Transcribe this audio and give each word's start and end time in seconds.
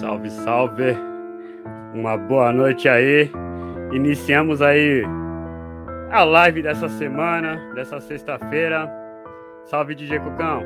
Salve, 0.00 0.28
salve. 0.28 0.94
Uma 1.94 2.18
boa 2.18 2.52
noite 2.52 2.86
aí. 2.86 3.30
Iniciamos 3.94 4.60
aí 4.60 5.02
a 6.10 6.22
live 6.22 6.62
dessa 6.62 6.86
semana, 6.86 7.58
dessa 7.74 7.98
sexta-feira. 8.00 8.90
Salve, 9.64 9.94
DJ 9.94 10.18
Cucão. 10.18 10.62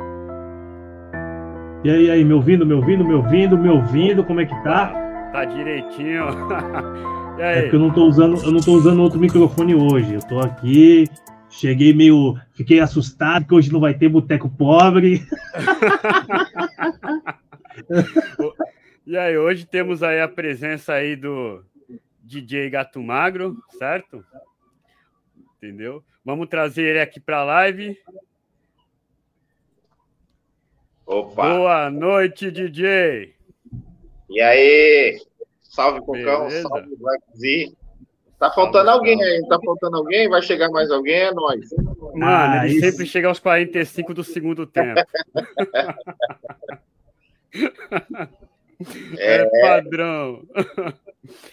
E 1.85 1.91
aí, 1.91 2.11
aí, 2.11 2.25
me 2.25 2.33
ouvindo, 2.33 2.67
me 2.67 2.75
ouvindo, 2.75 3.05
me 3.05 3.15
ouvindo, 3.15 3.57
me 3.57 3.69
ouvindo, 3.69 4.25
como 4.25 4.41
é 4.41 4.47
que 4.47 4.65
tá? 4.65 4.89
Tá 5.33 5.45
direitinho. 5.45 6.25
É 7.39 7.63
porque 7.63 7.77
eu 7.77 7.81
não 7.81 7.91
tô 7.91 8.05
usando, 8.05 8.37
eu 8.45 8.53
não 8.53 8.61
tô 8.61 8.73
usando 8.75 9.01
outro 9.01 9.19
microfone 9.19 9.75
hoje. 9.75 10.13
Eu 10.13 10.21
tô 10.21 10.41
aqui, 10.41 11.09
cheguei 11.49 11.95
meio, 11.95 12.37
fiquei 12.53 12.81
assustado 12.81 13.47
que 13.47 13.55
hoje 13.55 13.73
não 13.73 13.81
vai 13.81 13.95
ter 13.95 14.11
boteco 14.11 14.47
pobre. 14.47 15.27
E 19.11 19.19
aí, 19.19 19.37
hoje 19.37 19.67
temos 19.67 20.05
aí 20.05 20.21
a 20.21 20.29
presença 20.29 20.93
aí 20.93 21.17
do 21.17 21.65
DJ 22.23 22.71
Gato 22.71 23.03
Magro, 23.03 23.57
certo? 23.77 24.25
Entendeu? 25.57 26.05
Vamos 26.25 26.49
trazer 26.49 26.83
ele 26.85 27.01
aqui 27.01 27.19
para 27.19 27.39
a 27.39 27.45
live. 27.45 27.99
Opa! 31.05 31.43
Boa 31.43 31.91
noite, 31.91 32.53
DJ! 32.53 33.35
E 34.29 34.41
aí? 34.41 35.21
Salve, 35.61 35.99
Cocão, 36.03 36.49
salve, 36.49 36.95
Black 36.95 37.25
Z. 37.35 37.73
Tá 38.39 38.49
faltando 38.53 38.91
salve, 38.91 39.11
alguém 39.11 39.21
aí, 39.25 39.45
tá 39.49 39.59
faltando 39.59 39.97
alguém? 39.97 40.29
Vai 40.29 40.41
chegar 40.41 40.71
mais 40.71 40.89
alguém? 40.89 41.17
É 41.17 41.35
nóis. 41.35 41.69
Mano, 42.15 42.25
ah, 42.25 42.65
ele 42.65 42.77
isso. 42.77 42.89
sempre 42.89 43.07
chega 43.07 43.27
aos 43.27 43.41
45 43.41 44.15
do 44.15 44.23
segundo 44.23 44.69
tempo. 44.69 45.01
É, 49.19 49.43
é 49.43 49.61
padrão. 49.61 50.43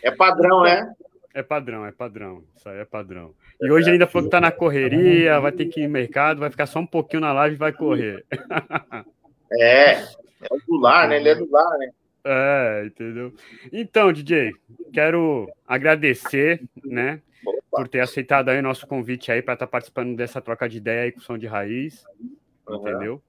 É 0.02 0.12
padrão, 0.12 0.64
né? 0.64 0.94
É 1.34 1.44
padrão, 1.44 1.86
é 1.86 1.92
padrão. 1.92 2.44
Isso 2.56 2.70
aí 2.70 2.80
é 2.80 2.86
padrão. 2.86 3.34
E 3.62 3.70
hoje 3.70 3.92
ainda 3.92 4.08
falou 4.08 4.28
que 4.28 4.32
tá 4.32 4.42
na 4.42 4.52
correria, 4.52 5.40
vai 5.40 5.52
ter 5.52 5.66
que 5.66 5.82
ir 5.82 5.88
no 5.88 5.94
mercado, 5.94 6.40
vai 6.40 6.50
ficar 6.50 6.66
só 6.66 6.80
um 6.80 6.86
pouquinho 6.88 7.22
na 7.22 7.34
live 7.34 7.56
e 7.56 7.60
vai 7.60 7.72
correr. 7.72 8.26
É, 9.50 9.94
é 9.94 10.50
do 10.68 10.76
lar, 10.78 11.08
né? 11.08 11.16
Ele 11.16 11.30
é 11.30 11.36
do 11.36 11.50
lar, 11.50 11.78
né? 11.78 11.90
É, 12.26 12.84
entendeu? 12.86 13.34
Então, 13.72 14.12
DJ, 14.12 14.52
quero 14.92 15.50
agradecer, 15.66 16.62
né, 16.84 17.22
Opa. 17.46 17.58
por 17.72 17.88
ter 17.88 18.02
aceitado 18.02 18.50
aí 18.50 18.60
o 18.60 18.62
nosso 18.62 18.86
convite 18.86 19.32
aí 19.32 19.42
para 19.42 19.54
estar 19.54 19.66
tá 19.66 19.72
participando 19.72 20.18
dessa 20.18 20.42
troca 20.42 20.68
de 20.68 20.76
ideia 20.76 21.04
aí 21.04 21.14
com 21.14 21.20
o 21.20 21.24
som 21.24 21.38
de 21.38 21.48
raiz, 21.48 22.04
uhum. 22.68 22.76
entendeu? 22.76 23.22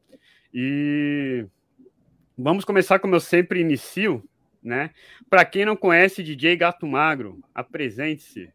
E 0.52 1.46
Vamos 2.40 2.64
começar 2.64 3.00
como 3.00 3.16
eu 3.16 3.20
sempre 3.20 3.60
inicio, 3.60 4.22
né? 4.62 4.94
Para 5.28 5.44
quem 5.44 5.64
não 5.64 5.76
conhece 5.76 6.22
DJ 6.22 6.54
Gato 6.54 6.86
Magro, 6.86 7.40
apresente-se. 7.52 8.48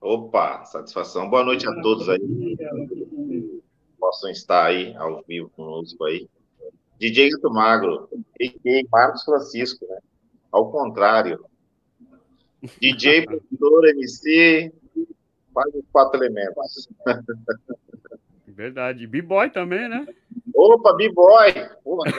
Opa, 0.00 0.64
satisfação. 0.64 1.28
Boa 1.28 1.42
noite 1.42 1.68
a 1.68 1.74
todos 1.82 2.08
aí. 2.08 2.20
Possam 3.98 4.30
estar 4.30 4.66
aí 4.66 4.94
ao 4.94 5.24
vivo 5.26 5.50
conosco 5.50 6.04
aí. 6.04 6.28
DJ 6.96 7.30
Gato 7.30 7.50
Magro, 7.50 8.08
e 8.38 8.86
Marcos 8.92 9.24
Francisco, 9.24 9.84
né? 9.88 9.98
Ao 10.52 10.70
contrário. 10.70 11.44
DJ, 12.80 13.24
produtor, 13.24 13.88
MC, 13.88 14.72
quase 15.52 15.84
quatro 15.90 16.22
elementos. 16.22 16.88
Verdade. 18.54 19.06
B-boy 19.06 19.50
também, 19.50 19.88
né? 19.88 20.06
Opa, 20.54 20.94
B-boy! 20.94 21.52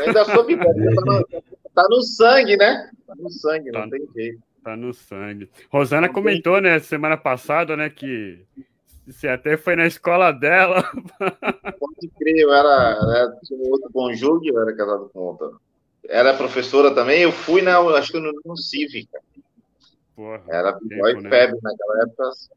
Ainda 0.05 0.25
sou 0.25 0.43
B-boy. 0.43 0.73
Tá, 1.75 1.81
tá, 1.83 1.89
no 1.89 2.01
sangue, 2.03 2.55
né? 2.55 2.89
Tá 3.05 3.13
no 3.17 3.29
sangue, 3.29 3.69
tá, 3.69 3.81
não 3.81 3.89
tem 3.89 4.07
jeito. 4.15 4.41
Tá 4.63 4.77
no 4.77 4.93
sangue. 4.93 5.49
Rosana 5.69 6.07
comentou, 6.07 6.61
né, 6.61 6.79
semana 6.79 7.17
passada, 7.17 7.75
né, 7.75 7.89
que 7.89 8.45
você 9.05 9.27
até 9.27 9.57
foi 9.57 9.75
na 9.75 9.85
escola 9.85 10.31
dela. 10.31 10.89
Pode 11.77 12.07
crer, 12.17 12.37
eu 12.37 12.53
era, 12.53 12.97
era 13.13 13.39
tinha 13.43 13.59
um 13.59 13.69
outro 13.71 13.91
conjunto, 13.91 14.47
eu 14.47 14.61
era 14.61 14.73
casado 14.73 15.09
com 15.13 15.19
outra. 15.19 15.49
Era 16.07 16.37
professora 16.37 16.95
também, 16.95 17.23
eu 17.23 17.31
fui 17.33 17.61
na, 17.61 17.77
acho 17.77 18.13
que 18.13 18.19
no, 18.21 18.31
no 18.45 18.55
Cívica. 18.55 19.19
Porra, 20.15 20.43
era 20.47 20.71
B-boy 20.81 21.21
né? 21.21 21.29
febre 21.29 21.59
naquela 21.61 22.03
época, 22.03 22.31
só 22.31 22.53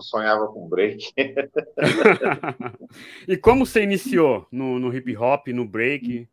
sonhava 0.00 0.46
com 0.48 0.68
break. 0.68 1.12
e 3.26 3.36
como 3.36 3.64
você 3.64 3.82
iniciou 3.82 4.46
no, 4.50 4.78
no 4.78 4.94
hip 4.94 5.16
hop, 5.16 5.48
no 5.48 5.66
break? 5.66 6.28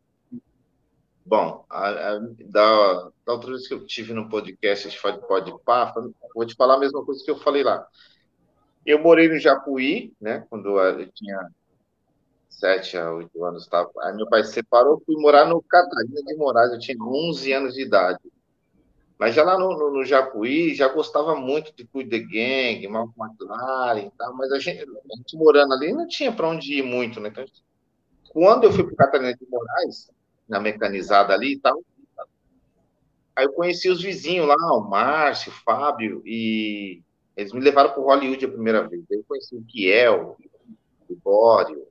Bom, 1.24 1.64
a, 1.68 1.88
a, 1.88 2.18
da, 2.46 3.10
da 3.26 3.32
outra 3.32 3.50
vez 3.50 3.68
que 3.68 3.74
eu 3.74 3.86
tive 3.86 4.14
no 4.14 4.28
podcast 4.28 4.88
de 4.88 4.98
Pode 5.26 5.52
Pá, 5.64 5.94
vou 6.34 6.46
te 6.46 6.54
falar 6.54 6.76
a 6.76 6.80
mesma 6.80 7.04
coisa 7.04 7.22
que 7.24 7.30
eu 7.30 7.38
falei 7.38 7.62
lá. 7.62 7.86
Eu 8.86 8.98
morei 8.98 9.28
no 9.28 9.38
Japuí, 9.38 10.14
né? 10.20 10.46
Quando 10.48 10.78
eu 10.78 11.12
tinha 11.12 11.50
sete 12.48 12.96
a 12.96 13.12
oito 13.12 13.44
anos, 13.44 13.66
tava, 13.66 13.90
aí 14.02 14.16
meu 14.16 14.28
pai 14.28 14.42
se 14.42 14.52
separou, 14.52 15.02
fui 15.04 15.16
morar 15.16 15.46
no 15.46 15.62
Catarina 15.62 16.22
de 16.22 16.34
Moraes, 16.34 16.72
eu 16.72 16.78
tinha 16.78 16.96
11 16.98 17.52
anos 17.52 17.74
de 17.74 17.82
idade. 17.82 18.18
Mas 19.18 19.34
já 19.34 19.42
lá 19.42 19.58
no, 19.58 19.76
no, 19.76 19.90
no 19.90 20.04
Japuí, 20.04 20.74
já 20.74 20.86
gostava 20.88 21.34
muito 21.34 21.74
de 21.74 21.84
Cuide 21.84 22.10
the 22.10 22.18
Gang, 22.20 22.86
Malcolm 22.86 23.32
McLaren 23.32 24.06
e 24.06 24.10
tal, 24.16 24.32
mas 24.34 24.52
a 24.52 24.60
gente, 24.60 24.80
a 24.82 25.16
gente 25.16 25.36
morando 25.36 25.74
ali 25.74 25.92
não 25.92 26.06
tinha 26.06 26.30
para 26.30 26.48
onde 26.48 26.74
ir 26.74 26.84
muito, 26.84 27.18
né? 27.18 27.28
Então, 27.28 27.44
quando 28.28 28.64
eu 28.64 28.72
fui 28.72 28.84
para 28.84 29.06
Catarina 29.06 29.34
de 29.34 29.44
Moraes, 29.50 30.08
na 30.48 30.60
mecanizada 30.60 31.34
ali 31.34 31.54
e 31.54 31.58
tal, 31.58 31.82
aí 33.34 33.44
eu 33.44 33.52
conheci 33.52 33.88
os 33.88 34.00
vizinhos 34.00 34.46
lá, 34.46 34.54
o 34.54 34.88
Márcio, 34.88 35.50
o 35.50 35.54
Fábio, 35.64 36.22
e 36.24 37.02
eles 37.36 37.52
me 37.52 37.60
levaram 37.60 37.90
para 37.90 38.02
Hollywood 38.02 38.44
a 38.44 38.48
primeira 38.48 38.86
vez. 38.86 39.02
Aí 39.10 39.18
eu 39.18 39.24
conheci 39.26 39.56
o 39.56 39.64
Kiel, 39.64 40.36
o 41.10 41.16
Bório, 41.16 41.88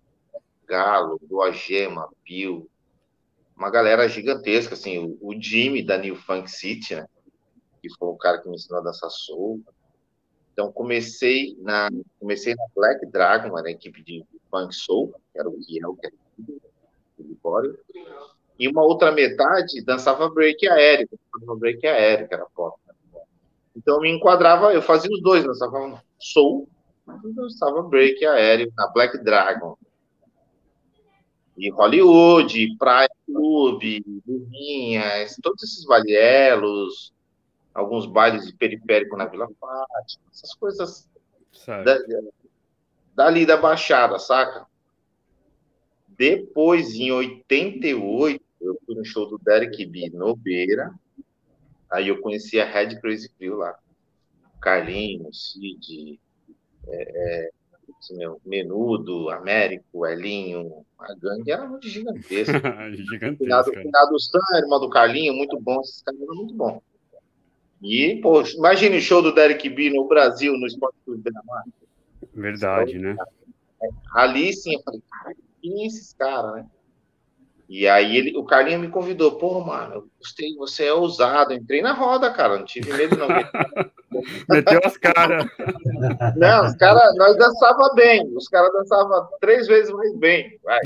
Galo, 0.65 1.19
o 1.29 1.41
Agema, 1.41 2.09
Bill, 2.23 2.69
uma 3.55 3.69
galera 3.69 4.07
gigantesca, 4.07 4.75
assim, 4.75 4.97
o, 4.99 5.17
o 5.21 5.41
Jimmy 5.41 5.83
da 5.83 5.97
New 5.97 6.15
Funk 6.15 6.49
City, 6.49 6.95
né? 6.95 7.05
Que 7.81 7.89
foi 7.97 8.07
o 8.09 8.15
cara 8.15 8.39
que 8.39 8.49
me 8.49 8.55
ensinou 8.55 8.79
a 8.79 8.83
dançar 8.83 9.09
soul. 9.09 9.61
Então 10.53 10.71
comecei 10.71 11.55
na 11.59 11.89
comecei 12.19 12.55
na 12.55 12.65
Black 12.75 13.05
Dragon, 13.07 13.49
na 13.61 13.69
equipe 13.69 14.03
de 14.03 14.25
funk 14.49 14.75
soul, 14.75 15.13
que 15.31 15.39
era 15.39 15.47
o 15.47 15.59
que 15.59 15.77
era 15.79 15.89
o 15.89 15.97
Libório. 17.19 17.77
E 18.59 18.67
uma 18.67 18.83
outra 18.83 19.11
metade 19.11 19.83
dançava 19.83 20.29
break 20.29 20.67
aéreo, 20.67 21.07
dançava 21.33 21.59
break 21.59 21.85
aéreo, 21.85 22.27
que 22.27 22.33
era 22.33 22.45
pop. 22.55 22.79
Então 23.75 23.95
eu 23.95 24.01
me 24.01 24.09
enquadrava, 24.09 24.73
eu 24.73 24.81
fazia 24.81 25.11
os 25.11 25.21
dois, 25.21 25.43
dançava 25.43 26.01
soul, 26.19 26.67
mas 27.05 27.21
dançava 27.35 27.83
break 27.83 28.25
aéreo 28.25 28.73
na 28.75 28.87
Black 28.87 29.17
Dragon. 29.19 29.77
E 31.55 31.69
Hollywood, 31.71 32.75
Praia 32.77 33.09
Clube, 33.25 34.03
Burrinhas, 34.25 35.35
todos 35.41 35.63
esses 35.63 35.85
valielos, 35.85 37.13
alguns 37.77 38.07
bailes 38.07 38.47
de 38.47 38.53
periférico 38.53 39.15
na 39.15 39.25
Vila 39.25 39.47
Fátima, 39.59 40.23
essas 40.33 40.53
coisas 40.55 41.07
da, 41.67 41.99
dali 43.15 43.45
da 43.45 43.55
Baixada, 43.55 44.17
saca? 44.17 44.65
Depois, 46.07 46.95
em 46.95 47.11
88, 47.11 48.43
eu 48.59 48.79
fui 48.83 48.95
no 48.95 49.05
show 49.05 49.29
do 49.29 49.37
Derek 49.37 49.85
B 49.85 50.09
no 50.11 50.35
Beira, 50.35 50.91
aí 51.91 52.07
eu 52.07 52.19
conheci 52.19 52.59
a 52.59 52.65
Red 52.65 52.99
Crazy 52.99 53.29
Crew 53.37 53.57
lá. 53.57 53.77
Carlinho, 54.59 55.31
Cid, 55.31 56.19
é, 56.87 57.45
é, 57.45 57.49
Menudo, 58.43 59.29
Américo, 59.29 60.03
Elinho, 60.03 60.83
a 60.97 61.13
gangue 61.13 61.51
era 61.51 61.67
muito 61.67 61.85
gigantesca. 61.87 62.59
gigantesca. 62.91 63.69
O 63.69 63.83
finado 63.83 64.19
Sam, 64.19 64.57
irmão 64.57 64.79
do 64.79 64.89
Carlinho, 64.89 65.35
muito 65.35 65.59
bom, 65.59 65.79
esses 65.81 66.01
caras 66.01 66.19
eram 66.19 66.35
muito 66.35 66.55
bom. 66.55 66.81
E, 67.81 68.19
pô, 68.21 68.41
imagine 68.41 68.97
o 68.97 69.01
show 69.01 69.21
do 69.21 69.33
Derek 69.33 69.69
B 69.69 69.89
no 69.91 70.07
Brasil, 70.07 70.53
no 70.53 70.65
Esporte 70.65 70.97
Clube 71.05 71.21
Beira-Mar. 71.21 71.63
Verdade, 72.33 72.97
né? 72.97 73.15
Ali 74.13 74.53
sim, 74.53 74.73
eu 74.73 74.81
falei, 74.81 75.01
cara, 75.09 75.35
quem 75.61 75.83
é 75.83 75.87
esses 75.87 76.13
caras, 76.13 76.55
né? 76.55 76.65
E 77.69 77.85
aí 77.85 78.15
ele, 78.15 78.37
o 78.37 78.45
Carlinho 78.45 78.79
me 78.79 78.87
convidou, 78.87 79.33
pô, 79.37 79.59
mano, 79.59 79.95
eu 79.95 80.07
gostei, 80.19 80.55
você 80.55 80.85
é 80.85 80.93
ousado, 80.93 81.53
entrei 81.53 81.81
na 81.81 81.91
roda, 81.91 82.31
cara, 82.31 82.57
não 82.57 82.65
tive 82.65 82.93
medo 82.93 83.17
não. 83.17 83.27
Meteu 84.49 84.79
as 84.85 84.95
caras. 84.97 85.45
Não, 86.37 86.65
os 86.65 86.75
caras, 86.77 87.13
nós 87.17 87.35
dançava 87.35 87.93
bem, 87.93 88.25
os 88.35 88.47
caras 88.47 88.71
dançavam 88.71 89.27
três 89.41 89.67
vezes 89.67 89.91
mais 89.93 90.15
bem. 90.15 90.57
Vai. 90.63 90.79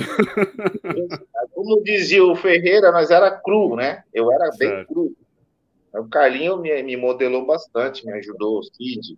Como 1.53 1.83
dizia 1.83 2.25
o 2.25 2.35
Ferreira, 2.35 2.91
nós 2.91 3.11
era 3.11 3.29
cru, 3.29 3.75
né? 3.75 4.03
Eu 4.11 4.31
era 4.31 4.51
certo. 4.51 4.75
bem 4.77 4.85
cru. 4.87 5.15
O 5.93 6.07
Carlinho 6.07 6.57
me, 6.57 6.81
me 6.83 6.95
modelou 6.95 7.45
bastante, 7.45 8.05
me 8.05 8.13
ajudou, 8.13 8.59
o 8.59 8.63
Cid, 8.63 9.17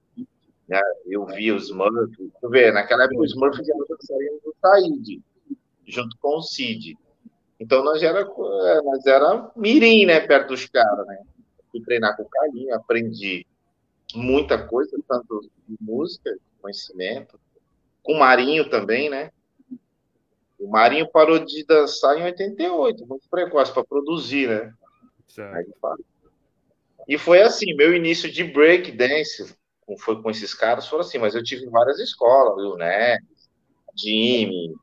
né? 0.68 0.82
eu 1.06 1.26
vi 1.26 1.52
os 1.52 1.66
Smurfs, 1.66 2.18
tu 2.42 2.50
vê, 2.50 2.72
naquela 2.72 3.04
época 3.04 3.22
os 3.22 3.32
Smurfs 3.32 3.70
eram 3.70 3.86
dançarinos 3.88 4.42
do 4.42 4.56
Said, 4.60 5.22
junto 5.86 6.18
com 6.20 6.38
o 6.38 6.42
Cid. 6.42 6.98
Então 7.60 7.84
nós 7.84 8.02
era, 8.02 8.22
é, 8.22 8.82
nós 8.82 9.06
era 9.06 9.52
mirim, 9.56 10.06
né, 10.06 10.20
perto 10.22 10.50
dos 10.50 10.66
caras, 10.66 11.06
né? 11.06 11.20
Fui 11.72 11.82
treinar 11.82 12.16
com 12.18 12.24
o 12.24 12.30
Carlinho, 12.30 12.74
aprendi 12.74 13.46
muita 14.16 14.68
coisa, 14.68 14.98
tanto 15.08 15.42
de 15.68 15.78
música, 15.80 16.36
conhecimento, 16.62 17.40
com 18.02 18.14
o 18.14 18.20
Marinho 18.20 18.70
também, 18.70 19.10
né? 19.10 19.32
O 20.60 20.70
Marinho 20.70 21.10
parou 21.12 21.40
de 21.40 21.66
dançar 21.66 22.18
em 22.18 22.24
88, 22.24 23.06
muito 23.06 23.30
precoce 23.30 23.74
para 23.74 23.84
produzir, 23.84 24.48
né? 24.48 24.74
Certo. 25.28 25.74
E 27.08 27.18
foi 27.18 27.42
assim, 27.42 27.74
meu 27.74 27.96
início 27.96 28.32
de 28.32 28.44
break 28.44 28.92
dance 28.92 29.56
foi 30.00 30.22
com 30.22 30.30
esses 30.30 30.54
caras, 30.54 30.88
foram 30.88 31.02
assim, 31.02 31.18
mas 31.18 31.36
eu 31.36 31.44
tive 31.44 31.66
várias 31.70 32.00
escolas, 32.00 32.56
viu, 32.56 32.76
né? 32.76 33.18
Jimmy, 33.96 34.74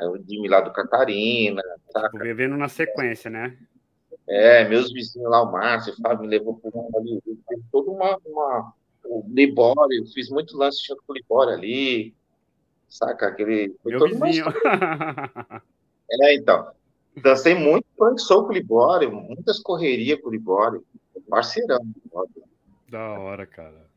o 0.00 0.16
Jimmy 0.18 0.48
lá 0.48 0.60
do 0.60 0.72
Catarina. 0.72 1.62
Saca? 1.90 2.18
Vivendo 2.18 2.56
na 2.56 2.68
sequência, 2.68 3.30
né? 3.30 3.58
É, 4.28 4.68
meus 4.68 4.92
vizinhos 4.92 5.30
lá, 5.30 5.42
o 5.42 5.50
Márcio, 5.50 5.94
o 5.94 6.02
Fábio, 6.02 6.22
me 6.22 6.28
levou 6.28 6.58
para 6.58 6.70
um 6.74 6.90
ali, 6.96 7.20
toda 7.72 7.90
uma, 7.90 8.18
uma 8.26 8.74
o 9.04 9.24
Libório, 9.26 10.06
fiz 10.12 10.28
muito 10.28 10.56
lance 10.56 10.86
junto 10.86 11.02
com 11.06 11.12
o 11.12 11.16
Libório 11.16 11.54
ali, 11.54 12.14
saca? 12.88 13.28
Aquele. 13.28 13.74
Meu 13.84 14.00
vizinho. 14.00 14.46
é, 16.10 16.34
então. 16.34 16.70
Dancei 17.16 17.54
muito 17.54 17.84
punk 17.96 18.20
soul 18.20 18.44
com 18.44 18.50
o 18.50 18.52
Libório, 18.52 19.10
muitas 19.10 19.58
correrias 19.58 20.20
com 20.20 20.28
o 20.28 20.30
Libório, 20.30 20.84
parceirão. 21.28 21.80
Da 22.88 23.18
hora, 23.18 23.46
cara. 23.46 23.88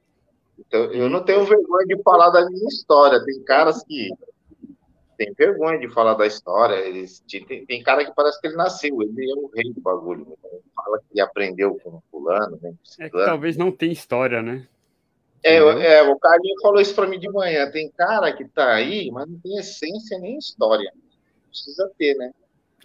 Então, 0.60 0.86
eu 0.92 1.10
não 1.10 1.24
tenho 1.24 1.46
vergonha 1.46 1.86
de 1.88 2.02
falar 2.04 2.30
da 2.30 2.46
minha 2.50 2.68
história. 2.68 3.24
Tem 3.24 3.44
caras 3.44 3.84
que 3.84 4.10
têm 5.18 5.34
vergonha 5.34 5.80
de 5.80 5.90
falar 5.90 6.14
da 6.14 6.26
história. 6.26 6.76
Eles, 6.76 7.24
tem, 7.28 7.66
tem 7.66 7.84
cara 7.84 8.06
que 8.06 8.14
parece 8.16 8.40
que 8.40 8.48
ele 8.48 8.56
nasceu, 8.56 9.02
ele 9.02 9.32
é 9.32 9.36
o 9.36 9.50
rei 9.54 9.72
do 9.72 9.82
bagulho. 9.82 10.26
Né? 10.26 10.60
Fala 10.76 11.00
que 11.12 11.20
aprendeu 11.20 11.76
com 11.84 12.02
fulano, 12.12 12.60
né? 12.62 12.74
É 13.00 13.10
que 13.10 13.26
talvez 13.26 13.58
não 13.58 13.72
tenha 13.72 13.94
história, 13.94 14.42
né? 14.42 14.68
É, 15.44 15.56
é, 15.58 16.04
o 16.04 16.18
Carlinho 16.20 16.62
falou 16.62 16.80
isso 16.80 16.94
para 16.94 17.08
mim 17.08 17.20
de 17.20 17.30
manhã. 17.30 17.70
Tem 17.72 17.90
cara 17.90 18.32
que 18.32 18.48
tá 18.48 18.74
aí, 18.74 19.10
mas 19.12 19.28
não 19.28 19.40
tem 19.40 19.58
essência 19.58 20.20
nem 20.20 20.38
história. 20.38 20.92
Precisa 21.50 21.92
ter, 21.98 22.16
né? 22.16 22.32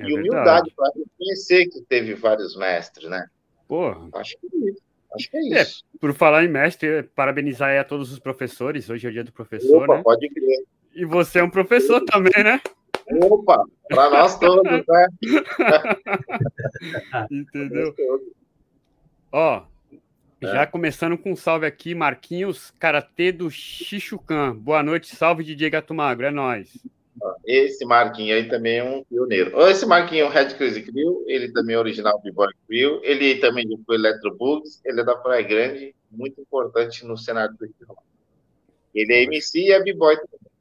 É 0.00 0.04
e 0.04 0.14
humildade 0.14 0.72
para 0.74 0.90
reconhecer 0.94 1.66
que 1.66 1.80
teve 1.82 2.14
vários 2.14 2.56
mestres, 2.56 3.08
né? 3.08 3.28
Porra. 3.66 4.08
Acho 4.14 4.36
que 4.38 4.46
é 4.46 4.70
isso. 4.70 4.82
Acho 5.14 5.30
que 5.30 5.36
é, 5.36 5.40
é 5.40 5.62
isso. 5.62 5.84
É, 5.94 5.98
por 5.98 6.14
falar 6.14 6.44
em 6.44 6.48
mestre, 6.48 7.02
parabenizar 7.14 7.78
a 7.78 7.84
todos 7.84 8.12
os 8.12 8.18
professores. 8.18 8.90
Hoje 8.90 9.06
é 9.06 9.10
o 9.10 9.12
dia 9.12 9.24
do 9.24 9.32
professor, 9.32 9.84
Opa, 9.84 9.96
né? 9.96 10.02
pode 10.02 10.28
crer. 10.28 10.64
E 10.94 11.04
você 11.04 11.40
é 11.40 11.44
um 11.44 11.50
professor 11.50 12.00
também, 12.04 12.44
né? 12.44 12.60
Opa, 13.22 13.64
para 13.88 14.10
nós 14.10 14.38
todos, 14.38 14.64
né? 14.64 14.82
Entendeu? 17.30 17.94
Ó, 19.30 19.62
é. 20.42 20.46
já 20.46 20.66
começando 20.66 21.16
com 21.16 21.32
um 21.32 21.36
salve 21.36 21.66
aqui, 21.66 21.94
Marquinhos 21.94 22.72
Karatê 22.78 23.30
do 23.30 23.50
Xixucan. 23.50 24.56
Boa 24.56 24.82
noite, 24.82 25.14
salve 25.14 25.44
DJ 25.44 25.70
Gato 25.70 25.94
Magro, 25.94 26.26
é 26.26 26.30
nóis. 26.30 26.76
Esse 27.44 27.84
Marquinho 27.84 28.34
aí 28.34 28.48
também 28.48 28.78
é 28.78 28.84
um 28.84 29.04
pioneiro. 29.04 29.58
Esse 29.68 29.86
Marquinho 29.86 30.28
Red 30.28 30.54
Crazy 30.54 30.82
Crew, 30.82 31.24
ele 31.26 31.52
também 31.52 31.74
é 31.74 31.78
original 31.78 32.20
B-Boy 32.20 32.52
Crew, 32.66 33.00
ele 33.02 33.36
também 33.36 33.66
foi 33.86 33.96
Electro 33.96 34.36
Bugs, 34.36 34.80
ele 34.84 35.00
é 35.00 35.04
da 35.04 35.16
Praia 35.16 35.42
Grande, 35.42 35.94
muito 36.10 36.40
importante 36.40 37.04
no 37.04 37.16
cenário 37.16 37.56
do 37.56 37.64
hip 37.64 37.84
hop. 37.88 37.98
Ele 38.94 39.12
é 39.12 39.22
MC 39.24 39.60
e 39.60 39.72
é 39.72 39.82
B-Boy 39.82 40.16
também. 40.16 40.52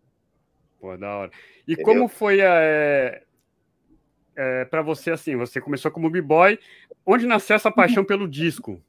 Pô, 0.79 0.97
da 0.97 1.17
hora. 1.17 1.31
E 1.67 1.73
Entendeu? 1.73 1.85
como 1.85 2.07
foi 2.07 2.39
é, 2.41 3.23
é, 4.35 4.65
para 4.65 4.81
você 4.81 5.11
assim? 5.11 5.35
Você 5.35 5.59
começou 5.59 5.91
como 5.91 6.09
B-Boy, 6.09 6.59
onde 7.05 7.25
nasceu 7.25 7.55
essa 7.55 7.71
paixão 7.71 8.03
pelo 8.03 8.27
disco? 8.27 8.81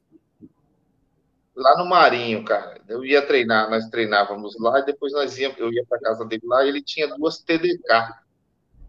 Lá 1.57 1.75
no 1.77 1.85
Marinho, 1.85 2.45
cara. 2.45 2.79
Eu 2.87 3.03
ia 3.03 3.25
treinar, 3.25 3.69
nós 3.69 3.89
treinávamos 3.89 4.55
lá 4.59 4.79
e 4.79 4.85
depois 4.85 5.11
nós 5.11 5.37
ia, 5.37 5.53
eu 5.57 5.73
ia 5.73 5.83
para 5.85 5.99
casa 5.99 6.23
dele 6.23 6.43
lá 6.45 6.63
e 6.63 6.69
ele 6.69 6.81
tinha 6.81 7.07
duas 7.07 7.39
TDK. 7.39 8.13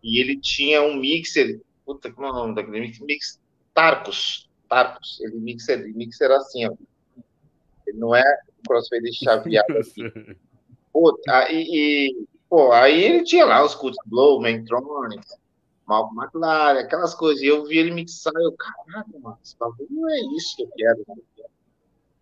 E 0.02 0.20
ele 0.20 0.38
tinha 0.38 0.82
um 0.82 0.94
mixer, 0.94 1.60
puta, 1.84 2.12
como 2.12 2.26
é 2.26 2.30
o 2.30 2.34
nome 2.34 2.54
daquele 2.54 2.80
mix? 2.80 3.00
mix 3.00 3.40
Tarcos, 3.74 4.48
Tarcos. 4.68 5.18
Ele 5.20 5.36
mixer, 5.36 5.80
ele 5.80 5.92
mixer 5.94 6.30
assim, 6.30 6.66
ó. 6.66 6.74
Ele 7.86 7.98
não 7.98 8.14
é 8.14 8.22
crossfade 8.66 9.12
chaveado 9.14 9.72
assim. 9.78 10.02
Pô, 10.92 11.18
aí, 11.28 11.64
e, 11.68 12.26
pô, 12.48 12.70
aí 12.72 13.02
ele 13.02 13.24
tinha 13.24 13.44
lá 13.44 13.64
os 13.64 13.74
Cut 13.74 13.96
Blow, 14.06 14.40
Mentronics, 14.40 15.36
Malcolm 15.86 16.22
McLaren, 16.22 16.80
aquelas 16.80 17.14
coisas. 17.14 17.42
E 17.42 17.46
eu 17.46 17.64
vi 17.64 17.78
ele 17.78 17.92
mixar, 17.92 18.32
eu, 18.36 18.52
caralho, 18.52 19.20
mano, 19.20 19.38
esse 19.42 19.56
bagulho 19.56 19.88
não 19.90 20.10
é 20.10 20.20
isso 20.36 20.56
que 20.56 20.62
eu 20.64 20.70
quero, 20.76 21.04
mano. 21.08 21.22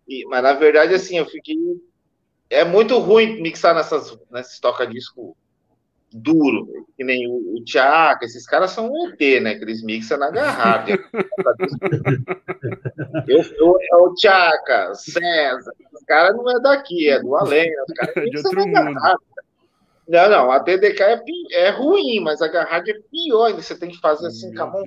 E, 0.07 0.23
mas 0.27 0.43
na 0.43 0.53
verdade, 0.53 0.93
assim, 0.93 1.17
eu 1.17 1.25
fiquei. 1.25 1.57
É 2.49 2.63
muito 2.63 2.97
ruim 2.99 3.41
mixar 3.41 3.75
nessas, 3.75 4.17
nesses 4.31 4.57
toca-disco 4.59 5.35
duro, 6.13 6.85
que 6.95 7.03
nem 7.03 7.27
o, 7.27 7.57
o 7.57 7.63
Tchaka, 7.65 8.23
esses 8.25 8.45
caras 8.45 8.71
são 8.71 8.89
um 8.89 9.09
ET, 9.09 9.19
né? 9.41 9.55
Que 9.55 9.65
eles 9.65 9.83
mixam 9.83 10.17
na 10.17 10.31
garrafa. 10.31 10.91
eu, 13.27 13.39
eu, 13.39 13.77
é 13.91 13.95
o 13.97 14.13
Tchaka, 14.13 14.95
César, 14.95 15.73
os 15.93 16.03
caras 16.05 16.37
não 16.37 16.49
é 16.49 16.57
daqui, 16.61 17.09
é 17.09 17.19
do 17.19 17.35
além, 17.35 17.69
os 17.81 17.91
caras 17.93 18.15
mixam 18.23 18.53
na 18.53 18.71
garrafa. 18.71 19.19
Não, 20.07 20.29
não, 20.29 20.49
a 20.51 20.61
TDK 20.61 21.01
é, 21.01 21.21
é 21.51 21.69
ruim, 21.69 22.21
mas 22.21 22.41
a 22.41 22.47
garrafa 22.47 22.89
é 22.89 22.97
pior, 23.11 23.47
ainda 23.47 23.61
você 23.61 23.77
tem 23.77 23.89
que 23.89 23.99
fazer 23.99 24.27
assim 24.27 24.55
com 24.55 24.63
a 24.63 24.67
mão. 24.67 24.85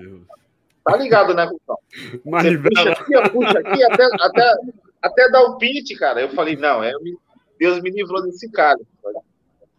Tá 0.82 0.96
ligado, 0.96 1.34
né, 1.34 1.46
Gustavo? 1.46 1.78
Você 2.24 2.56
puxa 2.58 2.90
aqui, 2.90 3.30
puxa 3.32 3.58
aqui, 3.58 3.84
até, 3.84 4.08
até, 4.18 4.54
até 5.00 5.30
dar 5.30 5.42
o 5.42 5.58
pitch, 5.58 5.98
cara. 5.98 6.20
Eu 6.20 6.30
falei, 6.30 6.56
não, 6.56 6.82
é, 6.82 6.92
Deus 7.58 7.80
me 7.80 7.90
livrou 7.90 8.22
desse 8.22 8.50
cara. 8.50 8.78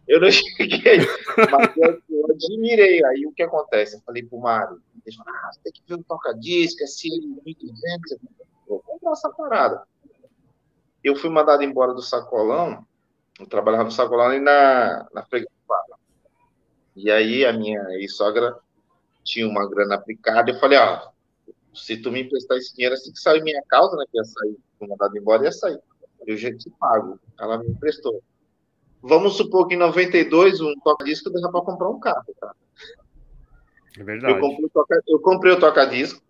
Eu 0.06 0.20
não 0.20 0.30
cheguei, 0.30 0.98
mas 1.36 1.76
eu, 1.76 2.02
eu, 2.10 2.26
admirei. 2.30 3.04
Aí 3.04 3.26
o 3.26 3.32
que 3.32 3.42
acontece? 3.42 3.96
Eu 3.96 4.00
falei 4.00 4.22
pro 4.22 4.38
Mário, 4.38 4.80
ah, 5.26 5.50
você 5.52 5.60
tem 5.64 5.72
que 5.72 5.82
ver 5.86 5.94
o 5.94 6.04
toca-disco, 6.04 6.82
é 6.82 6.86
CL1200, 6.86 8.20
vou 8.66 8.80
comprar 8.80 9.12
essa 9.12 9.30
parada. 9.30 9.82
Eu 11.02 11.16
fui 11.16 11.30
mandado 11.30 11.62
embora 11.62 11.92
do 11.92 12.02
sacolão, 12.02 12.86
eu 13.38 13.46
trabalhava 13.46 13.84
no 13.84 13.90
sacolão 13.90 14.32
e 14.32 14.40
na, 14.40 15.08
na 15.12 15.24
freguesia. 15.24 15.52
E 16.94 17.10
aí 17.10 17.44
a 17.44 17.52
minha 17.52 17.80
ex-sogra 17.94 18.56
tinha 19.24 19.48
uma 19.48 19.68
grana 19.68 19.94
aplicada, 19.94 20.50
eu 20.50 20.58
falei, 20.58 20.78
ó, 20.78 21.10
se 21.74 21.96
tu 21.96 22.10
me 22.10 22.22
emprestar 22.22 22.58
esse 22.58 22.74
dinheiro, 22.74 22.94
assim 22.94 23.12
que 23.12 23.18
saiu 23.18 23.42
minha 23.42 23.62
causa, 23.66 23.96
né, 23.96 24.04
que 24.10 24.18
ia 24.18 24.24
sair, 24.24 24.56
fui 24.82 24.88
mandado 24.88 25.16
embora, 25.16 25.44
ia 25.44 25.52
sair. 25.52 25.78
Eu 26.26 26.36
já 26.36 26.54
te 26.54 26.70
pago. 26.78 27.18
Ela 27.38 27.58
me 27.58 27.68
emprestou. 27.68 28.22
Vamos 29.00 29.36
supor 29.36 29.66
que 29.66 29.74
em 29.74 29.78
92, 29.78 30.60
um 30.60 30.74
toca-disco 30.84 31.30
dava 31.30 31.50
para 31.50 31.60
comprar 31.62 31.88
um 31.88 32.00
carro, 32.00 32.24
cara. 32.40 32.54
É 33.98 34.02
verdade. 34.02 34.34
Eu 34.34 34.40
comprei, 34.40 34.68
toca, 34.68 35.02
eu 35.08 35.18
comprei 35.20 35.52
o 35.52 35.60
toca-disco. 35.60 36.22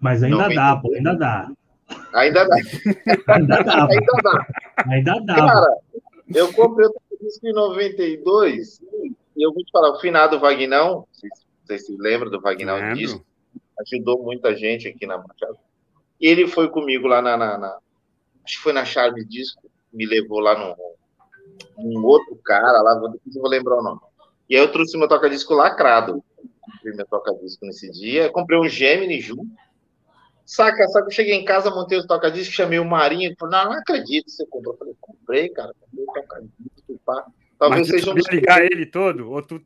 Mas 0.00 0.22
ainda 0.22 0.48
92. 0.48 0.56
dá, 0.56 0.76
pô, 0.80 0.94
ainda 0.94 1.14
dá. 1.14 1.52
Ainda 2.14 2.44
dá. 2.44 2.56
ainda 3.28 3.62
dá. 3.62 3.86
ainda 3.86 4.22
dá. 4.22 4.46
Ainda 4.88 5.20
dá. 5.20 5.34
Cara, 5.34 5.78
eu 6.34 6.52
comprei 6.52 6.86
o 6.86 6.92
toca-disco 6.92 7.46
em 7.46 7.52
92 7.52 8.80
e 9.36 9.42
eu 9.44 9.52
vou 9.52 9.62
te 9.62 9.70
falar, 9.70 9.90
o 9.90 10.00
finado 10.00 10.40
Vagnão, 10.40 11.06
vocês 11.62 11.84
se 11.84 11.94
lembram 11.98 12.30
do 12.30 12.40
Vagnão 12.40 12.94
disco? 12.94 13.24
ajudou 13.80 14.22
muita 14.22 14.56
gente 14.56 14.88
aqui 14.88 15.06
na 15.06 15.18
Machado. 15.18 15.58
E 16.18 16.26
ele 16.26 16.48
foi 16.48 16.70
comigo 16.70 17.06
lá 17.06 17.20
na, 17.20 17.36
na, 17.36 17.58
na, 17.58 17.78
acho 18.46 18.56
que 18.58 18.62
foi 18.62 18.72
na 18.72 18.84
Charme 18.84 19.24
Disco, 19.24 19.68
me 19.92 20.06
levou 20.06 20.38
lá 20.38 20.56
num, 20.56 20.74
num 21.76 22.04
outro 22.04 22.36
cara 22.44 22.80
lá, 22.80 22.98
vou, 22.98 23.48
lembrar 23.48 23.80
o 23.80 23.82
nome. 23.82 24.00
E 24.48 24.56
aí 24.56 24.62
eu 24.62 24.70
trouxe 24.70 24.96
meu 24.96 25.08
toca-disco 25.08 25.52
lacrado. 25.52 26.22
Comprei 26.60 26.94
meu 26.94 27.06
toca-disco 27.06 27.66
nesse 27.66 27.90
dia, 27.90 28.30
comprei 28.30 28.58
um 28.58 28.68
Gemini 28.68 29.20
junto. 29.20 29.46
Saca, 30.44 30.86
saca, 30.88 31.08
eu 31.08 31.12
cheguei 31.12 31.34
em 31.34 31.44
casa, 31.44 31.70
montei 31.70 31.98
o 31.98 32.06
toca-disco, 32.06 32.54
chamei 32.54 32.78
o 32.78 32.84
Marinho, 32.84 33.24
ele 33.24 33.36
falou, 33.36 33.56
não, 33.56 33.64
não 33.64 33.72
acredito 33.72 34.26
que 34.26 34.30
você 34.30 34.46
comprou. 34.46 34.74
Eu 34.74 34.78
falei, 34.78 34.96
comprei, 35.00 35.48
cara, 35.48 35.72
comprei 35.80 36.04
o 36.04 36.12
toca-disco, 36.12 37.00
pá. 37.04 37.26
Talvez 37.58 37.88
Mas 37.88 38.00
seja 38.00 38.12
um 38.12 38.14
ligar 38.14 38.62
ele 38.62 38.86
todo? 38.86 39.30
Ou 39.30 39.42
tu 39.42 39.60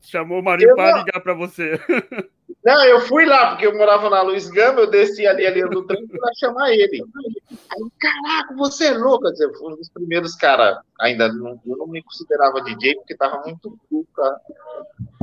chamou 0.00 0.40
o 0.40 0.42
Marinho 0.42 0.74
para 0.74 0.98
ligar 0.98 1.20
para 1.20 1.34
você? 1.34 1.78
Não, 2.64 2.84
eu 2.84 3.00
fui 3.00 3.24
lá, 3.24 3.50
porque 3.50 3.66
eu 3.66 3.76
morava 3.76 4.08
na 4.10 4.22
Luiz 4.22 4.48
Gama, 4.48 4.80
eu 4.80 4.90
desci 4.90 5.26
ali, 5.26 5.46
ali 5.46 5.62
do 5.68 5.84
trem 5.86 6.06
para 6.06 6.32
chamar 6.34 6.72
ele. 6.72 7.02
Aí, 7.50 7.90
caraca, 7.98 8.54
você 8.56 8.86
é 8.86 8.98
louco. 8.98 9.30
Dizer, 9.30 9.52
foi 9.56 9.72
um 9.72 9.76
dos 9.76 9.88
primeiros 9.88 10.34
caras, 10.34 10.78
ainda 11.00 11.32
não, 11.32 11.60
eu 11.66 11.76
não 11.76 11.86
me 11.86 12.02
considerava 12.02 12.62
DJ, 12.62 12.96
porque 12.96 13.12
estava 13.12 13.42
muito 13.42 13.78
cuca. 13.88 14.40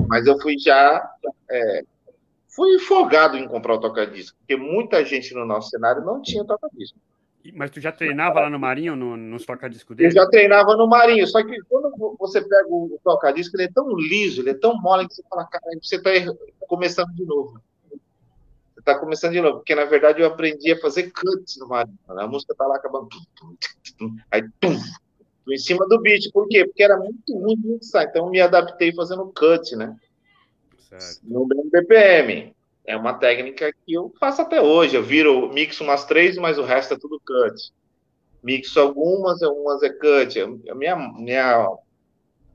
Mas 0.07 0.25
eu 0.27 0.39
fui 0.39 0.57
já. 0.57 1.09
É, 1.49 1.83
fui 2.47 2.77
folgado 2.79 3.37
em 3.37 3.47
comprar 3.47 3.75
o 3.75 3.79
toca-disco, 3.79 4.37
porque 4.39 4.55
muita 4.55 5.03
gente 5.03 5.33
no 5.33 5.45
nosso 5.45 5.69
cenário 5.69 6.03
não 6.03 6.21
tinha 6.21 6.45
toca-disco. 6.45 6.97
Mas 7.51 7.71
tu 7.71 7.81
já 7.81 7.91
treinava 7.91 8.39
lá 8.39 8.49
no 8.49 8.57
Marinho, 8.57 8.95
no, 8.95 9.17
nos 9.17 9.45
toca-disco 9.45 9.93
dele? 9.93 10.09
Eu 10.09 10.13
já 10.13 10.27
treinava 10.27 10.77
no 10.77 10.87
Marinho, 10.87 11.27
só 11.27 11.43
que 11.43 11.61
quando 11.63 12.15
você 12.17 12.41
pega 12.41 12.67
o 12.69 12.97
toca-disco, 13.03 13.57
ele 13.57 13.63
é 13.63 13.71
tão 13.71 13.95
liso, 13.97 14.41
ele 14.41 14.51
é 14.51 14.53
tão 14.53 14.79
mole 14.79 15.07
que 15.07 15.15
você 15.15 15.23
fala, 15.29 15.45
cara, 15.45 15.63
você 15.81 16.01
tá 16.01 16.11
começando 16.67 17.13
de 17.13 17.25
novo. 17.25 17.61
Você 17.89 18.79
está 18.79 18.97
começando 18.97 19.33
de 19.33 19.41
novo, 19.41 19.57
porque 19.57 19.75
na 19.75 19.85
verdade 19.85 20.21
eu 20.21 20.27
aprendi 20.27 20.71
a 20.71 20.79
fazer 20.79 21.11
cuts 21.11 21.57
no 21.57 21.67
Mario. 21.67 21.93
A 22.07 22.27
música 22.27 22.55
tá 22.55 22.65
lá 22.65 22.77
acabando. 22.77 23.09
Aí, 24.31 24.43
tum, 24.59 24.77
em 25.51 25.57
cima 25.57 25.85
do 25.87 25.99
beat. 26.01 26.31
Por 26.31 26.47
quê? 26.47 26.65
Porque 26.65 26.83
era 26.83 26.97
muito 26.97 27.37
ruim 27.37 27.57
de 27.57 27.67
mixar. 27.67 28.05
Então 28.05 28.25
eu 28.25 28.31
me 28.31 28.39
adaptei 28.39 28.93
fazendo 28.93 29.31
cut, 29.33 29.75
né? 29.75 29.95
Certo. 30.89 31.19
No 31.23 31.45
BPM. 31.45 32.55
É 32.85 32.97
uma 32.97 33.13
técnica 33.13 33.73
que 33.85 33.93
eu 33.93 34.13
faço 34.19 34.41
até 34.41 34.61
hoje. 34.61 34.95
Eu 34.95 35.03
viro, 35.03 35.51
mixo 35.53 35.83
umas 35.83 36.05
três, 36.05 36.37
mas 36.37 36.57
o 36.57 36.63
resto 36.63 36.93
é 36.93 36.97
tudo 36.97 37.21
cut. 37.25 37.71
Mixo 38.43 38.79
algumas, 38.79 39.41
algumas 39.41 39.81
é 39.83 39.89
cut. 39.89 40.39
A 40.69 40.75
minha, 40.75 40.95
minha, 40.95 41.67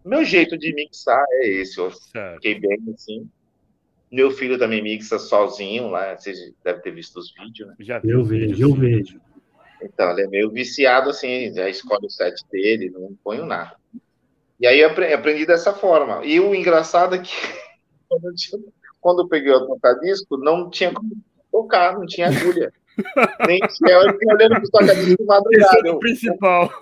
meu 0.04 0.24
jeito 0.24 0.58
de 0.58 0.74
mixar 0.74 1.24
é 1.30 1.48
esse. 1.48 1.78
Eu 1.78 1.90
certo. 1.90 2.34
fiquei 2.34 2.60
bem 2.60 2.78
assim. 2.92 3.28
Meu 4.10 4.30
filho 4.30 4.58
também 4.58 4.82
mixa 4.82 5.18
sozinho 5.18 5.88
lá. 5.88 6.16
Vocês 6.16 6.52
devem 6.62 6.82
ter 6.82 6.90
visto 6.90 7.18
os 7.18 7.32
vídeos, 7.32 7.68
né? 7.68 7.74
Já 7.80 8.00
eu 8.04 8.24
vejo, 8.24 8.62
eu 8.62 8.74
vejo. 8.74 9.20
Então, 9.82 10.10
ele 10.10 10.22
é 10.22 10.26
meio 10.26 10.50
viciado 10.50 11.10
assim, 11.10 11.54
já 11.54 11.68
escolhe 11.68 12.06
o 12.06 12.10
set 12.10 12.34
dele, 12.50 12.90
não 12.90 13.16
ponho 13.22 13.46
nada. 13.46 13.76
E 14.60 14.66
aí 14.66 14.80
eu 14.80 14.90
aprendi 14.90 15.46
dessa 15.46 15.72
forma. 15.72 16.24
E 16.24 16.40
o 16.40 16.54
engraçado 16.54 17.14
é 17.14 17.18
que 17.18 17.30
quando 18.08 18.26
eu, 18.26 18.34
tinha, 18.34 18.60
quando 19.08 19.22
eu 19.22 19.28
peguei 19.28 19.50
o 19.50 19.66
toca-disco, 19.66 20.36
não 20.36 20.68
tinha 20.68 20.92
como 20.92 21.10
tocar, 21.50 21.98
não 21.98 22.04
tinha 22.04 22.28
agulha. 22.28 22.70
Nem 23.48 23.58
eu 23.58 23.70
fiquei 23.70 23.96
olhando 23.96 24.50
para 24.50 24.64
os 24.64 24.68
toca-disco 24.68 25.16
de 25.16 25.24
madrugada. 25.24 25.78
Esse 25.78 25.88
é 25.88 25.90
o 25.90 25.98
principal. 25.98 26.70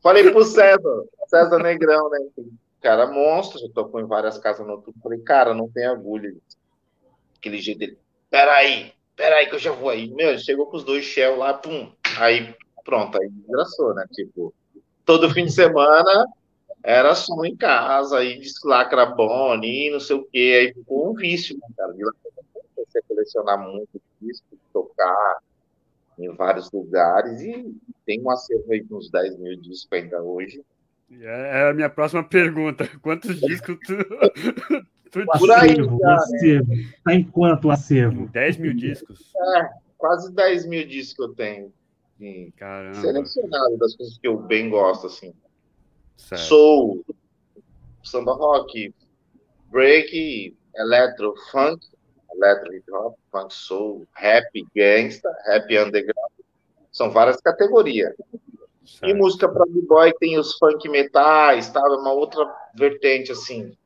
Falei 0.00 0.30
pro 0.30 0.42
César, 0.44 1.04
César 1.26 1.58
Negrão, 1.58 2.08
né? 2.08 2.20
Cara, 2.80 3.06
monstro, 3.06 3.58
já 3.58 3.68
tocou 3.68 4.00
em 4.00 4.06
várias 4.06 4.38
casas 4.38 4.66
no 4.66 4.76
YouTube. 4.76 4.96
Falei, 5.02 5.20
cara, 5.20 5.52
não 5.52 5.68
tem 5.68 5.84
agulha. 5.84 6.34
Aquele 7.36 7.60
jeito 7.60 7.80
dele. 7.80 7.98
Peraí, 8.30 8.94
peraí 9.14 9.46
que 9.46 9.56
eu 9.56 9.58
já 9.58 9.72
vou 9.72 9.90
aí. 9.90 10.10
Meu, 10.10 10.38
chegou 10.38 10.68
com 10.68 10.78
os 10.78 10.84
dois 10.84 11.04
Shell 11.04 11.36
lá, 11.36 11.52
pum. 11.52 11.92
Aí, 12.18 12.54
pronto, 12.82 13.20
aí 13.20 13.28
desgraçou, 13.28 13.92
né? 13.92 14.06
Tipo, 14.10 14.54
todo 15.04 15.28
fim 15.28 15.44
de 15.44 15.52
semana 15.52 16.26
era 16.82 17.14
som 17.14 17.44
em 17.44 17.56
casa, 17.56 18.18
aí 18.18 18.40
lacra 18.64 19.06
Boni, 19.06 19.90
não 19.90 20.00
sei 20.00 20.16
o 20.16 20.24
quê. 20.24 20.58
Aí 20.60 20.74
ficou 20.74 21.10
um 21.10 21.14
vício, 21.14 21.56
né, 21.56 21.66
cara? 21.76 21.92
Você 22.76 23.02
colecionar 23.02 23.58
muito 23.58 24.00
disco, 24.20 24.46
tocar 24.72 25.38
em 26.18 26.34
vários 26.34 26.70
lugares 26.72 27.40
e 27.40 27.74
tem 28.04 28.20
um 28.22 28.30
acervo 28.30 28.72
aí 28.72 28.82
de 28.82 28.92
uns 28.92 29.10
10 29.10 29.38
mil 29.38 29.56
discos 29.60 29.92
ainda 29.92 30.22
hoje. 30.22 30.62
É, 31.10 31.60
é 31.60 31.70
a 31.70 31.74
minha 31.74 31.88
próxima 31.88 32.24
pergunta. 32.24 32.88
Quantos 33.00 33.40
discos 33.40 33.78
tu, 33.86 33.96
tu 35.10 35.24
Por 35.38 35.50
aí, 35.52 35.76
cara, 35.76 36.14
acervo. 36.14 36.72
Tá 37.04 37.14
em 37.14 37.24
quanto 37.24 37.70
acervo? 37.70 38.26
10 38.28 38.56
mil 38.58 38.74
discos. 38.74 39.32
É, 39.56 39.68
quase 39.96 40.32
10 40.34 40.66
mil 40.66 40.86
discos 40.86 41.28
eu 41.28 41.34
tenho. 41.34 41.72
Caramba. 42.56 43.00
Selecionado 43.00 43.78
das 43.78 43.94
coisas 43.94 44.18
que 44.18 44.26
eu 44.26 44.38
bem 44.38 44.68
gosto, 44.68 45.06
assim. 45.06 45.32
Certo. 46.18 46.42
Soul, 46.42 47.04
samba 48.02 48.32
rock, 48.34 48.92
break, 49.70 50.54
electro, 50.74 51.34
funk, 51.50 51.86
electro 52.34 52.74
hip 52.74 52.92
hop, 52.92 53.16
funk 53.32 53.54
soul, 53.54 54.06
rap, 54.12 54.44
gangsta, 54.74 55.30
rap 55.46 55.64
underground. 55.78 56.32
São 56.92 57.10
várias 57.10 57.40
categorias. 57.40 58.14
Certo. 58.84 59.06
E 59.06 59.14
música 59.14 59.48
para 59.48 59.64
b-boy 59.66 60.12
tem 60.18 60.38
os 60.38 60.56
funk 60.58 60.88
metais, 60.88 61.70
tá? 61.70 61.80
É 61.80 61.96
uma 61.96 62.12
outra 62.12 62.44
vertente, 62.74 63.30
assim, 63.30 63.76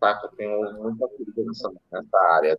tá? 0.00 0.18
Eu 0.22 0.28
tenho 0.30 0.72
muita 0.82 1.06
coisa 1.08 1.32
nessa, 1.36 1.72
nessa 1.92 2.18
área. 2.34 2.58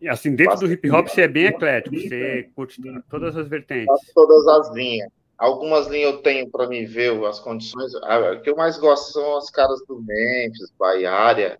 E 0.00 0.08
assim, 0.08 0.36
dentro 0.36 0.58
do 0.58 0.70
hip 0.70 0.90
hop, 0.90 1.08
você 1.08 1.22
é 1.22 1.28
bem 1.28 1.46
eclético, 1.46 1.96
você 1.96 2.50
curte 2.54 2.82
todas 3.08 3.36
as 3.36 3.48
vertentes. 3.48 4.12
Todas 4.12 4.46
as 4.48 4.74
linhas. 4.74 5.10
Algumas 5.36 5.88
linhas 5.88 6.12
eu 6.12 6.22
tenho 6.22 6.48
para 6.48 6.68
me 6.68 6.86
ver 6.86 7.22
as 7.24 7.40
condições. 7.40 7.92
O 7.94 8.40
que 8.40 8.50
eu 8.50 8.56
mais 8.56 8.78
gosto 8.78 9.12
são 9.12 9.36
as 9.36 9.50
caras 9.50 9.80
do 9.86 10.00
Memphis, 10.00 10.72
Baiária, 10.78 11.58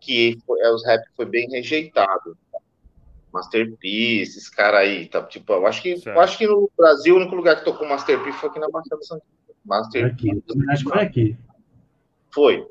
que 0.00 0.38
foi, 0.46 0.60
é, 0.60 0.70
os 0.70 0.84
rap 0.84 1.02
foi 1.16 1.26
bem 1.26 1.48
rejeitado. 1.50 2.36
Masterpiece, 3.32 4.38
esse 4.38 4.50
cara 4.50 4.78
aí, 4.78 5.08
tá? 5.08 5.22
Tipo, 5.22 5.52
eu 5.52 5.66
acho 5.66 5.82
que, 5.82 6.00
eu 6.06 6.20
acho 6.20 6.38
que 6.38 6.46
no 6.46 6.70
Brasil 6.76 7.14
o 7.14 7.18
único 7.18 7.34
lugar 7.34 7.56
que 7.56 7.64
tocou 7.64 7.86
Masterpiece 7.86 8.38
foi 8.38 8.48
aqui 8.48 8.58
na 8.58 8.68
Baixada 8.68 9.02
Santista. 9.02 9.32
Masterpiece. 9.64 10.42
Acho 10.70 10.84
que 10.84 10.90
foi 10.90 11.02
aqui. 11.02 11.36
Foi. 12.32 12.66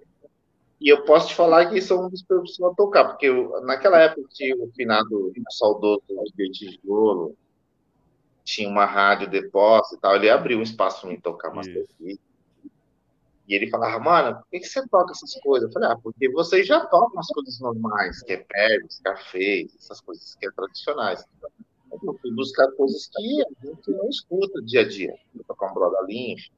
E 0.82 0.90
eu 0.90 1.04
posso 1.04 1.28
te 1.28 1.36
falar 1.36 1.68
que 1.68 1.82
são 1.82 2.06
um 2.06 2.10
dos 2.10 2.22
que 2.22 2.34
eu 2.34 2.74
tocar, 2.76 3.06
porque 3.06 3.28
eu, 3.28 3.62
naquela 3.62 4.02
época 4.02 4.28
tinha 4.34 4.56
o 4.56 4.72
finado 4.76 5.08
o 5.12 5.52
saudoso 5.52 6.02
de 6.36 6.52
Tijolo, 6.52 7.36
tinha 8.46 8.70
uma 8.70 8.86
rádio 8.86 9.30
depósito 9.30 9.96
e 9.96 10.00
tal, 10.00 10.16
ele 10.16 10.30
abriu 10.30 10.60
um 10.60 10.62
espaço 10.62 11.02
para 11.02 11.10
mim 11.10 11.20
tocar 11.20 11.54
Masterpiece. 11.54 12.22
E 13.48 13.54
ele 13.54 13.70
falava, 13.70 14.00
mano, 14.00 14.38
por 14.38 14.48
que, 14.50 14.60
que 14.60 14.68
você 14.68 14.88
toca 14.88 15.12
essas 15.12 15.34
coisas? 15.42 15.68
Eu 15.68 15.74
falei, 15.74 15.90
ah, 15.90 15.98
porque 16.02 16.30
vocês 16.30 16.66
já 16.66 16.86
tocam 16.86 17.20
as 17.20 17.28
coisas 17.28 17.60
normais, 17.60 18.24
que 18.24 18.34
é 18.34 18.38
Pérez, 18.38 19.00
Café, 19.04 19.68
essas 19.78 20.00
coisas 20.02 20.36
que 20.36 20.48
é 20.48 20.52
tradicionais. 20.52 21.24
Eu 21.92 22.18
fui 22.22 22.32
buscar 22.34 22.72
coisas 22.72 23.08
que 23.08 23.42
a 23.42 23.68
gente 23.68 23.92
não 23.92 24.10
escuta 24.10 24.62
dia 24.64 24.82
a 24.82 24.88
dia. 24.88 25.16
Eu 25.36 25.44
tocar 25.44 25.72
um 25.72 25.74
Broda 25.74 26.02
Lynch, 26.02 26.52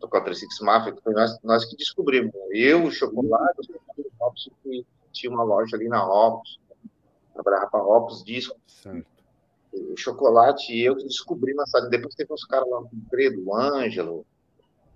tocar 0.00 0.20
o 0.20 0.24
36 0.24 0.60
Mafia, 0.60 0.94
foi 1.02 1.12
nós, 1.14 1.38
nós 1.42 1.64
que 1.64 1.76
descobrimos. 1.76 2.32
Eu, 2.50 2.84
o 2.84 2.90
Chocolate, 2.90 3.72
o 3.96 4.24
Hops, 4.24 4.50
tinha 5.12 5.32
uma 5.32 5.42
loja 5.42 5.76
ali 5.76 5.88
na 5.88 6.06
Opus, 6.06 6.60
trabalhava 7.32 7.70
para 7.70 7.82
Opus 7.82 8.22
Disco. 8.22 8.56
Certo. 8.66 9.21
O 9.72 9.96
Chocolate 9.96 10.72
e 10.72 10.84
eu 10.84 10.96
que 10.96 11.04
descobri 11.04 11.54
na 11.54 11.66
sala. 11.66 11.88
Depois 11.88 12.14
teve 12.14 12.32
uns 12.32 12.44
caras 12.44 12.68
lá, 12.68 12.80
o 12.80 12.90
Credo, 13.10 13.42
o 13.44 13.56
Ângelo, 13.56 14.26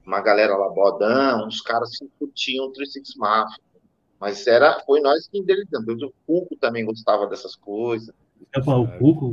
uma 0.07 0.21
galera 0.21 0.57
lá, 0.57 0.69
Bodão, 0.69 1.47
uns 1.47 1.61
caras 1.61 1.99
que 1.99 2.09
curtiam 2.19 2.67
o 2.67 2.73
36 2.73 3.17
Mafia. 3.17 3.61
Mas 4.21 4.47
era, 4.47 4.81
foi 4.87 5.01
nós 5.01 5.29
que 5.29 5.39
endereçamos. 5.39 6.03
O 6.03 6.13
Cuco 6.27 6.57
também 6.57 6.85
gostava 6.85 7.27
dessas 7.27 7.55
coisas. 7.55 8.15
o 8.57 8.99
Cuco 8.99 9.31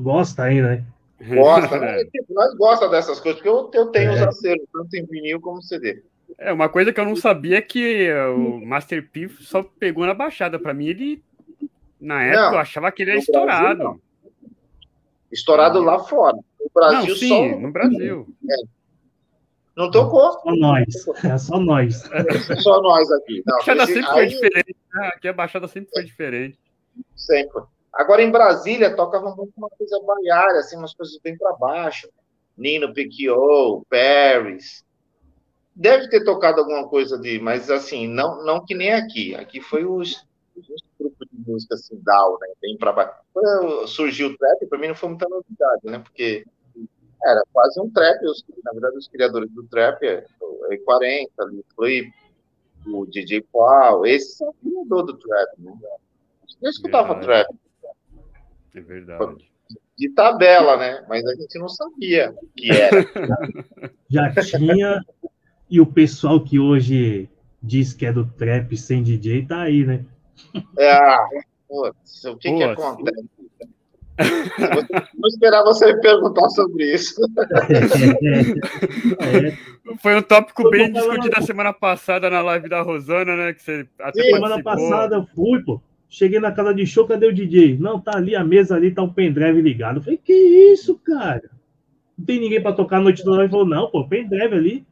gosta 0.00 0.44
aí, 0.44 0.60
né? 0.60 0.84
Gosta, 1.20 1.78
né? 1.78 2.04
Tipo, 2.12 2.34
nós 2.34 2.54
gosta 2.56 2.88
dessas 2.88 3.20
coisas, 3.20 3.40
porque 3.40 3.48
eu, 3.48 3.70
eu 3.72 3.86
tenho 3.86 4.10
é. 4.10 4.14
os 4.14 4.22
acervos, 4.22 4.66
tanto 4.72 4.94
em 4.94 5.06
vinil 5.06 5.40
como 5.40 5.62
CD. 5.62 6.02
É, 6.38 6.52
uma 6.52 6.68
coisa 6.68 6.92
que 6.92 7.00
eu 7.00 7.04
não 7.04 7.16
sabia 7.16 7.58
é 7.58 7.62
que 7.62 8.10
o 8.36 8.66
Master 8.66 9.08
P 9.10 9.28
só 9.40 9.62
pegou 9.62 10.04
na 10.04 10.14
baixada. 10.14 10.58
Para 10.58 10.74
mim, 10.74 10.86
ele, 10.86 11.22
na 12.00 12.22
época, 12.22 12.42
não, 12.42 12.52
eu 12.54 12.58
achava 12.58 12.92
que 12.92 13.02
ele 13.02 13.12
era 13.12 13.20
estourado. 13.20 13.78
Brasil, 13.78 14.02
estourado 15.30 15.80
lá 15.80 15.98
fora. 15.98 16.36
No 16.36 16.70
Brasil, 16.74 17.08
não, 17.08 17.16
sim, 17.16 17.28
só... 17.28 17.60
no 17.60 17.72
Brasil. 17.72 18.26
É. 18.50 18.76
Não 19.76 19.90
tocou. 19.90 20.32
Só 20.32 20.54
nós. 20.56 20.86
É 21.24 21.38
só 21.38 21.60
nós. 21.60 22.02
só 22.62 22.80
nós 22.80 23.10
aqui. 23.12 23.42
Não, 23.46 23.56
a 23.56 23.58
Baixada 23.58 23.82
esse... 23.84 23.92
sempre 23.92 24.08
aí... 24.08 24.14
foi 24.14 24.26
diferente. 24.26 24.76
Né? 24.94 25.06
Aqui 25.14 25.28
a 25.28 25.32
Baixada 25.32 25.68
sempre 25.68 25.90
foi 25.92 26.04
diferente. 26.04 26.58
Sempre. 27.14 27.62
Agora, 27.92 28.22
em 28.22 28.30
Brasília, 28.30 28.94
tocava 28.94 29.34
muito 29.34 29.52
uma 29.56 29.68
coisa 29.70 30.00
baiária, 30.02 30.60
assim, 30.60 30.76
umas 30.76 30.94
coisas 30.94 31.18
bem 31.22 31.36
para 31.36 31.52
baixo. 31.54 32.08
Nino 32.56 32.92
Picchio, 32.92 33.86
Paris. 33.88 34.84
Deve 35.74 36.08
ter 36.08 36.24
tocado 36.24 36.60
alguma 36.60 36.88
coisa 36.88 37.18
de... 37.18 37.38
Mas, 37.38 37.70
assim, 37.70 38.06
não, 38.06 38.44
não 38.44 38.64
que 38.64 38.74
nem 38.74 38.92
aqui. 38.92 39.34
Aqui 39.34 39.60
foi 39.60 39.84
os, 39.84 40.26
música, 41.46 41.74
assim, 41.74 41.96
down, 42.02 42.38
né? 42.40 42.48
Bem 42.60 42.76
para 42.76 42.92
baixo. 42.92 43.14
Quando 43.32 43.86
surgiu 43.86 44.28
o 44.28 44.36
trap, 44.36 44.66
para 44.66 44.78
mim 44.78 44.88
não 44.88 44.94
foi 44.94 45.08
muita 45.08 45.28
novidade, 45.28 45.82
né? 45.84 45.98
Porque 45.98 46.44
era 47.24 47.42
quase 47.52 47.80
um 47.80 47.90
trap. 47.90 48.24
Os, 48.24 48.44
na 48.64 48.72
verdade, 48.72 48.96
os 48.96 49.08
criadores 49.08 49.50
do 49.50 49.64
trap, 49.64 50.02
é 50.04 50.24
o 50.40 50.68
E40, 50.70 51.28
o 51.52 51.64
Flip, 51.74 52.12
o 52.86 53.06
DJ 53.06 53.44
Paul, 53.52 54.06
esses 54.06 54.36
são 54.36 54.48
o 54.48 54.54
criador 54.54 55.04
do 55.04 55.18
trap. 55.18 55.48
Né? 55.58 55.72
Eu 56.62 56.70
escutava 56.70 57.14
verdade. 57.14 57.48
trap. 57.48 57.56
É 58.74 58.80
verdade. 58.80 59.50
De 59.98 60.10
tabela, 60.10 60.76
né? 60.76 61.04
Mas 61.08 61.24
a 61.26 61.34
gente 61.34 61.58
não 61.58 61.68
sabia 61.68 62.34
o 62.42 62.48
que 62.54 62.70
era. 62.70 62.96
Já 64.08 64.32
tinha, 64.34 65.02
e 65.70 65.80
o 65.80 65.86
pessoal 65.86 66.42
que 66.42 66.58
hoje 66.58 67.28
diz 67.62 67.92
que 67.92 68.06
é 68.06 68.12
do 68.12 68.26
trap 68.26 68.76
sem 68.76 69.02
DJ 69.02 69.46
tá 69.46 69.62
aí, 69.62 69.84
né? 69.84 70.04
É, 70.78 70.92
ah, 70.92 71.28
putz, 71.68 72.24
o 72.24 72.36
que, 72.36 72.52
que 72.52 72.62
acontece? 72.62 73.28
Vou 75.18 75.28
esperar 75.28 75.62
você 75.62 75.92
me 75.92 76.00
perguntar 76.00 76.48
sobre 76.50 76.94
isso. 76.94 77.20
Foi 80.00 80.16
um 80.16 80.22
tópico 80.22 80.70
bem 80.70 80.90
discutido 80.90 81.36
na 81.36 81.42
semana 81.42 81.72
passada 81.72 82.30
na 82.30 82.40
live 82.40 82.68
da 82.68 82.80
Rosana, 82.80 83.36
né? 83.36 83.52
Que 83.52 83.62
você 83.62 83.86
até 84.00 84.22
Sim, 84.22 84.30
semana 84.30 84.62
passada 84.62 85.16
eu 85.16 85.26
fui, 85.34 85.62
pô. 85.62 85.80
Cheguei 86.08 86.40
na 86.40 86.52
casa 86.52 86.72
de 86.72 86.86
show, 86.86 87.06
cadê 87.06 87.26
o 87.26 87.34
DJ? 87.34 87.76
Não, 87.78 88.00
tá 88.00 88.16
ali 88.16 88.34
a 88.34 88.44
mesa 88.44 88.76
ali, 88.76 88.90
tá 88.90 89.02
o 89.02 89.06
um 89.06 89.12
pendrive 89.12 89.60
ligado. 89.60 89.96
Eu 89.96 90.02
falei, 90.02 90.16
que 90.16 90.32
isso, 90.32 90.98
cara? 90.98 91.50
Não 92.16 92.24
tem 92.24 92.40
ninguém 92.40 92.62
para 92.62 92.74
tocar 92.74 92.98
a 92.98 93.00
noite 93.00 93.22
toda. 93.22 93.42
Ele 93.42 93.50
falou, 93.50 93.66
não, 93.66 93.90
pô, 93.90 94.08
pendrive 94.08 94.54
ali. 94.54 94.86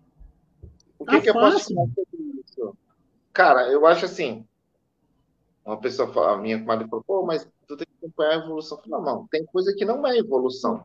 O 0.98 1.06
que, 1.06 1.16
tá 1.16 1.20
que 1.20 1.30
eu 1.30 1.34
posso 1.34 1.74
falar 1.74 1.86
sobre 1.86 2.04
isso? 2.44 2.76
cara, 3.32 3.68
eu 3.68 3.86
acho 3.86 4.04
assim. 4.04 4.44
Uma 5.64 5.80
pessoa, 5.80 6.32
a 6.32 6.36
minha 6.36 6.58
comadre 6.58 6.88
falou, 6.88 7.04
pô, 7.06 7.24
mas 7.24 7.48
tu 7.66 7.76
tem 7.76 7.86
que 7.86 8.06
acompanhar 8.06 8.32
a 8.32 8.44
evolução. 8.44 8.78
Eu 8.78 8.90
falei, 8.90 9.04
não, 9.04 9.26
tem 9.28 9.44
coisa 9.46 9.74
que 9.74 9.84
não 9.84 10.06
é 10.06 10.18
evolução. 10.18 10.84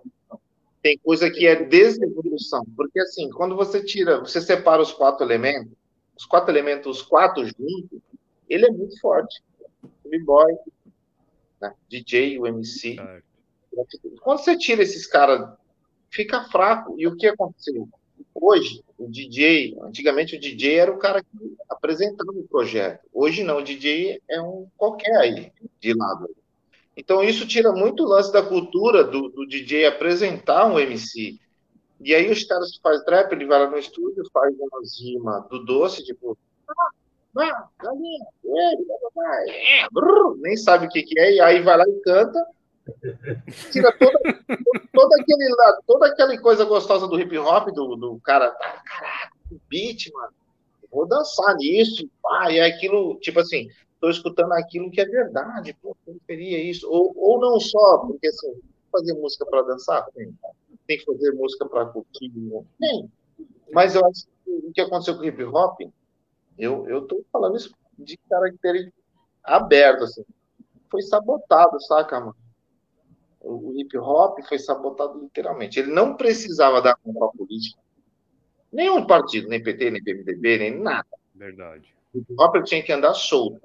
Tem 0.81 0.97
coisa 0.99 1.29
que 1.29 1.45
é 1.45 1.65
desevolução. 1.65 2.63
Porque 2.75 2.99
assim, 2.99 3.29
quando 3.29 3.55
você 3.55 3.83
tira, 3.83 4.19
você 4.19 4.39
separa 4.39 4.81
os 4.81 4.93
quatro 4.93 5.25
elementos, 5.25 5.73
os 6.17 6.25
quatro 6.25 6.51
elementos, 6.51 6.97
os 6.97 7.01
quatro 7.01 7.45
juntos, 7.45 7.99
ele 8.47 8.65
é 8.65 8.71
muito 8.71 8.97
forte. 8.99 9.43
B-boy, 10.05 10.57
né? 11.61 11.73
DJ, 11.89 12.39
o 12.39 12.47
MC. 12.47 12.95
Quando 14.21 14.39
você 14.39 14.57
tira 14.57 14.81
esses 14.81 15.05
caras, 15.05 15.57
fica 16.09 16.45
fraco. 16.45 16.95
E 16.97 17.05
o 17.05 17.15
que 17.15 17.27
aconteceu? 17.27 17.87
Hoje, 18.33 18.83
o 18.97 19.07
DJ, 19.07 19.77
antigamente 19.81 20.35
o 20.35 20.39
DJ 20.39 20.75
era 20.75 20.91
o 20.91 20.97
cara 20.97 21.21
que 21.21 21.55
apresentava 21.69 22.31
o 22.31 22.47
projeto. 22.47 23.01
Hoje 23.13 23.43
não, 23.43 23.57
o 23.57 23.63
DJ 23.63 24.21
é 24.29 24.41
um 24.41 24.67
qualquer 24.77 25.15
aí, 25.17 25.51
de 25.79 25.93
lado. 25.93 26.29
Então 26.95 27.23
isso 27.23 27.47
tira 27.47 27.71
muito 27.71 28.03
o 28.03 28.07
lance 28.07 28.31
da 28.31 28.41
cultura 28.41 29.03
do, 29.03 29.29
do 29.29 29.47
DJ 29.47 29.85
apresentar 29.85 30.67
um 30.67 30.79
MC. 30.79 31.39
E 32.01 32.13
aí 32.13 32.31
os 32.31 32.43
caras 32.43 32.71
que 32.71 32.81
fazem 32.81 33.05
trap, 33.05 33.31
ele 33.31 33.45
vai 33.45 33.59
lá 33.59 33.69
no 33.69 33.77
estúdio, 33.77 34.23
faz 34.33 34.53
uma 34.57 34.79
rima 34.99 35.47
do 35.49 35.63
doce, 35.63 36.03
tipo, 36.03 36.37
ah, 37.37 37.37
é, 37.37 37.51
nem 40.39 40.57
sabe 40.57 40.87
o 40.87 40.89
que 40.89 41.05
é, 41.17 41.35
e 41.35 41.41
aí 41.41 41.61
vai 41.61 41.77
lá 41.77 41.85
e 41.87 42.01
canta, 42.01 42.45
tira 43.71 43.91
toda, 43.97 44.19
toda, 44.93 45.15
aquele, 45.21 45.55
toda 45.85 46.07
aquela 46.07 46.37
coisa 46.39 46.65
gostosa 46.65 47.07
do 47.07 47.19
hip 47.19 47.37
hop, 47.37 47.69
do, 47.69 47.95
do 47.95 48.19
cara, 48.19 48.51
caraca, 48.51 49.33
beat, 49.69 50.11
mano, 50.13 50.33
vou 50.91 51.07
dançar 51.07 51.55
nisso, 51.55 52.09
e 52.49 52.57
é 52.57 52.65
aquilo, 52.65 53.17
tipo 53.19 53.39
assim, 53.39 53.67
tô 53.99 54.09
escutando 54.09 54.53
aquilo 54.53 54.91
que 54.91 55.01
é 55.01 55.05
verdade, 55.05 55.75
pô, 55.81 55.95
periferia 56.05 56.61
isso, 56.63 56.89
ou, 56.89 57.13
ou 57.15 57.39
não 57.39 57.59
só, 57.59 57.99
porque 57.99 58.27
assim, 58.27 58.53
fazer 58.91 59.13
música 59.13 59.45
para 59.45 59.61
dançar, 59.63 60.05
tem, 60.15 60.33
tem 60.87 60.97
que 60.97 61.05
fazer 61.05 61.31
música 61.33 61.67
para 61.67 61.85
curtir, 61.85 62.31
tem, 62.79 63.11
mas 63.71 63.95
eu 63.95 64.05
acho 64.05 64.25
que 64.43 64.51
o 64.51 64.71
que 64.73 64.81
aconteceu 64.81 65.15
com 65.15 65.21
o 65.21 65.25
hip 65.25 65.43
hop, 65.43 65.81
eu, 66.57 66.87
eu 66.89 67.07
tô 67.07 67.23
falando 67.31 67.55
isso 67.55 67.73
de 67.97 68.17
característica 68.29 68.93
aberto, 69.43 70.03
assim, 70.03 70.23
foi 70.89 71.01
sabotado, 71.01 71.79
saca, 71.81 72.19
mano? 72.19 72.35
O 73.41 73.73
hip 73.75 73.97
hop 73.97 74.39
foi 74.47 74.59
sabotado 74.59 75.19
literalmente. 75.19 75.79
Ele 75.79 75.91
não 75.91 76.15
precisava 76.15 76.81
dar 76.81 76.95
conta 76.97 77.25
à 77.25 77.29
política. 77.29 77.79
Nenhum 78.71 79.07
partido, 79.07 79.47
nem 79.47 79.63
PT, 79.63 79.91
nem 79.91 80.03
PMDB, 80.03 80.57
nem 80.57 80.79
nada. 80.79 81.07
Verdade. 81.33 81.95
O 82.13 82.19
hip 82.19 82.33
hop 82.37 82.63
tinha 82.63 82.83
que 82.83 82.91
andar 82.91 83.13
solto. 83.13 83.59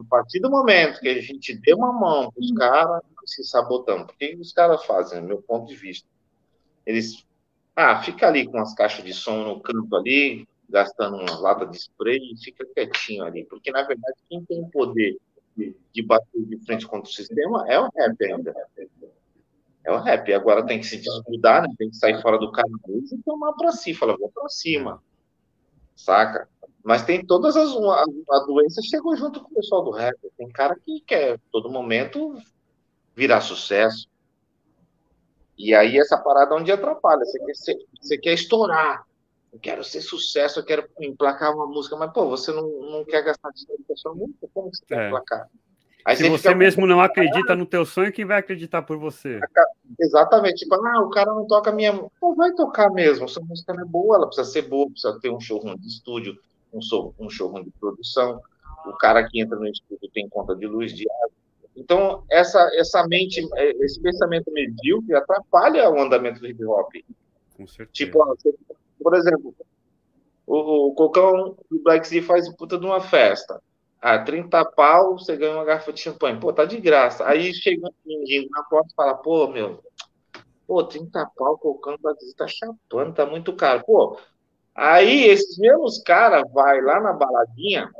A 0.00 0.04
partir 0.08 0.40
do 0.40 0.50
momento 0.50 1.00
que 1.00 1.08
a 1.08 1.20
gente 1.20 1.54
deu 1.60 1.76
uma 1.76 1.92
mão 1.92 2.30
para 2.30 2.40
os 2.40 2.52
caras, 2.52 3.02
se 3.26 3.44
sabotamos. 3.44 4.04
O 4.04 4.16
que 4.16 4.36
os 4.36 4.52
caras 4.52 4.84
fazem, 4.84 5.20
no 5.20 5.28
meu 5.28 5.42
ponto 5.42 5.66
de 5.68 5.76
vista? 5.76 6.08
Eles. 6.86 7.26
Ah, 7.76 8.00
fica 8.02 8.28
ali 8.28 8.46
com 8.46 8.58
as 8.58 8.74
caixas 8.74 9.04
de 9.04 9.12
som 9.12 9.44
no 9.44 9.60
canto 9.60 9.96
ali, 9.96 10.46
gastando 10.68 11.16
uma 11.16 11.38
lata 11.40 11.66
de 11.66 11.76
spray 11.76 12.20
e 12.32 12.36
fica 12.38 12.64
quietinho 12.66 13.24
ali. 13.24 13.44
Porque, 13.44 13.70
na 13.70 13.82
verdade, 13.82 14.16
quem 14.28 14.44
tem 14.44 14.68
poder 14.70 15.16
de 15.56 16.02
bater 16.02 16.44
de 16.44 16.58
frente 16.64 16.86
contra 16.86 17.08
o 17.08 17.12
sistema 17.12 17.64
é 17.68 17.78
o 17.78 17.88
rap 17.94 18.24
ainda. 18.24 18.54
É 19.84 19.92
o 19.92 19.98
rap. 19.98 20.32
Agora 20.32 20.66
tem 20.66 20.80
que 20.80 20.86
se 20.86 20.96
desgrudar, 20.96 21.62
né? 21.62 21.68
tem 21.78 21.90
que 21.90 21.96
sair 21.96 22.20
fora 22.20 22.38
do 22.38 22.50
canal 22.50 22.80
e 22.88 23.18
tomar 23.24 23.52
para 23.52 23.72
si. 23.72 23.94
Fala, 23.94 24.16
vou 24.16 24.30
para 24.30 24.48
cima. 24.48 25.02
Saca? 25.94 26.48
Mas 26.82 27.04
tem 27.04 27.24
todas 27.24 27.56
as. 27.56 27.70
A, 27.70 28.04
a 28.36 28.38
doença 28.46 28.82
chegou 28.82 29.16
junto 29.16 29.40
com 29.40 29.50
o 29.50 29.54
pessoal 29.54 29.84
do 29.84 29.90
rap. 29.90 30.16
Tem 30.36 30.48
cara 30.48 30.76
que 30.76 31.00
quer, 31.00 31.38
todo 31.52 31.70
momento, 31.70 32.36
virar 33.14 33.40
sucesso. 33.40 34.08
E 35.56 35.74
aí 35.74 35.98
essa 35.98 36.18
parada 36.18 36.54
onde 36.54 36.72
atrapalha. 36.72 37.24
Você 37.24 37.38
quer, 37.38 37.54
ser, 37.54 37.76
você 38.00 38.18
quer 38.18 38.34
estourar. 38.34 39.06
Eu 39.54 39.60
quero 39.60 39.84
ser 39.84 40.00
sucesso, 40.00 40.58
eu 40.58 40.64
quero 40.64 40.84
emplacar 41.00 41.54
uma 41.54 41.64
música, 41.64 41.94
mas, 41.94 42.12
pô, 42.12 42.28
você 42.28 42.50
não, 42.50 42.68
não 42.90 43.04
quer 43.04 43.22
gastar 43.22 43.52
dinheiro 43.52 43.84
com 43.86 43.92
a 43.92 43.96
sua 43.96 44.12
música? 44.12 44.48
Como 44.52 44.68
você 44.68 44.84
quer 44.84 44.98
é. 44.98 45.06
emplacar? 45.06 45.48
Aí 46.04 46.16
Se 46.16 46.28
você, 46.28 46.52
mesmo 46.56 46.84
não 46.88 47.00
acredita 47.00 47.54
no 47.54 47.64
teu 47.64 47.86
sonho, 47.86 48.12
quem 48.12 48.24
vai 48.24 48.40
acreditar 48.40 48.82
por 48.82 48.98
você? 48.98 49.38
Exatamente. 49.98 50.56
Tipo, 50.56 50.74
ah, 50.74 51.02
o 51.02 51.08
cara 51.08 51.32
não 51.32 51.46
toca 51.46 51.70
minha 51.70 51.92
música. 51.92 52.10
Vai 52.36 52.52
tocar 52.52 52.90
mesmo. 52.90 53.28
Sua 53.28 53.44
música 53.44 53.72
não 53.72 53.84
é 53.84 53.86
boa, 53.86 54.16
ela 54.16 54.26
precisa 54.26 54.50
ser 54.50 54.62
boa, 54.62 54.90
precisa 54.90 55.18
ter 55.20 55.30
um 55.30 55.38
showroom 55.38 55.76
de 55.76 55.86
estúdio, 55.86 56.36
um, 56.72 56.82
show, 56.82 57.14
um 57.16 57.30
showroom 57.30 57.62
de 57.62 57.70
produção. 57.78 58.42
O 58.84 58.92
cara 58.94 59.24
que 59.26 59.40
entra 59.40 59.56
no 59.56 59.68
estúdio 59.68 60.10
tem 60.12 60.28
conta 60.28 60.56
de 60.56 60.66
luz, 60.66 60.92
de 60.92 61.08
água. 61.22 61.36
Então, 61.76 62.24
essa, 62.28 62.68
essa 62.74 63.06
mente, 63.06 63.40
esse 63.80 64.00
pensamento 64.00 64.50
medíocre 64.52 65.14
atrapalha 65.14 65.88
o 65.88 66.00
andamento 66.00 66.40
do 66.40 66.46
hip 66.48 66.62
hop. 66.66 66.92
Com 67.56 67.66
certeza. 67.68 67.90
Tipo, 67.92 68.18
você 68.26 68.52
por 69.04 69.14
exemplo, 69.14 69.54
o, 70.46 70.88
o 70.88 70.94
Cocão 70.94 71.54
do 71.70 71.82
Black 71.82 72.08
Sea 72.08 72.22
faz 72.22 72.48
puta 72.56 72.78
de 72.78 72.86
uma 72.86 73.02
festa. 73.02 73.60
Ah, 74.00 74.18
30 74.18 74.64
pau, 74.72 75.18
você 75.18 75.36
ganha 75.36 75.52
uma 75.54 75.64
garrafa 75.64 75.92
de 75.92 76.00
champanhe. 76.00 76.40
Pô, 76.40 76.52
tá 76.52 76.64
de 76.64 76.80
graça. 76.80 77.26
Aí 77.26 77.52
chega 77.54 77.86
um 77.86 78.48
na 78.50 78.62
porta 78.62 78.88
e 78.90 78.94
fala, 78.94 79.14
pô, 79.14 79.46
meu, 79.48 79.82
pô, 80.66 80.82
30 80.84 81.30
pau, 81.36 81.58
Cocão 81.58 81.96
do 81.96 82.02
Black 82.02 82.24
Sea 82.24 82.34
tá 82.36 82.46
chapando, 82.48 83.14
tá 83.14 83.26
muito 83.26 83.54
caro. 83.54 83.84
Pô, 83.84 84.18
aí 84.74 85.24
esses 85.24 85.58
mesmos 85.58 86.02
caras 86.02 86.50
vai 86.50 86.80
lá 86.80 86.98
na 87.00 87.12
baladinha, 87.12 87.90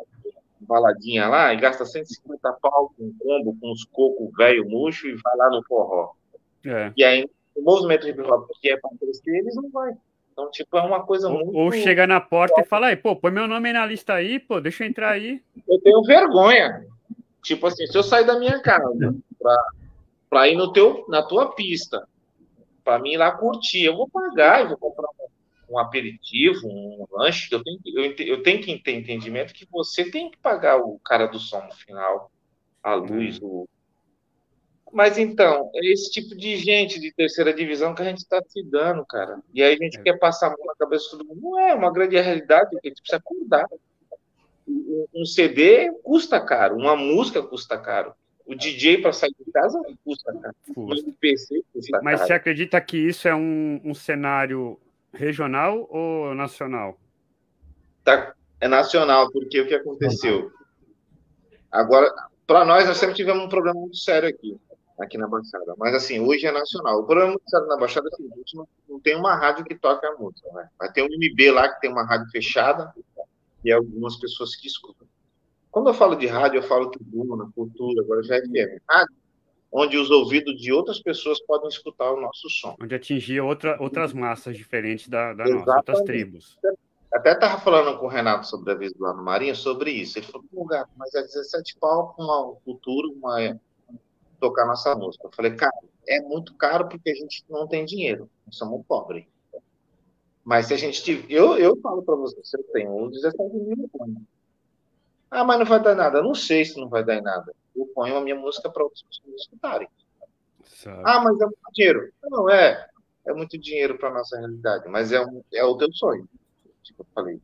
baladinha 0.60 1.28
lá, 1.28 1.52
e 1.52 1.58
gasta 1.58 1.84
150 1.84 2.52
pau 2.62 2.92
com 2.96 3.14
combo, 3.18 3.56
com 3.60 3.72
os 3.72 3.84
cocos 3.84 4.34
velho 4.36 4.68
murcho 4.68 5.06
e 5.06 5.16
vai 5.16 5.36
lá 5.36 5.50
no 5.50 5.62
forró. 5.64 6.12
É. 6.64 6.92
E 6.96 7.04
aí, 7.04 7.28
o 7.54 7.62
movimento 7.62 8.02
de 8.02 8.10
hip 8.10 8.22
hop 8.22 8.50
que 8.60 8.70
é 8.70 8.76
para 8.78 8.90
crescer, 8.98 9.36
eles 9.36 9.54
não 9.54 9.70
vão. 9.70 9.96
Então, 10.34 10.50
tipo, 10.50 10.76
é 10.76 10.82
uma 10.82 11.06
coisa 11.06 11.28
ou, 11.28 11.38
muito. 11.38 11.56
Ou 11.56 11.72
chega 11.72 12.08
na 12.08 12.20
porta 12.20 12.60
e 12.60 12.64
fala 12.64 12.88
aí, 12.88 12.96
pô, 12.96 13.14
põe 13.14 13.30
meu 13.30 13.46
nome 13.46 13.68
aí 13.68 13.72
na 13.72 13.86
lista 13.86 14.14
aí, 14.14 14.40
pô, 14.40 14.60
deixa 14.60 14.84
eu 14.84 14.88
entrar 14.88 15.12
aí. 15.12 15.40
Eu 15.68 15.80
tenho 15.80 16.02
vergonha. 16.02 16.84
Tipo 17.40 17.68
assim, 17.68 17.86
se 17.86 17.96
eu 17.96 18.02
sair 18.02 18.26
da 18.26 18.38
minha 18.38 18.60
casa 18.60 19.14
pra, 19.40 19.64
pra 20.28 20.48
ir 20.48 20.56
no 20.56 20.72
teu, 20.72 21.04
na 21.08 21.22
tua 21.22 21.54
pista, 21.54 22.08
pra 22.82 22.98
mim 22.98 23.12
ir 23.12 23.16
lá 23.16 23.30
curtir, 23.30 23.84
eu 23.84 23.96
vou 23.96 24.08
pagar, 24.08 24.62
eu 24.62 24.70
vou 24.70 24.76
comprar 24.76 25.06
um, 25.08 25.74
um 25.76 25.78
aperitivo, 25.78 26.66
um 26.66 27.06
lanche, 27.12 27.48
eu 27.52 27.62
tenho, 27.62 27.78
eu, 27.86 28.14
eu 28.18 28.42
tenho 28.42 28.60
que 28.60 28.76
ter 28.78 28.92
entendimento 28.92 29.54
que 29.54 29.68
você 29.70 30.10
tem 30.10 30.30
que 30.30 30.38
pagar 30.38 30.78
o 30.78 30.98
cara 31.04 31.26
do 31.26 31.38
som 31.38 31.62
no 31.62 31.74
final, 31.74 32.32
a 32.82 32.94
luz, 32.94 33.40
hum. 33.40 33.46
o, 33.46 33.68
mas 34.94 35.18
então, 35.18 35.72
é 35.74 35.84
esse 35.92 36.08
tipo 36.08 36.36
de 36.36 36.56
gente 36.56 37.00
de 37.00 37.12
terceira 37.12 37.52
divisão 37.52 37.96
que 37.96 38.02
a 38.02 38.04
gente 38.04 38.18
está 38.18 38.40
se 38.46 38.62
dando, 38.62 39.04
cara. 39.04 39.40
E 39.52 39.60
aí 39.60 39.74
a 39.74 39.76
gente 39.76 39.98
é. 39.98 40.02
quer 40.02 40.18
passar 40.20 40.46
a 40.46 40.50
mão 40.50 40.64
na 40.64 40.74
cabeça 40.76 41.04
de 41.04 41.10
todo 41.10 41.26
mundo. 41.26 41.40
Não 41.42 41.58
é 41.58 41.74
uma 41.74 41.92
grande 41.92 42.16
realidade 42.16 42.76
a 42.76 42.88
gente 42.88 43.02
precisa 43.02 43.16
acordar. 43.16 43.66
Um 45.12 45.26
CD 45.26 45.90
custa 46.04 46.40
caro, 46.40 46.76
uma 46.76 46.94
música 46.94 47.42
custa 47.42 47.76
caro. 47.76 48.14
O 48.46 48.54
DJ 48.54 48.98
para 48.98 49.12
sair 49.12 49.34
de 49.36 49.50
casa 49.50 49.82
custa 50.04 50.32
caro. 50.32 50.54
Custa. 50.72 51.10
PC 51.18 51.64
custa 51.72 52.00
Mas 52.00 52.20
caro. 52.20 52.28
você 52.28 52.32
acredita 52.34 52.80
que 52.80 52.96
isso 52.96 53.26
é 53.26 53.34
um, 53.34 53.80
um 53.84 53.94
cenário 53.94 54.78
regional 55.12 55.88
ou 55.90 56.36
nacional? 56.36 56.96
Tá, 58.04 58.32
é 58.60 58.68
nacional, 58.68 59.28
porque 59.32 59.60
o 59.60 59.66
que 59.66 59.74
aconteceu? 59.74 60.52
Agora, 61.72 62.14
para 62.46 62.64
nós, 62.64 62.86
nós 62.86 62.96
sempre 62.96 63.16
tivemos 63.16 63.42
um 63.42 63.48
problema 63.48 63.80
muito 63.80 63.96
sério 63.96 64.28
aqui 64.28 64.56
aqui 64.98 65.18
na 65.18 65.26
Baixada. 65.26 65.74
Mas, 65.76 65.94
assim, 65.94 66.20
hoje 66.20 66.46
é 66.46 66.52
nacional. 66.52 67.00
O 67.00 67.04
problema 67.04 67.36
na 67.68 67.76
Baixada 67.76 68.08
é 68.08 68.12
o 68.12 68.16
seguinte, 68.16 68.56
não, 68.56 68.68
não 68.88 69.00
tem 69.00 69.16
uma 69.16 69.34
rádio 69.34 69.64
que 69.64 69.74
toca 69.74 70.06
a 70.06 70.16
música, 70.16 70.50
né? 70.52 70.68
Vai 70.78 70.92
ter 70.92 71.02
um 71.02 71.06
MB 71.06 71.50
lá 71.50 71.68
que 71.68 71.80
tem 71.80 71.90
uma 71.90 72.04
rádio 72.04 72.30
fechada 72.30 72.92
e 73.64 73.72
algumas 73.72 74.16
pessoas 74.16 74.54
que 74.54 74.66
escutam. 74.66 75.06
Quando 75.70 75.88
eu 75.88 75.94
falo 75.94 76.14
de 76.14 76.26
rádio, 76.26 76.58
eu 76.58 76.62
falo 76.62 76.90
tribuna, 76.90 77.50
cultura, 77.54 78.02
agora 78.02 78.22
já 78.22 78.36
é 78.36 78.42
FM. 78.42 78.80
Rádio, 78.88 79.14
onde 79.72 79.96
os 79.96 80.08
ouvidos 80.08 80.60
de 80.60 80.72
outras 80.72 81.00
pessoas 81.00 81.40
podem 81.44 81.68
escutar 81.68 82.12
o 82.12 82.20
nosso 82.20 82.48
som. 82.48 82.76
Onde 82.80 82.94
atingir 82.94 83.40
outra, 83.40 83.76
outras 83.80 84.12
massas 84.12 84.56
diferentes 84.56 85.08
da, 85.08 85.34
da 85.34 85.44
nossa, 85.44 85.76
outras 85.76 86.00
tribos. 86.02 86.56
Até 87.12 87.32
estava 87.32 87.60
falando 87.60 87.98
com 87.98 88.06
o 88.06 88.08
Renato 88.08 88.46
sobre 88.46 88.72
a 88.72 88.74
vez 88.76 88.92
lá 88.98 89.12
no 89.14 89.24
Marinho 89.24 89.56
sobre 89.56 89.90
isso. 89.90 90.18
Ele 90.18 90.26
falou, 90.26 90.66
gato, 90.66 90.90
mas 90.96 91.12
é 91.14 91.22
17 91.22 91.76
pau 91.80 92.14
com 92.14 92.22
uma 92.22 92.54
cultura, 92.64 93.08
uma 93.08 93.58
tocar 94.44 94.66
nossa 94.66 94.94
música. 94.94 95.26
Eu 95.26 95.32
falei, 95.32 95.54
cara, 95.54 95.72
é 96.06 96.20
muito 96.20 96.54
caro 96.56 96.86
porque 96.86 97.10
a 97.10 97.14
gente 97.14 97.42
não 97.48 97.66
tem 97.66 97.84
dinheiro, 97.84 98.28
nós 98.46 98.56
somos 98.56 98.84
pobres. 98.86 99.24
Mas 100.44 100.66
se 100.66 100.74
a 100.74 100.76
gente 100.76 101.02
tiver. 101.02 101.32
Eu, 101.32 101.56
eu 101.56 101.74
falo 101.80 102.02
para 102.02 102.14
você, 102.16 102.38
se 102.44 102.58
eu 102.58 102.62
tenho 102.64 103.08
17 103.08 103.42
mil, 103.54 103.90
eu 103.94 104.16
Ah, 105.30 105.42
mas 105.42 105.58
não 105.58 105.64
vai 105.64 105.82
dar 105.82 105.94
nada. 105.94 106.18
Eu 106.18 106.24
não 106.24 106.34
sei 106.34 106.66
se 106.66 106.78
não 106.78 106.88
vai 106.90 107.02
dar 107.02 107.16
em 107.16 107.22
nada. 107.22 107.54
Eu 107.74 107.86
ponho 107.86 108.16
a 108.18 108.20
minha 108.20 108.36
música 108.36 108.68
para 108.68 108.84
outras 108.84 109.02
pessoas 109.02 109.40
escutarem. 109.40 109.88
Sabe. 110.66 111.02
Ah, 111.06 111.20
mas 111.24 111.40
é 111.40 111.46
muito 111.46 111.72
dinheiro. 111.72 112.12
Não, 112.24 112.50
é. 112.50 112.86
É 113.26 113.32
muito 113.32 113.56
dinheiro 113.56 113.96
para 113.96 114.12
nossa 114.12 114.36
realidade, 114.36 114.86
mas 114.86 115.10
é, 115.10 115.24
um, 115.24 115.42
é 115.54 115.64
o 115.64 115.78
teu 115.78 115.90
sonho. 115.94 116.28
Tipo, 116.82 117.02
eu 117.02 117.06
falei. 117.14 117.40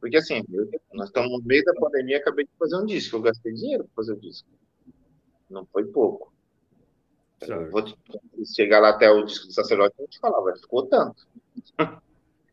Porque 0.00 0.16
assim, 0.16 0.42
eu, 0.50 0.68
nós 0.92 1.06
estamos 1.06 1.30
no 1.30 1.46
meio 1.46 1.64
da 1.64 1.72
pandemia, 1.74 2.18
acabei 2.18 2.44
de 2.44 2.50
fazer 2.58 2.76
um 2.76 2.84
disco, 2.84 3.16
eu 3.16 3.22
gastei 3.22 3.52
dinheiro 3.52 3.84
para 3.84 3.94
fazer 3.94 4.14
o 4.14 4.20
disco. 4.20 4.48
Não 5.48 5.64
foi 5.66 5.84
pouco. 5.86 6.29
Vou 7.70 7.82
te, 7.82 7.96
chegar 8.54 8.80
lá 8.80 8.90
até 8.90 9.10
o 9.10 9.24
disco 9.24 9.46
do 9.46 9.52
sacerdote, 9.52 9.94
vou 9.96 10.08
te 10.08 10.18
falar, 10.18 10.40
vai, 10.40 10.56
ficou 10.58 10.86
tanto. 10.86 11.26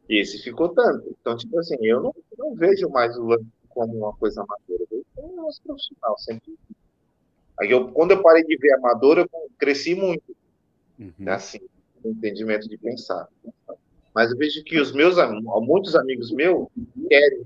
e 0.10 0.20
esse 0.22 0.42
ficou 0.42 0.70
tanto. 0.70 1.16
Então, 1.20 1.36
tipo 1.36 1.58
assim, 1.60 1.76
eu 1.82 2.02
não, 2.02 2.16
não 2.38 2.56
vejo 2.56 2.90
mais 2.90 3.18
o 3.18 3.26
lance 3.26 3.46
como 3.70 3.94
uma 3.96 4.14
coisa 4.14 4.42
amadora, 4.42 4.84
eu 4.84 4.88
vejo 4.90 5.06
como 5.16 5.34
um 5.34 5.36
negócio 5.36 5.64
profissional, 5.64 6.18
sempre. 6.18 6.58
Aí 7.60 7.72
eu, 7.72 7.92
quando 7.92 8.12
eu 8.12 8.22
parei 8.22 8.44
de 8.44 8.58
ver 8.58 8.74
amador, 8.74 9.18
eu 9.18 9.30
cresci 9.58 9.96
muito. 9.96 10.36
Uhum. 11.00 11.14
Assim, 11.28 11.60
no 12.04 12.12
entendimento 12.12 12.68
de 12.68 12.78
pensar. 12.78 13.28
Mas 14.14 14.32
eu 14.32 14.38
vejo 14.38 14.64
que 14.64 14.80
os 14.80 14.92
meus 14.92 15.16
muitos 15.62 15.96
amigos 15.96 16.32
meus 16.32 16.68
querem 17.08 17.46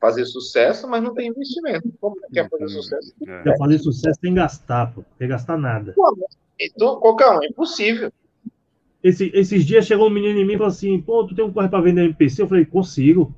fazer 0.00 0.24
sucesso, 0.24 0.88
mas 0.88 1.02
não 1.02 1.14
tem 1.14 1.28
investimento. 1.28 1.92
Como 2.00 2.16
quer 2.32 2.48
fazer 2.48 2.68
sucesso? 2.68 3.14
É. 3.26 3.42
Quer 3.42 3.58
fazer 3.58 3.78
sucesso 3.78 4.20
tem 4.20 4.32
que 4.32 4.40
gastar, 4.40 4.94
pô. 4.94 5.02
Tem 5.18 5.28
que 5.28 5.34
gastar 5.34 5.58
nada. 5.58 5.92
Pô, 5.92 6.16
então, 6.58 6.98
qualquer 6.98 7.30
um, 7.30 7.42
é 7.42 7.46
impossível. 7.46 8.10
Esse, 9.02 9.30
esses 9.34 9.64
dias 9.64 9.86
chegou 9.86 10.08
um 10.08 10.10
menino 10.10 10.38
em 10.38 10.46
mim 10.46 10.54
e 10.54 10.58
falou 10.58 10.68
assim: 10.68 11.00
pô, 11.00 11.26
tu 11.26 11.34
tem 11.34 11.44
um 11.44 11.52
corre 11.52 11.68
para 11.68 11.82
vender 11.82 12.04
MPC? 12.04 12.42
Eu 12.42 12.48
falei: 12.48 12.64
consigo. 12.64 13.34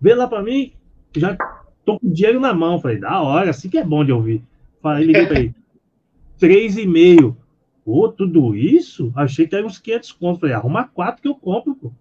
Vê 0.00 0.14
lá 0.14 0.26
para 0.26 0.42
mim, 0.42 0.72
já 1.16 1.36
tô 1.84 1.98
com 1.98 2.10
dinheiro 2.10 2.40
na 2.40 2.54
mão. 2.54 2.74
Eu 2.74 2.80
falei: 2.80 2.98
da 2.98 3.22
hora, 3.22 3.50
assim 3.50 3.68
que 3.68 3.78
é 3.78 3.84
bom 3.84 4.04
de 4.04 4.12
ouvir. 4.12 4.42
Falei, 4.82 5.06
liguei 5.06 5.26
para 5.26 5.40
ele: 5.40 5.54
três 6.38 6.76
e 6.76 6.86
meio. 6.86 7.36
Pô, 7.84 8.08
tudo 8.08 8.56
isso? 8.56 9.12
Achei 9.14 9.46
que 9.46 9.54
era 9.54 9.64
uns 9.64 9.78
500 9.78 10.12
contos. 10.12 10.40
Falei, 10.40 10.54
arruma 10.54 10.88
quatro 10.88 11.22
que 11.22 11.28
eu 11.28 11.34
compro, 11.34 11.74
pô. 11.76 11.92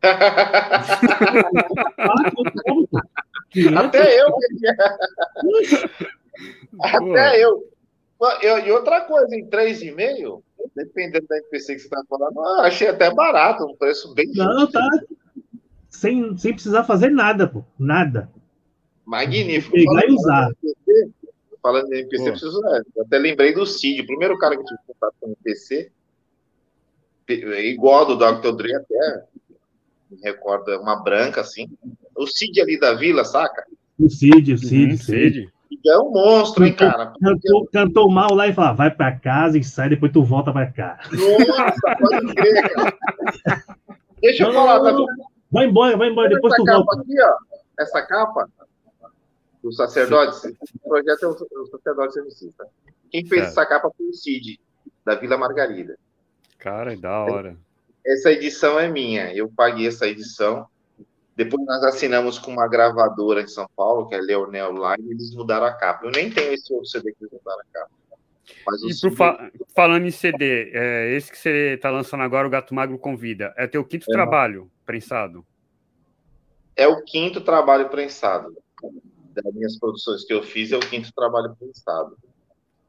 Até 3.76 4.20
eu. 4.20 4.28
Até 6.80 7.44
eu. 7.44 7.68
eu. 8.42 8.58
E 8.58 8.70
outra 8.70 9.00
coisa, 9.02 9.34
em 9.34 9.48
3,5, 9.48 10.42
dependendo 10.74 11.26
da 11.26 11.38
NPC 11.38 11.74
que 11.74 11.80
você 11.80 11.86
está 11.86 12.02
falando, 12.08 12.36
eu 12.36 12.60
achei 12.60 12.88
até 12.88 13.12
barato, 13.12 13.64
um 13.64 13.76
preço 13.76 14.14
bem 14.14 14.30
Não, 14.34 14.70
tá. 14.70 14.88
Sem, 15.88 16.36
sem 16.36 16.52
precisar 16.52 16.84
fazer 16.84 17.10
nada, 17.10 17.48
pô. 17.48 17.64
Nada. 17.78 18.30
Magnífico. 19.04 19.74
Pegar 19.74 20.06
e 20.06 20.12
usar. 20.12 20.50
Falando 21.62 21.92
em 21.92 22.00
NPC, 22.00 22.30
preciso, 22.30 22.64
é, 22.66 22.82
eu 22.94 23.02
até 23.02 23.18
lembrei 23.18 23.52
do 23.52 23.66
Cid, 23.66 24.02
o 24.02 24.06
primeiro 24.06 24.38
cara 24.38 24.56
que 24.56 24.64
tive 24.64 24.78
contato 24.86 25.14
com 25.20 25.28
NPC, 25.28 25.90
igual 27.28 28.06
do 28.06 28.16
Dr. 28.16 28.52
Dre 28.52 28.76
até, 28.76 29.24
me 30.10 30.18
recordo, 30.22 30.70
é 30.70 30.78
uma 30.78 31.02
branca 31.02 31.40
assim. 31.40 31.68
O 32.18 32.26
Cid 32.26 32.60
ali 32.60 32.78
da 32.78 32.94
vila, 32.94 33.24
saca? 33.24 33.64
O 33.98 34.10
Cid, 34.10 34.52
o 34.52 34.58
Cid, 34.58 34.90
uhum, 34.90 34.98
Cid. 34.98 35.52
É 35.86 35.98
um 35.98 36.10
monstro, 36.10 36.66
hein, 36.66 36.74
cara? 36.74 37.12
Cantou, 37.22 37.68
cantou, 37.72 38.10
mal 38.10 38.34
lá 38.34 38.48
e 38.48 38.52
falou: 38.52 38.74
vai 38.74 38.90
pra 38.90 39.16
casa 39.16 39.56
e 39.56 39.62
sai, 39.62 39.88
depois 39.88 40.12
tu 40.12 40.24
volta 40.24 40.52
pra 40.52 40.70
cá. 40.70 40.98
Nossa, 41.12 41.96
pode 41.98 42.34
crer, 42.34 42.74
cara. 42.74 42.98
Deixa 44.20 44.44
eu 44.44 44.52
falar, 44.52 44.80
tá 44.80 44.96
Vai 45.50 45.66
embora, 45.66 45.96
vai 45.96 46.08
embora, 46.10 46.28
depois 46.28 46.52
tu 46.54 46.64
volta. 46.64 47.00
Aqui, 47.00 47.14
ó, 47.22 47.36
essa 47.78 48.02
capa, 48.02 48.48
do 49.62 49.72
sacerdote, 49.72 50.48
o 50.82 50.88
projeto 50.88 51.22
é 51.22 51.28
o, 51.28 51.66
sacerdote 51.66 52.14
servicista. 52.14 52.66
Quem 53.10 53.24
fez 53.24 53.44
essa 53.44 53.64
capa 53.64 53.90
foi 53.96 54.06
o 54.06 54.12
Cid, 54.12 54.60
da 55.04 55.14
Vila 55.14 55.38
Margarida. 55.38 55.96
Cara, 56.58 56.92
é 56.92 56.96
da 56.96 57.22
hora. 57.24 57.56
Essa 58.04 58.32
edição 58.32 58.78
é 58.78 58.88
minha, 58.88 59.32
eu 59.32 59.48
paguei 59.48 59.86
essa 59.86 60.06
edição. 60.06 60.66
Depois 61.38 61.64
nós 61.64 61.84
assinamos 61.84 62.36
com 62.36 62.50
uma 62.50 62.66
gravadora 62.66 63.40
em 63.40 63.46
São 63.46 63.64
Paulo, 63.76 64.08
que 64.08 64.14
é 64.16 64.20
Leonel 64.20 64.72
Line, 64.72 65.08
e 65.08 65.12
eles 65.12 65.32
mudaram 65.32 65.66
a 65.66 65.72
capa. 65.72 66.04
Eu 66.04 66.10
nem 66.10 66.28
tenho 66.28 66.52
esse 66.52 66.72
outro 66.72 66.88
CD 66.88 67.12
que 67.12 67.18
eles 67.20 67.32
mudaram 67.32 67.60
a 67.60 67.64
capa. 67.72 67.90
Mas 68.66 68.82
e 68.82 68.92
CD... 68.92 69.14
fa 69.14 69.48
falando 69.72 70.04
em 70.04 70.10
CD, 70.10 70.72
é, 70.74 71.14
esse 71.14 71.30
que 71.30 71.38
você 71.38 71.74
está 71.74 71.90
lançando 71.90 72.24
agora, 72.24 72.48
o 72.48 72.50
Gato 72.50 72.74
Magro 72.74 72.98
Convida, 72.98 73.54
é 73.56 73.68
teu 73.68 73.84
quinto 73.84 74.06
é, 74.10 74.12
trabalho 74.12 74.68
prensado? 74.84 75.46
É 76.74 76.88
o 76.88 77.04
quinto 77.04 77.40
trabalho 77.40 77.88
prensado 77.88 78.56
das 79.32 79.54
minhas 79.54 79.78
produções 79.78 80.24
que 80.24 80.34
eu 80.34 80.42
fiz, 80.42 80.72
é 80.72 80.76
o 80.76 80.80
quinto 80.80 81.12
trabalho 81.14 81.56
Estado. 81.72 82.18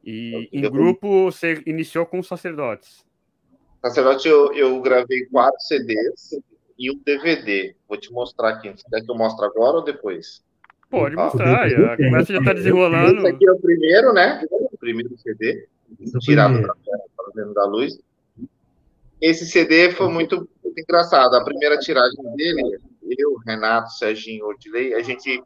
E 0.03 0.49
em 0.51 0.61
grupo 0.71 1.25
você 1.25 1.61
iniciou 1.67 2.03
com 2.03 2.17
os 2.17 2.27
sacerdotes? 2.27 3.05
Sacerdote, 3.79 4.27
eu, 4.27 4.51
eu 4.53 4.81
gravei 4.81 5.27
quatro 5.27 5.61
CDs 5.61 6.31
e 6.79 6.89
um 6.89 6.97
DVD. 6.97 7.75
Vou 7.87 7.97
te 7.97 8.11
mostrar 8.11 8.51
aqui. 8.51 8.73
Quer 8.89 9.01
que 9.01 9.11
eu 9.11 9.15
mostre 9.15 9.45
agora 9.45 9.77
ou 9.77 9.83
depois? 9.83 10.41
Pode 10.89 11.15
ah, 11.19 11.25
mostrar. 11.25 11.67
A 11.67 11.97
conversa 11.97 12.33
já 12.33 12.39
está 12.39 12.53
desenrolando. 12.53 13.19
Esse 13.19 13.27
aqui 13.27 13.47
é 13.47 13.51
o 13.51 13.59
primeiro, 13.59 14.13
né? 14.13 14.41
O 14.49 14.77
primeiro 14.77 15.15
CD, 15.17 15.67
tirado 16.21 16.61
da, 16.61 16.73
dentro 17.35 17.53
da 17.53 17.65
luz. 17.65 17.99
Esse 19.21 19.45
CD 19.45 19.91
foi 19.91 20.07
muito, 20.07 20.47
muito 20.63 20.79
engraçado. 20.79 21.35
A 21.35 21.43
primeira 21.43 21.77
tiragem 21.77 22.23
dele, 22.35 22.79
eu, 23.17 23.35
Renato, 23.45 23.91
Serginho 23.91 24.45
Ordilei, 24.45 24.93
a 24.93 25.01
gente 25.03 25.43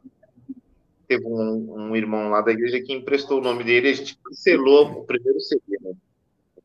teve 1.08 1.26
um, 1.26 1.90
um, 1.90 1.96
irmão 1.96 2.30
lá 2.30 2.40
da 2.40 2.52
igreja 2.52 2.80
que 2.80 2.92
emprestou 2.92 3.38
o 3.38 3.42
nome 3.42 3.64
dele, 3.64 3.90
a 3.90 3.92
gente 3.92 4.16
cancelou 4.24 5.00
o 5.00 5.04
primeiro 5.04 5.40
CD, 5.40 5.78
né? 5.82 5.92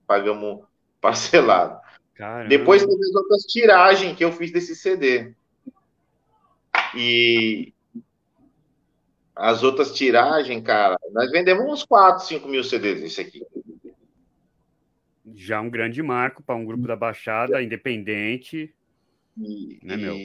Pagamos 0.08 0.62
parcelado. 1.02 1.80
Caramba. 2.20 2.50
Depois 2.50 2.86
teve 2.86 3.02
as 3.02 3.16
outras 3.16 3.44
tiragens 3.44 4.16
que 4.16 4.24
eu 4.24 4.32
fiz 4.32 4.52
desse 4.52 4.76
CD. 4.76 5.34
E 6.94 7.74
as 9.36 9.64
outras 9.64 9.94
tiragens, 9.94 10.62
cara, 10.64 11.00
nós 11.14 11.32
vendemos 11.32 11.66
uns 11.66 11.84
4, 11.86 12.26
5 12.26 12.48
mil 12.48 12.64
CDs 12.64 13.02
esse 13.02 13.22
aqui. 13.22 13.42
Já 15.34 15.62
um 15.62 15.70
grande 15.70 16.04
marco 16.04 16.44
para 16.44 16.56
um 16.56 16.66
grupo 16.66 16.86
da 16.86 16.96
Baixada 16.96 17.64
independente. 17.64 18.74
E, 19.38 19.80
né, 19.82 19.96
meu? 19.96 20.18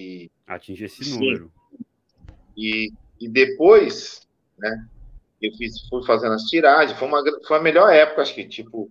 Atingir 0.47 0.87
esse 0.87 1.05
sim. 1.05 1.15
número. 1.15 1.53
E 2.57 2.93
e 3.21 3.29
depois, 3.29 4.27
né, 4.59 4.87
eu 5.41 5.53
fiz, 5.53 5.89
fui 5.89 6.05
fazendo 6.05 6.35
as 6.35 6.43
tiragens, 6.45 6.99
foi, 6.99 7.09
uma, 7.09 7.23
foi 7.47 7.57
a 7.57 7.63
melhor 7.63 7.91
época, 7.91 8.23
acho 8.23 8.35
que, 8.35 8.47
tipo. 8.47 8.91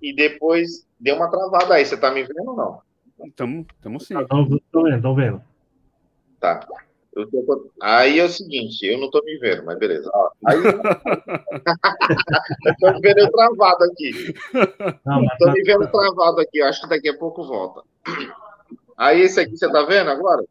E 0.00 0.14
depois 0.14 0.86
deu 0.98 1.16
uma 1.16 1.30
travada 1.30 1.74
aí. 1.74 1.84
Você 1.84 1.96
tá 1.96 2.10
me 2.10 2.22
vendo 2.22 2.50
ou 2.50 2.56
não? 2.56 2.80
Estamos 3.26 4.06
sim. 4.06 4.18
Estão 4.18 4.46
vendo, 4.46 4.96
estão 4.96 5.14
vendo. 5.14 5.42
Tá. 6.38 6.66
Tô... 7.12 7.70
Aí 7.82 8.20
é 8.20 8.24
o 8.24 8.28
seguinte, 8.28 8.86
eu 8.86 8.98
não 8.98 9.10
tô 9.10 9.22
me 9.24 9.36
vendo, 9.38 9.64
mas 9.64 9.76
beleza. 9.78 10.08
Ó, 10.14 10.30
aí... 10.46 10.58
eu 10.58 10.62
tô 12.78 12.92
me 12.92 13.00
vendo 13.00 13.30
travado 13.30 13.84
aqui. 13.84 14.34
Não, 15.04 15.24
tô 15.38 15.46
tá 15.46 15.52
me 15.52 15.62
vendo 15.62 15.90
travado 15.90 16.40
aqui, 16.40 16.62
acho 16.62 16.82
que 16.82 16.88
daqui 16.88 17.08
a 17.08 17.18
pouco 17.18 17.44
volta. 17.44 17.82
Aí 18.96 19.22
esse 19.22 19.40
aqui 19.40 19.56
você 19.56 19.68
tá 19.70 19.82
vendo 19.82 20.08
agora? 20.08 20.44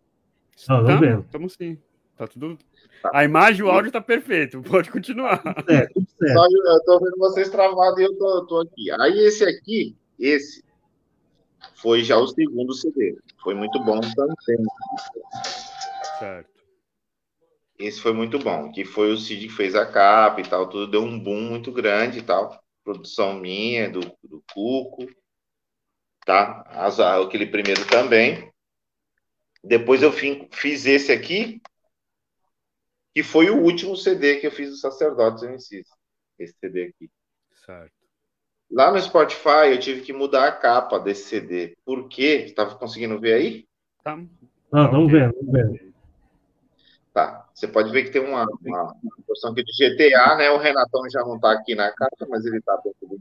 Não, 0.67 0.85
tá, 0.85 0.95
vendo. 0.97 1.21
Estamos 1.21 1.53
sim. 1.53 1.77
Tá 2.17 2.27
tudo. 2.27 2.57
Tá. 3.01 3.11
A 3.13 3.23
imagem 3.23 3.61
e 3.61 3.63
o 3.63 3.71
áudio 3.71 3.91
tá 3.91 4.01
perfeito. 4.01 4.61
Pode 4.61 4.91
continuar. 4.91 5.41
É, 5.67 5.87
tudo 5.87 6.07
certo. 6.17 6.67
Eu 6.67 6.83
tô 6.83 6.99
vendo 6.99 7.17
vocês 7.17 7.49
travados 7.49 7.99
e 7.99 8.03
eu 8.03 8.17
tô, 8.17 8.45
tô 8.45 8.59
aqui. 8.59 8.91
Aí 8.99 9.19
esse 9.19 9.43
aqui, 9.43 9.95
esse, 10.19 10.63
foi 11.75 12.03
já 12.03 12.17
o 12.17 12.27
segundo 12.27 12.73
CD. 12.73 13.17
Foi 13.41 13.53
muito 13.53 13.79
bom 13.83 13.99
também. 14.01 14.65
Certo. 16.19 16.59
Esse 17.77 18.01
foi 18.01 18.11
muito 18.11 18.37
bom, 18.37 18.71
que 18.71 18.83
foi 18.83 19.13
o 19.13 19.17
Cid 19.17 19.47
que 19.47 19.53
fez 19.53 19.73
a 19.73 19.85
capa 19.85 20.41
e 20.41 20.43
tal, 20.43 20.67
tudo 20.67 20.91
deu 20.91 21.01
um 21.01 21.17
boom 21.17 21.41
muito 21.43 21.71
grande 21.71 22.19
e 22.19 22.21
tal. 22.21 22.61
Produção 22.83 23.35
minha, 23.35 23.89
do, 23.89 24.01
do 24.21 24.43
Cuco, 24.53 25.07
tá? 26.25 26.65
As, 26.67 26.99
aquele 26.99 27.45
primeiro 27.45 27.87
também. 27.87 28.51
Depois 29.63 30.01
eu 30.01 30.11
fiz 30.11 30.85
esse 30.85 31.11
aqui, 31.11 31.61
que 33.13 33.23
foi 33.23 33.49
o 33.49 33.61
último 33.61 33.95
CD 33.95 34.37
que 34.37 34.47
eu 34.47 34.51
fiz 34.51 34.69
do 34.69 34.75
Sacerdotes 34.77 35.43
MCs. 35.43 35.87
Esse 36.37 36.53
CD 36.59 36.83
aqui. 36.85 37.09
Certo. 37.65 37.93
Lá 38.71 38.91
no 38.91 39.01
Spotify 39.01 39.71
eu 39.71 39.79
tive 39.79 40.01
que 40.01 40.13
mudar 40.13 40.47
a 40.47 40.51
capa 40.51 40.99
desse 40.99 41.23
CD. 41.23 41.75
Por 41.83 42.07
quê? 42.07 42.45
Estava 42.47 42.75
conseguindo 42.75 43.19
ver 43.19 43.33
aí? 43.33 43.67
Tá. 44.03 44.19
Ah, 44.71 44.87
vamos 44.87 45.11
ver, 45.11 45.33
vamos 45.33 45.51
ver. 45.51 45.93
Tá. 47.13 47.49
Você 47.53 47.67
pode 47.67 47.91
ver 47.91 48.03
que 48.03 48.11
tem 48.11 48.21
uma, 48.21 48.45
uma 48.61 48.95
porção 49.25 49.51
aqui 49.51 49.63
de 49.63 49.71
GTA, 49.73 50.37
né? 50.37 50.51
O 50.51 50.57
Renatão 50.57 51.01
já 51.09 51.21
não 51.21 51.35
está 51.35 51.51
aqui 51.51 51.75
na 51.75 51.91
capa, 51.91 52.27
mas 52.29 52.45
ele 52.45 52.59
está 52.59 52.75
dentro 52.77 53.07
do 53.07 53.19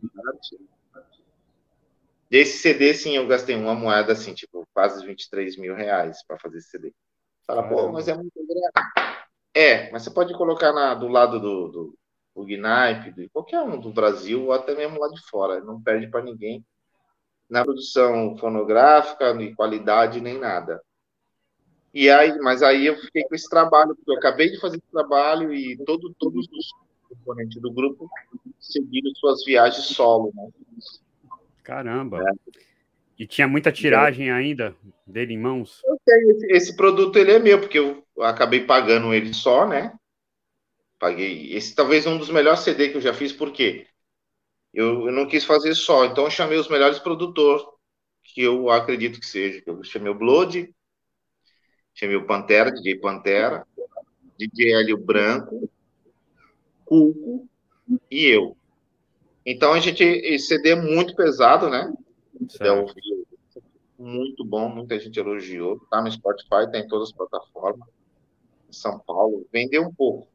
Desse 2.31 2.59
CD, 2.59 2.93
sim, 2.93 3.17
eu 3.17 3.27
gastei 3.27 3.57
uma 3.57 3.75
moeda, 3.75 4.13
assim, 4.13 4.35
tipo, 4.35 4.69
quase 4.75 5.05
23 5.05 5.57
mil 5.57 5.75
reais 5.75 6.23
para 6.27 6.39
fazer 6.39 6.59
esse 6.59 6.69
CD. 6.69 6.93
Fala, 7.47 7.67
pô, 7.67 7.91
mas 7.91 8.07
é 8.07 8.15
muito 8.15 8.35
grande. 8.35 8.98
É, 9.59 9.91
mas 9.91 10.05
você 10.05 10.11
pode 10.11 10.33
colocar 10.35 10.73
na, 10.73 10.95
do 10.95 11.09
lado 11.09 11.41
do, 11.41 11.69
do, 11.69 11.99
do 12.33 12.45
Gnipe, 12.45 13.11
de 13.13 13.29
qualquer 13.31 13.61
um 13.61 13.81
do 13.81 13.91
Brasil, 13.91 14.45
ou 14.45 14.53
até 14.53 14.73
mesmo 14.73 15.01
lá 15.01 15.09
de 15.09 15.21
fora. 15.23 15.61
Não 15.61 15.83
perde 15.83 16.07
para 16.07 16.23
ninguém 16.23 16.65
na 17.51 17.65
produção 17.65 18.37
fonográfica, 18.39 19.35
nem 19.35 19.53
qualidade, 19.53 20.21
nem 20.21 20.39
nada. 20.39 20.81
E 21.93 22.09
aí, 22.09 22.39
mas 22.39 22.63
aí 22.63 22.87
eu 22.87 22.97
fiquei 22.99 23.25
com 23.25 23.35
esse 23.35 23.51
trabalho, 23.51 23.97
porque 23.97 24.13
eu 24.13 24.19
acabei 24.19 24.49
de 24.49 24.61
fazer 24.61 24.77
esse 24.77 24.93
trabalho 24.93 25.53
e 25.53 25.77
todo, 25.85 26.15
todos 26.17 26.47
os 26.53 26.69
componentes 27.09 27.61
do 27.61 27.73
grupo 27.73 28.09
seguiram 28.61 29.11
suas 29.17 29.45
viagens 29.45 29.87
solo, 29.87 30.31
né? 30.37 30.49
Caramba! 31.65 32.23
É. 32.23 32.33
E 33.19 33.27
tinha 33.27 33.49
muita 33.49 33.73
tiragem 33.73 34.31
ainda 34.31 34.77
dele 35.05 35.35
em 35.35 35.39
mãos? 35.39 35.83
Esse, 36.07 36.47
esse 36.53 36.77
produto 36.77 37.19
ele 37.19 37.33
é 37.33 37.39
meu, 37.39 37.61
porque 37.61 37.79
eu 37.79 38.05
acabei 38.21 38.65
pagando 38.65 39.13
ele 39.13 39.35
só, 39.35 39.67
né? 39.67 39.93
Paguei. 41.01 41.53
Esse 41.53 41.75
talvez 41.75 42.07
um 42.07 42.17
dos 42.17 42.31
melhores 42.31 42.61
CD 42.61 42.91
que 42.91 42.97
eu 42.97 43.01
já 43.01 43.13
fiz, 43.13 43.33
por 43.33 43.53
quê? 43.53 43.87
Eu, 44.73 45.07
eu 45.07 45.13
não 45.13 45.27
quis 45.27 45.45
fazer 45.45 45.75
só, 45.75 46.05
então 46.05 46.25
eu 46.25 46.31
chamei 46.31 46.59
os 46.59 46.69
melhores 46.69 46.99
produtores 47.01 47.65
que 48.23 48.43
eu 48.43 48.71
acredito 48.71 49.19
que 49.19 49.27
seja. 49.27 49.63
Eu 49.67 49.83
chamei 49.83 50.13
o 50.13 50.19
Blood, 50.19 50.73
chamei 51.95 52.17
o 52.17 52.27
Pantera, 52.27 52.71
DJ 52.71 53.01
Pantera, 53.01 53.67
DJ 54.39 54.75
Hélio 54.75 54.97
Branco, 54.97 55.69
Cuco 56.85 57.49
e 58.11 58.27
eu. 58.27 58.57
Então 59.45 59.73
a 59.73 59.81
gente, 59.81 60.05
esse 60.05 60.47
CD 60.47 60.71
é 60.71 60.77
muito 60.77 61.17
pesado, 61.17 61.69
né? 61.69 61.93
Então, 62.55 62.87
muito 63.99 64.45
bom, 64.45 64.69
muita 64.69 64.99
gente 64.99 65.19
elogiou. 65.19 65.81
Tá 65.91 66.01
no 66.01 66.11
Spotify, 66.11 66.71
tá 66.71 66.79
em 66.79 66.87
todas 66.87 67.09
as 67.09 67.15
plataformas. 67.15 67.89
Em 68.69 68.73
São 68.73 68.99
Paulo, 69.01 69.47
vendeu 69.53 69.83
um 69.83 69.93
pouco. 69.93 70.29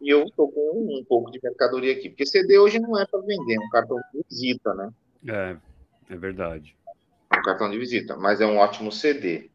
E 0.00 0.08
eu 0.08 0.24
estou 0.24 0.50
com 0.50 0.98
um 0.98 1.04
pouco 1.04 1.30
de 1.30 1.38
mercadoria 1.42 1.92
aqui, 1.92 2.08
porque 2.08 2.24
CD 2.24 2.58
hoje 2.58 2.78
não 2.78 2.98
é 2.98 3.06
para 3.06 3.20
vender, 3.20 3.54
é 3.54 3.60
um 3.60 3.68
cartão 3.68 3.98
de 4.12 4.24
visita, 4.28 4.74
né? 4.74 4.90
É, 5.28 6.14
é 6.14 6.16
verdade. 6.16 6.74
É 7.30 7.38
um 7.38 7.42
cartão 7.42 7.70
de 7.70 7.78
visita, 7.78 8.16
mas 8.16 8.40
é 8.40 8.46
um 8.46 8.56
ótimo 8.56 8.90
CD. 8.90 9.50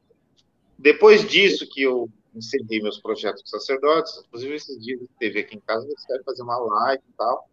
Depois 0.77 1.27
disso 1.27 1.67
que 1.67 1.81
eu 1.81 2.09
encerrei 2.35 2.81
meus 2.81 2.99
projetos 2.99 3.41
com 3.41 3.47
sacerdotes, 3.47 4.23
inclusive 4.27 4.55
esses 4.55 4.79
dias 4.79 4.99
teve 5.17 5.39
aqui 5.39 5.55
em 5.55 5.61
casa, 5.61 5.85
eles 5.87 6.05
querem 6.05 6.23
fazer 6.23 6.43
uma 6.43 6.57
live 6.57 7.03
e 7.07 7.13
tal, 7.17 7.49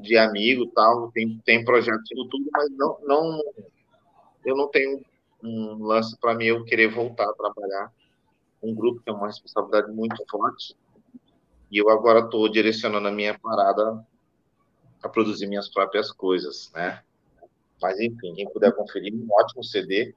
de 0.00 0.16
amigo 0.16 0.66
tal, 0.74 1.10
tem, 1.12 1.38
tem 1.44 1.64
projetos 1.64 2.08
no 2.14 2.28
tudo, 2.28 2.48
mas 2.52 2.70
não, 2.72 2.98
não, 3.02 3.42
eu 4.44 4.56
não 4.56 4.68
tenho 4.68 5.04
um 5.42 5.84
lance 5.84 6.16
para 6.18 6.34
mim 6.34 6.46
eu 6.46 6.64
querer 6.64 6.88
voltar 6.88 7.28
a 7.28 7.34
trabalhar 7.34 7.92
um 8.62 8.74
grupo 8.74 9.00
que 9.00 9.10
é 9.10 9.12
uma 9.12 9.26
responsabilidade 9.26 9.92
muito 9.92 10.24
forte, 10.30 10.76
e 11.70 11.78
eu 11.78 11.88
agora 11.90 12.20
estou 12.20 12.48
direcionando 12.48 13.08
a 13.08 13.12
minha 13.12 13.38
parada 13.38 14.04
a 15.02 15.08
produzir 15.08 15.46
minhas 15.46 15.68
próprias 15.68 16.10
coisas, 16.10 16.70
né? 16.74 17.02
Mas 17.80 18.00
enfim, 18.00 18.34
quem 18.34 18.48
puder 18.48 18.72
conferir, 18.74 19.14
um 19.14 19.26
ótimo 19.30 19.62
CD, 19.62 20.14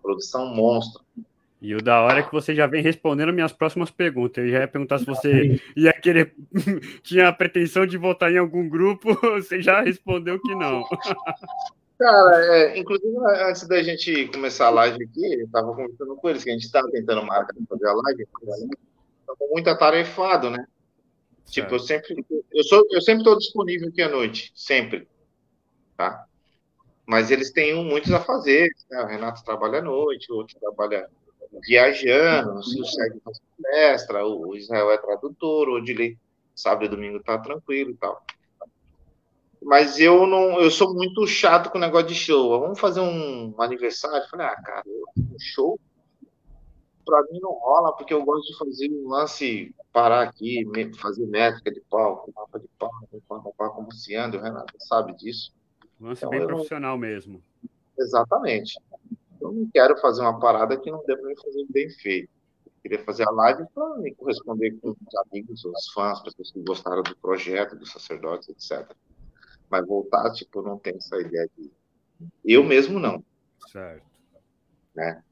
produção 0.00 0.54
monstro. 0.54 1.04
E 1.60 1.74
o 1.74 1.82
da 1.82 2.02
hora 2.02 2.20
é 2.20 2.22
que 2.22 2.32
você 2.32 2.54
já 2.54 2.66
vem 2.66 2.82
respondendo 2.82 3.32
minhas 3.32 3.52
próximas 3.52 3.90
perguntas. 3.90 4.44
Eu 4.44 4.50
já 4.50 4.60
ia 4.60 4.68
perguntar 4.68 4.98
se 4.98 5.06
você 5.06 5.60
ia 5.74 5.92
querer, 5.92 6.34
tinha 7.02 7.28
a 7.28 7.32
pretensão 7.32 7.86
de 7.86 7.96
votar 7.96 8.30
em 8.30 8.38
algum 8.38 8.68
grupo, 8.68 9.14
você 9.40 9.62
já 9.62 9.80
respondeu 9.80 10.40
que 10.40 10.54
não. 10.54 10.84
Cara, 11.98 12.56
é, 12.56 12.78
inclusive 12.78 13.16
antes 13.48 13.66
da 13.66 13.82
gente 13.82 14.26
começar 14.28 14.66
a 14.66 14.70
live 14.70 15.02
aqui, 15.02 15.34
eu 15.34 15.46
estava 15.46 15.74
conversando 15.74 16.14
com 16.16 16.28
eles 16.28 16.44
que 16.44 16.50
a 16.50 16.52
gente 16.52 16.66
estava 16.66 16.90
tentando 16.90 17.24
marcar 17.24 17.54
fazer 17.68 17.86
a 17.86 17.94
live, 17.94 18.22
estava 18.22 19.50
muito 19.50 19.70
atarefado, 19.70 20.50
né? 20.50 20.66
Tipo, 21.46 21.76
eu 21.76 21.78
sempre, 21.78 22.24
eu 22.52 22.64
sou, 22.64 22.86
eu 22.90 23.00
sempre 23.00 23.20
estou 23.20 23.38
disponível 23.38 23.88
aqui 23.88 24.02
à 24.02 24.10
noite, 24.10 24.52
sempre, 24.54 25.08
tá? 25.96 26.26
Mas 27.06 27.30
eles 27.30 27.50
têm 27.50 27.82
muitos 27.82 28.12
a 28.12 28.20
fazer, 28.20 28.68
né? 28.90 29.00
O 29.00 29.06
Renato 29.06 29.42
trabalha 29.42 29.78
à 29.78 29.82
noite, 29.82 30.30
o 30.30 30.36
outro 30.36 30.58
trabalha 30.60 31.08
viajando, 31.66 32.58
o 32.58 32.62
Sérgio 32.62 33.20
faz 33.24 33.40
palestra, 33.62 34.26
o 34.26 34.56
Israel 34.56 34.90
é 34.90 34.98
tradutor, 34.98 35.68
o 35.68 35.74
Odilei 35.74 36.18
sábado 36.54 36.86
e 36.86 36.88
domingo 36.88 37.22
tá 37.22 37.38
tranquilo 37.38 37.90
e 37.90 37.96
tal. 37.96 38.24
Mas 39.62 39.98
eu 39.98 40.26
não, 40.26 40.60
eu 40.60 40.70
sou 40.70 40.94
muito 40.94 41.26
chato 41.26 41.70
com 41.70 41.78
o 41.78 41.80
negócio 41.80 42.08
de 42.08 42.14
show. 42.14 42.60
Vamos 42.60 42.78
fazer 42.78 43.00
um 43.00 43.54
aniversário? 43.58 44.18
Eu 44.18 44.28
falei, 44.28 44.46
ah, 44.46 44.56
cara, 44.62 44.82
um 44.86 45.38
show 45.38 45.78
para 47.04 47.22
mim 47.30 47.38
não 47.40 47.52
rola, 47.52 47.92
porque 47.92 48.12
eu 48.12 48.24
gosto 48.24 48.50
de 48.50 48.58
fazer 48.58 48.90
um 48.90 49.08
lance, 49.08 49.72
parar 49.92 50.22
aqui, 50.22 50.68
fazer 50.98 51.24
métrica 51.26 51.70
de 51.70 51.80
palco, 51.88 52.32
mapa 52.34 52.58
de 52.58 52.68
palco, 52.76 53.22
palco, 53.28 53.54
palco, 53.56 53.76
como 53.76 53.92
se 53.92 54.16
anda, 54.16 54.36
o 54.36 54.42
Renato 54.42 54.74
sabe 54.78 55.14
disso. 55.14 55.52
Lance 56.00 56.24
então, 56.24 56.30
bem 56.30 56.46
profissional 56.46 56.92
não... 56.92 56.98
mesmo. 56.98 57.42
Exatamente. 57.98 58.78
Eu 59.46 59.52
não 59.52 59.70
quero 59.72 59.96
fazer 59.98 60.22
uma 60.22 60.38
parada 60.38 60.78
que 60.78 60.90
não 60.90 61.04
dê 61.06 61.16
para 61.16 61.28
me 61.28 61.36
fazer 61.40 61.64
bem 61.70 61.90
feito. 61.90 62.28
Eu 62.64 62.72
queria 62.82 63.04
fazer 63.04 63.26
a 63.26 63.30
live 63.30 63.64
para 63.74 63.98
me 63.98 64.14
corresponder 64.14 64.76
com 64.80 64.90
os 64.90 65.14
amigos, 65.26 65.64
os 65.64 65.92
fãs, 65.92 66.20
pessoas 66.22 66.50
que 66.52 66.60
gostaram 66.62 67.02
do 67.02 67.16
projeto, 67.16 67.76
dos 67.76 67.90
sacerdotes, 67.92 68.48
etc. 68.48 68.90
Mas 69.70 69.86
voltar, 69.86 70.30
tipo, 70.32 70.62
não 70.62 70.78
tem 70.78 70.94
essa 70.96 71.20
ideia 71.20 71.48
de. 71.56 71.70
Eu 72.44 72.64
mesmo 72.64 72.98
não. 72.98 73.22
Certo. 73.70 74.04
Né? 74.94 75.22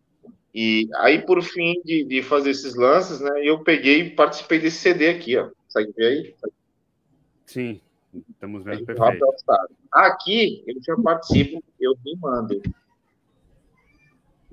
E 0.55 0.89
aí, 0.99 1.21
por 1.25 1.43
fim 1.43 1.81
de, 1.85 2.05
de 2.05 2.23
fazer 2.23 2.51
esses 2.51 2.77
lances, 2.77 3.21
né, 3.21 3.41
eu 3.43 3.65
peguei 3.65 4.03
e 4.03 4.11
participei 4.11 4.61
desse 4.61 4.79
CD 4.79 5.09
aqui, 5.09 5.37
ó. 5.37 5.51
Consegue 5.65 5.93
ver 5.97 6.07
aí? 6.07 6.35
Sim, 7.45 7.81
estamos 8.31 8.63
vendo 8.63 8.85
perfeito. 8.85 9.27
Aqui, 9.91 10.63
eu 10.67 10.77
já 10.81 10.97
participo, 11.03 11.63
eu 11.81 11.97
me 12.05 12.17
mando. 12.17 12.63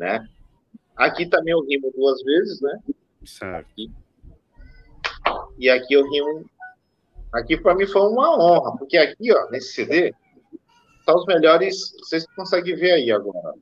Né? 0.01 0.27
Aqui 0.95 1.27
também 1.27 1.53
eu 1.53 1.63
rimo 1.63 1.91
duas 1.95 2.23
vezes, 2.23 2.59
né? 2.59 2.79
Certo. 3.23 3.69
Aqui. 3.69 3.91
E 5.59 5.69
aqui 5.69 5.93
eu 5.93 6.09
rimo. 6.09 6.49
Aqui 7.31 7.55
para 7.55 7.75
mim 7.75 7.85
foi 7.85 8.01
uma 8.01 8.35
honra, 8.35 8.75
porque 8.77 8.97
aqui, 8.97 9.31
ó, 9.31 9.47
nesse 9.51 9.73
CD, 9.73 10.11
tá 11.05 11.15
os 11.15 11.23
melhores. 11.27 11.91
Vocês 11.99 12.25
conseguem 12.35 12.75
ver 12.75 12.93
aí 12.93 13.11
agora. 13.11 13.53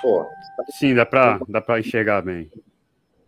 Pô, 0.00 0.24
Sim, 0.78 0.94
dá 0.94 1.04
para 1.04 1.40
dá 1.48 1.60
pra 1.60 1.80
enxergar 1.80 2.22
bem. 2.22 2.48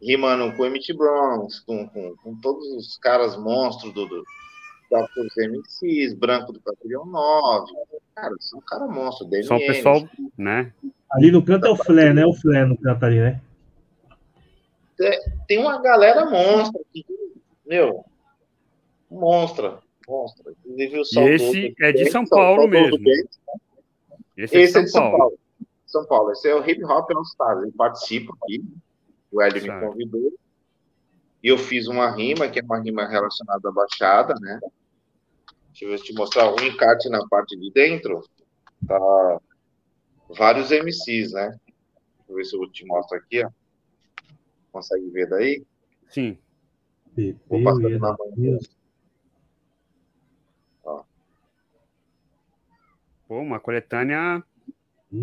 Rimando 0.01 0.57
com 0.57 0.63
o 0.63 0.67
Emmett 0.67 0.93
Bronx, 0.93 1.59
com, 1.59 1.89
com, 1.89 2.15
com, 2.19 2.41
todos 2.41 2.65
os 2.77 2.97
caras 2.99 3.37
monstros 3.37 3.93
do, 3.93 4.07
do, 4.07 4.25
dos 4.89 5.37
MCs, 5.37 6.15
Branco 6.15 6.53
do 6.53 6.61
Patrulhão 6.61 7.05
9. 7.07 7.73
Cara, 8.21 8.35
são 8.41 8.59
um 8.59 8.63
cara 8.63 8.87
monstro. 8.87 9.27
DMM, 9.27 9.45
Só 9.45 9.57
o 9.57 9.67
pessoal, 9.67 10.09
né? 10.37 10.73
Ali 11.11 11.31
no 11.31 11.45
canto 11.45 11.67
é 11.67 11.71
o 11.71 11.77
Flé, 11.77 12.13
né? 12.13 12.25
O 12.25 12.35
Flé 12.35 12.65
no 12.65 12.77
canto 12.77 13.05
ali, 13.05 13.21
né? 13.21 13.41
Tem 15.49 15.59
uma 15.59 15.81
galera 15.81 16.27
monstra 16.27 16.79
aqui, 16.83 17.07
meu, 17.67 18.05
monstra, 19.11 19.79
monstra. 20.07 20.53
Inclusive 20.67 20.99
o 20.99 21.03
e 21.03 21.29
esse 21.31 21.75
é 21.81 21.93
de 21.93 22.11
São 22.11 22.27
Paulo 22.27 22.69
mesmo. 22.69 22.99
Esse, 24.37 24.57
é 24.57 24.61
de 24.61 24.69
São, 24.69 24.81
é 24.81 24.85
de 24.85 24.91
São 24.91 25.03
Paulo. 25.03 25.19
Paulo. 25.19 25.39
São 25.87 26.07
Paulo. 26.07 26.33
Esse 26.33 26.49
é 26.49 26.55
o 26.55 26.69
Hip 26.69 26.85
Hop 26.85 27.11
All 27.11 27.23
Stars. 27.23 27.63
Ele 27.63 27.73
participa 27.73 28.35
aqui. 28.43 28.63
O 29.33 29.41
Hélio 29.41 29.63
me 29.63 29.81
convidou. 29.81 30.33
E 31.43 31.49
eu 31.49 31.57
fiz 31.57 31.89
uma 31.89 32.11
rima, 32.11 32.49
que 32.49 32.61
é 32.61 32.63
uma 32.63 32.79
rima 32.79 33.07
relacionada 33.07 33.69
à 33.69 33.73
Baixada, 33.73 34.35
né? 34.41 34.61
Deixa 35.71 35.85
eu 35.85 35.97
te 36.03 36.13
mostrar 36.13 36.53
um 36.53 36.61
encarte 36.65 37.09
na 37.09 37.27
parte 37.29 37.57
de 37.57 37.71
dentro. 37.73 38.23
Tá 38.87 39.41
vários 40.29 40.71
MCs, 40.71 41.33
né? 41.33 41.49
Deixa 41.49 42.29
eu 42.29 42.37
ver 42.37 42.45
se 42.45 42.57
eu 42.57 42.71
te 42.71 42.85
mostro 42.85 43.17
aqui, 43.17 43.45
ó. 43.45 43.51
Consegue 44.73 45.09
ver 45.11 45.29
daí? 45.29 45.65
Sim. 46.09 46.39
Vou 47.49 47.63
passar 47.63 47.89
na 47.89 47.99
mão. 47.99 48.19
Ó. 50.85 51.03
Pô, 53.27 53.39
uma 53.39 53.61
coletânea 53.61 54.43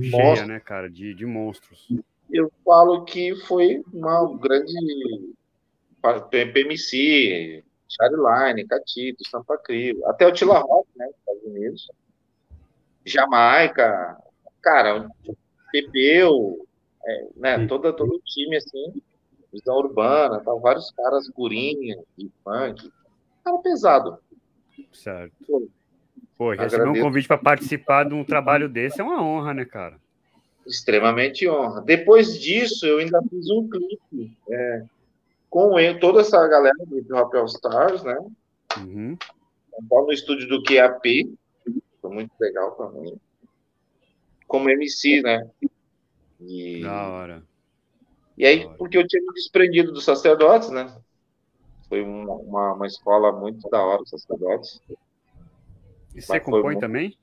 cheia, 0.02 0.46
né, 0.46 0.60
cara, 0.60 0.90
de, 0.90 1.14
de 1.14 1.26
monstros. 1.26 1.88
Eu 2.30 2.52
falo 2.64 3.06
que 3.06 3.36
foi 3.46 3.84
uma 3.94 4.38
grande 4.38 4.74
PMC, 6.30 7.64
Charline, 7.90 8.68
Catito, 8.68 9.28
Sampa 9.30 9.58
Crio, 9.58 10.06
até 10.08 10.28
o 10.28 10.32
Tila 10.32 10.60
Rock, 10.60 10.88
né, 10.96 11.10
Estados 11.10 11.44
Unidos, 11.44 11.92
Jamaica, 13.06 14.18
cara, 14.62 15.10
Pepeu, 15.72 16.66
é, 17.06 17.28
né, 17.36 17.68
toda, 17.68 17.94
todo 17.94 18.16
o 18.16 18.22
time, 18.26 18.58
assim, 18.58 19.02
visão 19.52 19.78
urbana, 19.78 20.40
tá, 20.40 20.54
vários 20.56 20.92
caras, 20.92 21.30
Gurinha, 21.30 21.98
de 22.18 22.30
funk, 22.44 22.92
cara 23.44 23.58
pesado. 23.60 24.18
Certo. 24.92 25.34
Pô, 25.48 25.68
Pô, 26.38 26.52
receber 26.52 26.90
um 26.90 27.02
convite 27.02 27.28
para 27.28 27.38
participar 27.38 28.04
de 28.04 28.14
um 28.14 28.24
trabalho 28.24 28.70
desse 28.70 29.02
é 29.02 29.04
uma 29.04 29.24
honra, 29.24 29.54
né, 29.54 29.66
cara? 29.66 29.98
Extremamente 30.66 31.48
honra. 31.48 31.82
Depois 31.82 32.40
disso, 32.40 32.86
eu 32.86 33.00
ainda 33.00 33.22
fiz 33.30 33.50
um 33.50 33.68
clipe 33.68 34.38
é, 34.50 34.84
com 35.58 35.80
eu, 35.80 36.00
toda 36.00 36.22
essa 36.22 36.48
galera 36.48 36.76
do 36.86 37.00
Hip 37.00 37.12
Hop 37.14 37.34
All 37.34 37.46
Stars, 37.46 38.04
né? 38.04 38.16
Uhum. 38.78 39.18
No 39.90 40.12
estúdio 40.12 40.48
do 40.48 40.62
QAP. 40.62 41.36
Foi 42.00 42.12
muito 42.14 42.32
legal 42.40 42.72
também. 42.74 43.20
Como 44.48 44.70
MC, 44.70 45.22
né? 45.24 45.50
E, 46.40 46.82
Da 46.84 47.10
hora. 47.10 47.44
e 48.38 48.46
aí, 48.46 48.66
hora. 48.66 48.78
porque 48.78 49.00
eu 49.00 49.08
tinha 49.08 49.22
me 49.24 49.34
desprendido 49.34 49.92
dos 49.92 50.06
sacerdotes, 50.06 50.70
né? 50.70 50.96
Foi 51.90 52.04
uma, 52.04 52.34
uma, 52.36 52.74
uma 52.74 52.86
escola 52.88 53.32
muito 53.32 53.68
da 53.70 53.84
hora, 53.84 54.04
os 54.04 54.10
sacerdotes. 54.12 54.80
E 56.14 56.22
você 56.22 56.40
compõe 56.40 56.62
muito- 56.62 56.80
também? 56.82 57.18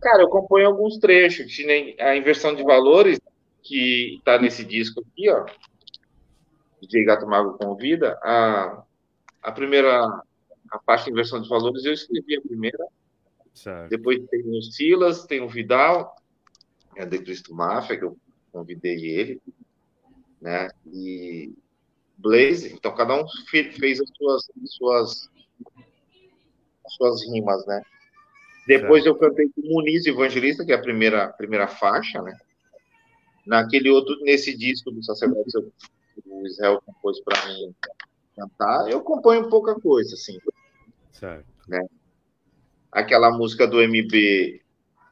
Cara, 0.00 0.22
eu 0.22 0.28
componho 0.30 0.66
alguns 0.68 0.96
trechos, 0.98 1.54
a 2.00 2.16
inversão 2.16 2.54
de 2.54 2.62
valores, 2.62 3.20
que 3.62 4.22
tá 4.24 4.38
nesse 4.38 4.64
disco 4.64 5.00
aqui, 5.00 5.28
ó. 5.30 5.44
DJ 6.86 7.04
Gato 7.04 7.26
Mago 7.26 7.58
convida. 7.58 8.18
A, 8.22 8.82
a 9.42 9.52
primeira, 9.52 10.04
a 10.70 10.78
parte 10.78 11.06
de 11.06 11.10
inversão 11.12 11.40
de 11.40 11.48
valores, 11.48 11.84
eu 11.84 11.92
escrevi 11.92 12.36
a 12.36 12.40
primeira. 12.40 12.84
Certo. 13.54 13.88
Depois 13.90 14.20
tem 14.28 14.42
o 14.48 14.62
Silas, 14.62 15.24
tem 15.24 15.40
o 15.40 15.48
Vidal, 15.48 16.14
é 16.94 17.04
de 17.06 17.18
Cristo 17.18 17.54
Máfia, 17.54 17.96
que 17.98 18.04
eu 18.04 18.16
convidei 18.52 19.04
ele, 19.04 19.40
né? 20.40 20.68
E 20.86 21.52
Blaze, 22.18 22.72
então 22.72 22.94
cada 22.94 23.14
um 23.14 23.26
fe- 23.48 23.72
fez 23.72 24.00
as 24.00 24.08
suas, 24.16 24.50
suas, 24.66 25.30
as 26.86 26.94
suas 26.94 27.22
rimas, 27.30 27.66
né? 27.66 27.82
Depois 28.66 29.04
eu 29.06 29.14
cantei 29.14 29.48
com 29.48 29.60
o 29.60 29.74
Muniz 29.74 30.06
Evangelista, 30.06 30.64
que 30.64 30.72
é 30.72 30.74
a 30.74 30.80
primeira, 30.82 31.28
primeira 31.28 31.68
faixa, 31.68 32.20
né? 32.22 32.36
Naquele 33.46 33.88
outro, 33.90 34.18
nesse 34.22 34.56
disco 34.56 34.90
do 34.90 35.02
Sacerdote, 35.04 35.50
o 36.42 36.46
Israel 36.46 36.82
compôs 36.84 37.20
para 37.20 37.46
mim 37.46 37.74
cantar. 38.36 38.90
Eu 38.90 39.00
componho 39.02 39.48
pouca 39.48 39.74
coisa, 39.80 40.14
assim. 40.14 40.38
Certo. 41.12 41.46
aquela 42.92 43.30
música 43.30 43.66
do 43.66 43.80
MB, 43.80 44.60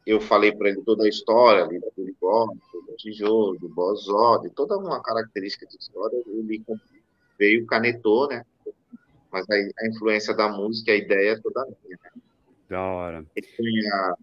eu 0.07 0.21
falei 0.21 0.53
para 0.53 0.69
ele 0.71 0.83
toda 0.83 1.05
a 1.05 1.09
história 1.09 1.65
ali 1.65 1.79
do 1.81 1.91
Perigó, 1.93 2.47
do 2.47 2.97
Tijolo, 2.97 3.59
do 3.59 3.69
Bozó, 3.69 4.39
de 4.39 4.51
toda 4.51 4.77
uma 4.77 5.03
característica 5.03 5.67
de 5.67 5.77
história, 5.79 6.17
ele 6.27 6.63
veio, 7.39 7.67
canetou, 7.67 8.29
né? 8.29 8.45
Mas 9.33 9.47
a, 9.51 9.55
a 9.55 9.89
influência 9.89 10.35
da 10.35 10.49
música, 10.49 10.93
a 10.93 10.97
ideia 10.97 11.31
é 11.33 11.41
toda 11.41 11.65
minha. 11.65 11.99
né? 12.05 12.11
Da 12.69 12.81
hora. 12.83 13.27
Ele 13.35 13.87
a- 13.89 14.15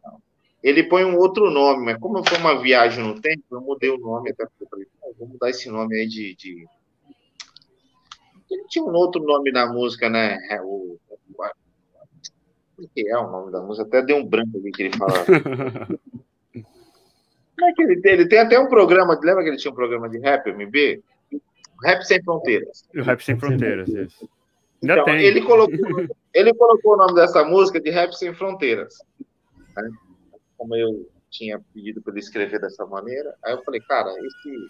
ele 0.63 0.83
põe 0.83 1.03
um 1.03 1.17
outro 1.17 1.49
nome, 1.49 1.83
mas 1.85 1.97
como 1.99 2.23
foi 2.27 2.37
uma 2.37 2.61
viagem 2.61 3.03
no 3.03 3.19
tempo, 3.19 3.43
eu 3.51 3.61
mudei 3.61 3.89
o 3.89 3.97
nome 3.97 4.29
até 4.29 4.45
porque 4.45 4.63
eu 4.63 4.67
falei, 4.69 4.87
"Pô, 5.01 5.13
vou 5.17 5.27
mudar 5.27 5.49
esse 5.49 5.67
nome 5.69 5.95
aí 5.95 6.07
de, 6.07 6.35
de... 6.35 6.67
Ele 8.51 8.63
tinha 8.67 8.83
um 8.85 8.93
outro 8.93 9.23
nome 9.23 9.51
na 9.51 9.65
música, 9.71 10.09
né? 10.09 10.37
É 10.49 10.61
O, 10.61 10.97
o, 11.09 11.43
o 12.83 12.87
que 12.93 13.07
é 13.07 13.17
o 13.17 13.29
nome 13.31 13.51
da 13.51 13.61
música? 13.61 13.87
Até 13.87 14.01
deu 14.05 14.17
um 14.17 14.25
branco 14.25 14.57
ali 14.57 14.71
que 14.71 14.83
ele 14.83 14.97
fala. 14.97 15.13
Como 16.53 17.69
é 17.69 17.73
que 17.73 17.83
ele 17.83 18.01
tem? 18.01 18.13
Ele 18.13 18.27
tem 18.27 18.39
até 18.39 18.59
um 18.59 18.67
programa, 18.67 19.19
lembra 19.21 19.43
que 19.43 19.49
ele 19.49 19.57
tinha 19.57 19.71
um 19.71 19.75
programa 19.75 20.09
de 20.09 20.17
rap, 20.19 20.47
MB? 20.51 21.01
Rap 21.83 22.03
Sem 22.03 22.21
Fronteiras. 22.23 22.83
o 22.95 23.01
Rap 23.01 23.21
Sem 23.23 23.39
Fronteiras, 23.39 23.87
isso. 23.89 24.27
Ainda 24.81 24.93
Então, 24.93 25.05
tem. 25.05 25.21
ele 25.21 25.41
colocou, 25.41 25.77
ele 26.33 26.53
colocou 26.55 26.93
o 26.93 26.97
nome 26.97 27.13
dessa 27.15 27.43
música 27.43 27.79
de 27.79 27.89
Rap 27.91 28.13
Sem 28.13 28.33
Fronteiras. 28.33 28.95
né? 29.75 29.89
Como 30.57 30.75
eu 30.75 31.07
tinha 31.29 31.59
pedido 31.73 32.01
para 32.01 32.13
ele 32.13 32.19
escrever 32.19 32.59
dessa 32.59 32.85
maneira, 32.85 33.35
aí 33.43 33.53
eu 33.53 33.63
falei, 33.63 33.79
cara, 33.81 34.09
esse. 34.25 34.67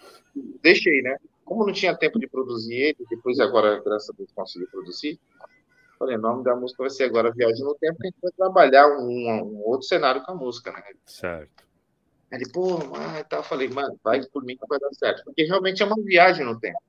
Deixei, 0.62 1.02
né? 1.02 1.16
Como 1.44 1.66
não 1.66 1.72
tinha 1.72 1.96
tempo 1.96 2.18
de 2.18 2.28
produzir 2.28 2.74
ele, 2.74 3.06
depois 3.10 3.38
agora, 3.40 3.82
graças 3.82 4.10
a 4.10 4.12
Deus, 4.16 4.30
consegui 4.32 4.66
produzir. 4.66 5.18
Falei, 5.98 6.16
o 6.16 6.20
nome 6.20 6.42
da 6.42 6.56
música 6.56 6.82
vai 6.82 6.90
ser 6.90 7.04
agora 7.04 7.32
Viagem 7.32 7.64
no 7.64 7.74
Tempo, 7.74 7.98
que 7.98 8.06
a 8.06 8.10
gente 8.10 8.20
vai 8.20 8.32
trabalhar 8.32 8.88
um, 8.88 9.08
um 9.08 9.62
outro 9.64 9.86
cenário 9.86 10.22
com 10.22 10.32
a 10.32 10.34
música, 10.34 10.72
né? 10.72 10.82
Certo. 11.06 11.64
Ele, 12.32 12.48
pô, 12.50 12.78
mas 12.86 13.26
tá, 13.28 13.36
eu 13.36 13.42
falei, 13.42 13.68
mano, 13.68 13.98
vai 14.02 14.24
por 14.26 14.42
mim 14.42 14.56
que 14.56 14.66
vai 14.66 14.78
dar 14.78 14.92
certo. 14.94 15.22
Porque 15.24 15.44
realmente 15.44 15.82
é 15.82 15.86
uma 15.86 16.02
viagem 16.02 16.46
no 16.46 16.58
tempo. 16.58 16.80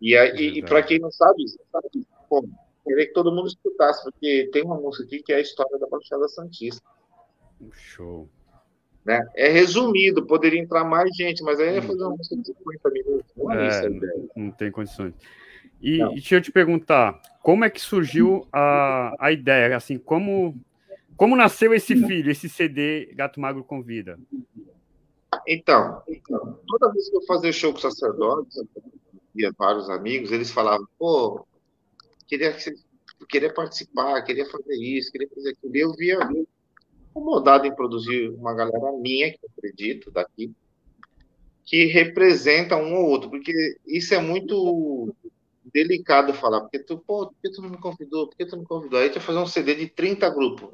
E, 0.00 0.14
e, 0.14 0.58
e 0.58 0.62
para 0.62 0.82
quem 0.82 0.98
não 0.98 1.10
sabe, 1.10 1.44
sabe, 1.70 2.06
pô, 2.28 2.46
queria 2.84 3.06
que 3.06 3.12
todo 3.12 3.32
mundo 3.32 3.46
escutasse, 3.46 4.02
porque 4.02 4.50
tem 4.52 4.64
uma 4.64 4.76
música 4.76 5.04
aqui 5.04 5.22
que 5.22 5.32
é 5.32 5.36
a 5.36 5.40
história 5.40 5.78
da 5.78 5.86
Baixada 5.86 6.28
Santista. 6.28 6.82
Show. 7.72 8.28
Né? 9.04 9.26
É 9.34 9.48
resumido, 9.48 10.26
poderia 10.26 10.60
entrar 10.60 10.84
mais 10.84 11.14
gente, 11.16 11.42
mas 11.42 11.60
aí 11.60 11.76
ia 11.76 11.82
fazer 11.82 12.02
uma 12.02 12.16
música 12.16 12.36
de 12.36 12.46
50 12.46 12.90
minutos. 12.90 13.32
Não 13.44 13.52
é. 13.52 13.90
Não 14.36 14.50
tem 14.50 14.70
condições. 14.70 15.14
E, 15.80 15.98
Não. 15.98 16.12
e 16.12 16.14
deixa 16.14 16.36
eu 16.36 16.40
te 16.40 16.50
perguntar, 16.50 17.20
como 17.42 17.64
é 17.64 17.70
que 17.70 17.80
surgiu 17.80 18.46
a, 18.52 19.14
a 19.18 19.32
ideia? 19.32 19.76
Assim, 19.76 19.98
como, 19.98 20.58
como 21.16 21.36
nasceu 21.36 21.74
esse 21.74 21.94
filho, 22.06 22.30
esse 22.30 22.48
CD 22.48 23.12
Gato 23.14 23.38
Magro 23.40 23.62
Convida? 23.64 24.18
Então, 25.46 26.02
toda 26.66 26.92
vez 26.92 27.10
que 27.10 27.16
eu 27.16 27.22
fazia 27.26 27.52
show 27.52 27.72
com 27.72 27.80
sacerdotes, 27.80 28.62
via 29.34 29.52
vários 29.58 29.90
amigos, 29.90 30.32
eles 30.32 30.50
falavam, 30.50 30.86
pô, 30.98 31.46
queria, 32.26 32.52
que 32.52 32.62
você- 32.62 32.74
queria 33.28 33.52
participar, 33.52 34.22
queria 34.22 34.46
fazer 34.46 34.74
isso, 34.76 35.12
queria 35.12 35.28
fazer 35.34 35.50
aquilo. 35.50 35.76
E 35.76 35.80
eu 35.80 35.92
via 35.96 36.18
incomodado 37.10 37.66
em 37.66 37.74
produzir 37.74 38.30
uma 38.30 38.54
galera 38.54 38.92
minha, 38.92 39.30
que 39.32 39.38
eu 39.42 39.50
acredito, 39.58 40.10
daqui, 40.10 40.50
que 41.64 41.86
representa 41.86 42.76
um 42.76 42.94
ou 42.94 43.08
outro, 43.08 43.30
porque 43.30 43.52
isso 43.86 44.14
é 44.14 44.20
muito 44.20 45.14
delicado 45.72 46.34
falar, 46.34 46.60
porque 46.60 46.78
tu, 46.78 46.98
pô, 46.98 47.26
por 47.28 47.36
que 47.42 47.50
tu 47.50 47.62
não 47.62 47.70
me 47.70 47.78
convidou? 47.78 48.28
Por 48.28 48.36
que 48.36 48.46
tu 48.46 48.52
não 48.52 48.62
me 48.62 48.68
convidou? 48.68 49.00
Aí 49.00 49.10
tu 49.10 49.20
fazer 49.20 49.38
um 49.38 49.46
CD 49.46 49.74
de 49.74 49.88
30 49.88 50.28
grupos. 50.30 50.70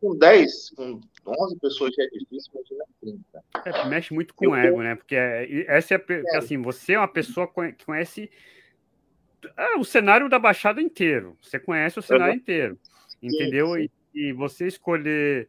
Com 0.00 0.16
10, 0.16 0.70
com 0.70 1.00
11 1.26 1.58
pessoas 1.58 1.94
já 1.94 2.02
é 2.04 2.06
difícil, 2.06 2.50
imagina 2.54 2.84
30. 3.00 3.44
É, 3.66 3.88
mexe 3.88 4.14
muito 4.14 4.34
com 4.34 4.48
o 4.48 4.56
ego, 4.56 4.82
né? 4.82 4.94
Porque 4.94 5.14
é- 5.14 5.66
essa 5.68 5.94
é, 5.94 6.04
É. 6.08 6.36
assim, 6.38 6.60
você 6.60 6.94
é 6.94 6.98
uma 6.98 7.08
pessoa 7.08 7.46
que 7.48 7.84
conhece 7.84 8.30
é, 9.56 9.76
o 9.76 9.84
cenário 9.84 10.28
da 10.28 10.38
Baixada 10.38 10.80
inteiro. 10.80 11.36
Você 11.42 11.58
conhece 11.58 11.98
o 11.98 12.02
cenário 12.02 12.34
inteiro, 12.34 12.78
entendeu? 13.22 13.74
sim. 13.74 13.88
E, 14.14 14.28
e 14.28 14.32
você 14.32 14.66
escolher 14.66 15.48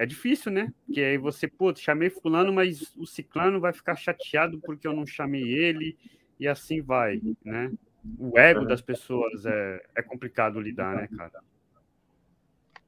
é 0.00 0.06
difícil, 0.06 0.50
né? 0.50 0.72
Porque 0.86 0.98
aí 1.02 1.18
você, 1.18 1.46
pô, 1.46 1.74
chamei 1.76 2.08
fulano, 2.08 2.50
mas 2.50 2.96
o 2.96 3.04
ciclano 3.04 3.60
vai 3.60 3.70
ficar 3.70 3.94
chateado 3.94 4.58
porque 4.58 4.88
eu 4.88 4.94
não 4.94 5.04
chamei 5.06 5.42
ele 5.42 5.94
e 6.38 6.48
assim 6.48 6.80
vai, 6.80 7.20
né? 7.44 7.70
O 8.18 8.38
ego 8.38 8.64
das 8.64 8.80
pessoas 8.80 9.44
é, 9.44 9.84
é 9.94 10.00
complicado 10.00 10.58
lidar, 10.58 10.96
né, 10.96 11.06
cara? 11.14 11.44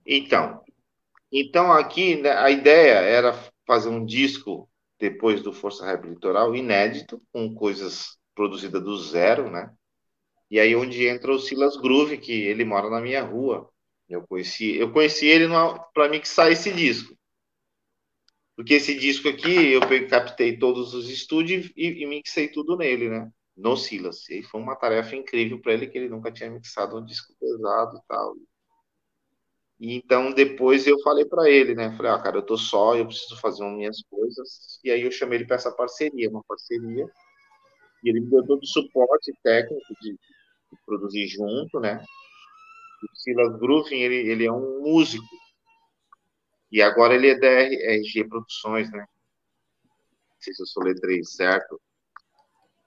Então, 0.06 0.64
então 1.30 1.70
aqui 1.70 2.16
né, 2.16 2.30
a 2.30 2.50
ideia 2.50 2.94
era 3.00 3.34
fazer 3.66 3.90
um 3.90 4.06
disco 4.06 4.66
depois 4.98 5.42
do 5.42 5.52
Força 5.52 5.84
Rap 5.84 6.08
Litoral 6.08 6.56
inédito, 6.56 7.20
com 7.30 7.54
coisas 7.54 8.16
produzidas 8.34 8.82
do 8.82 8.96
zero, 8.96 9.50
né? 9.50 9.70
E 10.50 10.58
aí 10.58 10.74
onde 10.74 11.06
entra 11.06 11.30
o 11.30 11.38
Silas 11.38 11.76
Groove, 11.76 12.16
que 12.16 12.32
ele 12.32 12.64
mora 12.64 12.88
na 12.88 13.02
minha 13.02 13.22
rua. 13.22 13.68
Eu 14.08 14.26
conheci, 14.26 14.76
eu 14.76 14.92
conheci 14.92 15.26
ele 15.26 15.46
para 15.94 16.08
mim 16.08 16.20
que 16.20 16.28
sai 16.28 16.52
esse 16.52 16.72
disco. 16.72 17.16
Porque 18.56 18.74
esse 18.74 18.98
disco 18.98 19.28
aqui 19.28 19.72
eu 19.72 19.80
captei 20.08 20.58
todos 20.58 20.94
os 20.94 21.08
estúdios 21.08 21.72
e, 21.76 22.02
e 22.02 22.06
mixei 22.06 22.48
tudo 22.48 22.76
nele, 22.76 23.08
né? 23.08 23.30
No 23.56 23.76
Silas. 23.76 24.28
E 24.30 24.42
foi 24.42 24.60
uma 24.60 24.76
tarefa 24.76 25.16
incrível 25.16 25.60
para 25.60 25.72
ele 25.72 25.86
que 25.86 25.98
ele 25.98 26.08
nunca 26.08 26.30
tinha 26.30 26.50
mixado 26.50 26.98
um 26.98 27.04
disco 27.04 27.34
pesado 27.40 27.96
e 27.96 28.00
tal. 28.06 28.34
E 29.80 29.96
então 29.96 30.32
depois 30.32 30.86
eu 30.86 31.00
falei 31.00 31.24
para 31.24 31.50
ele, 31.50 31.74
né? 31.74 31.90
Falei, 31.96 32.12
ah, 32.12 32.18
cara, 32.22 32.36
eu 32.36 32.42
tô 32.46 32.56
só, 32.56 32.94
eu 32.94 33.06
preciso 33.06 33.36
fazer 33.40 33.64
as 33.64 33.72
minhas 33.72 34.02
coisas. 34.08 34.78
E 34.84 34.90
aí 34.90 35.02
eu 35.02 35.10
chamei 35.10 35.38
ele 35.38 35.46
para 35.46 35.56
essa 35.56 35.72
parceria, 35.72 36.30
uma 36.30 36.44
parceria. 36.44 37.06
E 38.04 38.10
ele 38.10 38.20
me 38.20 38.30
deu 38.30 38.46
todo 38.46 38.62
o 38.62 38.66
suporte 38.66 39.32
técnico 39.42 39.94
de, 40.00 40.12
de 40.12 40.78
produzir 40.86 41.26
junto, 41.26 41.80
né? 41.80 42.04
O 43.02 43.16
Silas 43.16 43.58
Groovin, 43.58 43.96
ele, 43.96 44.30
ele 44.30 44.46
é 44.46 44.52
um 44.52 44.80
músico. 44.80 45.24
E 46.70 46.80
agora 46.80 47.14
ele 47.14 47.28
é 47.28 47.38
da 47.38 47.48
RG 47.48 48.24
Produções, 48.28 48.90
né? 48.90 49.00
Não 49.84 50.40
sei 50.40 50.54
se 50.54 50.62
eu 50.62 50.66
soletrei 50.66 51.22
certo. 51.24 51.80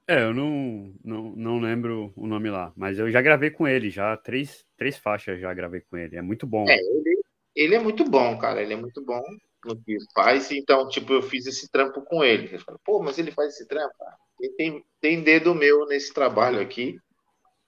É, 0.07 0.22
eu 0.22 0.34
não, 0.34 0.93
não, 1.03 1.36
não 1.36 1.59
lembro 1.59 2.13
o 2.16 2.28
nome 2.28 2.49
lá, 2.49 2.72
mas 2.76 2.99
eu 2.99 3.09
já 3.09 3.22
gravei 3.22 3.49
com 3.49 3.68
ele, 3.68 3.89
já 3.89 4.16
três, 4.16 4.63
três 4.78 4.97
faixas 4.97 5.39
já 5.39 5.51
gravei 5.53 5.82
com 5.82 5.97
ele. 5.97 6.16
É 6.16 6.22
muito 6.22 6.45
bom. 6.45 6.66
É, 6.70 6.78
ele, 6.78 7.22
ele 7.55 7.76
é 7.76 7.80
muito 7.80 8.03
bom, 8.03 8.38
cara. 8.38 8.61
Ele 8.61 8.74
é 8.74 8.78
muito 8.78 9.03
bom 9.03 9.24
no 9.66 9.76
que 9.82 9.97
faz. 10.13 10.51
Então, 10.51 10.88
tipo, 10.88 11.13
eu 11.13 11.24
fiz 11.24 11.47
esse 11.47 11.72
trampo 11.72 12.01
com 12.01 12.24
ele. 12.24 12.47
Ele 12.47 12.59
falou, 12.59 12.80
pô, 12.84 13.01
mas 13.01 13.18
ele 13.18 13.32
faz 13.32 13.53
esse 13.53 13.68
trampo? 13.68 13.95
Ele 14.39 14.53
tem, 14.53 14.86
tem 15.01 15.24
dedo 15.24 15.55
meu 15.55 15.88
nesse 15.88 16.13
trabalho 16.13 16.59
aqui, 16.59 16.99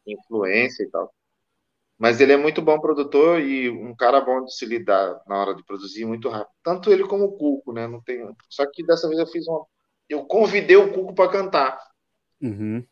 influência 0.06 0.84
e 0.84 0.90
tal. 0.90 1.12
Mas 1.98 2.22
ele 2.22 2.32
é 2.32 2.38
muito 2.38 2.62
bom 2.62 2.80
produtor 2.80 3.42
e 3.42 3.70
um 3.70 3.96
cara 3.96 4.22
bom 4.22 4.44
de 4.46 4.56
se 4.56 4.66
lidar 4.66 5.20
na 5.28 5.40
hora 5.40 5.56
de 5.56 5.64
produzir 5.66 6.06
muito 6.06 6.30
rápido. 6.30 6.54
Tanto 6.64 6.92
ele 6.92 7.08
como 7.08 7.26
o 7.26 7.38
Cuco, 7.38 7.74
né? 7.74 7.88
Não 7.88 8.02
tem... 8.02 8.24
Só 8.50 8.66
que 8.72 8.86
dessa 8.86 9.08
vez 9.08 9.20
eu 9.20 9.28
fiz 9.28 9.48
uma. 9.48 9.66
Eu 10.08 10.26
convidei 10.26 10.78
o 10.78 10.94
Cuco 10.94 11.16
para 11.16 11.32
cantar. 11.32 11.80
Uhum. 12.42 12.86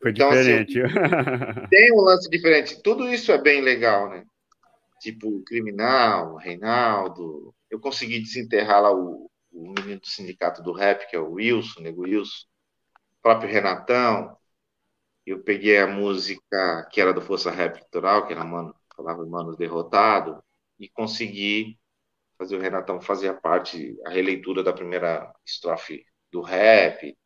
Foi 0.00 0.10
Então, 0.10 0.28
assim, 0.30 0.64
diferente. 0.64 0.74
Tem 1.70 1.92
um 1.92 2.02
lance 2.02 2.28
diferente. 2.28 2.82
Tudo 2.82 3.08
isso 3.08 3.32
é 3.32 3.38
bem 3.38 3.62
legal, 3.62 4.10
né? 4.10 4.24
Tipo, 5.00 5.28
o 5.28 5.44
Criminal, 5.44 6.34
o 6.34 6.36
Reinaldo. 6.36 7.54
Eu 7.70 7.80
consegui 7.80 8.20
desenterrar 8.20 8.82
lá 8.82 8.92
o, 8.92 9.30
o 9.50 9.72
menino 9.72 10.00
do 10.00 10.06
sindicato 10.06 10.62
do 10.62 10.72
rap, 10.72 11.08
que 11.08 11.16
é 11.16 11.18
o 11.18 11.32
Wilson, 11.32 11.80
Nego 11.80 12.02
Wilson, 12.02 12.46
o 13.18 13.22
próprio 13.22 13.50
Renatão. 13.50 14.36
Eu 15.26 15.42
peguei 15.42 15.78
a 15.78 15.86
música 15.86 16.86
que 16.90 17.00
era 17.00 17.12
do 17.12 17.20
Força 17.20 17.50
Rap 17.50 17.76
Litoral, 17.78 18.26
que 18.26 18.32
era 18.32 18.44
Mano, 18.44 18.74
falava 18.94 19.24
Mano 19.24 19.56
Derrotado, 19.56 20.42
e 20.78 20.88
consegui 20.88 21.78
fazer 22.36 22.56
o 22.56 22.60
Renatão 22.60 23.00
fazer 23.00 23.28
a 23.28 23.34
parte, 23.34 23.96
a 24.06 24.10
releitura 24.10 24.62
da 24.62 24.72
primeira 24.72 25.32
estrofe 25.44 26.04
do 26.30 26.40
rap. 26.40 27.16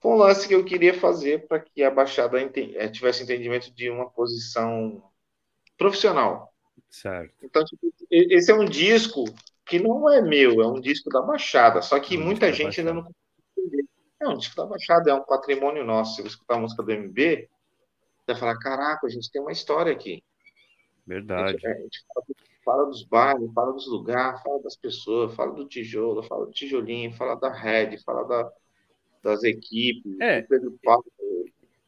Foi 0.00 0.12
um 0.12 0.16
lance 0.16 0.46
que 0.46 0.54
eu 0.54 0.64
queria 0.64 0.92
fazer 0.92 1.46
para 1.48 1.60
que 1.60 1.82
a 1.82 1.90
Baixada 1.90 2.38
eh, 2.38 2.88
tivesse 2.88 3.22
entendimento 3.22 3.74
de 3.74 3.88
uma 3.88 4.10
posição 4.10 5.02
profissional. 5.78 6.52
Certo. 6.90 7.34
Então, 7.42 7.64
tipo, 7.64 7.92
esse 8.10 8.50
é 8.50 8.54
um 8.54 8.66
disco 8.66 9.24
que 9.64 9.78
não 9.78 10.12
é 10.12 10.20
meu, 10.20 10.60
é 10.60 10.66
um 10.66 10.78
disco 10.78 11.08
da 11.08 11.22
Baixada, 11.22 11.80
só 11.80 11.98
que 11.98 12.18
muita 12.18 12.52
gente 12.52 12.80
ainda 12.80 12.92
não 12.92 13.10
É 14.24 14.28
um 14.28 14.36
disco 14.36 14.56
da 14.56 14.66
Baixada, 14.66 15.10
é 15.10 15.14
um 15.14 15.22
patrimônio 15.22 15.84
nosso. 15.84 16.16
Se 16.16 16.22
você 16.22 16.28
escutar 16.28 16.54
a 16.54 16.60
música 16.60 16.82
do 16.82 16.92
MB, 16.92 17.48
você 18.24 18.32
vai 18.32 18.36
falar: 18.36 18.58
caraca, 18.58 19.06
a 19.06 19.10
gente 19.10 19.30
tem 19.30 19.42
uma 19.42 19.52
história 19.52 19.92
aqui. 19.92 20.24
Verdade. 21.06 21.42
A 21.42 21.50
gente, 21.50 21.66
a 21.66 21.82
gente 21.82 22.04
fala, 22.06 22.26
fala, 22.64 22.86
dos 22.86 23.04
bairros, 23.04 23.52
fala 23.52 23.72
dos 23.72 23.86
lugares, 23.86 24.42
fala 24.42 24.62
das 24.62 24.76
pessoas, 24.76 25.34
fala 25.34 25.52
do 25.52 25.68
tijolo, 25.68 26.22
fala 26.22 26.46
do 26.46 26.52
tijolinho, 26.52 27.12
fala 27.12 27.34
da 27.34 27.52
rede, 27.52 28.02
fala 28.02 28.26
da, 28.26 28.50
das 29.22 29.42
equipes, 29.42 30.18
é. 30.20 30.42
Pedro 30.42 30.78
Paulo. 30.82 31.04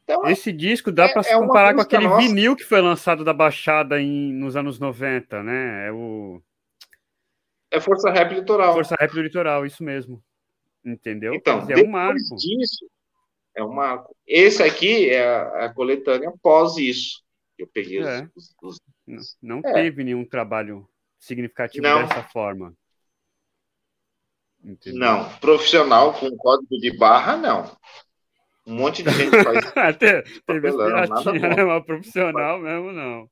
Então, 0.03 0.25
Esse 0.27 0.53
disco 0.53 0.89
dá 0.89 1.05
é, 1.05 1.11
para 1.11 1.23
se 1.23 1.33
é 1.33 1.37
comparar 1.37 1.73
com 1.73 1.81
aquele 1.81 2.07
nossa. 2.07 2.25
vinil 2.25 2.55
que 2.55 2.63
foi 2.63 2.79
lançado 2.79 3.25
da 3.25 3.33
Baixada 3.33 3.99
em, 3.99 4.31
nos 4.31 4.55
anos 4.55 4.79
90, 4.79 5.43
né? 5.43 5.87
É 5.87 5.91
o. 5.91 6.41
É 7.69 7.81
Força 7.81 8.09
Rap 8.09 8.33
Litoral. 8.33 8.73
Força 8.73 8.95
Rap 8.97 9.11
do 9.11 9.21
Litoral, 9.21 9.65
isso 9.65 9.83
mesmo. 9.83 10.23
Entendeu? 10.87 11.33
Então, 11.33 11.67
é 11.69 11.83
um 11.83 11.87
marco. 11.87 12.35
Disso, 12.37 12.89
é 13.53 13.61
um 13.61 13.73
marco. 13.73 14.15
Esse 14.25 14.63
aqui 14.63 15.09
é 15.09 15.27
a, 15.27 15.65
a 15.65 15.73
coletânea 15.73 16.31
pós 16.41 16.77
isso. 16.77 17.21
Eu 17.57 17.67
peguei 17.67 17.99
é. 17.99 18.29
os, 18.33 18.55
os, 18.61 18.79
os, 19.05 19.37
Não, 19.41 19.59
não 19.61 19.69
é. 19.69 19.73
teve 19.73 20.01
nenhum 20.03 20.23
trabalho 20.23 20.87
significativo 21.19 21.83
não. 21.83 22.07
dessa 22.07 22.23
forma. 22.23 22.73
Entendeu? 24.63 24.99
Não, 24.99 25.29
profissional 25.39 26.13
com 26.13 26.35
código 26.37 26.77
de 26.79 26.97
barra, 26.97 27.35
não. 27.35 27.77
Um 28.65 28.75
monte 28.75 29.03
de 29.03 29.09
gente 29.11 29.43
faz. 29.43 29.65
Até, 29.75 30.21
teve 30.21 30.71
piratinha, 30.71 31.49
né? 31.49 31.63
Mas 31.65 31.85
profissional 31.85 32.59
mesmo, 32.59 32.93
não. 32.93 33.29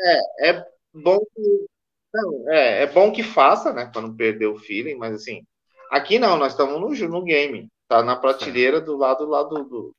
É, 0.00 0.50
é 0.50 0.66
bom 0.92 1.18
que. 1.18 1.66
Não, 2.12 2.52
é, 2.52 2.82
é 2.82 2.86
bom 2.86 3.12
que 3.12 3.22
faça, 3.22 3.72
né? 3.72 3.90
Para 3.92 4.02
não 4.02 4.16
perder 4.16 4.46
o 4.46 4.58
feeling, 4.58 4.96
mas 4.96 5.14
assim. 5.14 5.44
Aqui 5.90 6.18
não, 6.18 6.36
nós 6.36 6.52
estamos 6.52 6.80
no, 6.80 7.08
no 7.08 7.22
game. 7.22 7.68
Tá 7.88 8.02
na 8.02 8.16
prateleira 8.16 8.80
do 8.80 8.96
lado, 8.96 9.26
lá 9.26 9.42
do, 9.42 9.64
do 9.64 9.94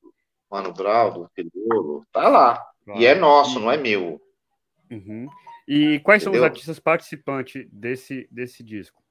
Mano 0.50 0.74
Brau, 0.74 1.14
do 1.14 1.32
Pedro. 1.34 2.06
Tá 2.12 2.28
lá. 2.28 2.66
Claro. 2.84 3.02
E 3.02 3.06
é 3.06 3.16
nosso, 3.16 3.60
não 3.60 3.72
é 3.72 3.78
meu. 3.78 4.22
Uhum. 4.92 5.28
E 5.68 6.00
quais 6.00 6.24
Entendeu? 6.24 6.40
são 6.40 6.48
os 6.48 6.52
artistas 6.52 6.80
participantes 6.80 7.68
desse, 7.72 8.28
desse 8.32 8.64
disco? 8.64 9.02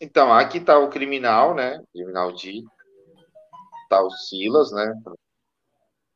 Então, 0.00 0.32
aqui 0.32 0.60
tá 0.60 0.78
o 0.78 0.90
Criminal, 0.90 1.54
né? 1.54 1.82
Criminal 1.92 2.32
D 2.32 2.64
tá 3.88 4.02
o 4.02 4.10
Silas, 4.10 4.72
né? 4.72 4.94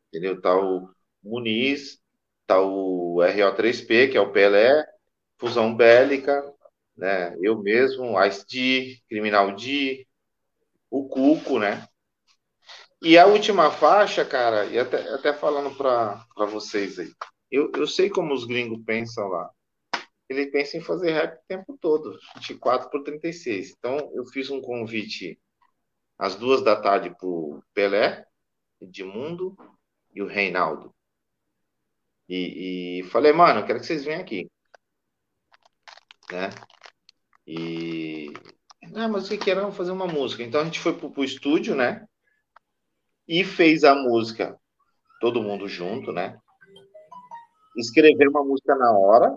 Entendeu? 0.09 0.41
Tá 0.41 0.57
o 0.57 0.89
Muniz, 1.23 2.01
tá 2.47 2.61
o 2.61 3.17
RO3P, 3.19 4.11
que 4.11 4.17
é 4.17 4.21
o 4.21 4.33
Pelé, 4.33 4.85
Fusão 5.39 5.75
Bélica, 5.75 6.43
né? 7.01 7.35
Eu 7.41 7.59
mesmo, 7.59 8.23
Ice 8.25 8.47
D, 8.47 9.01
Criminal 9.09 9.57
D, 9.57 10.07
o 10.91 11.09
Cuco, 11.09 11.59
né? 11.59 11.89
E 13.03 13.17
a 13.17 13.27
última 13.27 13.71
faixa, 13.71 14.25
cara, 14.25 14.67
e 14.67 14.79
até, 14.79 14.99
até 15.15 15.33
falando 15.33 15.75
para 15.75 16.47
vocês 16.47 16.99
aí, 16.99 17.11
eu, 17.51 17.73
eu 17.75 17.87
sei 17.87 18.11
como 18.11 18.35
os 18.35 18.45
gringos 18.45 18.85
pensam 18.85 19.27
lá. 19.29 19.51
Ele 20.29 20.47
pensa 20.47 20.77
em 20.77 20.83
fazer 20.83 21.13
rap 21.13 21.39
o 21.39 21.47
tempo 21.49 21.79
todo, 21.81 22.17
24 22.37 22.91
por 22.91 23.03
36. 23.03 23.75
Então, 23.77 23.97
eu 24.15 24.25
fiz 24.27 24.51
um 24.51 24.61
convite 24.61 25.41
às 26.19 26.37
duas 26.37 26.63
da 26.63 26.81
tarde 26.81 27.11
para 27.11 27.27
o 27.27 27.63
Pelé, 27.75 28.25
Edmundo 28.81 29.57
e 30.15 30.23
o 30.23 30.27
Reinaldo. 30.27 30.95
E, 32.29 33.01
e, 33.01 33.03
falei, 33.05 33.33
mano, 33.33 33.61
eu 33.61 33.67
quero 33.67 33.81
que 33.81 33.87
vocês 33.87 34.05
venham 34.05 34.21
aqui. 34.21 34.49
Né? 36.31 36.51
E. 37.51 38.33
Ah, 38.95 39.09
mas 39.09 39.27
o 39.27 39.29
que 39.31 39.39
que 39.39 39.51
era 39.51 39.73
fazer 39.73 39.91
uma 39.91 40.07
música? 40.07 40.45
Então 40.45 40.61
a 40.61 40.65
gente 40.65 40.79
foi 40.79 40.97
pro, 40.97 41.11
pro 41.11 41.25
estúdio, 41.25 41.75
né? 41.75 42.07
E 43.27 43.43
fez 43.43 43.83
a 43.83 43.93
música, 43.93 44.57
todo 45.21 45.43
mundo 45.43 45.67
junto, 45.67 46.13
né? 46.13 46.39
Escrever 47.77 48.29
uma 48.29 48.45
música 48.45 48.77
na 48.77 48.93
hora, 48.93 49.37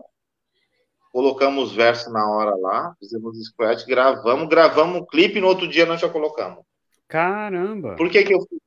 colocamos 1.12 1.72
verso 1.72 2.12
na 2.12 2.30
hora 2.30 2.56
lá, 2.56 2.96
fizemos 3.00 3.36
scratch, 3.48 3.86
gravamos, 3.86 4.48
gravamos 4.48 5.02
um 5.02 5.06
clipe 5.06 5.40
e 5.40 5.42
no 5.42 5.48
outro 5.48 5.68
dia 5.68 5.86
nós 5.86 6.00
já 6.00 6.10
colocamos. 6.10 6.64
Caramba! 7.08 7.96
Por 7.96 8.12
que 8.12 8.24
que 8.24 8.34
eu 8.34 8.42
fiz? 8.42 8.60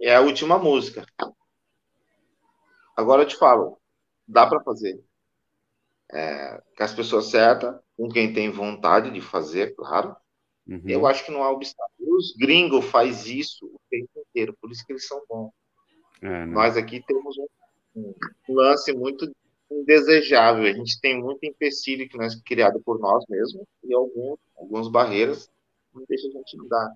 É 0.00 0.14
a 0.14 0.20
última 0.20 0.56
música. 0.56 1.04
Agora 2.96 3.22
eu 3.22 3.26
te 3.26 3.36
falo, 3.36 3.78
dá 4.26 4.46
para 4.46 4.62
fazer. 4.62 5.04
É, 6.12 6.62
com 6.76 6.84
as 6.84 6.94
pessoas 6.94 7.26
certas, 7.26 7.74
com 7.96 8.08
quem 8.08 8.32
tem 8.32 8.50
vontade 8.50 9.10
de 9.10 9.20
fazer, 9.20 9.74
claro. 9.74 10.14
Uhum. 10.66 10.82
Eu 10.86 11.06
acho 11.06 11.24
que 11.24 11.30
não 11.30 11.42
há 11.42 11.50
obstáculo. 11.50 12.16
Os 12.16 12.34
gringos 12.36 12.84
faz 12.86 13.26
isso 13.26 13.66
o 13.66 13.80
tempo 13.90 14.10
inteiro, 14.28 14.56
por 14.60 14.70
isso 14.70 14.84
que 14.84 14.92
eles 14.92 15.06
são 15.06 15.22
bons. 15.28 15.50
É, 16.22 16.28
né? 16.28 16.46
Nós 16.46 16.76
aqui 16.76 17.02
temos 17.06 17.36
um, 17.38 17.46
um, 18.48 18.54
lance 18.54 18.92
muito 18.92 19.30
indesejável. 19.70 20.64
A 20.64 20.72
gente 20.72 21.00
tem 21.00 21.20
muito 21.20 21.44
empecilho 21.44 22.08
que 22.08 22.16
nós 22.16 22.34
criado 22.42 22.80
por 22.84 22.98
nós 22.98 23.24
mesmos 23.28 23.64
e 23.84 23.94
alguns, 23.94 24.38
algumas 24.56 24.88
barreiras 24.88 25.50
não 25.94 26.04
deixa 26.08 26.28
a 26.28 26.30
gente 26.30 26.56
mudar. 26.56 26.92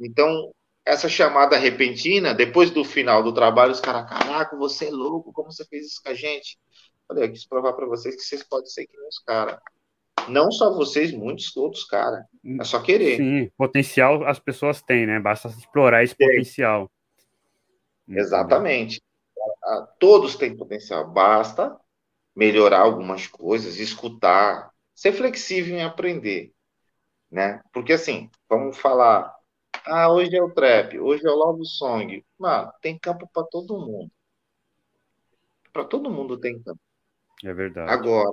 Então, 0.00 0.52
essa 0.84 1.08
chamada 1.08 1.56
repentina, 1.56 2.34
depois 2.34 2.70
do 2.70 2.84
final 2.84 3.22
do 3.22 3.32
trabalho, 3.32 3.72
os 3.72 3.80
caras, 3.80 4.08
caraca, 4.08 4.56
você 4.56 4.86
é 4.86 4.90
louco, 4.90 5.32
como 5.32 5.52
você 5.52 5.64
fez 5.64 5.86
isso 5.86 6.02
com 6.02 6.10
a 6.10 6.14
gente? 6.14 6.58
Falei, 7.06 7.24
eu 7.24 7.32
quis 7.32 7.46
provar 7.46 7.72
para 7.72 7.86
vocês 7.86 8.14
que 8.16 8.22
vocês 8.22 8.42
podem 8.42 8.66
ser 8.66 8.86
que 8.86 8.96
nem 8.96 9.08
os 9.08 9.18
caras. 9.20 9.58
Não 10.28 10.50
só 10.52 10.72
vocês, 10.74 11.12
muitos 11.12 11.56
outros 11.56 11.84
caras. 11.84 12.24
É 12.60 12.64
só 12.64 12.80
querer. 12.80 13.16
Sim, 13.16 13.50
potencial 13.56 14.24
as 14.26 14.38
pessoas 14.38 14.80
têm, 14.82 15.06
né? 15.06 15.18
Basta 15.18 15.48
explorar 15.48 16.04
esse 16.04 16.14
Tem. 16.14 16.28
potencial. 16.28 16.90
Exatamente. 18.08 19.02
Todos 19.98 20.36
têm 20.36 20.56
potencial. 20.56 21.10
Basta 21.10 21.76
melhorar 22.34 22.80
algumas 22.80 23.26
coisas, 23.26 23.78
escutar, 23.78 24.70
ser 24.94 25.12
flexível 25.12 25.76
em 25.76 25.82
aprender, 25.82 26.52
né? 27.30 27.60
Porque 27.72 27.92
assim, 27.92 28.30
vamos 28.48 28.78
falar 28.78 29.34
ah, 29.84 30.10
hoje 30.12 30.36
é 30.36 30.42
o 30.42 30.52
trap, 30.52 30.98
hoje 30.98 31.26
é 31.26 31.30
o 31.30 31.34
love 31.34 31.64
song. 31.66 32.24
Mano, 32.38 32.72
tem 32.80 32.98
campo 32.98 33.28
para 33.32 33.44
todo 33.44 33.78
mundo. 33.78 34.10
Para 35.72 35.84
todo 35.84 36.10
mundo 36.10 36.38
tem 36.38 36.62
campo. 36.62 36.80
É 37.44 37.52
verdade. 37.52 37.90
Agora, 37.90 38.30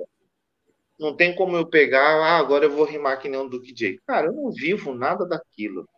não 0.98 1.16
tem 1.16 1.34
como 1.34 1.56
eu 1.56 1.66
pegar, 1.66 2.00
ah, 2.00 2.38
agora 2.38 2.66
eu 2.66 2.70
vou 2.70 2.84
rimar 2.84 3.18
que 3.18 3.28
nem 3.28 3.40
um 3.40 3.48
Duke 3.48 3.72
J. 3.72 3.98
Cara, 4.06 4.26
eu 4.26 4.32
não 4.32 4.52
vivo 4.52 4.94
nada 4.94 5.26
daquilo. 5.26 5.88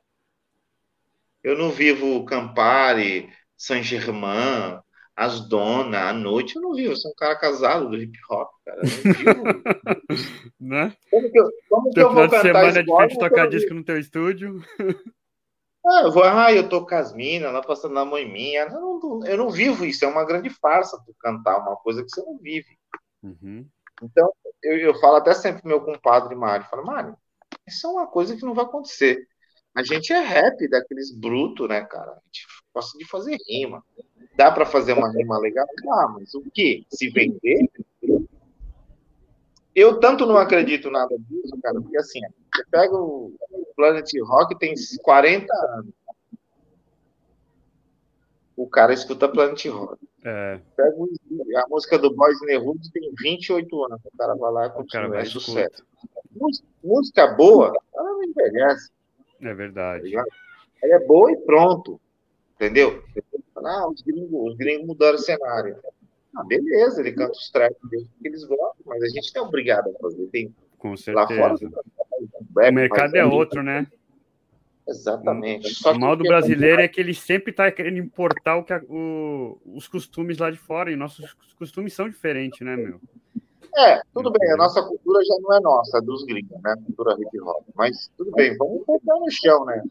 Eu 1.42 1.58
não 1.58 1.70
vivo 1.70 2.24
Campari, 2.24 3.28
Saint 3.56 3.82
Germain, 3.82 4.78
As 5.16 5.40
Dona, 5.40 6.08
a 6.08 6.12
noite, 6.12 6.54
eu 6.54 6.62
não 6.62 6.72
vivo. 6.72 6.92
Eu 6.92 6.96
sou 6.96 7.10
um 7.10 7.14
cara 7.14 7.36
casado 7.36 7.90
do 7.90 7.96
hip 7.96 8.16
hop, 8.30 8.48
cara. 8.64 8.80
Eu 8.80 8.84
não 8.84 9.12
vivo. 9.12 9.62
né? 10.60 10.96
Como 11.10 11.30
que 11.30 11.38
eu, 11.40 11.50
como 11.68 11.90
que 11.90 12.00
eu 12.00 12.12
vou 12.12 12.22
cantar 12.28 12.42
semana 12.42 12.78
é 12.78 12.82
difícil 12.82 13.18
tocar 13.18 13.48
disco 13.48 13.74
no 13.74 13.84
teu 13.84 13.98
estúdio. 13.98 14.62
Ah, 15.84 16.02
eu 16.04 16.12
vou, 16.12 16.22
ah, 16.22 16.52
eu 16.52 16.68
tô 16.68 16.86
com 16.86 16.94
as 16.94 17.12
minas, 17.12 17.52
lá 17.52 17.60
passando 17.60 17.92
na 17.94 18.04
mãe 18.04 18.24
minha. 18.24 18.62
Eu 18.62 18.70
não, 18.70 19.26
eu 19.26 19.36
não 19.36 19.50
vivo 19.50 19.84
isso, 19.84 20.04
é 20.04 20.08
uma 20.08 20.24
grande 20.24 20.48
farsa 20.48 20.96
tu 21.04 21.12
cantar 21.18 21.58
uma 21.58 21.74
coisa 21.74 22.04
que 22.04 22.08
você 22.08 22.22
não 22.22 22.38
vive. 22.38 22.78
Uhum. 23.22 23.66
Então, 24.02 24.32
eu, 24.62 24.78
eu 24.78 24.94
falo 25.00 25.16
até 25.16 25.32
sempre 25.34 25.62
pro 25.62 25.68
meu 25.68 25.80
compadre 25.80 26.34
Mário, 26.34 26.66
falo, 26.66 26.84
Mário, 26.84 27.16
isso 27.66 27.86
é 27.86 27.90
uma 27.90 28.06
coisa 28.06 28.36
que 28.36 28.42
não 28.42 28.54
vai 28.54 28.64
acontecer. 28.64 29.26
A 29.74 29.82
gente 29.82 30.12
é 30.12 30.20
rap 30.20 30.68
daqueles 30.68 31.14
brutos, 31.14 31.68
né, 31.68 31.80
cara? 31.82 32.10
A 32.10 32.20
gente 32.26 32.46
gosta 32.74 32.98
de 32.98 33.06
fazer 33.06 33.36
rima. 33.48 33.82
Dá 34.36 34.50
para 34.50 34.66
fazer 34.66 34.92
uma 34.92 35.10
rima 35.10 35.38
legal? 35.38 35.66
Dá, 35.82 36.08
mas 36.08 36.34
o 36.34 36.42
que? 36.52 36.84
Se 36.90 37.08
vender? 37.10 37.70
Eu 39.74 39.98
tanto 39.98 40.26
não 40.26 40.36
acredito 40.36 40.90
nada 40.90 41.16
disso, 41.18 41.58
cara, 41.62 41.80
porque 41.80 41.96
assim, 41.96 42.20
você 42.54 42.64
pega 42.70 42.94
o 42.94 43.34
Planet 43.74 44.10
Rock, 44.22 44.58
tem 44.58 44.74
40 45.02 45.46
anos. 45.78 45.94
O 48.54 48.68
cara 48.68 48.92
escuta 48.92 49.28
Planet 49.28 49.64
Rock. 49.66 50.06
É. 50.24 50.60
Pega 50.76 50.94
a 51.56 51.68
música 51.68 51.98
do 51.98 52.14
Boys 52.14 52.40
Neruda 52.42 52.80
tem 52.92 53.12
28 53.18 53.84
anos. 53.84 54.00
O 54.04 54.16
cara 54.16 54.34
vai 54.34 54.52
lá 54.52 54.66
e 54.66 54.70
continua, 54.70 55.18
é 55.18 55.24
sucesso. 55.24 55.84
Música 56.82 57.26
boa, 57.28 57.72
ela 57.94 58.12
não 58.12 58.24
envelhece. 58.24 58.90
É 59.40 59.54
verdade. 59.54 60.12
Tá 60.12 60.24
ela 60.82 60.94
é 60.94 61.06
boa 61.06 61.30
e 61.30 61.36
pronto. 61.36 62.00
Entendeu? 62.56 63.02
Ah, 63.56 63.88
os 63.88 64.02
gringos, 64.02 64.52
os 64.52 64.56
gringos 64.56 64.86
mudaram 64.86 65.16
o 65.16 65.18
cenário. 65.18 65.76
Ah, 66.34 66.44
beleza, 66.44 67.00
ele 67.00 67.12
canta 67.12 67.32
os 67.32 67.50
tracks 67.50 67.78
que 67.90 68.06
eles 68.28 68.44
gostam, 68.44 68.82
mas 68.86 69.02
a 69.02 69.08
gente 69.08 69.34
não 69.34 69.44
é 69.44 69.48
obrigado 69.48 69.90
a 69.90 69.98
fazer. 70.00 70.26
Tem, 70.28 70.54
Com 70.78 70.96
certeza. 70.96 71.40
Lá 71.40 71.56
fora, 71.56 72.70
o 72.70 72.72
mercado 72.72 73.14
é 73.14 73.24
outro, 73.24 73.62
né? 73.62 73.86
Exatamente. 74.88 75.86
O, 75.86 75.90
o 75.90 75.98
mal 75.98 76.16
do 76.16 76.24
brasileiro 76.24 76.80
é 76.80 76.88
que 76.88 77.00
ele 77.00 77.14
sempre 77.14 77.50
está 77.50 77.70
querendo 77.70 77.98
importar 77.98 78.56
o 78.56 78.64
que 78.64 78.72
a, 78.72 78.82
o, 78.88 79.60
os 79.64 79.86
costumes 79.86 80.38
lá 80.38 80.50
de 80.50 80.58
fora, 80.58 80.90
e 80.90 80.96
nossos 80.96 81.34
costumes 81.56 81.94
são 81.94 82.08
diferentes, 82.08 82.60
né, 82.60 82.76
meu? 82.76 83.00
É, 83.74 84.02
tudo 84.12 84.30
bem, 84.30 84.52
a 84.52 84.56
nossa 84.56 84.82
cultura 84.82 85.24
já 85.24 85.34
não 85.40 85.56
é 85.56 85.60
nossa, 85.60 85.96
é 85.98 86.00
dos 86.02 86.24
gringos, 86.24 86.60
né? 86.62 86.74
Cultura 86.84 87.16
hip 87.18 87.40
hop. 87.40 87.64
Mas 87.74 88.10
tudo 88.18 88.30
bem, 88.32 88.54
vamos 88.58 88.84
botar 88.84 89.18
no 89.18 89.30
chão, 89.30 89.64
né? 89.64 89.82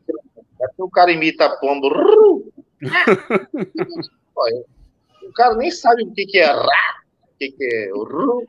É 0.62 0.68
que 0.68 0.82
o 0.84 0.90
cara 0.90 1.12
imita 1.12 1.50
pombo. 1.58 1.88
o 5.24 5.34
cara 5.34 5.56
nem 5.56 5.72
sabe 5.72 6.04
o 6.04 6.12
que, 6.12 6.28
que 6.28 6.38
é 6.38 6.46
rá, 6.46 7.02
o 7.24 7.38
que, 7.40 7.52
que 7.52 7.64
é 7.64 7.90
ru. 7.92 8.46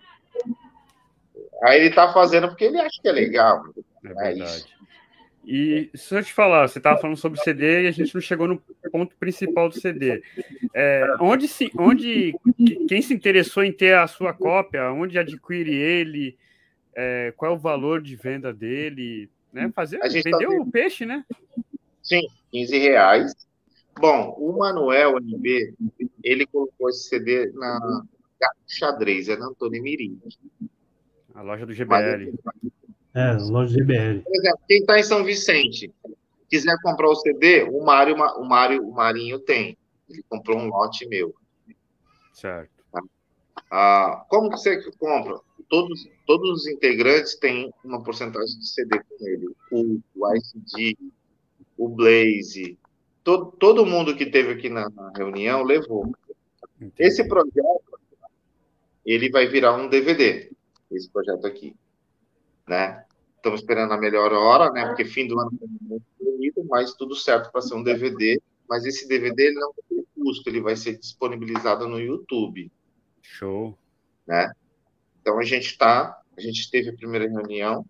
Aí 1.62 1.80
ele 1.80 1.94
tá 1.94 2.12
fazendo 2.12 2.48
porque 2.48 2.64
ele 2.64 2.78
acha 2.78 3.00
que 3.00 3.08
é 3.08 3.12
legal. 3.12 3.64
É, 4.04 4.08
é 4.08 4.14
verdade. 4.14 4.42
Isso. 4.42 4.81
E 5.44 5.90
se 5.94 6.14
eu 6.14 6.22
te 6.22 6.32
falar, 6.32 6.68
você 6.68 6.78
estava 6.78 7.00
falando 7.00 7.16
sobre 7.16 7.40
CD 7.40 7.82
e 7.82 7.88
a 7.88 7.90
gente 7.90 8.14
não 8.14 8.20
chegou 8.20 8.46
no 8.46 8.62
ponto 8.90 9.16
principal 9.16 9.68
do 9.68 9.80
CD. 9.80 10.22
É, 10.72 11.04
onde, 11.20 11.48
se, 11.48 11.70
onde 11.76 12.34
quem 12.88 13.02
se 13.02 13.12
interessou 13.12 13.64
em 13.64 13.72
ter 13.72 13.96
a 13.96 14.06
sua 14.06 14.32
cópia, 14.32 14.92
onde 14.92 15.18
adquire 15.18 15.74
ele, 15.74 16.38
é, 16.94 17.32
qual 17.36 17.52
é 17.52 17.54
o 17.54 17.58
valor 17.58 18.00
de 18.00 18.14
venda 18.14 18.52
dele, 18.52 19.28
né? 19.52 19.70
Fazer, 19.74 20.00
a 20.02 20.08
gente 20.08 20.24
vendeu 20.24 20.50
tá 20.50 20.56
o 20.56 20.70
peixe, 20.70 21.04
né? 21.04 21.24
Sim, 22.02 22.22
15 22.52 22.78
reais. 22.78 23.32
Bom, 24.00 24.34
o 24.38 24.56
Manuel 24.58 25.18
NB, 25.18 25.74
ele 26.22 26.46
colocou 26.46 26.88
esse 26.88 27.08
CD 27.08 27.50
na 27.52 28.04
Gato 28.40 28.56
Xadrez, 28.66 29.28
é 29.28 29.36
na 29.36 29.46
Antônio 29.46 29.82
Mirim. 29.82 30.20
A 31.34 31.42
loja 31.42 31.66
do 31.66 31.74
GBL. 31.74 32.32
Mas, 32.44 32.71
é, 33.14 33.32
loja 33.34 33.76
GBL. 33.76 34.22
Por 34.22 34.34
exemplo, 34.34 34.60
quem 34.66 34.78
está 34.78 34.98
em 34.98 35.02
São 35.02 35.24
Vicente, 35.24 35.92
quiser 36.48 36.76
comprar 36.82 37.08
o 37.08 37.14
CD, 37.14 37.62
o 37.64 37.84
Mário, 37.84 38.14
o 38.14 38.44
Mário, 38.44 38.86
o 38.86 38.92
Marinho 38.92 39.38
tem. 39.38 39.76
Ele 40.08 40.22
comprou 40.28 40.58
um 40.58 40.68
lote 40.68 41.06
meu. 41.06 41.34
Certo. 42.32 42.70
Tá? 42.90 43.02
Ah, 43.70 44.24
como 44.28 44.50
que 44.50 44.56
você 44.56 44.82
compra? 44.92 45.40
Todos, 45.68 46.08
todos 46.26 46.60
os 46.60 46.66
integrantes 46.66 47.36
têm 47.36 47.72
uma 47.84 48.02
porcentagem 48.02 48.58
de 48.58 48.68
CD 48.68 48.98
com 48.98 49.26
ele. 49.26 49.48
O, 49.70 50.00
o 50.14 50.34
ICD, 50.34 50.98
o 51.76 51.88
Blaze, 51.88 52.78
todo, 53.22 53.52
todo 53.52 53.86
mundo 53.86 54.16
que 54.16 54.26
teve 54.26 54.52
aqui 54.52 54.68
na, 54.68 54.88
na 54.90 55.12
reunião 55.16 55.62
levou. 55.62 56.12
Entendi. 56.76 56.94
Esse 56.98 57.26
projeto, 57.28 57.98
ele 59.04 59.30
vai 59.30 59.46
virar 59.46 59.74
um 59.74 59.88
DVD, 59.88 60.50
esse 60.90 61.10
projeto 61.10 61.46
aqui 61.46 61.74
né? 62.68 63.04
Estamos 63.36 63.60
esperando 63.60 63.92
a 63.92 63.98
melhor 63.98 64.32
hora, 64.32 64.70
né? 64.70 64.86
Porque 64.86 65.04
fim 65.04 65.26
do 65.26 65.38
ano 65.38 65.50
foi 65.58 65.68
muito 65.80 66.06
bonito, 66.20 66.64
mas 66.68 66.94
tudo 66.94 67.14
certo 67.14 67.50
para 67.50 67.60
ser 67.60 67.74
um 67.74 67.82
DVD. 67.82 68.40
Mas 68.68 68.84
esse 68.84 69.06
DVD 69.08 69.44
ele 69.44 69.58
não 69.58 69.72
tem 69.88 70.06
custo, 70.14 70.48
ele 70.48 70.60
vai 70.60 70.76
ser 70.76 70.96
disponibilizado 70.96 71.88
no 71.88 72.00
YouTube. 72.00 72.70
Show. 73.20 73.76
Né? 74.26 74.52
Então 75.20 75.38
a 75.38 75.42
gente 75.42 75.66
está, 75.66 76.22
a 76.36 76.40
gente 76.40 76.70
teve 76.70 76.90
a 76.90 76.96
primeira 76.96 77.28
reunião, 77.28 77.84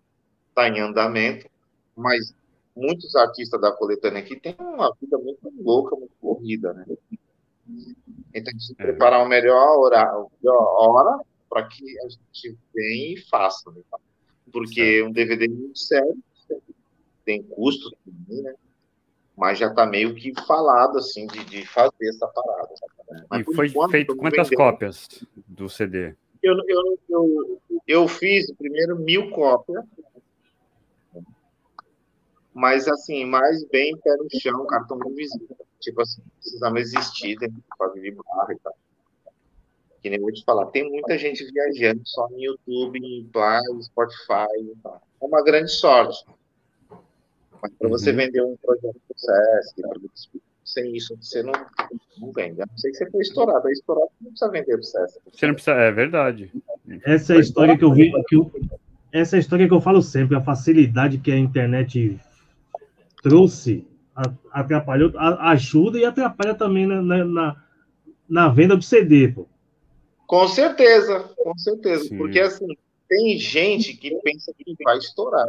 está 0.49 0.67
em 0.67 0.79
andamento, 0.79 1.47
mas 1.95 2.33
muitos 2.75 3.15
artistas 3.15 3.61
da 3.61 3.71
coletânea 3.71 4.21
aqui 4.21 4.39
têm 4.39 4.55
uma 4.59 4.95
vida 4.99 5.17
muito 5.17 5.53
louca, 5.61 5.95
muito 5.95 6.13
corrida, 6.19 6.73
né? 6.73 6.85
Então 8.33 8.51
a 8.53 8.59
gente 8.59 8.73
é. 8.77 8.83
preparar 8.83 9.19
uma 9.19 9.29
melhor 9.29 9.77
hora, 9.77 10.27
hora 10.43 11.23
para 11.49 11.67
que 11.67 11.99
a 11.99 12.09
gente 12.09 12.57
venha 12.73 13.13
e 13.13 13.17
faça. 13.29 13.71
Né? 13.71 13.81
Porque 14.53 14.99
certo. 14.99 15.07
um 15.07 15.11
DVD 15.11 15.45
é 15.45 15.49
muito 15.49 15.79
sério, 15.79 16.17
tem 17.25 17.41
custos 17.41 17.91
também, 18.05 18.43
né? 18.43 18.53
Mas 19.35 19.57
já 19.57 19.67
está 19.67 19.85
meio 19.87 20.13
que 20.13 20.31
falado, 20.45 20.99
assim, 20.99 21.25
de, 21.25 21.43
de 21.45 21.65
fazer 21.65 22.07
essa 22.07 22.27
parada. 22.27 22.69
Né? 23.09 23.41
e 23.41 23.55
foi 23.55 23.67
enquanto, 23.67 23.91
feito 23.91 24.15
quantas 24.15 24.47
vendendo, 24.47 24.57
cópias 24.57 25.25
do 25.47 25.67
CD? 25.67 26.13
Eu, 26.43 26.55
eu, 26.67 26.99
eu, 27.09 27.61
eu 27.87 28.07
fiz 28.07 28.51
primeiro 28.53 28.99
mil 28.99 29.31
cópias, 29.31 29.83
mas 32.53 32.87
assim, 32.87 33.25
mais 33.25 33.67
bem 33.69 33.97
pé 33.97 34.15
no 34.17 34.27
chão, 34.39 34.67
cartão 34.67 34.99
de 34.99 35.13
visita. 35.15 35.55
Tipo 35.79 36.01
assim, 36.01 36.21
precisava 36.39 36.79
existir 36.79 37.35
dentro 37.39 37.55
do 37.55 37.63
quadro 37.75 37.99
de 37.99 38.11
barra 38.11 38.53
e 38.53 38.59
tal 38.59 38.75
que 40.03 40.09
nem 40.09 40.19
eu 40.19 40.23
vou 40.23 40.33
te 40.33 40.43
falar, 40.43 40.65
tem 40.65 40.87
muita 40.89 41.17
gente 41.17 41.49
viajando 41.49 42.01
só 42.03 42.27
no 42.29 42.37
YouTube, 42.37 42.99
em 42.99 43.81
Spotify, 43.81 44.75
tá? 44.83 45.01
é 45.21 45.25
uma 45.25 45.41
grande 45.41 45.71
sorte. 45.71 46.25
Mas 47.61 47.71
para 47.79 47.87
você 47.87 48.11
uhum. 48.11 48.17
vender 48.17 48.41
um 48.41 48.57
projeto 48.57 48.93
do 49.09 49.15
SESC, 49.17 50.41
sem 50.65 50.93
isso 50.93 51.17
você 51.21 51.41
não, 51.41 51.53
não 52.17 52.33
vende. 52.33 52.61
A 52.61 52.65
não 52.65 52.77
sei 52.77 52.91
que 52.91 52.97
você 52.97 53.09
foi 53.09 53.21
estourado. 53.21 53.65
Aí 53.65 53.73
estourado 53.73 54.09
você 54.19 54.23
não 54.23 54.31
precisa 54.31 54.51
vender 54.51 54.75
o 54.75 54.83
SESC. 54.83 55.19
Você 55.31 55.47
não 55.47 55.53
precisa, 55.53 55.75
é 55.77 55.91
verdade. 55.91 56.51
Essa 57.05 57.35
é 57.35 57.37
a 57.37 57.39
história 57.39 57.77
que 57.77 57.85
eu 57.85 57.93
vi, 57.93 58.11
que 58.27 58.35
eu, 58.35 58.51
essa 59.13 59.35
é 59.35 59.37
a 59.37 59.39
história 59.39 59.65
que 59.65 59.73
eu 59.73 59.79
falo 59.79 60.01
sempre, 60.01 60.35
a 60.35 60.41
facilidade 60.41 61.17
que 61.17 61.31
a 61.31 61.37
internet 61.37 62.19
trouxe, 63.21 63.87
atrapalhou, 64.51 65.13
ajuda 65.17 65.97
e 65.97 66.03
atrapalha 66.03 66.53
também 66.53 66.85
na, 66.85 67.01
na, 67.01 67.63
na 68.27 68.49
venda 68.49 68.75
do 68.75 68.83
CD, 68.83 69.29
pô. 69.29 69.47
Com 70.33 70.47
certeza, 70.47 71.19
com 71.37 71.55
certeza. 71.55 72.05
Sim. 72.05 72.17
Porque 72.17 72.39
assim, 72.39 72.65
tem 73.07 73.37
gente 73.37 73.95
que 73.95 74.15
pensa 74.21 74.51
que 74.57 74.75
vai 74.83 74.97
estourar. 74.97 75.47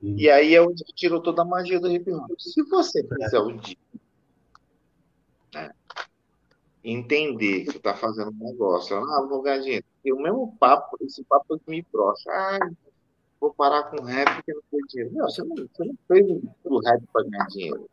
E 0.00 0.30
aí 0.30 0.54
é 0.54 0.62
onde 0.62 0.84
tirou 0.94 1.20
toda 1.20 1.42
a 1.42 1.44
magia 1.44 1.80
do 1.80 1.90
hip 1.90 2.08
hop. 2.12 2.30
Se 2.38 2.62
você 2.62 3.02
fizer 3.02 3.40
o 3.40 3.52
dia, 3.54 3.76
né, 5.52 5.72
entender 6.84 7.64
que 7.64 7.72
você 7.72 7.78
está 7.78 7.92
fazendo 7.96 8.30
um 8.30 8.44
negócio, 8.44 8.96
ah, 8.98 9.26
vou 9.28 9.42
ganhar 9.42 9.58
dinheiro. 9.58 9.84
E 10.04 10.12
o 10.12 10.22
mesmo 10.22 10.56
papo, 10.60 10.96
esse 11.00 11.24
papo 11.24 11.58
que 11.58 11.68
me 11.68 11.84
brocha, 11.92 12.30
ah, 12.30 12.70
vou 13.40 13.52
parar 13.52 13.90
com 13.90 14.00
rap 14.04 14.32
porque 14.36 14.54
não 14.54 14.62
tem 14.70 14.80
dinheiro. 14.90 15.12
Não, 15.12 15.28
você 15.28 15.42
não, 15.42 15.56
você 15.56 15.84
não 15.84 15.98
fez 16.06 16.24
o 16.62 16.78
rap 16.78 17.02
para 17.12 17.24
ganhar 17.24 17.46
dinheiro. 17.48 17.90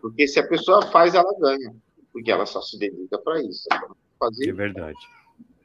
Porque 0.00 0.28
se 0.28 0.38
a 0.38 0.46
pessoa 0.46 0.80
faz, 0.92 1.16
ela 1.16 1.36
ganha. 1.40 1.74
Porque 2.12 2.30
ela 2.30 2.46
só 2.46 2.62
se 2.62 2.78
dedica 2.78 3.18
para 3.18 3.42
isso 3.42 3.66
fazer. 4.18 4.48
É 4.48 4.52
verdade. 4.52 4.98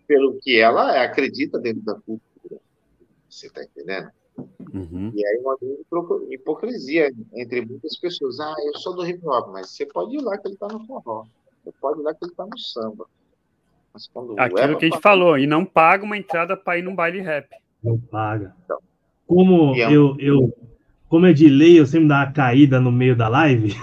Pelo 0.07 0.39
que 0.39 0.59
ela 0.59 1.03
acredita 1.03 1.59
dentro 1.59 1.81
da 1.81 1.95
cultura. 1.95 2.61
Você 3.29 3.47
está 3.47 3.63
entendendo? 3.63 4.09
Uhum. 4.73 5.11
E 5.13 5.25
aí 5.25 5.39
uma 5.41 5.57
hipocrisia 6.31 7.11
entre 7.33 7.65
muitas 7.65 7.97
pessoas. 7.97 8.39
Ah, 8.39 8.55
eu 8.65 8.79
sou 8.79 8.95
do 8.95 9.05
hip 9.05 9.25
hop, 9.25 9.51
mas 9.51 9.69
você 9.69 9.85
pode 9.85 10.15
ir 10.15 10.21
lá 10.21 10.37
que 10.37 10.47
ele 10.47 10.55
está 10.55 10.67
no 10.67 10.85
forró. 10.85 11.25
Você 11.63 11.73
pode 11.79 11.99
ir 11.99 12.03
lá 12.03 12.13
que 12.13 12.23
ele 12.23 12.31
está 12.31 12.45
no 12.45 12.57
samba. 12.57 13.05
Aquilo 14.37 14.77
que 14.77 14.85
a 14.85 14.89
gente 14.89 15.01
falou, 15.01 15.37
e 15.37 15.47
não 15.47 15.65
paga 15.65 16.03
uma 16.03 16.17
entrada 16.17 16.55
para 16.55 16.77
ir 16.77 16.83
num 16.83 16.95
baile 16.95 17.21
rap. 17.21 17.49
Não 17.83 17.97
paga. 17.97 18.55
Então, 18.63 18.77
como 19.25 19.75
é 19.75 19.87
um... 19.87 19.91
eu, 19.91 20.15
eu, 20.19 20.57
como 21.07 21.25
é 21.25 21.33
de 21.33 21.49
lei, 21.49 21.79
eu 21.79 21.85
sempre 21.85 22.07
dou 22.07 22.17
uma 22.17 22.31
caída 22.31 22.79
no 22.79 22.91
meio 22.91 23.15
da 23.15 23.27
live. 23.27 23.75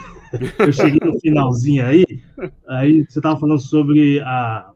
Eu 0.59 0.73
cheguei 0.73 1.01
no 1.03 1.19
finalzinho 1.21 1.85
aí, 1.85 2.05
aí 2.69 3.05
você 3.05 3.19
estava 3.19 3.39
falando 3.39 3.61
sobre 3.61 4.21
a, 4.21 4.71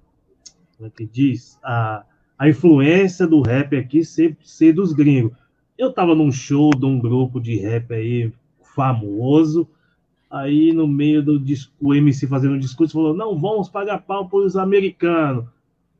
como 0.76 0.88
é 0.88 0.90
que 0.90 1.06
diz, 1.06 1.58
a, 1.62 2.04
a 2.38 2.48
influência 2.48 3.26
do 3.26 3.42
rap 3.42 3.76
aqui 3.76 4.04
ser, 4.04 4.36
ser 4.42 4.72
dos 4.72 4.92
gringos. 4.92 5.32
Eu 5.76 5.90
estava 5.90 6.14
num 6.14 6.32
show 6.32 6.70
de 6.70 6.86
um 6.86 6.98
grupo 6.98 7.40
de 7.40 7.56
rap 7.56 7.92
aí 7.92 8.32
famoso, 8.74 9.68
aí 10.30 10.72
no 10.72 10.86
meio 10.86 11.22
do 11.22 11.42
o 11.80 11.94
MC 11.94 12.26
fazendo 12.26 12.54
um 12.54 12.58
discurso 12.58 12.94
falou, 12.94 13.14
não, 13.14 13.38
vamos 13.38 13.68
pagar 13.68 13.98
pau 13.98 14.28
para 14.28 14.38
os 14.38 14.56
americanos. 14.56 15.44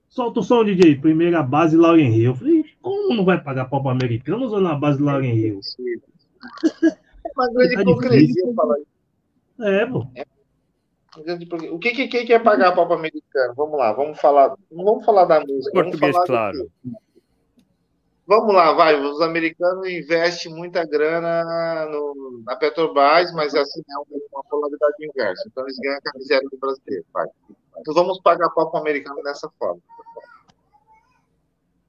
Solta 0.09 0.41
o 0.41 0.43
som, 0.43 0.65
DJ, 0.65 0.97
primeira 0.97 1.43
base 1.43 1.77
Lauren 1.77 2.11
Hill. 2.11 2.31
Eu 2.31 2.35
falei, 2.35 2.65
como 2.81 3.15
não 3.15 3.25
vai 3.25 3.41
pagar 3.41 3.67
pau 3.67 3.83
para 3.83 3.93
americanos 3.93 4.53
ou 4.53 4.61
na 4.61 4.75
base 4.75 5.01
Lauren 5.01 5.35
Hill? 5.35 5.61
É 6.83 7.31
uma 7.37 7.53
grande 7.53 7.75
tá 7.75 7.83
hipocrisia 7.83 8.55
falar 8.55 8.79
isso. 8.79 9.00
É, 9.61 9.87
pô. 9.87 10.07
É. 10.15 10.25
O 11.73 11.79
que, 11.79 11.91
que, 11.91 12.25
que 12.25 12.33
é 12.33 12.39
pagar 12.39 12.73
pau 12.73 12.93
americano? 12.93 13.55
Vamos 13.57 13.79
lá, 13.79 13.93
vamos 13.93 14.21
falar. 14.21 14.57
Não 14.71 14.85
vamos 14.85 15.05
falar 15.05 15.25
da 15.25 15.41
música. 15.41 15.73
Português, 15.73 16.17
claro. 16.25 16.71
Vamos 18.27 18.55
lá, 18.55 18.73
vai. 18.73 18.95
Os 18.95 19.21
americanos 19.21 19.89
investem 19.89 20.55
muita 20.55 20.87
grana 20.87 21.87
no, 21.87 22.43
na 22.47 22.55
Petrobras, 22.55 23.33
mas 23.33 23.53
assim 23.57 23.83
é 23.91 23.99
uma 24.33 24.45
polaridade 24.45 24.95
inversa. 25.01 25.49
Então 25.49 25.65
eles 25.65 25.77
ganham 25.79 25.99
a 25.99 26.19
miséria 26.19 26.49
do 26.49 26.59
brasileiro. 26.59 27.05
Vai. 27.13 27.27
Então 27.79 27.93
vamos 27.93 28.21
pagar 28.21 28.49
pau 28.51 28.71
para 28.71 28.79
o 28.79 28.81
americano 28.81 29.21
dessa 29.25 29.51
forma. 29.59 29.81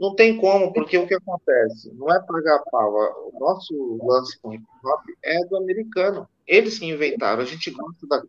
Não 0.02 0.16
tem 0.16 0.36
como, 0.36 0.74
porque 0.74 0.98
o 0.98 1.06
que 1.06 1.14
acontece? 1.14 1.94
Não 1.94 2.12
é 2.12 2.20
pagar 2.20 2.58
pau. 2.72 2.92
O 3.32 3.40
nosso 3.40 4.00
lance 4.04 4.36
com 4.40 4.52
hip 4.52 4.66
hop 4.84 5.02
é 5.22 5.46
do 5.46 5.58
americano. 5.58 6.28
Eles 6.48 6.80
que 6.80 6.88
inventaram. 6.88 7.44
A 7.44 7.46
gente 7.46 7.70
gosta 7.70 8.08
da 8.08 8.24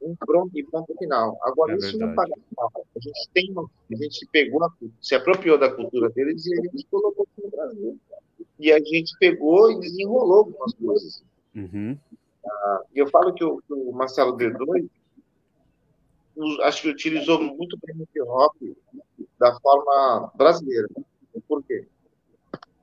um 0.00 0.14
pronto 0.14 0.56
e 0.56 0.62
ponto 0.62 0.94
final. 0.96 1.36
Agora, 1.42 1.72
é 1.72 1.76
isso 1.76 1.98
verdade. 1.98 2.06
não 2.08 2.14
paga 2.14 2.34
pau. 2.54 2.70
A 2.76 3.00
gente 3.00 3.28
tem 3.34 3.52
a 3.52 3.96
gente 3.96 4.28
pegou, 4.30 4.62
a, 4.62 4.70
se 5.00 5.16
apropriou 5.16 5.58
da 5.58 5.74
cultura 5.74 6.08
deles 6.10 6.46
e 6.46 6.56
a 6.56 6.62
gente 6.62 6.86
colocou 6.88 7.26
aqui 7.26 7.44
no 7.44 7.50
Brasil. 7.50 7.98
E 8.60 8.70
a 8.70 8.78
gente 8.78 9.18
pegou 9.18 9.72
e 9.72 9.80
desenrolou 9.80 10.38
algumas 10.38 10.72
coisas. 10.74 11.24
Uhum. 11.52 11.98
Ah, 12.46 12.82
e 12.94 13.00
eu 13.00 13.08
falo 13.08 13.34
que 13.34 13.42
o, 13.42 13.60
o 13.68 13.92
Marcelo 13.92 14.36
D2 14.36 14.88
acho 16.62 16.82
que 16.82 16.88
utilizou 16.90 17.42
muito 17.42 17.76
bem 17.84 17.96
o 17.96 18.02
hip 18.04 18.20
hop 18.20 18.54
da 19.40 19.58
forma 19.58 20.30
brasileira. 20.34 20.86
Por 21.48 21.64
quê? 21.64 21.88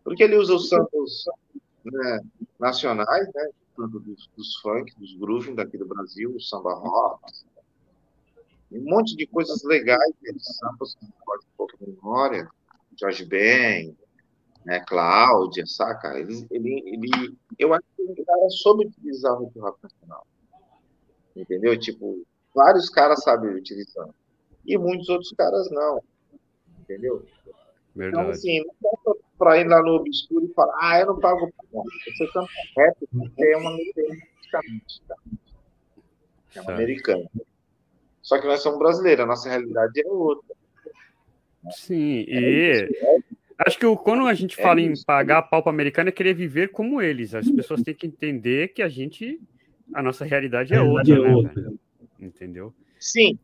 Porque 0.03 0.23
ele 0.23 0.37
usa 0.37 0.55
os 0.55 0.67
samples 0.67 1.25
né, 1.85 2.21
nacionais, 2.59 3.27
né, 3.33 3.49
dos, 3.77 4.27
dos 4.35 4.55
funk, 4.61 4.91
dos 4.97 5.15
grooving 5.17 5.53
daqui 5.53 5.77
do 5.77 5.85
Brasil, 5.85 6.35
o 6.35 6.41
samba 6.41 6.73
rock, 6.73 7.31
um 8.71 8.83
monte 8.83 9.15
de 9.15 9.27
coisas 9.27 9.63
legais, 9.63 10.13
né, 10.23 10.33
samples 10.39 10.95
que 10.95 11.05
pode 11.23 11.45
um 11.45 11.55
pouco 11.55 11.77
de 11.77 11.91
memória, 11.91 12.49
Jorge 12.99 13.23
Ben, 13.23 13.95
né, 14.65 14.79
Cláudia, 14.79 15.65
saca? 15.67 16.17
Ele, 16.17 16.47
ele, 16.49 16.83
ele, 16.85 17.37
eu 17.59 17.73
acho 17.73 17.85
que 17.95 18.01
o 18.01 18.25
cara 18.25 18.49
soube 18.49 18.87
utilizar 18.87 19.39
o 19.39 19.45
hip 19.45 19.59
hop 19.59 19.77
nacional. 19.83 20.25
Entendeu? 21.35 21.79
Tipo, 21.79 22.25
vários 22.55 22.89
caras 22.89 23.21
sabem 23.23 23.53
utilizar. 23.53 24.09
E 24.65 24.75
muitos 24.77 25.07
outros 25.07 25.31
caras 25.37 25.69
não 25.69 26.01
entendeu? 26.87 27.25
Então, 27.45 27.53
Verdade. 27.95 28.21
Então, 28.21 28.29
assim, 28.29 28.59
não 28.59 29.13
dá 29.13 29.19
para 29.37 29.57
ir 29.59 29.67
lá 29.67 29.81
no 29.81 29.95
obscuro 29.95 30.45
e 30.45 30.53
falar, 30.53 30.77
ah, 30.81 30.99
eu 30.99 31.07
não 31.07 31.19
pago 31.19 31.51
Você 31.71 32.27
canta 32.31 32.47
rap, 32.77 32.95
você 33.11 33.51
é 33.51 33.57
uma? 33.57 33.77
É 36.55 36.61
uma 36.61 36.73
americana. 36.73 37.29
Só 38.21 38.39
que 38.39 38.47
nós 38.47 38.61
somos 38.61 38.79
brasileiros, 38.79 39.23
a 39.23 39.27
nossa 39.27 39.49
realidade 39.49 39.99
é 39.99 40.07
outra. 40.07 40.55
Sim, 41.71 42.25
é 42.27 42.39
e 42.39 42.89
acho 43.57 43.79
que 43.79 43.95
quando 43.97 44.25
a 44.27 44.33
gente 44.33 44.59
é 44.59 44.63
fala 44.63 44.79
em 44.79 44.93
pagar 45.05 45.41
pau 45.43 45.63
para 45.63 45.71
americano 45.71 46.09
é 46.09 46.11
querer 46.11 46.33
viver 46.33 46.69
como 46.69 47.01
eles. 47.01 47.33
As 47.33 47.49
pessoas 47.49 47.81
têm 47.81 47.95
que 47.95 48.05
entender 48.05 48.69
que 48.69 48.81
a 48.81 48.89
gente, 48.89 49.41
a 49.93 50.03
nossa 50.03 50.23
realidade 50.23 50.73
é 50.73 50.81
outra, 50.81 51.15
é 51.15 51.19
outra. 51.19 51.61
Né, 51.61 51.77
Entendeu? 52.19 52.73
Sim, 52.99 53.37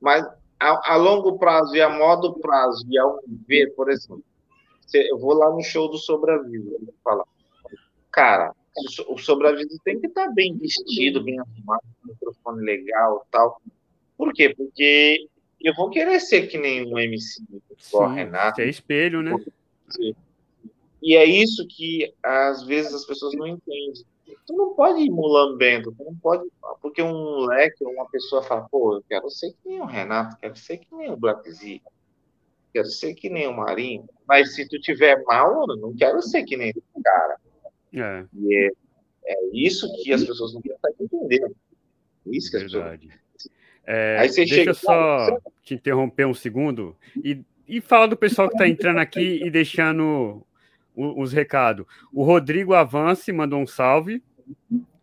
mas 0.00 0.24
a, 0.58 0.94
a, 0.94 0.96
longo 0.96 1.38
prazo 1.38 1.74
e 1.76 1.80
a 1.80 1.88
modo 1.88 2.34
prazo 2.34 2.84
e 2.88 2.98
ao 2.98 3.20
ver, 3.46 3.74
por 3.74 3.90
exemplo, 3.90 4.24
eu 4.92 5.18
vou 5.18 5.34
lá 5.34 5.50
no 5.50 5.62
show 5.62 5.88
do 5.90 5.98
Sobravida 5.98 6.76
e 6.80 6.94
falar, 7.02 7.24
cara, 8.10 8.52
o 9.08 9.18
Sobravida 9.18 9.74
tem 9.84 10.00
que 10.00 10.06
estar 10.06 10.28
bem 10.28 10.56
vestido, 10.56 11.22
bem 11.22 11.38
arrumado, 11.38 11.82
com 12.00 12.08
microfone 12.08 12.64
legal 12.64 13.26
tal. 13.30 13.60
Por 14.16 14.32
quê? 14.32 14.54
Porque 14.54 15.28
eu 15.60 15.74
vou 15.74 15.90
querer 15.90 16.20
ser 16.20 16.46
que 16.46 16.58
nem 16.58 16.86
um 16.86 16.98
MC, 16.98 17.42
igual 17.88 18.10
Renato. 18.10 18.60
É 18.60 18.68
espelho, 18.68 19.22
né? 19.22 19.34
E 21.02 21.16
é 21.16 21.24
isso 21.24 21.66
que 21.68 22.12
às 22.22 22.64
vezes 22.64 22.94
as 22.94 23.04
pessoas 23.04 23.34
não 23.34 23.46
entendem. 23.46 24.04
Tu 24.46 24.52
não 24.52 24.74
pode 24.74 25.00
ir 25.00 25.10
mulambendo, 25.10 25.92
tu 25.92 26.04
não 26.04 26.14
pode. 26.16 26.48
Porque 26.80 27.02
um 27.02 27.12
moleque 27.12 27.84
ou 27.84 27.92
uma 27.92 28.08
pessoa 28.08 28.42
fala, 28.42 28.68
pô, 28.68 28.96
eu 28.96 29.04
quero 29.08 29.30
ser 29.30 29.50
que 29.52 29.68
nem 29.68 29.80
o 29.80 29.86
Renato, 29.86 30.36
quero 30.38 30.56
ser 30.56 30.78
que 30.78 30.94
nem 30.94 31.10
o 31.10 31.16
Black 31.16 31.50
Z, 31.50 31.80
quero 32.72 32.86
ser 32.86 33.14
que 33.14 33.28
nem 33.28 33.46
o 33.46 33.56
Marinho. 33.56 34.08
Mas 34.26 34.54
se 34.54 34.68
tu 34.68 34.80
tiver 34.80 35.22
mal, 35.24 35.64
eu 35.68 35.76
não 35.76 35.94
quero 35.94 36.20
ser 36.22 36.44
que 36.44 36.56
nem 36.56 36.72
o 36.94 37.02
cara. 37.02 37.36
É. 37.92 38.24
E 38.34 38.56
é, 38.56 39.32
é 39.32 39.46
isso 39.52 39.92
que 40.02 40.12
as 40.12 40.24
pessoas 40.24 40.52
não 40.54 40.62
conseguem 40.62 40.96
entender. 41.00 41.52
Isso 42.26 42.50
que 42.50 42.56
as 42.56 42.72
Verdade. 42.72 43.06
pessoas. 43.08 43.26
É, 43.86 44.18
Aí 44.18 44.28
você 44.28 44.40
deixa 44.40 44.54
chega... 44.56 44.70
eu 44.70 44.74
só 44.74 45.38
te 45.62 45.74
interromper 45.74 46.26
um 46.26 46.34
segundo 46.34 46.96
e, 47.16 47.40
e 47.68 47.80
falar 47.80 48.08
do 48.08 48.16
pessoal 48.16 48.48
que 48.48 48.54
está 48.54 48.68
entrando 48.68 48.98
aqui 48.98 49.40
e 49.44 49.48
deixando 49.48 50.44
os 50.96 51.32
recados. 51.32 51.86
O 52.12 52.24
Rodrigo 52.24 52.74
Avance 52.74 53.30
mandou 53.30 53.60
um 53.60 53.66
salve, 53.66 54.22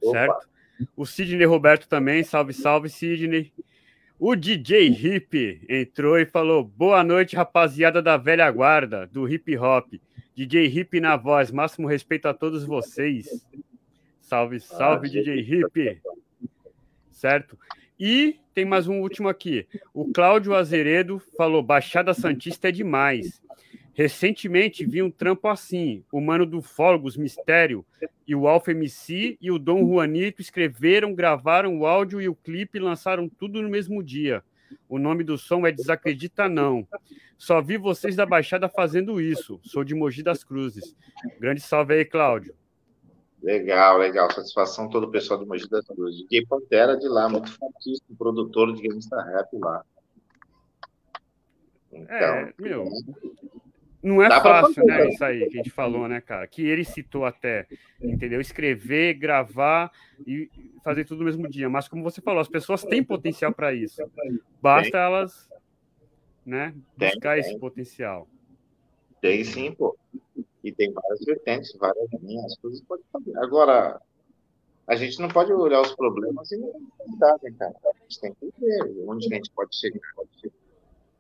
Opa. 0.02 0.12
certo? 0.12 0.50
O 0.98 1.06
Sidney 1.06 1.46
Roberto 1.46 1.88
também, 1.88 2.24
salve, 2.24 2.52
salve, 2.52 2.90
Sidney. 2.90 3.54
O 4.20 4.36
DJ 4.36 4.88
Hip 4.88 5.66
entrou 5.70 6.18
e 6.18 6.26
falou: 6.26 6.64
Boa 6.64 7.04
noite, 7.04 7.36
rapaziada 7.36 8.02
da 8.02 8.18
velha 8.18 8.50
guarda, 8.50 9.08
do 9.08 9.28
hip 9.28 9.56
hop. 9.58 9.94
DJ 10.36 10.66
Hip 10.66 11.00
na 11.00 11.16
voz, 11.16 11.52
máximo 11.52 11.88
respeito 11.88 12.28
a 12.28 12.34
todos 12.34 12.66
vocês. 12.66 13.46
Salve, 14.20 14.60
salve, 14.60 15.08
ah, 15.08 15.12
DJ 15.12 15.42
Hip. 15.42 16.02
Certo? 17.12 17.58
E 18.00 18.40
tem 18.54 18.66
mais 18.66 18.88
um 18.88 19.00
último 19.00 19.30
aqui. 19.30 19.68
O 19.94 20.12
Cláudio 20.12 20.56
Azeredo 20.56 21.22
falou: 21.38 21.62
Baixada 21.62 22.14
Santista 22.14 22.70
é 22.70 22.72
demais. 22.72 23.42
Recentemente 23.94 24.86
vi 24.86 25.04
um 25.04 25.12
trampo 25.12 25.48
assim. 25.48 26.04
O 26.12 26.20
Mano 26.20 26.46
do 26.46 26.62
Folgos, 26.62 27.16
Mistério, 27.16 27.86
e 28.28 28.34
o 28.34 28.48
Alfa 28.48 28.72
MC 28.72 29.38
e 29.40 29.52
o 29.52 29.60
Dom 29.60 29.86
Juanito 29.86 30.42
escreveram, 30.42 31.14
gravaram 31.14 31.78
o 31.78 31.86
áudio 31.86 32.20
e 32.20 32.28
o 32.28 32.36
clipe 32.36 32.78
e 32.78 32.82
lançaram 32.82 33.30
tudo 33.30 33.62
no 33.62 33.70
mesmo 33.70 34.02
dia. 34.02 34.44
O 34.90 34.98
nome 34.98 35.24
do 35.24 35.38
som 35.38 35.68
é 35.68 35.72
Desacredita 35.72 36.50
Não. 36.50 36.88
Só 37.38 37.62
vi 37.62 37.78
vocês 37.78 38.16
da 38.16 38.26
Baixada 38.26 38.68
fazendo 38.68 39.22
isso. 39.22 39.60
Sou 39.64 39.84
de 39.84 39.94
Mogi 39.94 40.24
das 40.24 40.44
Cruzes. 40.44 40.96
Grande 41.40 41.62
salve 41.62 41.94
aí, 41.94 42.06
Cláudio. 42.06 42.56
Legal, 43.44 43.98
legal. 44.00 44.32
Satisfação 44.32 44.90
todo 44.90 45.04
o 45.04 45.12
pessoal 45.12 45.40
de 45.40 45.46
Mogi 45.46 45.70
das 45.70 45.86
Cruzes. 45.86 46.26
Gay 46.28 46.46
Pantera 46.48 46.98
de 46.98 47.08
lá, 47.08 47.30
muito 47.30 47.52
fortíssimo, 47.52 48.18
produtor 48.18 48.74
de 48.74 48.88
gangsta 48.88 49.22
rap 49.22 49.50
lá. 49.60 49.84
É, 51.92 52.00
então, 52.00 52.18
é, 52.18 52.54
meu, 52.58 52.86
não 54.04 54.22
é 54.22 54.28
Dá 54.28 54.42
fácil, 54.42 54.84
né? 54.86 55.08
Isso 55.08 55.24
aí 55.24 55.48
que 55.48 55.58
a 55.58 55.64
gente 55.64 55.70
falou, 55.70 56.10
né, 56.10 56.20
cara? 56.20 56.46
Que 56.46 56.62
ele 56.68 56.84
citou 56.84 57.26
até, 57.26 57.66
entendeu? 58.02 58.42
Escrever, 58.42 59.14
gravar 59.14 59.92
e 60.28 60.50
fazer 60.84 61.06
tudo 61.06 61.20
no 61.20 61.26
mesmo 61.26 61.48
dia. 61.48 61.70
Mas, 61.70 61.88
como 61.88 62.04
você 62.04 62.20
falou, 62.22 62.42
as 62.42 62.50
pessoas 62.50 62.84
têm 62.84 63.02
potencial 63.02 63.54
para 63.54 63.74
isso. 63.74 64.04
Basta 64.62 64.98
elas, 64.98 65.50
né, 66.46 66.76
buscar 66.98 67.40
esse 67.40 67.58
potencial. 67.58 68.28
Tem 69.22 69.42
sim, 69.46 69.72
pô. 69.72 69.98
E 70.62 70.72
tem 70.72 70.92
várias 70.92 71.24
vertentes, 71.24 71.74
várias 71.78 72.10
linhas, 72.22 72.58
coisas 72.58 72.82
pode 72.82 73.04
fazer. 73.12 73.38
Agora, 73.38 74.02
a 74.86 74.96
gente 74.96 75.20
não 75.20 75.30
pode 75.30 75.54
olhar 75.54 75.82
os 75.82 75.96
problemas 75.96 76.52
e 76.52 76.58
não 76.58 76.74
tentar, 76.98 77.38
né, 77.42 77.54
cara? 77.58 77.74
A 77.86 78.04
gente 78.04 78.20
tem 78.20 78.34
que 78.34 78.52
ver 78.60 79.06
onde 79.08 79.28
a 79.28 79.36
gente 79.38 79.50
pode 79.52 79.74
chegar. 79.78 80.02
Pode 80.14 80.30
chegar. 80.42 80.63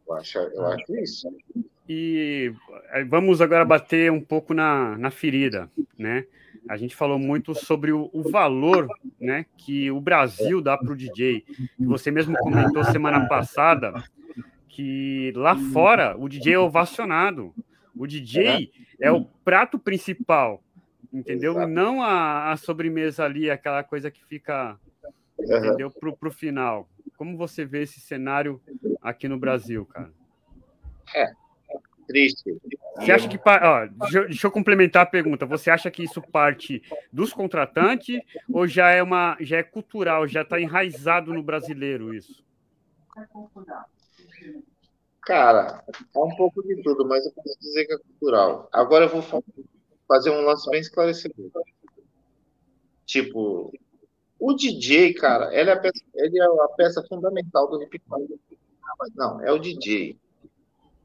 Eu 0.07 0.15
acho, 0.15 0.37
eu 0.37 0.65
acho 0.67 0.95
isso. 0.95 1.27
E 1.87 2.53
eh, 2.91 3.03
vamos 3.03 3.41
agora 3.41 3.65
bater 3.65 4.11
um 4.11 4.21
pouco 4.21 4.53
na, 4.53 4.97
na 4.97 5.11
ferida, 5.11 5.69
né? 5.97 6.25
A 6.67 6.77
gente 6.77 6.95
falou 6.95 7.19
muito 7.19 7.53
sobre 7.53 7.91
o, 7.91 8.09
o 8.13 8.29
valor 8.29 8.87
né, 9.19 9.45
que 9.57 9.91
o 9.91 9.99
Brasil 9.99 10.61
dá 10.61 10.77
para 10.77 10.93
o 10.93 10.95
DJ. 10.95 11.43
Você 11.79 12.09
mesmo 12.09 12.37
comentou 12.37 12.83
semana 12.85 13.27
passada 13.27 14.03
que 14.69 15.31
lá 15.35 15.55
fora 15.55 16.15
o 16.17 16.29
DJ 16.29 16.53
é 16.53 16.59
ovacionado. 16.59 17.53
O 17.95 18.07
DJ 18.07 18.71
é 18.99 19.11
o 19.11 19.25
prato 19.45 19.77
principal, 19.77 20.63
entendeu? 21.13 21.61
E 21.61 21.65
não 21.67 22.01
a, 22.01 22.51
a, 22.51 22.57
sobremesa 22.57 23.23
ali, 23.23 23.51
aquela 23.51 23.83
coisa 23.83 24.09
que 24.09 24.23
fica, 24.25 24.79
entendeu? 25.39 25.91
Para 25.91 26.29
o 26.29 26.31
final. 26.31 26.89
Como 27.17 27.37
você 27.37 27.65
vê 27.65 27.83
esse 27.83 27.99
cenário 27.99 28.61
aqui 29.01 29.27
no 29.27 29.39
Brasil, 29.39 29.85
cara? 29.85 30.11
É, 31.15 31.31
triste. 32.07 32.57
Você 32.95 33.11
acha 33.11 33.27
que. 33.27 33.37
Ó, 33.37 33.85
deixa, 33.85 34.21
deixa, 34.25 34.47
eu 34.47 34.51
complementar 34.51 35.03
a 35.03 35.05
pergunta. 35.05 35.45
Você 35.45 35.69
acha 35.69 35.89
que 35.89 36.03
isso 36.03 36.21
parte 36.21 36.81
dos 37.11 37.33
contratantes 37.33 38.19
ou 38.51 38.67
já 38.67 38.91
é 38.91 39.01
uma 39.01 39.37
já 39.41 39.57
é 39.57 39.63
cultural, 39.63 40.27
já 40.27 40.41
está 40.41 40.59
enraizado 40.59 41.33
no 41.33 41.43
brasileiro 41.43 42.13
isso? 42.13 42.43
Cara, 45.21 45.83
é 45.87 46.19
um 46.19 46.35
pouco 46.35 46.61
de 46.63 46.81
tudo, 46.81 47.07
mas 47.07 47.25
eu 47.25 47.31
posso 47.31 47.57
dizer 47.59 47.85
que 47.85 47.93
é 47.93 47.97
cultural. 47.97 48.69
Agora 48.71 49.05
eu 49.05 49.09
vou 49.09 49.43
fazer 50.07 50.29
um 50.29 50.41
lance 50.41 50.69
bem 50.69 50.81
esclarecedor. 50.81 51.49
Tipo, 53.05 53.71
o 54.45 54.53
DJ, 54.53 55.13
cara, 55.13 55.57
ele 55.57 55.69
é 55.69 55.73
a 55.73 55.79
peça, 55.79 56.03
ele 56.15 56.37
é 56.37 56.43
a 56.43 56.67
peça 56.75 57.01
fundamental 57.07 57.69
do 57.69 57.81
hip 57.81 58.01
hop. 58.11 58.29
Não, 59.15 59.41
é 59.41 59.49
o 59.53 59.57
DJ. 59.57 60.17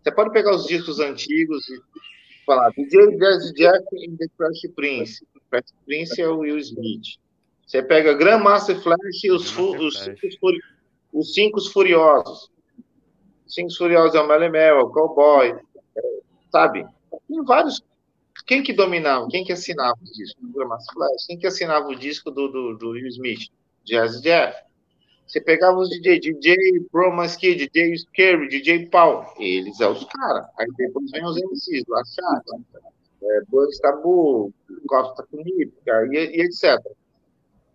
Você 0.03 0.11
pode 0.11 0.33
pegar 0.33 0.57
os 0.57 0.67
discos 0.67 0.99
antigos 0.99 1.69
e 1.69 1.81
falar 2.45 2.71
DJ 2.71 3.17
Jazz 3.17 3.53
Jack 3.53 3.85
e 3.93 4.11
The 4.17 4.27
Crash 4.37 4.63
Prince. 4.75 5.25
Crash 5.49 5.73
Prince 5.87 6.21
é 6.21 6.27
o 6.27 6.39
Will 6.39 6.59
Smith. 6.59 7.21
Você 7.65 7.81
pega 7.81 8.15
Grandmaster 8.15 8.83
Flash 8.83 9.23
e 9.23 9.31
os, 9.31 9.57
os, 9.57 9.99
cinco, 10.01 10.47
os 11.13 11.33
cinco 11.33 11.61
Furiosos. 11.71 12.51
Os 13.47 13.55
cinco 13.55 13.73
Furiosos 13.73 14.17
é 14.17 14.21
o 14.21 14.27
Mel 14.27 14.55
é 14.55 14.83
o 14.83 14.91
Cowboy. 14.91 15.55
sabe? 16.51 16.85
Tem 17.29 17.45
vários. 17.45 17.81
Quem 18.47 18.63
que 18.63 18.73
dominava? 18.73 19.29
Quem 19.29 19.45
que 19.45 19.53
assinava 19.53 19.99
o 20.01 20.05
disco? 20.05 20.41
Quem 21.27 21.39
que 21.39 21.47
assinava 21.47 21.89
o 21.89 21.95
disco 21.95 22.31
do, 22.31 22.49
do, 22.49 22.77
do 22.77 22.91
Will 22.91 23.07
Smith? 23.09 23.49
Jazz 23.85 24.21
Jeff. 24.21 24.69
Você 25.27 25.43
pegava 25.43 25.77
os 25.77 25.91
DJ, 25.91 26.21
DJ 26.21 26.57
Bromas 26.91 27.37
Kid, 27.37 27.69
DJ 27.69 27.99
Scary, 27.99 28.49
DJ 28.49 28.87
Paul, 28.87 29.27
eles 29.39 29.79
é 29.79 29.87
os 29.87 30.03
caras. 30.05 30.47
Aí 30.59 30.67
depois 30.77 31.11
vem 31.11 31.23
os 31.23 31.37
MCs, 31.37 31.85
lá 31.87 32.03
Chata, 32.07 32.63
é, 33.23 33.41
Bugs 33.49 33.79
Tabu, 33.79 34.51
Costa 34.87 35.27
Conípica 35.31 36.07
e, 36.07 36.37
e 36.37 36.41
etc. 36.41 36.81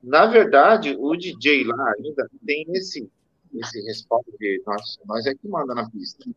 Na 0.02 0.26
verdade, 0.26 0.98
o 1.00 1.16
DJ 1.16 1.64
lá 1.64 1.94
ainda 1.98 2.28
tem 2.44 2.66
esse, 2.70 3.08
esse 3.54 3.82
respaldo 3.86 4.26
de 4.40 4.62
nós, 4.66 4.98
nós 5.06 5.26
é 5.28 5.36
que 5.36 5.48
manda 5.48 5.76
na 5.76 5.88
pista, 5.92 6.28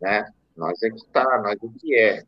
né? 0.00 0.28
Nós 0.56 0.82
é 0.82 0.90
que 0.90 1.06
tá, 1.12 1.40
nós 1.40 1.56
é 1.62 1.78
que 1.78 1.94
é. 1.94 2.24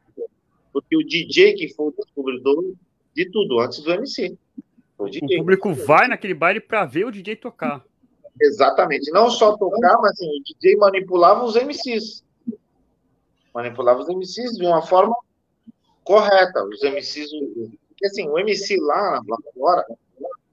Porque 0.74 0.96
o 0.96 1.06
DJ 1.06 1.54
que 1.54 1.72
foi 1.72 1.86
o 1.86 1.94
descobridor 1.96 2.74
de 3.14 3.30
tudo 3.30 3.60
antes 3.60 3.80
do 3.80 3.92
MC. 3.92 4.36
O, 4.98 5.04
o 5.04 5.36
público 5.38 5.72
vai 5.72 6.08
naquele 6.08 6.34
baile 6.34 6.58
para 6.60 6.84
ver 6.84 7.06
o 7.06 7.12
DJ 7.12 7.36
tocar. 7.36 7.84
Exatamente. 8.40 9.12
Não 9.12 9.30
só 9.30 9.56
tocar, 9.56 9.96
mas 10.00 10.10
assim, 10.12 10.28
o 10.28 10.42
DJ 10.42 10.76
manipulava 10.76 11.44
os 11.44 11.54
MCs. 11.54 12.24
Manipulava 13.54 14.00
os 14.00 14.08
MCs 14.08 14.56
de 14.56 14.66
uma 14.66 14.82
forma 14.82 15.14
correta. 16.02 16.64
Os 16.64 16.82
MCs. 16.82 17.30
Porque 17.88 18.06
assim, 18.06 18.28
o 18.28 18.36
MC 18.36 18.76
lá, 18.80 19.22
lá 19.28 19.38
fora, 19.54 19.86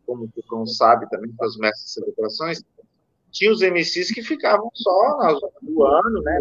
como 0.05 0.25
o 0.35 0.43
Cão 0.43 0.67
sabe 0.67 1.09
também, 1.09 1.31
para 1.31 1.47
os 1.47 1.57
mestres 1.57 1.85
de 1.85 1.93
celebrações, 1.93 2.63
tinha 3.31 3.51
os 3.51 3.61
MCs 3.61 4.11
que 4.11 4.21
ficavam 4.21 4.69
só 4.75 5.39
no 5.63 5.83
ano, 5.83 6.21
né? 6.21 6.39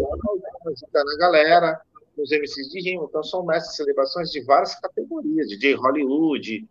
Na 0.93 1.17
galera, 1.17 1.81
os 2.17 2.31
MCs 2.31 2.69
de 2.69 2.81
rima. 2.81 3.05
Então, 3.07 3.23
são 3.23 3.45
mestres 3.45 3.71
de 3.71 3.77
celebrações 3.77 4.29
de 4.29 4.41
várias 4.43 4.79
categorias, 4.79 5.47
DJ 5.49 5.75
Hollywood, 5.75 6.67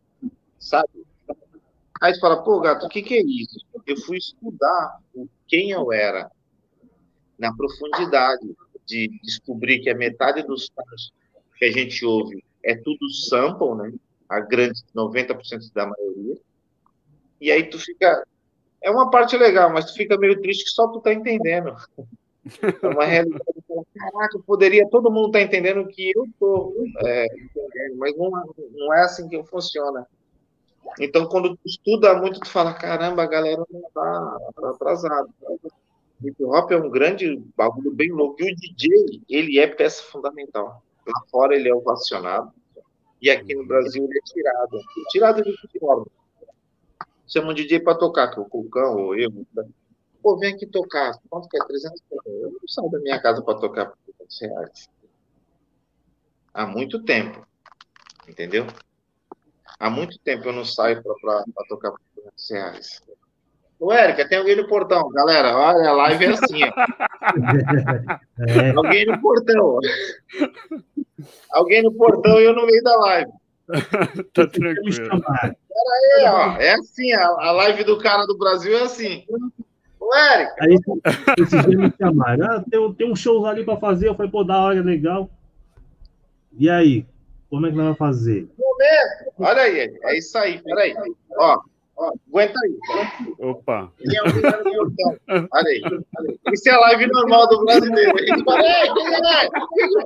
sabe? 0.58 0.88
Aí 2.00 2.14
você 2.14 2.20
fala, 2.20 2.42
pô, 2.42 2.60
gato, 2.60 2.86
o 2.86 2.88
que, 2.88 3.02
que 3.02 3.14
é 3.14 3.22
isso? 3.22 3.58
Eu 3.86 3.96
fui 3.98 4.16
estudar 4.16 5.00
quem 5.46 5.70
eu 5.70 5.92
era 5.92 6.30
na 7.38 7.54
profundidade 7.54 8.56
de 8.86 9.08
descobrir 9.22 9.80
que 9.80 9.90
a 9.90 9.94
metade 9.94 10.42
dos 10.42 10.66
sons 10.66 11.12
que 11.56 11.66
a 11.66 11.72
gente 11.72 12.04
ouve 12.04 12.42
é 12.64 12.74
tudo 12.74 13.08
sample, 13.10 13.74
né? 13.74 13.92
A 14.28 14.40
grande 14.40 14.80
90% 14.94 15.72
da 15.74 15.86
maioria. 15.86 16.36
E 17.40 17.50
aí 17.50 17.64
tu 17.68 17.78
fica. 17.78 18.26
É 18.82 18.90
uma 18.90 19.10
parte 19.10 19.36
legal, 19.36 19.70
mas 19.70 19.86
tu 19.86 19.94
fica 19.94 20.16
meio 20.16 20.40
triste 20.40 20.64
que 20.64 20.70
só 20.70 20.88
tu 20.88 21.00
tá 21.00 21.12
entendendo. 21.12 21.74
É 22.82 22.88
uma 22.88 23.04
realidade. 23.04 23.44
Caraca, 23.94 24.38
poderia 24.46 24.88
todo 24.88 25.10
mundo 25.10 25.26
estar 25.26 25.40
tá 25.40 25.44
entendendo 25.44 25.86
que 25.86 26.10
eu 26.14 26.26
tô 26.38 26.74
é, 27.04 27.26
entendendo, 27.26 27.98
mas 27.98 28.16
não, 28.16 28.30
não 28.72 28.94
é 28.94 29.02
assim 29.02 29.28
que 29.28 29.42
funciona. 29.44 30.06
Então, 30.98 31.26
quando 31.26 31.56
tu 31.56 31.60
estuda 31.66 32.14
muito, 32.14 32.40
tu 32.40 32.48
fala, 32.48 32.72
caramba, 32.72 33.22
a 33.22 33.26
galera 33.26 33.62
não 33.70 33.82
tá, 33.94 34.38
tá 34.56 34.70
atrasada. 34.70 35.28
Hip 36.22 36.44
hop 36.44 36.70
é 36.72 36.76
um 36.76 36.90
grande 36.90 37.36
bagulho 37.56 37.90
bem 37.92 38.10
louco. 38.10 38.42
E 38.42 38.52
o 38.52 38.56
DJ, 38.56 39.22
ele 39.28 39.58
é 39.58 39.66
peça 39.66 40.02
fundamental. 40.02 40.82
Lá 41.06 41.22
fora 41.30 41.54
ele 41.54 41.68
é 41.68 41.74
ovacionado. 41.74 42.52
E 43.20 43.30
aqui 43.30 43.54
no 43.54 43.66
Brasil 43.66 44.04
ele 44.04 44.18
é 44.18 44.22
tirado. 44.22 44.80
Tirado 45.10 45.42
de 45.42 45.78
forma? 45.78 46.06
Chama 47.26 47.52
um 47.52 47.54
DJ 47.54 47.80
para 47.80 47.96
tocar, 47.96 48.28
que 48.28 48.38
é 48.38 48.42
o 48.42 48.46
Culcão 48.46 48.96
ou 48.96 49.14
eu. 49.14 49.30
Pô, 50.22 50.36
vem 50.38 50.54
aqui 50.54 50.66
tocar. 50.66 51.12
Quanto 51.28 51.48
que 51.48 51.56
é? 51.56 51.64
300 51.64 52.02
reais. 52.10 52.42
Eu 52.42 52.50
não 52.50 52.68
saio 52.68 52.90
da 52.90 52.98
minha 52.98 53.20
casa 53.20 53.42
para 53.42 53.58
tocar 53.58 53.86
por 53.86 53.98
300 54.18 54.40
reais. 54.40 54.88
Há 56.52 56.66
muito 56.66 57.02
tempo. 57.04 57.46
Entendeu? 58.28 58.66
Há 59.78 59.88
muito 59.88 60.18
tempo 60.18 60.48
eu 60.48 60.52
não 60.52 60.64
saio 60.64 61.02
para 61.02 61.44
tocar 61.68 61.90
por 61.92 62.00
200 62.14 62.50
reais. 62.50 63.02
Ô, 63.80 63.90
Érica, 63.90 64.28
tem 64.28 64.36
alguém 64.36 64.56
no 64.56 64.68
portão. 64.68 65.08
Galera, 65.08 65.56
olha, 65.56 65.88
a 65.88 65.92
live 65.92 66.26
é 66.26 66.28
assim. 66.28 66.60
É. 68.48 68.70
Alguém 68.74 69.04
no 69.04 69.20
portão. 69.20 69.78
alguém 71.52 71.82
no 71.82 71.92
portão 71.92 72.40
e 72.40 72.44
eu 72.44 72.54
no 72.54 72.66
meio 72.66 72.82
da 72.82 72.96
live. 72.96 73.30
tá 74.32 74.46
tranquilo. 74.46 75.22
Pera 75.22 75.54
aí, 75.94 76.24
ó. 76.26 76.56
É 76.58 76.72
assim, 76.72 77.12
a, 77.12 77.26
a 77.26 77.52
live 77.52 77.84
do 77.84 77.98
cara 77.98 78.26
do 78.26 78.38
Brasil 78.38 78.76
é 78.78 78.82
assim. 78.82 79.24
Érica. 80.14 80.54
Aí, 80.60 80.76
esses 81.38 81.66
dias 81.66 81.80
me 81.80 81.92
chamaram. 81.98 82.44
Ah, 82.44 82.64
tem, 82.68 82.92
tem 82.94 83.12
um 83.12 83.16
show 83.16 83.44
ali 83.46 83.64
para 83.64 83.76
fazer. 83.76 84.08
Eu 84.08 84.14
falei, 84.14 84.30
pô, 84.30 84.44
da 84.44 84.60
hora, 84.60 84.82
legal. 84.82 85.30
E 86.58 86.68
aí? 86.68 87.06
Como 87.48 87.66
é 87.66 87.70
que 87.70 87.76
nós 87.76 87.84
vamos 87.84 87.98
fazer? 87.98 88.48
Olha 89.38 89.62
aí, 89.62 89.98
é 90.02 90.18
isso 90.18 90.38
aí, 90.38 90.62
peraí. 90.62 90.94
Ó, 91.36 91.58
ó, 91.96 92.12
aguenta 92.28 92.54
aí. 92.64 92.78
Opa. 93.38 93.92
Olha 94.00 94.20
aí, 95.66 95.82
olha 95.82 96.28
aí. 96.28 96.38
Isso 96.52 96.68
é 96.68 96.72
a 96.72 96.80
live 96.80 97.06
normal 97.08 97.48
do 97.48 97.64
brasileiro. 97.64 98.18
Ele 98.18 98.44
fala, 98.44 98.62
ei, 98.62 98.92
quem 98.94 99.14
é? 99.14 99.48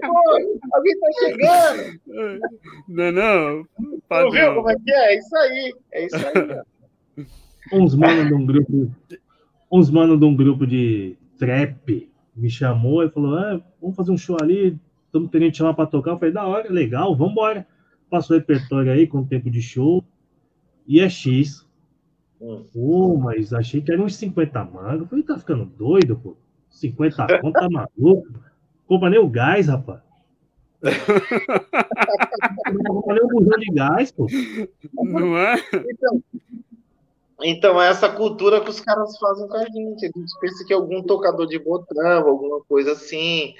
Foi? 0.06 0.60
Alguém 0.72 1.00
tá 1.00 1.06
chegando? 1.20 2.00
Não, 2.88 3.12
não. 3.12 3.66
Padrão. 4.08 4.30
viu 4.30 4.54
como 4.54 4.70
é 4.70 4.76
que 4.76 4.92
é? 4.92 5.14
É 5.14 5.18
isso 5.18 5.36
aí. 5.36 5.74
É 5.92 6.06
isso 6.06 6.16
aí. 6.16 7.26
Uns 7.72 7.94
manos 7.94 8.26
de 8.26 8.34
um 8.34 8.46
grupo. 8.46 8.90
Uns 9.74 9.90
manos 9.90 10.18
de 10.18 10.24
um 10.24 10.36
grupo 10.36 10.66
de 10.66 11.16
trap 11.36 12.08
me 12.36 12.48
chamou 12.48 13.02
e 13.02 13.10
falou: 13.10 13.36
ah, 13.36 13.60
vamos 13.80 13.96
fazer 13.96 14.12
um 14.12 14.18
show 14.18 14.36
ali 14.40 14.78
estamos 15.14 15.30
querendo 15.30 15.52
te 15.52 15.58
chamar 15.58 15.74
para 15.74 15.86
tocar. 15.86 16.12
Eu 16.12 16.18
falei, 16.18 16.34
da 16.34 16.44
hora, 16.44 16.72
legal, 16.72 17.14
vamos 17.14 17.32
embora. 17.32 17.66
Passou 18.10 18.36
o 18.36 18.38
repertório 18.38 18.90
aí 18.90 19.06
com 19.06 19.20
o 19.20 19.26
tempo 19.26 19.50
de 19.50 19.62
show. 19.62 20.02
E 20.86 21.00
é 21.00 21.08
X. 21.08 21.66
Pô, 22.72 23.16
mas 23.16 23.54
achei 23.54 23.80
que 23.80 23.92
era 23.92 24.02
uns 24.02 24.16
50 24.16 24.64
mangos. 24.64 25.00
Eu 25.00 25.06
falei, 25.06 25.24
tá 25.24 25.38
ficando 25.38 25.64
doido, 25.64 26.16
pô. 26.16 26.36
50 26.68 27.40
conto, 27.40 27.52
tá 27.52 27.68
maluco? 27.70 28.28
Compra 28.86 29.08
nem 29.08 29.20
o 29.20 29.28
gás, 29.28 29.68
rapaz. 29.68 30.02
Compra 32.86 33.14
nem 33.14 33.24
um 33.24 33.28
bujão 33.28 33.58
de 33.58 33.72
gás, 33.72 34.12
pô. 34.12 34.26
Não 34.94 35.38
é? 35.38 35.56
Então, 35.72 36.22
então, 37.42 37.80
é 37.80 37.88
essa 37.88 38.08
cultura 38.08 38.60
que 38.60 38.70
os 38.70 38.80
caras 38.80 39.18
fazem 39.18 39.48
com 39.48 39.56
a 39.56 39.64
gente. 39.64 40.06
A 40.06 40.18
gente 40.18 40.40
pensa 40.40 40.64
que 40.64 40.72
é 40.72 40.76
algum 40.76 41.02
tocador 41.02 41.46
de 41.46 41.58
botão, 41.58 42.28
alguma 42.28 42.60
coisa 42.64 42.92
assim. 42.92 43.54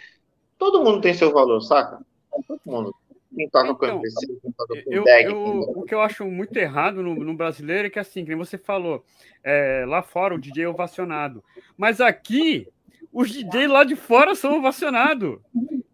Todo 0.59 0.83
mundo 0.85 1.01
tem 1.01 1.15
seu 1.15 1.33
valor, 1.33 1.61
saca? 1.61 2.01
Todo 2.47 2.61
mundo. 2.65 2.95
Quem 3.35 3.49
toca 3.49 3.67
então, 3.67 3.77
com 3.77 3.87
MPC, 3.87 4.27
quem 4.41 4.53
toca 4.53 4.85
com 4.85 4.93
eu, 4.93 5.03
deck. 5.03 5.25
Eu, 5.29 5.61
o 5.77 5.83
que 5.83 5.95
eu 5.95 6.01
acho 6.01 6.25
muito 6.25 6.57
errado 6.57 7.03
no, 7.03 7.17
no 7.17 7.35
brasileiro 7.35 7.89
é 7.89 7.91
que, 7.91 7.99
assim, 7.99 8.25
como 8.25 8.45
você 8.45 8.57
falou, 8.57 9.05
é, 9.43 9.85
lá 9.89 10.03
fora 10.03 10.35
o 10.35 10.39
DJ 10.39 10.65
é 10.65 10.69
ovacionado. 10.69 11.43
Mas 11.77 12.01
aqui, 12.01 12.69
os 13.13 13.31
DJ 13.31 13.67
lá 13.67 13.83
de 13.83 13.97
fora 13.97 14.37
são 14.37 14.59
ovacionados. 14.59 15.39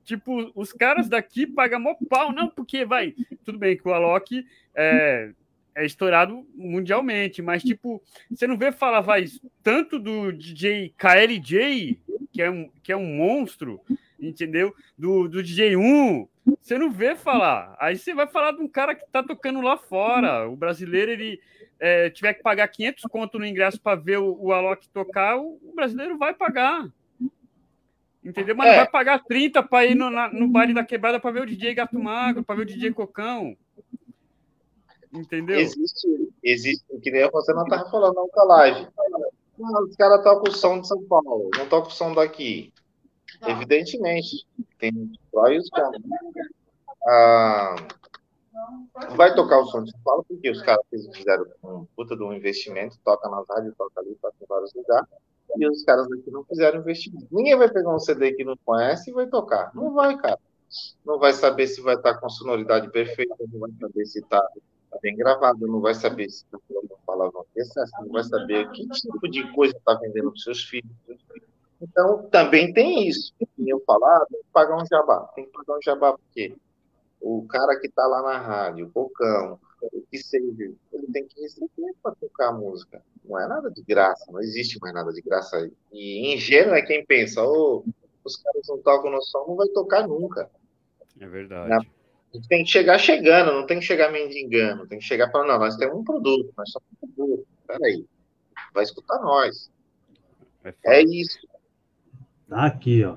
Tipo, 0.04 0.50
os 0.54 0.72
caras 0.72 1.08
daqui 1.08 1.46
pagam 1.46 1.80
mó 1.80 1.94
pau, 2.08 2.32
não, 2.32 2.48
porque 2.48 2.84
vai. 2.84 3.14
Tudo 3.44 3.58
bem 3.58 3.76
que 3.76 3.88
o 3.88 3.94
Alok 3.94 4.44
é, 4.74 5.32
é 5.74 5.84
estourado 5.84 6.46
mundialmente, 6.54 7.40
mas, 7.42 7.62
tipo, 7.62 8.02
você 8.30 8.46
não 8.46 8.56
vê 8.56 8.72
falar, 8.72 9.00
vai, 9.00 9.26
tanto 9.62 9.98
do 9.98 10.32
DJ 10.32 10.94
KLJ, 10.96 11.98
que 12.32 12.42
é 12.42 12.50
um, 12.50 12.70
que 12.82 12.92
é 12.92 12.96
um 12.96 13.16
monstro, 13.16 13.80
entendeu? 14.18 14.74
Do, 14.96 15.28
do 15.28 15.42
DJ 15.42 15.76
1, 15.76 16.28
você 16.60 16.78
não 16.78 16.90
vê 16.90 17.14
falar. 17.14 17.76
Aí 17.78 17.96
você 17.96 18.14
vai 18.14 18.26
falar 18.26 18.52
de 18.52 18.62
um 18.62 18.68
cara 18.68 18.94
que 18.94 19.06
tá 19.10 19.22
tocando 19.22 19.60
lá 19.60 19.76
fora. 19.76 20.48
O 20.48 20.56
brasileiro, 20.56 21.10
ele 21.10 21.40
é, 21.78 22.10
tiver 22.10 22.34
que 22.34 22.42
pagar 22.42 22.68
500 22.68 23.04
conto 23.04 23.38
no 23.38 23.46
ingresso 23.46 23.80
para 23.80 24.00
ver 24.00 24.18
o, 24.18 24.36
o 24.38 24.52
Alok 24.52 24.88
tocar, 24.88 25.38
o, 25.38 25.58
o, 25.62 25.74
brasileiro 25.74 26.18
vai 26.18 26.34
pagar. 26.34 26.88
Entendeu? 28.22 28.54
Mas 28.54 28.72
é. 28.72 28.76
vai 28.76 28.88
pagar 28.88 29.24
30 29.24 29.62
para 29.62 29.86
ir 29.86 29.94
no, 29.94 30.10
na, 30.10 30.30
no 30.30 30.46
baile 30.46 30.74
da 30.74 30.84
quebrada 30.84 31.18
para 31.18 31.30
ver 31.30 31.42
o 31.42 31.46
DJ 31.46 31.74
Gato 31.74 31.98
Magro, 31.98 32.44
para 32.44 32.56
ver 32.56 32.62
o 32.62 32.66
DJ 32.66 32.92
Cocão. 32.92 33.56
Entendeu? 35.12 35.58
Existe, 35.58 36.32
existe, 36.42 36.84
que 37.02 37.10
nem 37.10 37.28
você 37.30 37.52
não 37.52 37.64
estava 37.64 37.90
falando 37.90 38.14
na 38.14 38.20
outra 38.22 38.44
live. 38.44 38.88
Ah, 39.62 39.82
os 39.82 39.96
caras 39.96 40.22
tocam 40.22 40.52
o 40.52 40.56
som 40.56 40.80
de 40.80 40.88
São 40.88 41.02
Paulo, 41.04 41.50
não 41.56 41.68
tocam 41.68 41.90
o 41.90 41.92
som 41.92 42.14
daqui. 42.14 42.72
Evidentemente, 43.46 44.46
tem 44.78 45.12
pró 45.32 45.48
e 45.48 45.58
os 45.58 45.68
contras. 45.68 46.02
Ah, 47.06 47.74
vai 49.16 49.34
tocar 49.34 49.60
o 49.60 49.66
som 49.66 49.82
de 49.82 49.90
São 49.90 50.00
Paulo, 50.02 50.24
porque 50.28 50.50
os 50.50 50.62
caras 50.62 50.84
fizeram 50.90 51.46
um 51.64 51.86
puta 51.96 52.16
de 52.16 52.22
um 52.22 52.32
investimento, 52.32 52.98
toca 53.04 53.28
nas 53.28 53.46
rádios, 53.48 53.74
toca 53.76 54.00
ali, 54.00 54.14
toca 54.20 54.36
em 54.40 54.46
vários 54.46 54.72
lugares, 54.74 55.08
e 55.56 55.68
os 55.68 55.82
caras 55.82 56.06
aqui 56.12 56.30
não 56.30 56.44
fizeram 56.44 56.80
investimento. 56.80 57.26
Ninguém 57.32 57.56
vai 57.56 57.68
pegar 57.68 57.94
um 57.94 57.98
CD 57.98 58.32
que 58.32 58.44
não 58.44 58.56
conhece 58.64 59.10
e 59.10 59.12
vai 59.12 59.26
tocar. 59.26 59.74
Não 59.74 59.92
vai, 59.92 60.16
cara. 60.16 60.38
Não 61.04 61.18
vai 61.18 61.32
saber 61.32 61.66
se 61.66 61.80
vai 61.80 61.96
estar 61.96 62.14
com 62.18 62.28
sonoridade 62.28 62.88
perfeita, 62.90 63.34
não 63.52 63.60
vai 63.60 63.70
saber 63.80 64.06
se 64.06 64.20
está 64.20 64.40
bem 65.00 65.16
gravado, 65.16 65.66
não 65.66 65.80
vai 65.80 65.94
saber 65.94 66.28
se 66.28 66.44
está 66.44 66.58
falando 66.68 66.90
palavra 67.10 67.40
excesso, 67.56 67.92
não 68.00 68.08
vai 68.08 68.22
saber 68.22 68.70
que 68.70 68.86
tipo 68.88 69.28
de 69.28 69.52
coisa 69.52 69.76
está 69.76 69.94
vendendo 69.94 70.30
para 70.30 70.40
seus 70.40 70.64
filhos. 70.64 70.90
Então, 71.80 72.28
também 72.30 72.72
tem 72.72 73.08
isso. 73.08 73.32
E 73.58 73.70
eu 73.70 73.82
falar, 73.86 74.18
ah, 74.18 74.26
tem 74.30 74.40
que 74.40 74.48
pagar 74.52 74.76
um 74.76 74.86
jabá. 74.86 75.20
Tem 75.34 75.44
que 75.46 75.52
pagar 75.52 75.78
um 75.78 75.82
jabá, 75.82 76.12
porque 76.12 76.54
o 77.20 77.46
cara 77.48 77.78
que 77.80 77.86
está 77.86 78.06
lá 78.06 78.22
na 78.22 78.38
rádio, 78.38 78.86
o 78.86 78.90
Bocão, 78.90 79.58
o 79.82 80.02
que 80.10 80.18
seja, 80.18 80.72
ele 80.92 81.06
tem 81.12 81.26
que 81.26 81.40
receber 81.40 81.94
para 82.02 82.14
tocar 82.14 82.48
a 82.48 82.52
música. 82.52 83.02
Não 83.24 83.38
é 83.38 83.48
nada 83.48 83.70
de 83.70 83.82
graça, 83.82 84.30
não 84.30 84.40
existe 84.40 84.78
mais 84.80 84.94
nada 84.94 85.12
de 85.12 85.22
graça. 85.22 85.70
E 85.92 86.34
ingênuo 86.34 86.74
é 86.74 86.82
quem 86.82 87.04
pensa, 87.04 87.42
oh, 87.42 87.82
os 88.24 88.36
caras 88.36 88.66
não 88.68 88.78
tocam 88.78 89.10
no 89.10 89.22
som, 89.22 89.46
não 89.48 89.56
vai 89.56 89.68
tocar 89.68 90.06
nunca. 90.06 90.50
É 91.18 91.26
verdade. 91.26 91.70
Na... 91.70 91.80
A 92.32 92.36
gente 92.36 92.48
tem 92.48 92.64
que 92.64 92.70
chegar 92.70 92.98
chegando, 92.98 93.52
não 93.52 93.66
tem 93.66 93.80
que 93.80 93.84
chegar 93.84 94.12
mendigando, 94.12 94.86
tem 94.86 94.98
que 94.98 95.04
chegar 95.04 95.30
falando, 95.30 95.48
não, 95.48 95.58
nós 95.58 95.76
temos 95.76 95.98
um 95.98 96.04
produto, 96.04 96.52
nós 96.56 96.70
somos 96.70 96.88
um 97.02 97.08
produto. 97.12 97.46
Peraí, 97.66 98.04
vai 98.72 98.84
escutar 98.84 99.20
nós. 99.20 99.70
É, 100.64 100.74
é 100.84 101.02
isso. 101.02 101.38
Tá 102.48 102.66
aqui, 102.66 103.04
ó. 103.04 103.16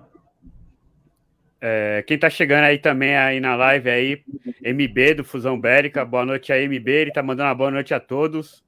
É, 1.62 2.04
quem 2.06 2.20
tá 2.20 2.30
chegando 2.30 2.66
aí 2.66 2.78
também 2.78 3.16
aí 3.16 3.40
na 3.40 3.56
live 3.56 3.90
aí, 3.90 4.24
MB 4.62 5.14
do 5.16 5.24
Fusão 5.24 5.60
Bérica. 5.60 6.04
Boa 6.04 6.26
noite 6.26 6.52
a 6.52 6.58
MB, 6.58 6.90
ele 6.90 7.12
tá 7.12 7.24
mandando 7.24 7.48
uma 7.48 7.56
boa 7.56 7.72
noite 7.72 7.94
a 7.94 8.00
todos. 8.00 8.64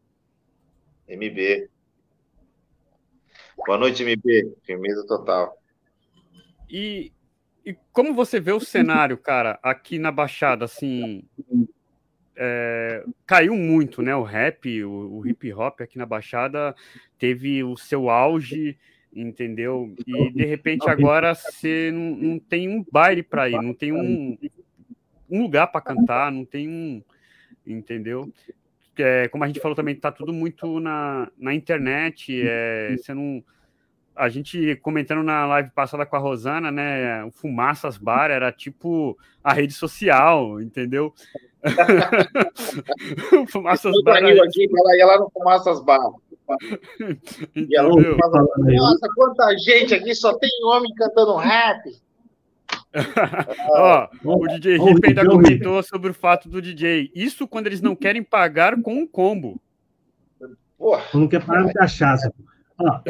MB. 1.09 1.69
Boa 3.65 3.77
noite, 3.77 4.03
MB. 4.03 4.55
Firmeza 4.63 5.05
total. 5.07 5.57
E, 6.69 7.11
e 7.65 7.75
como 7.91 8.13
você 8.13 8.39
vê 8.39 8.51
o 8.51 8.59
cenário, 8.59 9.17
cara, 9.17 9.59
aqui 9.63 9.97
na 9.97 10.11
Baixada, 10.11 10.65
assim, 10.65 11.23
é, 12.35 13.03
caiu 13.25 13.55
muito, 13.55 14.01
né? 14.01 14.15
O 14.15 14.21
rap, 14.21 14.83
o, 14.83 15.19
o 15.19 15.27
hip 15.27 15.51
hop 15.51 15.81
aqui 15.81 15.97
na 15.97 16.05
Baixada 16.05 16.75
teve 17.17 17.63
o 17.63 17.75
seu 17.75 18.09
auge, 18.09 18.77
entendeu? 19.13 19.95
E 20.05 20.31
de 20.31 20.45
repente 20.45 20.87
agora 20.87 21.33
você 21.33 21.91
não, 21.91 22.15
não 22.15 22.39
tem 22.39 22.69
um 22.69 22.85
baile 22.91 23.23
para 23.23 23.49
ir, 23.49 23.59
não 23.61 23.73
tem 23.73 23.91
um, 23.91 24.37
um 25.29 25.41
lugar 25.41 25.67
para 25.67 25.81
cantar, 25.81 26.31
não 26.31 26.45
tem 26.45 26.69
um, 26.69 27.01
entendeu? 27.65 28.31
É, 28.97 29.27
como 29.29 29.43
a 29.43 29.47
gente 29.47 29.59
falou 29.59 29.75
também, 29.75 29.95
tá 29.95 30.11
tudo 30.11 30.31
muito 30.31 30.79
na, 30.79 31.31
na 31.37 31.53
internet, 31.53 32.41
é, 32.45 32.95
você 32.95 33.13
não 33.13 33.43
a 34.15 34.29
gente 34.29 34.75
comentando 34.77 35.23
na 35.23 35.45
live 35.45 35.69
passada 35.71 36.05
com 36.05 36.15
a 36.15 36.19
Rosana, 36.19 36.71
né? 36.71 37.23
O 37.25 37.31
Fumaças 37.31 37.97
Bar 37.97 38.31
era 38.31 38.51
tipo 38.51 39.17
a 39.43 39.53
rede 39.53 39.73
social, 39.73 40.61
entendeu? 40.61 41.13
o 43.41 43.47
Fumaças 43.47 43.95
Bar. 44.03 44.17
Era... 44.17 44.43
Aqui, 44.43 44.67
ela 44.73 44.97
ia 44.97 45.05
lá 45.05 45.19
no 45.19 45.29
Fumaças 45.29 45.83
Bar. 45.83 45.99
E 47.55 47.75
ela 47.75 47.89
falava, 48.17 48.47
nossa, 48.57 49.07
quanta 49.15 49.57
gente 49.57 49.93
aqui, 49.93 50.15
só 50.15 50.37
tem 50.37 50.49
homem 50.63 50.93
cantando 50.95 51.35
rap. 51.35 51.91
Ó, 53.71 54.07
o 54.23 54.47
DJ 54.47 54.77
Rip 54.77 55.07
ainda 55.07 55.25
comentou 55.25 55.83
sobre 55.83 56.11
o 56.11 56.13
fato 56.13 56.47
do 56.47 56.61
DJ. 56.61 57.11
Isso 57.13 57.47
quando 57.47 57.67
eles 57.67 57.81
não 57.81 57.95
querem 57.95 58.23
pagar 58.23 58.81
com 58.81 58.93
um 58.93 59.07
combo. 59.07 59.59
Porra. 60.77 61.03
Não 61.13 61.27
quer 61.27 61.43
pagar 61.45 61.63
com 61.63 61.73
cachaça. 61.73 62.33
Ah, 62.77 63.01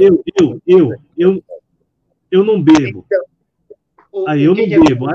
eu, 0.00 0.22
eu, 0.40 0.62
eu, 0.66 0.94
eu, 1.16 1.44
eu 2.30 2.44
não 2.44 2.62
bebo. 2.62 3.06
Aí 4.26 4.44
eu 4.44 4.54
não 4.54 4.68
bebo. 4.68 5.06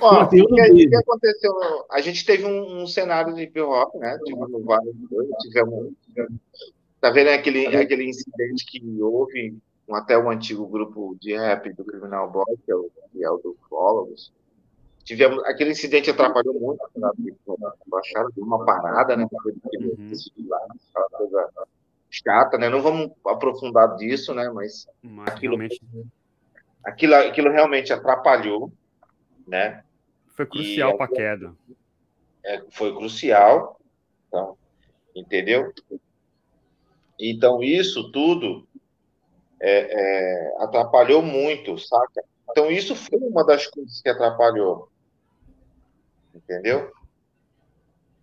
Ó, 0.00 0.20
assim, 0.20 0.40
o 0.40 0.46
que, 0.46 0.88
que, 0.88 0.96
aconteceu? 0.96 1.52
A 1.90 2.00
gente 2.00 2.24
teve 2.24 2.44
um, 2.44 2.82
um 2.82 2.86
cenário 2.86 3.34
de 3.34 3.42
hip 3.42 3.60
hop, 3.60 3.94
né? 3.96 4.18
Tivemos 4.24 4.64
vários, 4.64 4.94
tivemos, 5.42 5.92
tá 7.00 7.10
vendo 7.10 7.28
aquele, 7.28 7.66
aquele 7.66 8.08
incidente 8.08 8.64
que 8.64 8.82
houve 9.02 9.56
um, 9.86 9.94
até 9.94 10.16
o 10.16 10.30
antigo 10.30 10.66
grupo 10.66 11.16
de 11.20 11.36
rap 11.36 11.70
do 11.74 11.84
Criminal 11.84 12.30
Boy, 12.30 12.56
que 12.64 12.72
é 12.72 12.74
o, 12.74 12.90
que 13.12 13.24
é 13.24 13.30
o 13.30 13.36
do 13.36 13.56
Fólogos. 13.68 14.32
Tivemos, 15.04 15.44
aquele 15.44 15.70
incidente 15.70 16.10
atrapalhou 16.10 16.54
muito 16.54 16.82
a 16.82 17.74
baixada, 17.86 18.28
deu 18.34 18.44
uma 18.44 18.64
parada, 18.64 19.16
né? 19.16 19.26
Uhum. 19.30 20.12
coisa 21.12 21.50
chata, 22.10 22.56
né? 22.56 22.70
Não 22.70 22.80
vamos 22.80 23.10
aprofundar 23.26 23.96
disso, 23.96 24.32
né? 24.32 24.48
Mas, 24.48 24.86
Mas 25.02 25.28
aquilo, 25.28 25.56
realmente... 25.56 25.82
aquilo, 26.82 27.14
aquilo 27.16 27.50
realmente 27.50 27.92
atrapalhou, 27.92 28.72
né? 29.46 29.84
Foi 30.28 30.46
crucial 30.46 30.96
para 30.96 31.04
a 31.04 31.08
queda. 31.08 31.54
É, 32.42 32.62
foi 32.70 32.94
crucial, 32.94 33.78
então, 34.26 34.56
entendeu? 35.14 35.72
Então, 37.18 37.62
isso 37.62 38.10
tudo 38.10 38.66
é, 39.60 40.50
é, 40.50 40.54
atrapalhou 40.62 41.22
muito, 41.22 41.78
saca? 41.78 42.24
Então, 42.50 42.70
isso 42.70 42.94
foi 42.96 43.18
uma 43.18 43.44
das 43.44 43.66
coisas 43.66 44.00
que 44.00 44.08
atrapalhou. 44.08 44.90
Entendeu? 46.34 46.90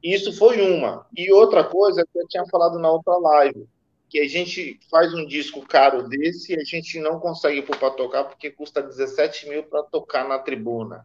Isso 0.03 0.34
foi 0.34 0.62
uma. 0.62 1.07
E 1.16 1.32
outra 1.32 1.64
coisa 1.64 2.05
que 2.12 2.20
eu 2.20 2.28
tinha 2.28 2.45
falado 2.47 2.80
na 2.80 2.91
outra 2.91 3.18
live, 3.18 3.68
que 4.09 4.20
a 4.20 4.28
gente 4.28 4.80
faz 4.89 5.14
um 5.14 5.26
disco 5.26 5.66
caro 5.66 6.07
desse 6.07 6.53
e 6.53 6.59
a 6.59 6.64
gente 6.64 6.99
não 6.99 7.20
consegue 7.20 7.62
pôr 7.62 7.78
para 7.78 7.91
tocar 7.91 8.24
porque 8.26 8.51
custa 8.51 8.82
17 8.82 9.47
mil 9.47 9.64
para 9.64 9.84
tocar 9.84 10.28
na 10.28 10.39
tribuna. 10.39 11.03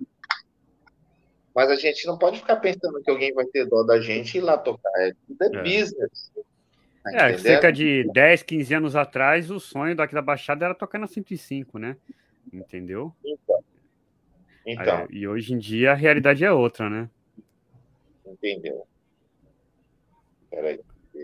Mas 1.55 1.71
a 1.71 1.77
gente 1.77 2.07
não 2.07 2.19
pode 2.19 2.39
ficar 2.39 2.57
pensando 2.57 3.01
que 3.03 3.11
alguém 3.11 3.33
vai 3.33 3.47
ter 3.47 3.65
dó 3.67 3.83
da 3.83 4.01
gente 4.01 4.35
e 4.35 4.39
ir 4.39 4.41
lá 4.41 4.59
tocar. 4.59 4.91
É, 4.97 5.13
tudo 5.27 5.57
é, 5.57 5.59
é. 5.59 5.63
business. 5.63 6.33
Tá 7.03 7.31
é, 7.31 7.39
cerca 7.39 7.73
de 7.73 8.05
10, 8.13 8.43
15 8.43 8.75
anos 8.75 8.97
atrás, 8.97 9.51
o 9.51 9.61
sonho 9.61 9.95
daqui 9.95 10.13
da 10.13 10.21
Baixada 10.21 10.65
era 10.65 10.75
tocar 10.75 10.99
na 10.99 11.07
105, 11.07 11.79
né? 11.79 11.97
Entendeu? 12.53 13.15
Então. 13.25 13.63
Então. 14.67 15.07
e 15.11 15.27
hoje 15.27 15.55
em 15.55 15.59
dia 15.59 15.93
a 15.93 15.95
realidade 15.95 16.45
é 16.45 16.53
outra, 16.53 16.91
né? 16.91 17.09
Entendeu? 18.27 18.87
Peraí. 20.51 20.81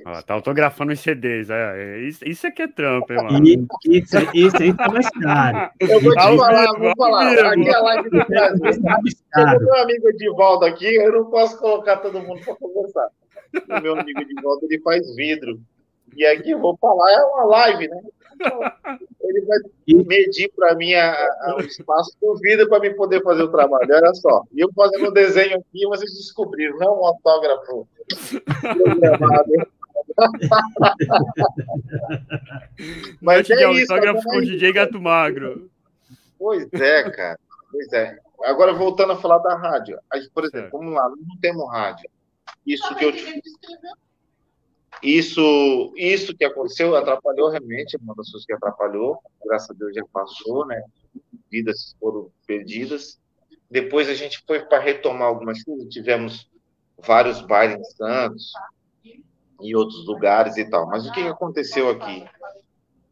Ó, 0.07 0.22
tá 0.22 0.34
autografando 0.34 0.93
os 0.93 1.01
CDs. 1.01 1.51
É, 1.51 1.74
é, 1.76 2.01
isso, 2.01 2.26
isso 2.26 2.47
aqui 2.47 2.62
é 2.62 2.68
trampo, 2.68 3.12
hein, 3.12 3.22
mano? 3.22 3.47
Isso, 3.86 4.16
isso 4.34 4.57
aí 4.57 4.74
tá 4.74 4.88
mais 4.88 5.09
caro. 5.11 5.70
Eu 5.78 6.01
vou 6.01 6.12
te 6.12 6.16
tá 6.16 6.22
falar, 6.22 6.78
vou 6.78 6.93
falar. 6.97 7.53
Aqui 7.53 7.68
é 7.68 7.74
a 7.74 7.82
live 7.82 8.11
do 8.11 8.26
Brasil. 8.26 8.82
Tá 9.30 9.59
meu 9.61 9.76
amigo 9.76 10.09
Edivaldo 10.09 10.64
aqui, 10.64 10.95
eu 10.95 11.12
não 11.12 11.30
posso 11.30 11.59
colocar 11.59 11.99
todo 11.99 12.20
mundo 12.20 12.40
para 12.45 12.55
conversar. 12.57 13.09
O 13.68 13.80
meu 13.80 13.99
amigo 13.99 14.20
Edivaldo, 14.20 14.66
ele 14.66 14.80
faz 14.80 15.14
vidro. 15.14 15.61
E 16.16 16.26
aqui 16.26 16.51
eu 16.51 16.59
vou 16.59 16.76
falar, 16.78 17.12
é 17.12 17.22
uma 17.24 17.45
live, 17.45 17.88
né? 17.88 18.01
Ele 19.22 19.40
vai 19.43 19.59
medir 19.88 20.53
para 20.55 20.74
mim 20.74 20.95
a, 20.95 21.12
a, 21.12 21.57
o 21.57 21.61
espaço 21.61 22.16
do 22.20 22.36
vidro 22.36 22.68
para 22.68 22.80
mim 22.80 22.95
poder 22.95 23.22
fazer 23.22 23.43
o 23.43 23.51
trabalho. 23.51 23.88
Olha 23.90 24.14
só. 24.14 24.45
E 24.53 24.61
eu 24.61 24.72
fazendo 24.72 25.09
um 25.09 25.12
desenho 25.12 25.57
aqui, 25.59 25.86
vocês 25.86 26.12
descobriram, 26.14 26.78
não 26.78 26.86
é 26.86 26.90
um 26.90 27.07
autógrafo. 27.07 27.88
Mas 33.20 33.49
é 33.51 33.70
isso. 33.72 33.93
Autógrafo 33.93 34.22
com 34.28 34.36
o 34.38 34.43
DJ 34.43 34.72
Gato 34.72 35.01
Magro. 35.01 35.70
Pois 36.38 36.68
é, 36.72 37.11
cara. 37.11 37.38
Pois 37.70 37.93
é. 37.93 38.18
Agora, 38.45 38.72
voltando 38.72 39.12
a 39.12 39.16
falar 39.16 39.38
da 39.38 39.57
rádio. 39.57 39.99
Por 40.34 40.45
exemplo, 40.45 40.70
vamos 40.72 40.95
lá, 40.95 41.09
não 41.09 41.38
temos 41.40 41.70
rádio. 41.70 42.11
Isso 42.66 42.95
que 42.97 43.05
eu 43.05 43.12
te 43.12 43.43
isso, 45.01 45.93
isso 45.97 46.36
que 46.36 46.45
aconteceu 46.45 46.95
atrapalhou 46.95 47.51
realmente, 47.51 47.97
uma 47.97 48.14
das 48.14 48.30
coisas 48.30 48.47
que 48.47 48.53
atrapalhou, 48.53 49.18
graças 49.45 49.70
a 49.70 49.74
Deus 49.74 49.95
já 49.95 50.05
passou, 50.12 50.66
né? 50.66 50.82
Vidas 51.51 51.95
foram 51.99 52.30
perdidas. 52.47 53.20
Depois 53.70 54.09
a 54.09 54.14
gente 54.14 54.43
foi 54.47 54.61
para 54.61 54.80
retomar 54.80 55.28
algumas 55.28 55.62
coisas, 55.62 55.88
tivemos 55.88 56.51
vários 56.99 57.40
bailes 57.40 57.78
em 57.78 57.97
Santos 57.97 58.53
e 59.61 59.74
outros 59.74 60.07
lugares 60.07 60.57
e 60.57 60.68
tal. 60.68 60.86
Mas 60.86 61.07
o 61.07 61.12
que 61.12 61.20
aconteceu 61.20 61.88
aqui? 61.90 62.24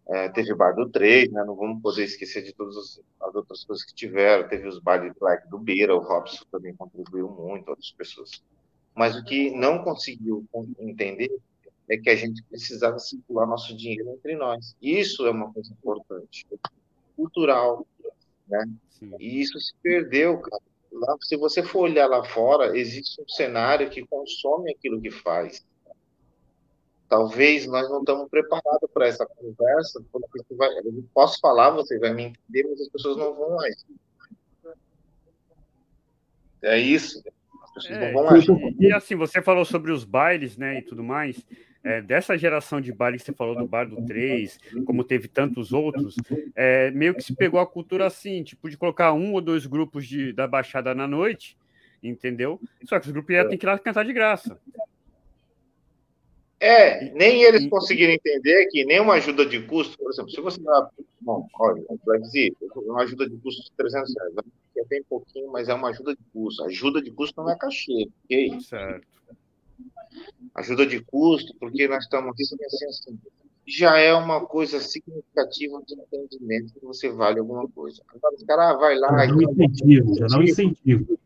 É, 0.09 0.28
teve 0.28 0.53
bar 0.55 0.72
do 0.72 0.89
3, 0.89 1.31
né? 1.31 1.45
Não 1.45 1.55
vamos 1.55 1.81
poder 1.81 2.05
esquecer 2.05 2.43
de 2.43 2.53
todas 2.53 3.01
as 3.20 3.35
outras 3.35 3.64
coisas 3.64 3.85
que 3.85 3.95
tiveram. 3.95 4.49
Teve 4.49 4.66
os 4.66 4.81
bailes 4.81 5.12
Black 5.18 5.49
do 5.49 5.59
Beira, 5.59 5.95
o 5.95 6.01
Robson 6.01 6.45
também 6.51 6.74
contribuiu 6.74 7.28
muito, 7.28 7.68
outras 7.68 7.93
pessoas. 7.93 8.43
Mas 8.95 9.16
o 9.16 9.24
que 9.24 9.51
não 9.53 9.85
conseguiu 9.85 10.45
entender 10.81 11.31
é 11.91 11.97
que 11.99 12.09
a 12.09 12.14
gente 12.14 12.43
precisava 12.45 12.99
circular 13.01 13.47
nosso 13.47 13.76
dinheiro 13.76 14.09
entre 14.11 14.36
nós. 14.36 14.76
Isso 14.80 15.26
é 15.26 15.30
uma 15.30 15.53
coisa 15.53 15.72
importante, 15.72 16.47
cultural, 17.16 17.84
né? 18.49 18.64
Sim. 18.91 19.12
E 19.18 19.41
isso 19.41 19.59
se 19.59 19.74
perdeu, 19.82 20.38
cara. 20.38 20.62
Lá, 20.93 21.16
se 21.20 21.36
você 21.36 21.62
for 21.62 21.80
olhar 21.80 22.07
lá 22.07 22.22
fora, 22.24 22.76
existe 22.78 23.20
um 23.20 23.28
cenário 23.28 23.91
que 23.91 24.07
consome 24.07 24.72
aquilo 24.72 25.01
que 25.01 25.11
faz. 25.11 25.66
Talvez 27.09 27.66
nós 27.66 27.88
não 27.91 28.01
estamos 28.01 28.28
preparados 28.28 28.88
para 28.93 29.09
essa 29.09 29.26
conversa, 29.26 30.01
porque 30.12 30.55
vai, 30.55 30.68
eu 30.78 31.05
posso 31.12 31.41
falar, 31.41 31.70
você 31.70 31.99
vai 31.99 32.14
me 32.14 32.24
entender, 32.24 32.68
mas 32.68 32.80
as 32.80 32.88
pessoas 32.88 33.16
não 33.16 33.34
vão 33.34 33.57
mais. 33.57 33.84
É 36.62 36.78
isso. 36.78 37.20
As 37.64 37.72
pessoas 37.72 37.99
é, 37.99 38.12
não 38.12 38.22
vão 38.22 38.30
mais. 38.30 38.45
E, 38.47 38.86
e 38.86 38.93
assim, 38.93 39.16
você 39.16 39.43
falou 39.43 39.64
sobre 39.64 39.91
os 39.91 40.05
bailes, 40.05 40.57
né, 40.57 40.78
e 40.78 40.82
tudo 40.82 41.03
mais. 41.03 41.45
É, 41.83 42.01
dessa 42.03 42.37
geração 42.37 42.81
de 42.81 42.93
baile 42.93 43.18
que 43.18 43.24
você 43.24 43.33
falou 43.33 43.57
do 43.57 43.66
Bar 43.66 43.89
do 43.89 44.05
3, 44.05 44.59
como 44.85 45.03
teve 45.03 45.28
tantos 45.28 45.72
outros, 45.72 46.14
é, 46.55 46.91
meio 46.91 47.14
que 47.14 47.22
se 47.22 47.35
pegou 47.35 47.59
a 47.61 47.66
cultura 47.66 48.07
assim, 48.07 48.43
tipo, 48.43 48.68
de 48.68 48.76
colocar 48.76 49.12
um 49.12 49.33
ou 49.33 49.41
dois 49.41 49.66
grupos 49.66 50.07
de, 50.07 50.33
da 50.33 50.47
Baixada 50.47 50.95
na 50.95 51.07
noite, 51.07 51.57
entendeu? 52.03 52.61
Só 52.85 52.99
que 53.01 53.07
os 53.07 53.12
grupos 53.12 53.35
iam 53.35 53.49
ter 53.49 53.57
que 53.57 53.64
ir 53.64 53.68
lá 53.68 53.78
cantar 53.78 54.05
de 54.05 54.12
graça. 54.12 54.61
É, 56.62 57.11
nem 57.12 57.43
eles 57.43 57.66
conseguiram 57.68 58.12
entender 58.12 58.66
que 58.66 58.85
nenhuma 58.85 59.14
ajuda 59.14 59.47
de 59.47 59.62
custo, 59.62 59.97
por 59.97 60.11
exemplo, 60.11 60.31
se 60.31 60.41
você 60.43 60.61
dá, 60.61 60.91
bom, 61.22 61.49
olha, 61.59 61.83
Brasil, 62.05 62.55
uma 62.76 63.03
ajuda 63.03 63.26
de 63.26 63.35
custo 63.39 63.62
de 63.62 63.72
300 63.72 64.14
reais, 64.14 64.35
é 64.76 64.85
bem 64.85 65.03
pouquinho, 65.09 65.51
mas 65.51 65.70
é 65.70 65.74
uma 65.74 65.89
ajuda 65.89 66.14
de 66.14 66.22
custo. 66.33 66.62
Ajuda 66.64 67.01
de 67.01 67.11
custo 67.11 67.41
não 67.41 67.51
é 67.51 67.57
cachê, 67.57 68.09
ok? 68.24 68.61
Certo. 68.61 69.07
Ajuda 70.54 70.86
de 70.86 71.02
custo, 71.04 71.54
porque 71.58 71.86
nós 71.86 72.04
estamos 72.04 72.34
assim, 72.34 72.56
assim, 72.64 73.18
já 73.66 73.96
é 73.98 74.12
uma 74.12 74.44
coisa 74.44 74.80
significativa 74.80 75.80
de 75.86 75.94
entendimento 75.94 76.74
que 76.74 76.84
você 76.84 77.08
vale 77.08 77.38
alguma 77.38 77.68
coisa. 77.68 78.02
Agora, 78.08 78.34
os 78.34 78.42
caras 78.42 78.66
ah, 78.66 78.74
vai 78.74 78.98
lá. 78.98 79.26
Não 79.26 79.36
um 79.36 79.42
incentivo, 79.42 80.14
já 80.16 80.26
não 80.26 80.42
incentivo. 80.42 81.18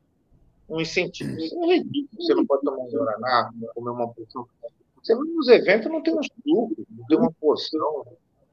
Um 0.69 0.81
incentivo. 0.81 1.39
Isso 1.39 1.65
é 1.65 1.77
ridículo. 1.77 2.23
Você 2.23 2.35
não 2.35 2.47
pode 2.47 2.63
tomar 2.63 2.79
um 2.79 2.91
Guaraná, 2.91 3.51
comer 3.75 3.91
uma 3.91 4.09
porção. 4.09 4.47
Você 5.03 5.15
vai 5.15 5.25
nos 5.27 5.49
eventos, 5.49 5.91
não 5.91 6.03
tem 6.03 6.15
um 6.15 6.23
suco, 6.23 6.87
não 6.91 7.07
tem 7.07 7.19
uma 7.19 7.33
porção, 7.33 8.07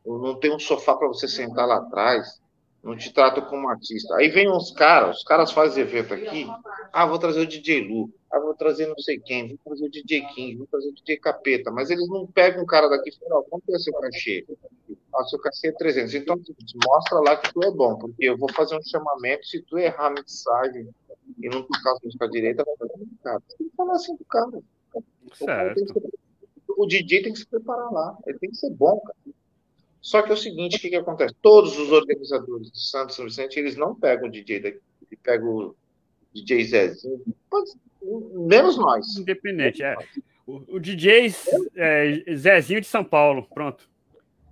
não 0.05 0.35
tem 0.35 0.53
um 0.53 0.59
sofá 0.59 0.95
para 0.95 1.07
você 1.07 1.27
sentar 1.27 1.67
lá 1.67 1.77
atrás 1.77 2.41
não 2.83 2.97
te 2.97 3.13
tratam 3.13 3.45
como 3.45 3.69
artista. 3.69 4.15
Aí 4.15 4.29
vem 4.29 4.49
uns 4.49 4.71
caras, 4.71 5.17
os 5.17 5.23
caras 5.23 5.51
fazem 5.51 5.83
evento 5.83 6.13
aqui, 6.13 6.47
ah, 6.91 7.05
vou 7.05 7.19
trazer 7.19 7.41
o 7.41 7.47
DJ 7.47 7.87
Lu, 7.87 8.11
ah, 8.31 8.39
vou 8.39 8.53
trazer 8.55 8.87
não 8.87 8.97
sei 8.97 9.19
quem, 9.19 9.49
vou 9.49 9.57
trazer 9.63 9.85
o 9.85 9.91
DJ 9.91 10.25
King, 10.33 10.57
vou 10.57 10.67
trazer 10.67 10.89
o 10.89 10.93
DJ 10.93 11.17
Capeta, 11.17 11.69
mas 11.69 11.91
eles 11.91 12.07
não 12.07 12.25
pegam 12.25 12.63
um 12.63 12.65
cara 12.65 12.87
daqui 12.87 13.09
e 13.09 13.29
falam, 13.29 13.43
quanto 13.49 13.75
é 13.75 13.77
seu 13.77 13.93
cachê? 13.93 14.45
Ah, 15.13 15.23
seu 15.25 15.39
cachê 15.39 15.67
é 15.67 15.71
300. 15.73 16.15
Então, 16.15 16.39
mostra 16.87 17.19
lá 17.19 17.37
que 17.37 17.53
tu 17.53 17.63
é 17.63 17.71
bom, 17.71 17.97
porque 17.97 18.25
eu 18.25 18.37
vou 18.37 18.51
fazer 18.53 18.75
um 18.75 18.83
chamamento, 18.83 19.45
se 19.45 19.61
tu 19.61 19.77
errar 19.77 20.07
a 20.07 20.11
mensagem 20.11 20.89
e 21.39 21.49
não 21.49 21.61
tocar 21.63 21.91
a 21.91 21.97
música 22.03 22.27
direita, 22.29 22.63
vai 22.63 22.75
fazer 22.77 22.93
complicado. 22.93 23.43
Tem 23.57 23.69
que 23.69 23.75
falar 23.75 23.93
assim 23.93 24.15
pro 24.15 24.25
cara. 24.25 24.59
Certo. 25.33 26.11
O 26.77 26.87
DJ 26.87 27.23
tem 27.23 27.33
que 27.33 27.39
se 27.39 27.45
preparar 27.45 27.91
lá, 27.91 28.17
ele 28.25 28.39
tem 28.39 28.49
que 28.49 28.57
ser 28.57 28.71
bom, 28.71 28.99
cara. 29.01 29.17
Só 30.01 30.21
que 30.23 30.31
é 30.31 30.33
o 30.33 30.37
seguinte, 30.37 30.77
o 30.77 30.79
que, 30.79 30.89
que 30.89 30.95
acontece? 30.95 31.35
Todos 31.41 31.77
os 31.77 31.91
organizadores 31.91 32.71
do 32.71 32.77
Santos 32.77 33.15
São 33.15 33.25
Vicente, 33.25 33.59
eles 33.59 33.75
não 33.75 33.93
pegam 33.93 34.27
o 34.27 34.31
DJ 34.31 34.59
daqui, 34.59 34.79
pegam 35.21 35.47
o 35.47 35.75
DJ 36.33 36.63
Zezinho, 36.65 37.21
menos 38.33 38.77
nós. 38.77 39.15
Independente, 39.17 39.83
é. 39.83 39.95
O, 40.47 40.75
o 40.75 40.79
DJ 40.79 41.33
é, 41.75 42.35
Zezinho 42.35 42.81
de 42.81 42.87
São 42.87 43.03
Paulo, 43.03 43.47
pronto. 43.53 43.87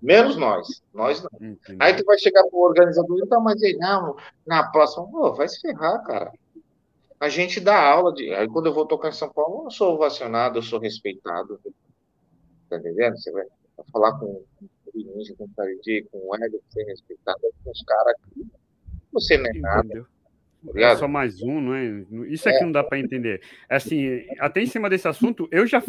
Menos 0.01 0.37
nós, 0.37 0.81
nós 0.93 1.21
não. 1.21 1.29
Entendi. 1.49 1.77
Aí 1.79 1.95
tu 1.95 2.05
vai 2.05 2.17
chegar 2.17 2.43
pro 2.43 2.59
organizador, 2.59 3.19
então, 3.21 3.41
mas 3.41 3.61
aí, 3.61 3.75
não, 3.75 4.15
na 4.45 4.69
próxima, 4.71 5.09
pô, 5.09 5.33
vai 5.33 5.47
se 5.47 5.59
ferrar, 5.59 6.01
cara. 6.03 6.31
A 7.19 7.27
gente 7.27 7.59
dá 7.59 7.77
aula 7.81 8.13
de. 8.13 8.33
Aí 8.33 8.47
quando 8.47 8.67
eu 8.67 8.73
vou 8.73 8.85
tocar 8.85 9.09
em 9.09 9.13
São 9.13 9.29
Paulo, 9.29 9.65
eu 9.65 9.71
sou 9.71 9.95
ovacionado, 9.95 10.59
eu 10.59 10.61
sou 10.61 10.79
respeitado. 10.79 11.59
Tá 12.69 12.77
entendendo? 12.77 13.17
Você 13.17 13.29
vai 13.31 13.43
falar 13.91 14.17
com 14.17 14.41
Ninja, 14.95 15.33
com 15.37 15.45
o 15.45 15.49
KG, 15.49 16.07
com 16.11 16.17
o 16.17 16.35
Eder, 16.35 16.61
ser 16.69 16.83
respeitado, 16.83 17.39
com 17.63 17.71
os 17.71 17.83
caras 17.83 18.15
você 19.11 19.37
não 19.37 19.45
é 19.47 19.53
nada. 19.53 20.07
Tá 20.73 20.79
é 20.79 20.95
só 20.95 21.07
mais 21.07 21.41
um, 21.41 21.61
não 21.61 21.73
é? 21.73 22.05
Isso 22.27 22.47
é, 22.49 22.53
é. 22.53 22.57
que 22.57 22.65
não 22.65 22.71
dá 22.71 22.83
para 22.83 22.99
entender. 22.99 23.41
Assim, 23.69 24.25
até 24.39 24.61
em 24.61 24.65
cima 24.65 24.89
desse 24.89 25.07
assunto, 25.07 25.47
eu 25.51 25.65
já 25.65 25.81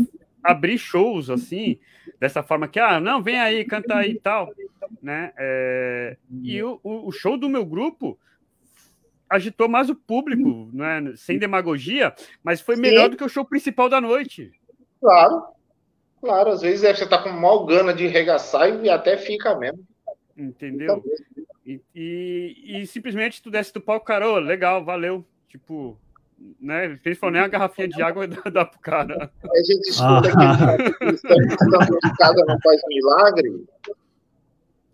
abri 0.43 0.79
shows 0.79 1.29
assim, 1.29 1.79
dessa 2.19 2.43
forma 2.43 2.69
que, 2.69 2.79
ah, 2.79 3.01
não, 3.01 3.23
vem 3.23 3.39
aí, 3.39 3.65
canta 3.65 3.97
aí 3.97 4.13
e 4.13 4.21
tal, 4.21 4.53
né? 5.03 5.33
É, 5.37 6.17
e 6.43 6.63
o, 6.63 6.81
o 6.83 7.11
show 7.11 7.37
do 7.37 7.49
meu 7.49 7.65
grupo 7.65 8.19
agitou 9.29 9.69
mais 9.69 9.91
o 9.91 9.95
público, 9.95 10.71
não 10.73 10.85
é? 10.85 11.17
sem 11.17 11.39
demagogia, 11.39 12.15
mas 12.43 12.61
foi 12.61 12.77
melhor 12.77 13.05
Sim. 13.05 13.11
do 13.11 13.17
que 13.17 13.25
o 13.25 13.29
show 13.29 13.45
principal 13.45 13.89
da 13.89 14.01
noite. 14.01 14.51
Claro, 15.01 15.45
Claro, 16.21 16.51
às 16.51 16.61
vezes 16.61 16.99
você 16.99 17.07
tá 17.07 17.23
com 17.23 17.31
mal 17.31 17.65
gana 17.65 17.95
de 17.95 18.07
regaçar 18.07 18.69
e 18.85 18.91
até 18.91 19.17
fica 19.17 19.57
mesmo. 19.57 19.85
Entendeu? 20.37 21.03
E, 21.65 21.81
e, 21.95 22.81
e 22.83 22.87
simplesmente 22.87 23.43
tu 23.43 23.51
desce 23.51 23.73
do 23.73 23.81
palco, 23.81 24.07
cara, 24.07 24.29
oh, 24.29 24.39
legal, 24.39 24.85
valeu. 24.85 25.25
Tipo, 25.49 25.99
né? 26.61 26.99
Eles 27.05 27.19
falam 27.19 27.35
nem 27.35 27.43
a 27.43 27.49
garrafinha 27.49 27.89
de 27.89 28.03
água 28.03 28.27
dá, 28.27 28.43
dá 28.51 28.65
pro 28.65 28.81
cara. 28.81 29.31
A 29.43 29.63
gente 29.63 29.89
escuta 29.89 30.31
ah. 30.39 30.77
que 30.77 32.17
casa 32.17 32.45
não 32.47 32.59
faz 32.61 32.81
milagre. 32.89 33.65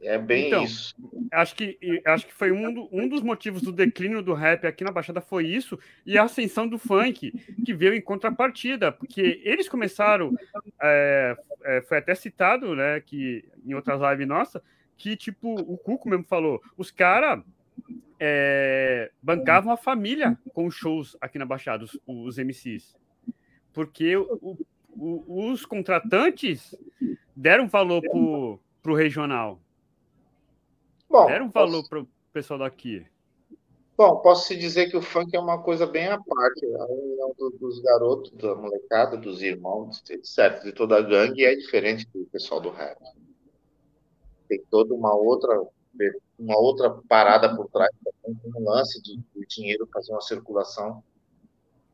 É 0.07 0.17
bem 0.17 0.47
então, 0.47 0.63
isso. 0.63 0.95
Acho 1.33 1.57
que, 1.57 1.77
acho 2.05 2.27
que 2.29 2.33
foi 2.33 2.53
um, 2.53 2.73
do, 2.73 2.89
um 2.93 3.09
dos 3.09 3.23
motivos 3.23 3.61
do 3.61 3.73
declínio 3.73 4.23
do 4.23 4.35
rap 4.35 4.65
aqui 4.65 4.85
na 4.85 4.93
Baixada 4.93 5.21
foi 5.21 5.49
isso, 5.49 5.77
e 6.07 6.17
a 6.17 6.23
ascensão 6.23 6.69
do 6.69 6.79
funk, 6.79 7.33
que 7.65 7.75
veio 7.75 7.93
em 7.93 8.01
contrapartida, 8.01 8.93
porque 8.93 9.43
eles 9.45 9.69
começaram, 9.69 10.33
é, 10.81 11.37
é, 11.65 11.83
foi 11.83 11.99
até 11.99 12.15
citado, 12.15 12.77
né, 12.77 13.01
que 13.01 13.45
em 13.65 13.75
outras 13.75 14.01
lives 14.01 14.29
nossa, 14.29 14.63
que 14.97 15.17
tipo, 15.17 15.55
o 15.55 15.77
Cuco 15.77 16.09
mesmo 16.09 16.25
falou, 16.25 16.63
os 16.77 16.93
caras 16.93 17.43
é, 18.21 19.11
bancavam 19.21 19.73
a 19.73 19.77
família 19.77 20.39
com 20.55 20.71
shows 20.71 21.17
aqui 21.21 21.37
na 21.37 21.45
Baixada, 21.45 21.85
os, 21.85 21.99
os 22.07 22.39
MCs. 22.39 22.95
Porque 23.73 24.17
o, 24.17 24.57
o, 24.89 25.51
os 25.51 25.67
contratantes 25.67 26.77
deram 27.35 27.67
valor 27.67 28.01
pro, 28.03 28.61
pro 28.81 28.95
regional. 28.95 29.61
Bom, 31.09 31.27
Deram 31.27 31.47
um 31.47 31.51
valor 31.51 31.79
posso... 31.79 31.89
para 31.89 32.01
o 32.01 32.09
pessoal 32.33 32.59
daqui. 32.59 33.07
Bom, 33.97 34.17
posso 34.19 34.49
te 34.49 34.57
dizer 34.59 34.91
que 34.91 34.97
o 34.97 35.03
funk 35.03 35.35
é 35.35 35.41
uma 35.41 35.63
coisa 35.63 35.87
bem 35.87 36.07
à 36.09 36.21
parte. 36.21 36.67
A 36.67 36.85
união 36.85 37.35
dos 37.59 37.81
garotos, 37.81 38.31
da 38.33 38.55
molecada, 38.55 39.17
dos 39.17 39.43
irmãos, 39.43 40.03
etc., 40.11 40.63
de 40.63 40.73
toda 40.73 40.99
a 40.99 41.01
gangue 41.01 41.45
é 41.45 41.55
diferente 41.55 42.07
do 42.15 42.27
pessoal 42.27 42.61
do 42.61 42.71
rap. 42.71 42.99
Tem 44.49 44.63
toda 44.71 44.95
uma 44.95 45.15
outra 45.15 45.67
uma 46.39 46.59
outra 46.59 46.91
parada 47.09 47.55
por 47.57 47.69
trás, 47.71 47.91
um 48.27 48.65
lance 48.65 49.01
de, 49.03 49.17
de 49.17 49.47
dinheiro 49.49 49.89
fazer 49.93 50.13
uma 50.13 50.21
circulação. 50.21 51.03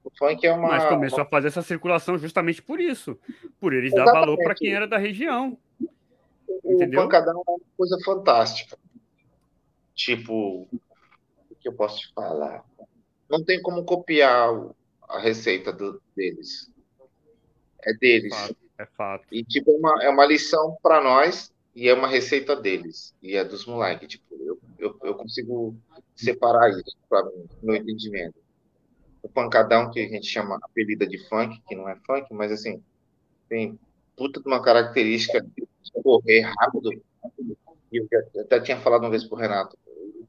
O 0.04 0.10
funk 0.18 0.44
é 0.44 0.52
uma. 0.52 0.68
Mas 0.68 0.88
começou 0.88 1.20
uma... 1.20 1.24
a 1.24 1.28
fazer 1.28 1.48
essa 1.48 1.62
circulação 1.62 2.18
justamente 2.18 2.60
por 2.60 2.80
isso, 2.80 3.16
por 3.60 3.72
eles 3.72 3.92
Exatamente. 3.92 4.12
dar 4.12 4.20
valor 4.20 4.36
para 4.38 4.54
quem 4.54 4.74
era 4.74 4.88
da 4.88 4.98
região. 4.98 5.56
O 6.64 6.72
Entendeu? 6.72 7.02
pancadão 7.02 7.42
é 7.46 7.50
uma 7.50 7.60
coisa 7.76 7.96
fantástica. 8.04 8.76
Tipo, 10.02 10.66
o 11.48 11.54
que 11.60 11.68
eu 11.68 11.72
posso 11.72 12.00
te 12.00 12.12
falar? 12.12 12.64
Não 13.30 13.44
tem 13.44 13.62
como 13.62 13.84
copiar 13.84 14.50
a 15.08 15.20
receita 15.20 15.72
do, 15.72 16.02
deles. 16.16 16.68
É 17.84 17.94
deles. 17.94 18.32
É 18.32 18.36
fato. 18.36 18.56
É 18.78 18.86
fato. 18.86 19.26
E, 19.30 19.44
tipo, 19.44 19.70
é 19.70 19.74
uma, 19.76 20.02
é 20.02 20.08
uma 20.08 20.26
lição 20.26 20.76
para 20.82 21.00
nós 21.00 21.52
e 21.72 21.88
é 21.88 21.94
uma 21.94 22.08
receita 22.08 22.56
deles. 22.56 23.14
E 23.22 23.36
é 23.36 23.44
dos 23.44 23.64
moleques. 23.64 24.08
Tipo, 24.08 24.24
eu, 24.40 24.58
eu, 24.76 24.98
eu 25.04 25.14
consigo 25.14 25.76
separar 26.16 26.70
isso 26.70 26.96
para 27.08 27.24
mim, 27.26 27.46
no 27.62 27.76
entendimento. 27.76 28.34
O 29.22 29.28
pancadão, 29.28 29.88
que 29.88 30.00
a 30.00 30.08
gente 30.08 30.26
chama 30.26 30.58
apelida 30.62 31.06
de 31.06 31.16
funk, 31.28 31.62
que 31.68 31.76
não 31.76 31.88
é 31.88 31.94
funk, 32.04 32.26
mas 32.34 32.50
assim, 32.50 32.82
tem 33.48 33.78
puta 34.16 34.40
de 34.40 34.48
uma 34.48 34.60
característica 34.60 35.40
de 35.40 35.64
correr 36.02 36.40
rápido. 36.40 36.90
E 37.92 37.98
eu 37.98 38.08
até 38.40 38.58
tinha 38.58 38.80
falado 38.80 39.04
uma 39.04 39.10
vez 39.10 39.22
pro 39.22 39.36
Renato, 39.36 39.78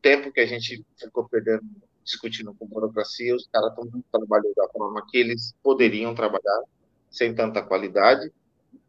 tempo 0.03 0.31
que 0.31 0.41
a 0.41 0.45
gente 0.45 0.85
ficou 0.97 1.27
perdendo 1.27 1.63
discutindo 2.03 2.53
com 2.53 2.67
burocracia, 2.67 3.33
os 3.33 3.47
caras 3.47 3.69
estão 3.69 4.03
trabalhando 4.11 4.53
da 4.55 4.67
forma 4.67 5.05
que 5.09 5.17
eles 5.17 5.55
poderiam 5.63 6.13
trabalhar, 6.13 6.63
sem 7.09 7.33
tanta 7.33 7.63
qualidade, 7.63 8.29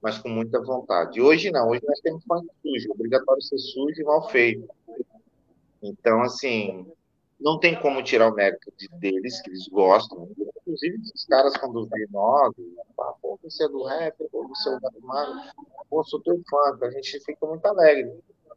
mas 0.03 0.19
com 0.19 0.29
muita 0.29 0.61
vontade. 0.61 1.21
Hoje 1.21 1.53
não, 1.53 1.69
hoje 1.69 1.83
nós 1.87 2.01
temos 2.01 2.25
funk 2.25 2.47
sujo, 2.61 2.91
obrigatório 2.91 3.41
ser 3.41 3.59
sujo 3.59 4.01
e 4.01 4.05
mal 4.05 4.29
feito. 4.29 4.69
Então, 5.81 6.23
assim, 6.23 6.85
não 7.39 7.61
tem 7.61 7.79
como 7.81 8.03
tirar 8.03 8.29
o 8.29 8.35
mérito 8.35 8.73
de, 8.77 8.89
deles, 8.99 9.41
que 9.43 9.51
eles 9.51 9.69
gostam. 9.69 10.29
Inclusive, 10.63 10.99
os 11.15 11.25
caras, 11.27 11.57
quando 11.57 11.87
vê 11.87 12.07
nós, 12.11 12.53
ah, 12.99 13.15
pô, 13.23 13.39
você 13.41 13.65
é 13.65 13.69
do 13.69 13.85
rap, 13.85 14.17
pô, 14.33 14.49
você 14.49 14.71
é 14.71 14.79
do 14.81 15.07
Mago, 15.07 15.41
pô, 15.89 16.03
sou 16.03 16.21
teu 16.21 16.43
fã, 16.51 16.79
a 16.83 16.91
gente 16.91 17.21
fica 17.21 17.47
muito 17.47 17.65
alegre. 17.67 18.13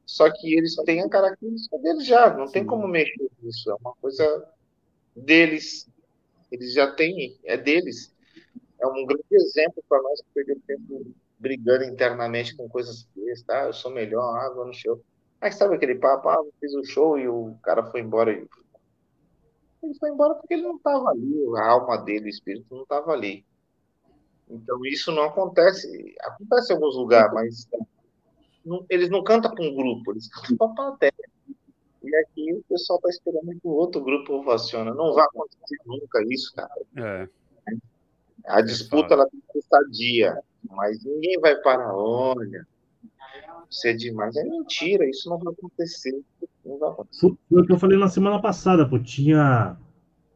Só 0.07 0.31
que 0.31 0.57
eles 0.57 0.73
têm 0.85 1.01
a 1.01 1.09
característica 1.09 1.77
deles 1.79 2.05
já, 2.05 2.33
não 2.33 2.47
Sim. 2.47 2.53
tem 2.53 2.65
como 2.65 2.87
mexer 2.87 3.29
nisso, 3.43 3.69
é 3.69 3.75
uma 3.75 3.93
coisa 3.95 4.49
deles. 5.13 5.85
Eles 6.49 6.73
já 6.73 6.89
têm, 6.89 7.37
é 7.43 7.57
deles. 7.57 8.15
É 8.79 8.87
um 8.87 9.05
grande 9.05 9.25
exemplo 9.31 9.83
para 9.89 10.01
nós 10.01 10.21
que 10.21 10.27
perdemos 10.33 10.63
tempo 10.65 11.13
brigando 11.37 11.83
internamente 11.83 12.55
com 12.55 12.69
coisas 12.69 13.05
bestas, 13.13 13.43
tá? 13.43 13.65
Eu 13.65 13.73
sou 13.73 13.91
melhor, 13.91 14.37
água 14.37 14.65
no 14.65 14.73
show. 14.73 15.03
Mas 15.41 15.55
sabe 15.55 15.75
aquele 15.75 15.95
papo, 15.95 16.29
ah, 16.29 16.41
fiz 16.61 16.73
o 16.73 16.85
show 16.85 17.19
e 17.19 17.27
o 17.27 17.55
cara 17.61 17.83
foi 17.91 17.99
embora. 17.99 18.31
Ele 18.31 18.49
foi 19.99 20.09
embora 20.09 20.35
porque 20.35 20.53
ele 20.53 20.63
não 20.63 20.77
estava 20.77 21.09
ali, 21.09 21.35
a 21.57 21.67
alma 21.67 21.97
dele, 21.97 22.27
o 22.27 22.29
espírito 22.29 22.73
não 22.73 22.83
estava 22.83 23.11
ali. 23.11 23.45
Então, 24.49 24.79
isso 24.85 25.11
não 25.11 25.23
acontece. 25.23 26.15
Acontece 26.21 26.71
em 26.71 26.75
alguns 26.77 26.95
lugares, 26.95 27.33
mas 27.33 27.67
não, 28.67 28.85
eles 28.89 29.09
não 29.09 29.23
cantam 29.23 29.53
para 29.53 29.63
um 29.63 29.75
grupo, 29.75 30.11
eles 30.11 30.27
cantam 30.27 30.57
para 30.57 30.67
a 30.67 30.75
plateia. 30.75 31.13
E 32.03 32.15
aqui 32.15 32.53
o 32.53 32.63
pessoal 32.69 32.99
está 32.99 33.09
esperando 33.09 33.51
que 33.51 33.67
o 33.67 33.71
outro 33.71 34.01
grupo 34.01 34.33
ovaciona. 34.33 34.93
Não 34.93 35.13
vai 35.13 35.25
acontecer 35.25 35.77
nunca 35.85 36.23
isso, 36.29 36.53
cara. 36.53 36.71
É. 36.95 37.27
A 38.45 38.61
disputa 38.61 39.13
ela 39.13 39.27
tem 39.29 39.41
que 39.51 39.59
estar 39.59 39.81
dia, 39.91 40.39
mas 40.69 41.03
ninguém 41.03 41.39
vai 41.39 41.55
parar. 41.57 41.93
Olha, 41.93 42.65
isso 43.69 43.87
é 43.87 43.93
demais. 43.93 44.35
É 44.37 44.43
mentira, 44.43 45.09
isso 45.09 45.29
não 45.29 45.37
vai 45.37 45.53
acontecer. 45.53 46.17
Não 46.65 46.77
vai 46.77 46.89
acontecer. 46.89 47.35
Foi 47.49 47.61
o 47.61 47.65
que 47.65 47.73
eu 47.73 47.79
falei 47.79 47.97
na 47.97 48.07
semana 48.07 48.41
passada, 48.41 48.87
pô. 48.87 48.97
Tinha 48.99 49.77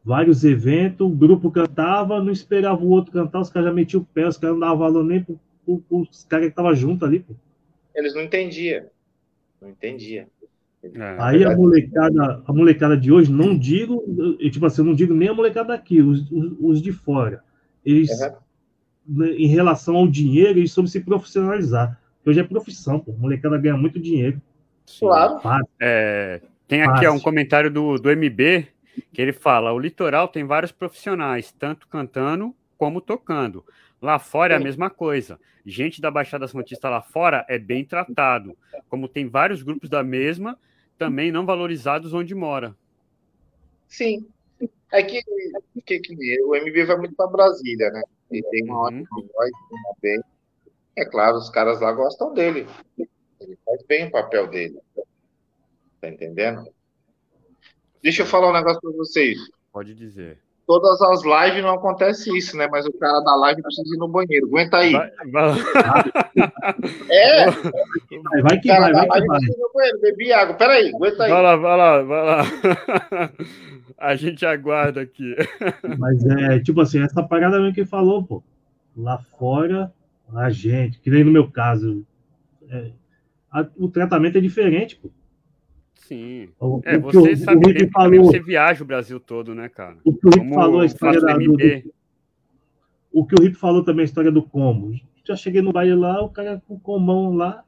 vários 0.04 0.44
eventos, 0.44 1.06
o 1.06 1.10
grupo 1.10 1.50
cantava, 1.50 2.22
não 2.22 2.32
esperava 2.32 2.82
o 2.82 2.90
outro 2.90 3.12
cantar, 3.12 3.40
os 3.40 3.48
caras 3.48 3.68
já 3.68 3.74
metiam 3.74 4.02
o 4.02 4.04
pé, 4.04 4.26
os 4.26 4.36
caras 4.36 4.56
não 4.56 4.60
davam 4.60 4.78
valor 4.78 5.04
nem 5.04 5.22
para 5.22 5.34
os 5.66 6.24
caras 6.24 6.46
que 6.46 6.50
estavam 6.50 6.74
junto 6.74 7.04
ali, 7.04 7.20
pô. 7.20 7.34
Eles 7.94 8.14
não 8.14 8.22
entendiam. 8.22 8.84
Não 9.60 9.70
entendia. 9.70 10.26
É, 10.82 11.16
Aí 11.18 11.44
a 11.44 11.56
molecada, 11.56 12.42
a 12.44 12.52
molecada 12.52 12.96
de 12.96 13.12
hoje, 13.12 13.30
não 13.30 13.56
digo, 13.56 14.04
eu, 14.40 14.50
tipo 14.50 14.66
assim, 14.66 14.82
eu 14.82 14.86
não 14.86 14.94
digo 14.94 15.14
nem 15.14 15.28
a 15.28 15.34
molecada 15.34 15.68
daqui, 15.68 16.00
os, 16.00 16.28
os, 16.30 16.56
os 16.60 16.82
de 16.82 16.92
fora. 16.92 17.42
Eles, 17.84 18.10
uhum. 19.06 19.24
em 19.24 19.46
relação 19.46 19.96
ao 19.96 20.08
dinheiro, 20.08 20.58
eles 20.58 20.72
soube 20.72 20.90
se 20.90 21.00
profissionalizar. 21.00 22.00
Hoje 22.26 22.40
é 22.40 22.44
profissão, 22.44 22.98
pô. 22.98 23.12
A 23.12 23.16
molecada 23.16 23.58
ganha 23.58 23.76
muito 23.76 24.00
dinheiro. 24.00 24.40
Claro. 24.98 25.40
É, 25.80 26.40
tem 26.66 26.82
aqui 26.82 27.06
ó, 27.06 27.12
um 27.12 27.20
comentário 27.20 27.70
do, 27.70 27.96
do 27.98 28.10
MB 28.10 28.66
que 29.12 29.22
ele 29.22 29.32
fala: 29.32 29.72
o 29.72 29.78
litoral 29.78 30.28
tem 30.28 30.44
vários 30.44 30.72
profissionais, 30.72 31.52
tanto 31.52 31.86
cantando 31.88 32.54
como 32.82 33.00
tocando. 33.00 33.64
Lá 34.00 34.18
fora 34.18 34.54
é 34.54 34.56
a 34.56 34.60
mesma 34.60 34.90
coisa. 34.90 35.38
Gente 35.64 36.00
da 36.00 36.10
Baixada 36.10 36.48
Santista 36.48 36.88
lá 36.88 37.00
fora 37.00 37.46
é 37.48 37.56
bem 37.56 37.84
tratado. 37.84 38.58
Como 38.88 39.06
tem 39.06 39.28
vários 39.28 39.62
grupos 39.62 39.88
da 39.88 40.02
mesma, 40.02 40.58
também 40.98 41.30
não 41.30 41.46
valorizados 41.46 42.12
onde 42.12 42.34
mora. 42.34 42.76
Sim. 43.86 44.26
É 44.90 45.00
que, 45.00 45.22
que, 45.86 46.00
que 46.00 46.42
o 46.42 46.56
MB 46.56 46.84
vai 46.84 46.96
muito 46.96 47.14
para 47.14 47.30
Brasília, 47.30 47.88
né? 47.90 48.02
E 48.32 48.42
tem 48.42 48.64
uma 48.64 48.90
uhum. 48.90 49.04
voz 49.32 49.50
bem. 50.02 50.20
É 50.96 51.04
claro, 51.04 51.36
os 51.36 51.50
caras 51.50 51.80
lá 51.80 51.92
gostam 51.92 52.34
dele. 52.34 52.66
Ele 53.38 53.56
faz 53.64 53.80
bem 53.84 54.08
o 54.08 54.10
papel 54.10 54.48
dele. 54.48 54.80
Tá 56.00 56.08
entendendo? 56.08 56.66
Deixa 58.02 58.22
eu 58.22 58.26
falar 58.26 58.50
um 58.50 58.52
negócio 58.52 58.80
para 58.80 58.90
vocês. 58.90 59.38
Pode 59.70 59.94
dizer. 59.94 60.42
Todas 60.72 61.02
as 61.02 61.22
lives 61.22 61.62
não 61.62 61.74
acontece 61.74 62.34
isso, 62.34 62.56
né? 62.56 62.66
Mas 62.66 62.86
o 62.86 62.92
cara 62.94 63.20
da 63.20 63.36
live 63.36 63.60
precisa 63.60 63.94
ir 63.94 63.98
no 63.98 64.08
banheiro. 64.08 64.46
Aguenta 64.46 64.78
aí. 64.78 64.92
Vai, 64.92 65.10
vai. 65.30 65.52
É. 67.10 67.50
Vai, 67.50 68.42
vai 68.42 68.58
que 68.58 68.68
vai, 68.68 68.90
vai, 68.90 69.20
que 69.20 69.26
vai. 69.26 69.40
No 69.40 69.70
banheiro, 69.74 70.00
bebi 70.00 70.32
água. 70.32 70.54
Peraí, 70.54 70.88
aguenta 70.88 71.24
aí. 71.24 71.30
Vai 71.30 71.42
lá, 71.42 71.56
vai 71.56 71.76
lá, 71.76 72.02
vai 72.02 72.24
lá. 72.24 72.42
A 73.98 74.16
gente 74.16 74.46
aguarda 74.46 75.02
aqui. 75.02 75.36
Mas 75.98 76.24
é, 76.24 76.58
tipo 76.60 76.80
assim, 76.80 77.02
essa 77.02 77.22
parada 77.22 77.60
mesmo 77.60 77.74
que 77.74 77.84
falou, 77.84 78.22
pô. 78.22 78.42
Lá 78.96 79.18
fora, 79.38 79.92
a 80.34 80.48
gente, 80.48 80.98
que 81.00 81.10
nem 81.10 81.22
no 81.22 81.30
meu 81.30 81.50
caso, 81.50 82.02
é, 82.70 82.92
a, 83.50 83.66
o 83.76 83.88
tratamento 83.88 84.38
é 84.38 84.40
diferente, 84.40 84.96
pô. 84.96 85.10
Sim. 86.12 86.50
O, 86.60 86.80
é, 86.84 86.98
o 86.98 87.00
você 87.00 87.36
sabe 87.36 87.66
o, 87.66 87.86
o 87.86 87.90
falou, 87.90 88.24
você 88.24 88.38
viaja 88.38 88.84
o 88.84 88.86
Brasil 88.86 89.18
todo, 89.18 89.54
né, 89.54 89.68
cara? 89.70 89.96
O 90.04 90.12
que 90.12 90.26
o 90.26 90.30
Rick 90.30 90.54
falou, 90.54 90.80
a 90.82 90.86
história 90.86 91.20
da, 91.20 91.38
do, 91.38 91.56
do, 91.56 91.94
O 93.10 93.24
que 93.24 93.34
o 93.34 93.42
Rick 93.42 93.56
falou 93.56 93.82
também, 93.82 94.02
a 94.02 94.04
história 94.04 94.30
do 94.30 94.42
como. 94.42 94.94
Já 95.24 95.34
cheguei 95.34 95.62
no 95.62 95.72
baile 95.72 95.94
lá, 95.94 96.22
o 96.22 96.28
cara 96.28 96.62
com 96.68 96.74
o 96.74 96.80
comão 96.80 97.34
lá. 97.34 97.64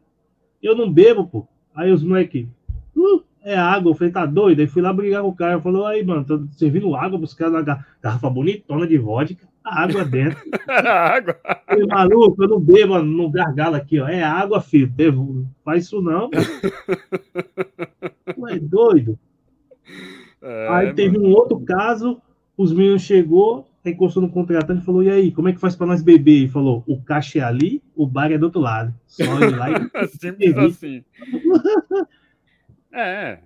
Eu 0.62 0.76
não 0.76 0.92
bebo, 0.92 1.26
pô. 1.26 1.48
Aí 1.74 1.90
os 1.90 2.04
moleques. 2.04 2.46
Uh, 2.94 3.24
é 3.44 3.56
água. 3.56 3.90
Eu 3.90 3.94
falei, 3.94 4.12
tá 4.12 4.24
doido? 4.24 4.60
Aí 4.60 4.66
fui 4.66 4.82
lá 4.82 4.92
brigar 4.92 5.22
com 5.22 5.28
o 5.28 5.36
cara. 5.36 5.60
Falou, 5.60 5.86
aí, 5.86 6.04
mano, 6.04 6.24
tô 6.24 6.44
servindo 6.52 6.96
água 6.96 7.18
pros 7.18 7.34
caras 7.34 7.64
na 7.64 7.84
garrafa 8.02 8.30
bonitona 8.30 8.86
de 8.86 8.98
vodka. 8.98 9.46
Água 9.62 10.04
dentro. 10.04 10.38
água. 10.68 11.36
Falei, 11.66 11.86
maluco, 11.86 12.42
eu 12.42 12.48
não 12.48 12.60
bebo 12.60 13.02
no 13.02 13.30
gargalo 13.30 13.76
aqui, 13.76 14.00
ó. 14.00 14.08
É 14.08 14.22
água, 14.22 14.60
filho. 14.60 14.92
Faz 15.64 15.84
isso 15.84 16.02
não. 16.02 16.30
Tu 16.30 16.38
é 18.48 18.58
doido? 18.58 19.18
É, 20.42 20.68
aí 20.68 20.92
teve 20.92 21.18
um 21.18 21.30
outro 21.30 21.58
caso, 21.60 22.20
os 22.56 22.72
meninos 22.72 23.02
chegou, 23.02 23.66
encostou 23.84 24.22
no 24.22 24.30
contratante 24.30 24.82
e 24.82 24.84
falou: 24.84 25.02
E 25.02 25.10
aí, 25.10 25.32
como 25.32 25.48
é 25.48 25.52
que 25.52 25.60
faz 25.60 25.74
para 25.74 25.86
nós 25.86 26.02
beber? 26.02 26.44
E 26.44 26.48
falou: 26.48 26.84
O 26.86 27.00
caixa 27.00 27.38
é 27.38 27.42
ali, 27.42 27.82
o 27.96 28.06
bar 28.06 28.30
é 28.30 28.36
do 28.36 28.44
outro 28.44 28.60
lado. 28.60 28.94
Só 29.06 29.24
ir 29.40 29.56
lá 29.56 29.70
e. 29.70 30.08
Simples 30.18 30.56
assim. 30.56 31.04
É. 33.02 33.42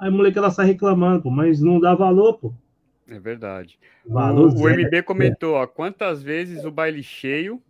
Aí 0.00 0.08
a 0.08 0.10
molecada 0.10 0.50
sai 0.50 0.66
reclamando, 0.66 1.22
pô, 1.22 1.30
mas 1.30 1.60
não 1.60 1.78
dá 1.78 1.94
valor, 1.94 2.34
pô. 2.38 2.54
É 3.08 3.18
verdade. 3.18 3.78
Valor 4.06 4.54
o, 4.54 4.62
o 4.62 4.68
MB 4.68 5.02
comentou: 5.02 5.54
ó, 5.54 5.66
quantas 5.66 6.22
vezes 6.22 6.64
o 6.64 6.70
baile 6.70 7.02
cheio 7.02 7.62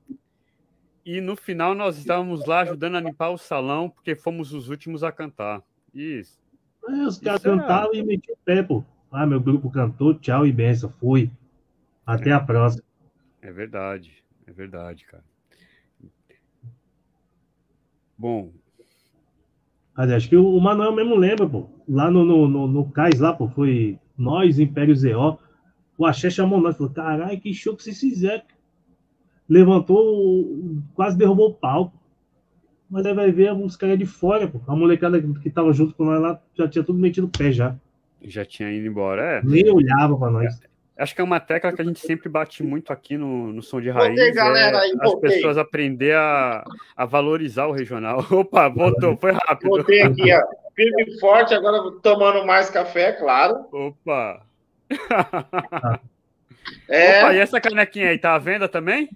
e 1.04 1.20
no 1.20 1.36
final 1.36 1.74
nós 1.74 1.98
estávamos 1.98 2.46
lá 2.46 2.60
ajudando 2.60 2.96
a 2.96 3.00
limpar 3.00 3.30
o 3.30 3.38
salão 3.38 3.90
porque 3.90 4.14
fomos 4.14 4.52
os 4.52 4.68
últimos 4.68 5.02
a 5.02 5.12
cantar. 5.12 5.62
Isso. 5.92 6.40
É, 6.88 7.06
os 7.06 7.18
caras 7.18 7.42
cantavam 7.42 7.94
é... 7.94 7.98
e 7.98 8.02
metiam 8.02 8.34
o 8.34 8.38
pé, 8.44 8.62
pô. 8.62 8.84
Ah, 9.10 9.26
meu 9.26 9.40
grupo 9.40 9.70
cantou, 9.70 10.14
tchau 10.14 10.46
e 10.46 10.52
benção, 10.52 10.90
fui. 10.98 11.30
Até 12.06 12.30
é. 12.30 12.32
a 12.32 12.40
próxima. 12.40 12.84
É 13.40 13.52
verdade, 13.52 14.24
é 14.46 14.52
verdade, 14.52 15.04
cara. 15.04 15.24
Bom. 18.16 18.52
Aliás, 19.96 20.22
acho 20.22 20.28
que 20.28 20.36
o 20.36 20.60
Manuel 20.60 20.92
mesmo 20.92 21.14
lembra, 21.14 21.48
pô. 21.48 21.68
Lá 21.88 22.10
no, 22.10 22.24
no, 22.24 22.48
no, 22.48 22.66
no 22.66 22.90
Cais, 22.90 23.20
lá, 23.20 23.32
pô, 23.32 23.48
foi 23.48 23.98
nós, 24.18 24.58
Império 24.58 24.94
ZO. 24.94 25.38
O 25.96 26.04
Axé 26.04 26.30
chamou 26.30 26.60
nós, 26.60 26.76
falou: 26.76 26.92
caralho, 26.92 27.40
que 27.40 27.54
show 27.54 27.76
que 27.76 27.82
vocês 27.82 28.00
fizeram. 28.00 28.42
Levantou, 29.48 30.82
quase 30.94 31.16
derrubou 31.16 31.50
o 31.50 31.54
palco 31.54 32.04
mas 32.94 33.04
aí 33.06 33.12
vai 33.12 33.32
ver 33.32 33.52
os 33.52 33.74
caras 33.76 33.98
de 33.98 34.06
fora, 34.06 34.46
pô. 34.46 34.60
A 34.68 34.76
molecada 34.76 35.20
que 35.20 35.50
tava 35.50 35.72
junto 35.72 35.94
com 35.94 36.04
nós 36.04 36.20
lá 36.20 36.40
já 36.56 36.68
tinha 36.68 36.84
tudo 36.84 36.96
metido 36.96 37.26
o 37.26 37.28
pé 37.28 37.50
já. 37.50 37.74
Já 38.22 38.44
tinha 38.44 38.70
ido 38.70 38.86
embora, 38.86 39.20
é. 39.20 39.42
Nem 39.42 39.68
olhava 39.68 40.16
pra 40.16 40.30
nós. 40.30 40.60
É, 40.62 40.66
acho 40.96 41.14
que 41.14 41.20
é 41.20 41.24
uma 41.24 41.40
tecla 41.40 41.72
que 41.72 41.82
a 41.82 41.84
gente 41.84 42.00
sempre 42.00 42.28
bate 42.28 42.62
muito 42.62 42.92
aqui 42.92 43.16
no, 43.16 43.52
no 43.52 43.62
som 43.62 43.80
de 43.80 43.90
raiz. 43.90 44.08
Voltei, 44.08 44.32
galera, 44.32 44.78
é 44.78 44.92
as 45.00 45.14
pessoas 45.16 45.58
aprender 45.58 46.14
a, 46.14 46.64
a 46.96 47.04
valorizar 47.04 47.66
o 47.66 47.72
regional. 47.72 48.24
Opa, 48.30 48.68
voltou, 48.68 49.16
foi 49.16 49.32
rápido. 49.32 49.70
Voltei 49.70 50.02
aqui, 50.02 50.32
ó. 50.32 50.42
Firme 50.74 51.04
e 51.06 51.20
forte, 51.20 51.54
agora 51.54 51.78
tomando 52.02 52.44
mais 52.44 52.68
café, 52.68 53.12
claro. 53.12 53.66
Opa! 53.72 54.44
é. 56.88 57.20
Opa, 57.20 57.34
e 57.34 57.38
essa 57.38 57.60
canequinha 57.60 58.10
aí, 58.10 58.18
tá 58.18 58.34
à 58.34 58.38
venda 58.38 58.68
também? 58.68 59.08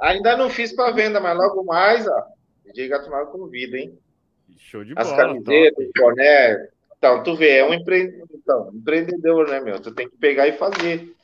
Ainda 0.00 0.36
não 0.36 0.48
fiz 0.48 0.72
para 0.72 0.92
venda, 0.92 1.20
mas 1.20 1.36
logo 1.36 1.64
mais, 1.64 2.06
ó. 2.06 2.24
DJ 2.64 2.88
Gato 2.88 3.10
Mago 3.10 3.32
convida, 3.32 3.76
hein? 3.76 3.98
Show 4.56 4.84
de 4.84 4.92
As 4.96 5.08
bola. 5.08 5.22
As 5.22 5.28
camisetas, 5.28 5.86
o 5.86 5.92
boné. 5.96 6.68
Então, 6.98 7.22
tu 7.22 7.36
vê, 7.36 7.58
é 7.58 7.64
um 7.64 7.72
empre... 7.72 8.22
então, 8.34 8.70
empreendedor, 8.74 9.48
né, 9.48 9.60
meu? 9.60 9.80
Tu 9.80 9.92
tem 9.92 10.08
que 10.08 10.16
pegar 10.16 10.48
e 10.48 10.52
fazer. 10.52 11.14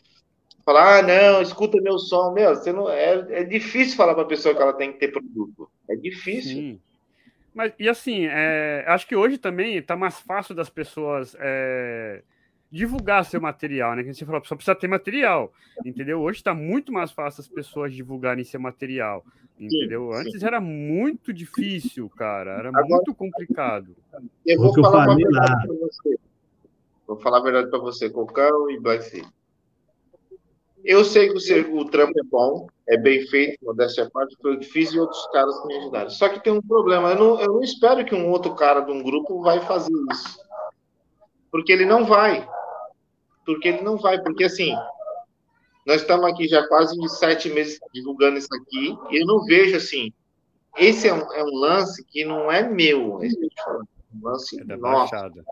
Falar, 0.65 0.99
ah, 0.99 1.03
não, 1.03 1.43
escuta 1.43 1.81
meu 1.81 1.99
som. 1.99 2.33
Meu, 2.33 2.55
você 2.55 2.73
não... 2.73 2.89
é, 2.89 3.41
é 3.41 3.45
difícil 3.45 3.97
falar 3.97 4.15
para 4.15 4.23
a 4.23 4.29
pessoa 4.29 4.55
que 4.55 4.63
ela 4.63 4.73
tem 4.73 4.93
que 4.93 4.99
ter 4.99 5.09
produto. 5.09 5.69
É 5.91 5.97
difícil. 5.97 6.57
Sim. 6.57 6.81
Mas, 7.53 7.73
e 7.79 7.89
assim, 7.89 8.27
é, 8.27 8.85
acho 8.89 9.07
que 9.07 9.15
hoje 9.15 9.37
também 9.39 9.77
está 9.77 9.95
mais 9.95 10.19
fácil 10.19 10.55
das 10.55 10.69
pessoas 10.69 11.37
é, 11.39 12.23
divulgar 12.71 13.25
seu 13.25 13.41
material, 13.41 13.95
né? 13.95 14.03
Que 14.03 14.13
você 14.13 14.25
falou, 14.25 14.41
pessoa 14.41 14.57
precisa 14.57 14.75
ter 14.75 14.89
material, 14.89 15.53
entendeu? 15.85 16.21
Hoje 16.21 16.39
está 16.39 16.53
muito 16.53 16.93
mais 16.93 17.13
fácil 17.13 17.43
as 17.43 17.49
pessoas 17.49 17.95
divulgarem 17.95 18.43
seu 18.43 18.59
material, 18.59 19.25
entendeu? 19.59 20.11
Sim, 20.13 20.19
Antes 20.21 20.41
sim. 20.41 20.47
era 20.47 20.61
muito 20.61 21.33
difícil, 21.33 22.09
cara, 22.11 22.53
era 22.53 22.69
Agora, 22.69 22.87
muito 22.87 23.15
complicado. 23.15 23.95
Eu 24.47 24.59
vou 24.59 24.75
falar 24.75 25.07
uma 25.07 25.17
verdade 25.17 25.67
para 25.67 25.77
você. 25.77 26.19
Vou 27.07 27.21
falar 27.21 27.39
a 27.39 27.43
verdade 27.43 27.71
para 27.71 27.79
você, 27.79 28.09
Cocão 28.09 28.71
e 28.71 28.81
Black 28.81 29.23
Eu 30.83 31.05
sei 31.05 31.29
que 31.29 31.37
o, 31.37 31.41
seu, 31.41 31.77
o 31.77 31.85
trampo 31.85 32.19
é 32.19 32.23
bom, 32.25 32.67
é 32.89 32.97
bem 32.97 33.27
feito, 33.27 33.63
modéstia 33.63 34.05
à 34.05 34.11
parte, 34.11 34.37
foi 34.41 34.57
difícil 34.57 34.97
e 34.97 35.01
outros 35.01 35.27
caras 35.27 35.61
que 35.61 35.69
me 35.69 35.77
ajudaram. 35.79 36.11
Só 36.11 36.29
que 36.29 36.43
tem 36.43 36.53
um 36.53 36.63
problema, 36.63 37.11
eu 37.11 37.19
não, 37.19 37.41
eu 37.41 37.53
não 37.55 37.63
espero 37.63 38.05
que 38.05 38.15
um 38.15 38.31
outro 38.31 38.55
cara 38.55 38.81
de 38.81 38.91
um 38.91 39.03
grupo 39.03 39.43
vai 39.43 39.61
fazer 39.61 39.93
isso. 40.11 40.39
Porque 41.51 41.73
ele 41.73 41.85
não 41.85 42.05
vai 42.05 42.49
porque 43.45 43.69
ele 43.69 43.83
não 43.83 43.97
vai, 43.97 44.21
porque 44.21 44.45
assim, 44.45 44.75
nós 45.87 46.01
estamos 46.01 46.31
aqui 46.31 46.49
já 46.49 46.67
quase 46.67 46.97
sete 47.09 47.51
meses 47.51 47.79
divulgando 47.93 48.39
isso 48.39 48.55
aqui, 48.55 48.97
e 49.11 49.21
eu 49.21 49.27
não 49.27 49.45
vejo 49.45 49.77
assim, 49.77 50.13
esse 50.77 51.09
é 51.09 51.15
um, 51.15 51.33
é 51.33 51.45
um 51.45 51.55
lance 51.55 52.05
que 52.05 52.25
não 52.25 52.51
é 52.51 52.69
meu, 52.69 53.23
é 53.23 53.29
um 53.29 54.23
lance 54.23 54.61
é 54.61 54.65
da 54.65 54.77
nosso, 54.77 55.13
baixada. 55.13 55.45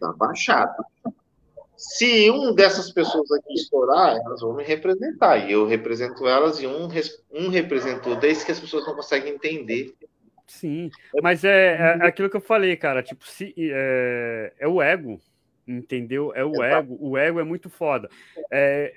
da 0.00 0.12
baixada. 0.12 0.84
se 1.76 2.30
um 2.30 2.52
dessas 2.54 2.90
pessoas 2.90 3.30
aqui 3.30 3.54
estourar, 3.54 4.16
elas 4.16 4.40
vão 4.40 4.54
me 4.54 4.64
representar. 4.64 5.38
E 5.38 5.52
eu 5.52 5.66
represento 5.66 6.26
elas 6.26 6.60
e 6.60 6.66
um, 6.66 6.88
um 7.32 7.48
representou 7.48 8.16
desde 8.16 8.44
que 8.44 8.52
as 8.52 8.58
pessoas 8.58 8.84
não 8.86 8.94
conseguem 8.94 9.34
entender. 9.34 9.94
Sim, 10.46 10.90
mas 11.22 11.44
é, 11.44 11.76
é 11.76 12.06
aquilo 12.06 12.30
que 12.30 12.36
eu 12.36 12.40
falei, 12.40 12.74
cara. 12.74 13.02
Tipo, 13.02 13.24
se, 13.28 13.54
é, 13.58 14.52
é 14.58 14.66
o 14.66 14.80
ego, 14.80 15.20
entendeu? 15.66 16.32
É 16.34 16.44
o 16.44 16.62
ego. 16.64 16.96
O 16.98 17.18
ego 17.18 17.38
é 17.38 17.44
muito 17.44 17.68
foda. 17.68 18.08
É, 18.50 18.94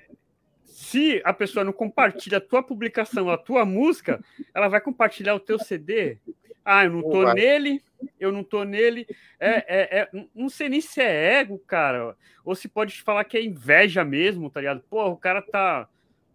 se 0.82 1.22
a 1.24 1.32
pessoa 1.32 1.64
não 1.64 1.72
compartilha 1.72 2.40
a 2.40 2.42
tua 2.42 2.64
publicação, 2.64 3.30
a 3.30 3.38
tua 3.38 3.64
música, 3.64 4.20
ela 4.52 4.68
vai 4.68 4.82
compartilhar 4.82 5.36
o 5.36 5.40
teu 5.40 5.60
CD. 5.60 6.18
Ah, 6.66 6.86
eu 6.86 6.90
não 6.90 7.04
tô 7.04 7.34
nele, 7.34 7.84
eu 8.20 8.32
não 8.32 8.44
tô 8.44 8.64
nele. 8.64 9.06
É, 9.40 9.50
é, 9.50 10.00
é, 10.00 10.26
não 10.34 10.50
sei 10.50 10.70
nem 10.70 10.82
se 10.82 11.00
é 11.00 11.40
ego, 11.40 11.60
cara, 11.60 12.18
ou 12.44 12.56
se 12.56 12.68
pode 12.68 13.00
falar 13.04 13.24
que 13.26 13.38
é 13.38 13.44
inveja 13.44 14.04
mesmo, 14.04 14.50
tá 14.50 14.60
ligado? 14.60 14.82
Pô, 14.90 15.06
o 15.06 15.16
cara 15.16 15.44
tá, 15.44 15.88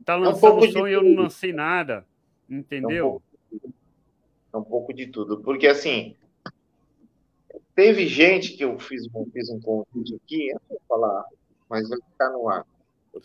tá 0.04 0.12
é 0.12 0.16
lançando 0.16 0.64
um 0.64 0.70
som 0.70 0.86
e 0.86 0.92
eu 0.92 1.02
não 1.02 1.24
lancei 1.24 1.52
nada, 1.52 2.06
entendeu? 2.48 3.20
É 3.50 3.56
um, 3.56 3.58
pouco, 3.58 3.74
é 4.52 4.56
um 4.58 4.64
pouco 4.64 4.94
de 4.94 5.08
tudo, 5.08 5.40
porque 5.40 5.66
assim, 5.66 6.14
teve 7.74 8.06
gente 8.06 8.52
que 8.52 8.62
eu 8.62 8.78
fiz, 8.78 9.08
fiz 9.32 9.50
um 9.50 9.60
convite 9.60 10.14
aqui, 10.14 10.50
eu 10.50 10.60
vou 10.68 10.80
falar, 10.88 11.24
mas 11.68 11.88
vai 11.88 11.98
ficar 12.00 12.30
no 12.30 12.48
ar. 12.48 12.64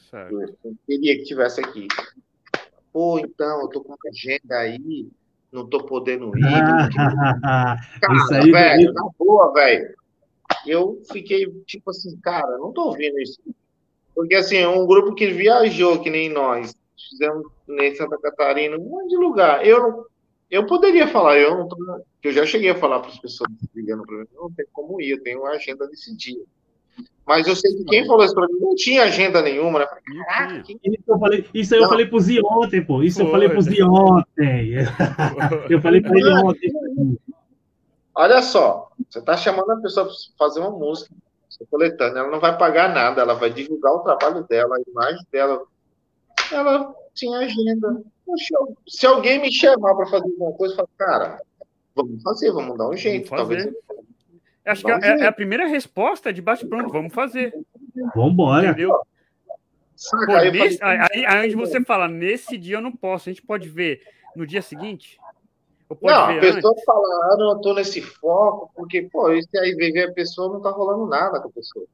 Certo. 0.10 0.58
Eu 0.64 0.76
queria 0.88 1.18
que 1.18 1.24
tivesse 1.24 1.60
aqui. 1.60 1.88
Pô, 2.92 3.20
então, 3.20 3.62
eu 3.62 3.68
tô 3.70 3.82
com 3.82 3.90
uma 3.90 3.98
agenda 4.10 4.58
aí, 4.58 5.08
não 5.52 5.68
tô 5.68 5.84
podendo 5.86 6.32
ir. 6.38 6.42
cara, 6.92 8.16
isso 8.16 8.34
aí, 8.34 8.52
velho, 8.52 8.94
na 8.94 9.10
boa, 9.18 9.54
velho. 9.54 9.96
Eu 10.66 11.02
fiquei 11.12 11.50
tipo 11.66 11.90
assim, 11.92 12.18
cara, 12.18 12.58
não 12.58 12.74
tô 12.74 12.88
ouvindo 12.88 13.20
isso. 13.20 13.40
Porque 14.14 14.36
assim, 14.36 14.66
um 14.66 14.86
grupo 14.86 15.16
que 15.16 15.28
viajou, 15.28 16.02
que 16.02 16.10
nem 16.10 16.30
nós, 16.30 16.76
fizemos 17.10 17.48
em 17.70 17.96
Santa 17.96 18.18
Catarina, 18.18 18.78
um 18.78 18.84
monte 18.84 19.10
de 19.10 19.18
lugar. 19.18 19.66
Eu 19.66 20.06
eu 20.50 20.66
poderia 20.66 21.08
falar, 21.08 21.40
eu 21.40 21.58
não 21.58 21.68
tô, 21.68 21.78
eu 22.22 22.32
já 22.34 22.46
cheguei 22.46 22.70
a 22.70 22.76
falar 22.76 23.00
para 23.00 23.10
as 23.10 23.18
pessoas 23.18 23.50
ligando 23.74 24.04
para 24.04 24.18
mim, 24.18 24.28
não 24.36 24.52
tem 24.52 24.66
como 24.74 25.00
ir, 25.00 25.12
eu 25.12 25.24
tenho 25.24 25.40
uma 25.40 25.52
agenda 25.52 25.88
nesse 25.88 26.14
dia. 26.14 26.44
Mas 27.26 27.48
eu 27.48 27.56
sei 27.56 27.74
que 27.76 27.86
quem 27.86 28.06
falou 28.06 28.26
isso 28.26 28.34
pra 28.34 28.48
mim 28.48 28.60
não 28.60 28.76
tinha 28.76 29.04
agenda 29.04 29.42
nenhuma, 29.42 29.80
né? 29.80 29.86
Caraca, 29.86 30.64
quem... 30.64 30.80
Isso 30.84 31.04
eu 31.08 31.20
falei, 31.20 31.46
isso 31.54 31.76
eu 31.76 31.88
falei 31.88 32.06
pro 32.06 32.20
Zi 32.20 32.42
ontem, 32.44 32.84
pô. 32.84 33.02
Isso 33.04 33.20
Foi. 33.20 33.28
eu 33.28 33.32
falei 33.32 33.50
pro 33.50 33.62
Zi 33.62 33.84
ontem. 33.84 34.74
eu 35.70 35.82
falei 35.82 36.02
pra 36.02 36.18
ele 36.18 36.34
ontem. 36.44 36.74
Olha 38.14 38.42
só, 38.42 38.92
você 39.10 39.22
tá 39.22 39.38
chamando 39.38 39.72
a 39.72 39.78
pessoa 39.78 40.06
pra 40.06 40.16
fazer 40.38 40.60
uma 40.60 40.72
música, 40.72 41.14
coletânea, 41.70 42.20
ela 42.20 42.32
não 42.32 42.40
vai 42.40 42.58
pagar 42.58 42.94
nada, 42.94 43.22
ela 43.22 43.36
vai 43.36 43.52
divulgar 43.52 43.94
o 43.94 44.00
trabalho 44.00 44.44
dela, 44.48 44.76
a 44.76 44.82
imagem 44.90 45.26
dela. 45.32 45.64
Ela 46.52 46.94
tinha 47.14 47.38
agenda. 47.38 48.02
Poxa, 48.26 48.56
se 48.88 49.06
alguém 49.06 49.40
me 49.40 49.52
chamar 49.52 49.96
para 49.96 50.08
fazer 50.08 50.26
alguma 50.26 50.54
coisa, 50.54 50.74
eu 50.74 50.78
falo, 50.78 50.90
cara, 50.98 51.42
vamos 51.96 52.22
fazer, 52.24 52.52
vamos 52.52 52.78
dar 52.78 52.90
um 52.90 52.98
jeito. 52.98 53.30
Talvez 53.30 53.66
Acho 54.66 54.84
que 54.84 54.92
é, 54.92 55.22
é, 55.22 55.28
a 55.28 55.32
primeira 55.32 55.68
resposta 55.68 56.32
de 56.32 56.42
bate 56.42 56.66
pronto, 56.66 56.92
vamos 56.92 57.14
fazer. 57.14 57.54
Vamos 58.16 58.34
embora. 58.34 58.68
Entendeu? 58.68 58.92
Pô, 58.92 60.52
nesse, 60.52 60.84
aí, 60.84 61.26
aí 61.26 61.56
você 61.56 61.84
fala, 61.84 62.08
nesse 62.08 62.58
dia 62.58 62.78
eu 62.78 62.82
não 62.82 62.92
posso, 62.92 63.30
a 63.30 63.32
gente 63.32 63.46
pode 63.46 63.70
ver 63.70 64.02
no 64.36 64.48
dia 64.48 64.62
seguinte? 64.62 65.20
não, 66.02 66.38
a 66.38 66.40
pessoa 66.40 66.74
antes? 66.74 66.84
fala, 66.86 67.34
ah, 67.34 67.36
não, 67.38 67.52
eu 67.52 67.62
tô 67.62 67.74
nesse 67.74 68.02
foco, 68.02 68.72
porque, 68.76 69.04
pô, 69.12 69.32
esse 69.32 69.58
aí 69.60 69.76
ver 69.76 70.10
a 70.10 70.14
pessoa 70.14 70.54
não 70.54 70.62
tá 70.62 70.70
rolando 70.70 71.06
nada 71.08 71.40
com 71.40 71.50
a 71.50 71.52
pessoa. 71.52 71.86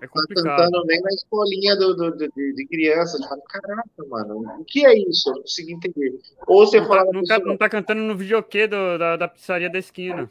É 0.00 0.06
complicado. 0.06 0.44
Tá 0.44 0.64
cantando 0.64 0.84
nem 0.86 1.00
na 1.00 1.10
escolinha 1.10 1.76
do, 1.76 1.96
do, 1.96 2.10
do 2.10 2.28
de, 2.28 2.54
de, 2.54 2.66
criança. 2.66 3.18
De 3.18 3.26
fala, 3.26 3.40
caraca, 3.48 3.88
mano, 4.08 4.60
o 4.60 4.64
que 4.64 4.84
é 4.84 4.98
isso? 4.98 5.30
Eu 5.30 5.34
não 5.34 5.40
consigo 5.42 5.70
entender. 5.70 6.18
Ou 6.46 6.66
você 6.66 6.80
não 6.80 6.86
fala. 6.86 7.06
Tá, 7.06 7.12
não, 7.12 7.20
pessoa... 7.20 7.40
tá, 7.40 7.46
não 7.46 7.56
tá 7.56 7.68
cantando 7.68 8.02
no 8.02 8.16
videokê 8.16 8.66
do, 8.66 8.98
da, 8.98 9.16
da 9.16 9.28
pizzaria 9.28 9.70
da 9.70 9.78
esquina. 9.78 10.30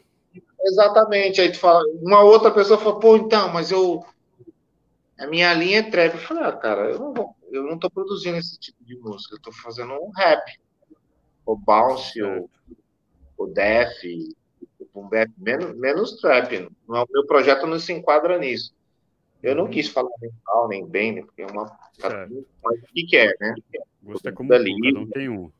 Exatamente. 0.60 1.40
Aí 1.40 1.52
tu 1.52 1.58
fala, 1.58 1.82
uma 2.00 2.22
outra 2.22 2.50
pessoa 2.50 2.78
fala, 2.78 2.98
pô, 2.98 3.16
então, 3.16 3.52
mas 3.52 3.70
eu. 3.70 4.04
A 5.18 5.26
minha 5.26 5.52
linha 5.54 5.78
é 5.78 5.82
trap. 5.82 6.14
Eu 6.14 6.20
falei, 6.20 6.44
ah, 6.44 6.52
cara, 6.52 6.90
eu 6.90 6.98
não, 6.98 7.14
vou, 7.14 7.36
eu 7.50 7.62
não 7.62 7.78
tô 7.78 7.88
produzindo 7.88 8.36
esse 8.36 8.58
tipo 8.58 8.82
de 8.84 8.96
música, 8.96 9.36
eu 9.36 9.40
tô 9.40 9.52
fazendo 9.52 9.92
um 9.92 10.10
rap. 10.10 10.58
O 11.46 11.56
bounce, 11.56 12.20
o, 12.22 12.48
o 13.36 13.46
def, 13.46 14.02
o 14.80 14.86
boom 14.92 15.08
menos, 15.36 15.76
menos 15.76 16.20
trap. 16.20 16.68
Não, 16.88 17.02
o 17.04 17.08
meu 17.10 17.26
projeto 17.26 17.66
não 17.66 17.78
se 17.78 17.92
enquadra 17.92 18.38
nisso. 18.38 18.74
Eu 19.42 19.54
não 19.54 19.64
uhum. 19.64 19.70
quis 19.70 19.88
falar 19.88 20.10
nem 20.22 20.30
mal, 20.46 20.68
nem 20.68 20.86
bem, 20.86 21.12
né, 21.12 21.22
porque 21.22 21.42
é 21.42 21.46
uma. 21.46 21.64
Mas 22.02 22.82
o 22.82 22.86
que 22.94 23.06
quer, 23.06 23.36
né? 23.38 23.54
Gosto 24.02 24.26
é 24.28 24.32
como 24.32 24.52
ali, 24.54 24.74
não 24.90 25.06
tem 25.06 25.28
um. 25.28 25.50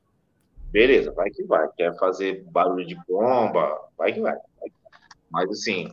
Beleza, 0.74 1.12
vai 1.12 1.30
que 1.30 1.44
vai. 1.44 1.68
Quer 1.76 1.96
fazer 1.96 2.42
barulho 2.50 2.84
de 2.84 2.96
bomba, 3.06 3.80
vai 3.96 4.12
que 4.12 4.20
vai. 4.20 4.36
Mas, 5.30 5.48
assim, 5.48 5.88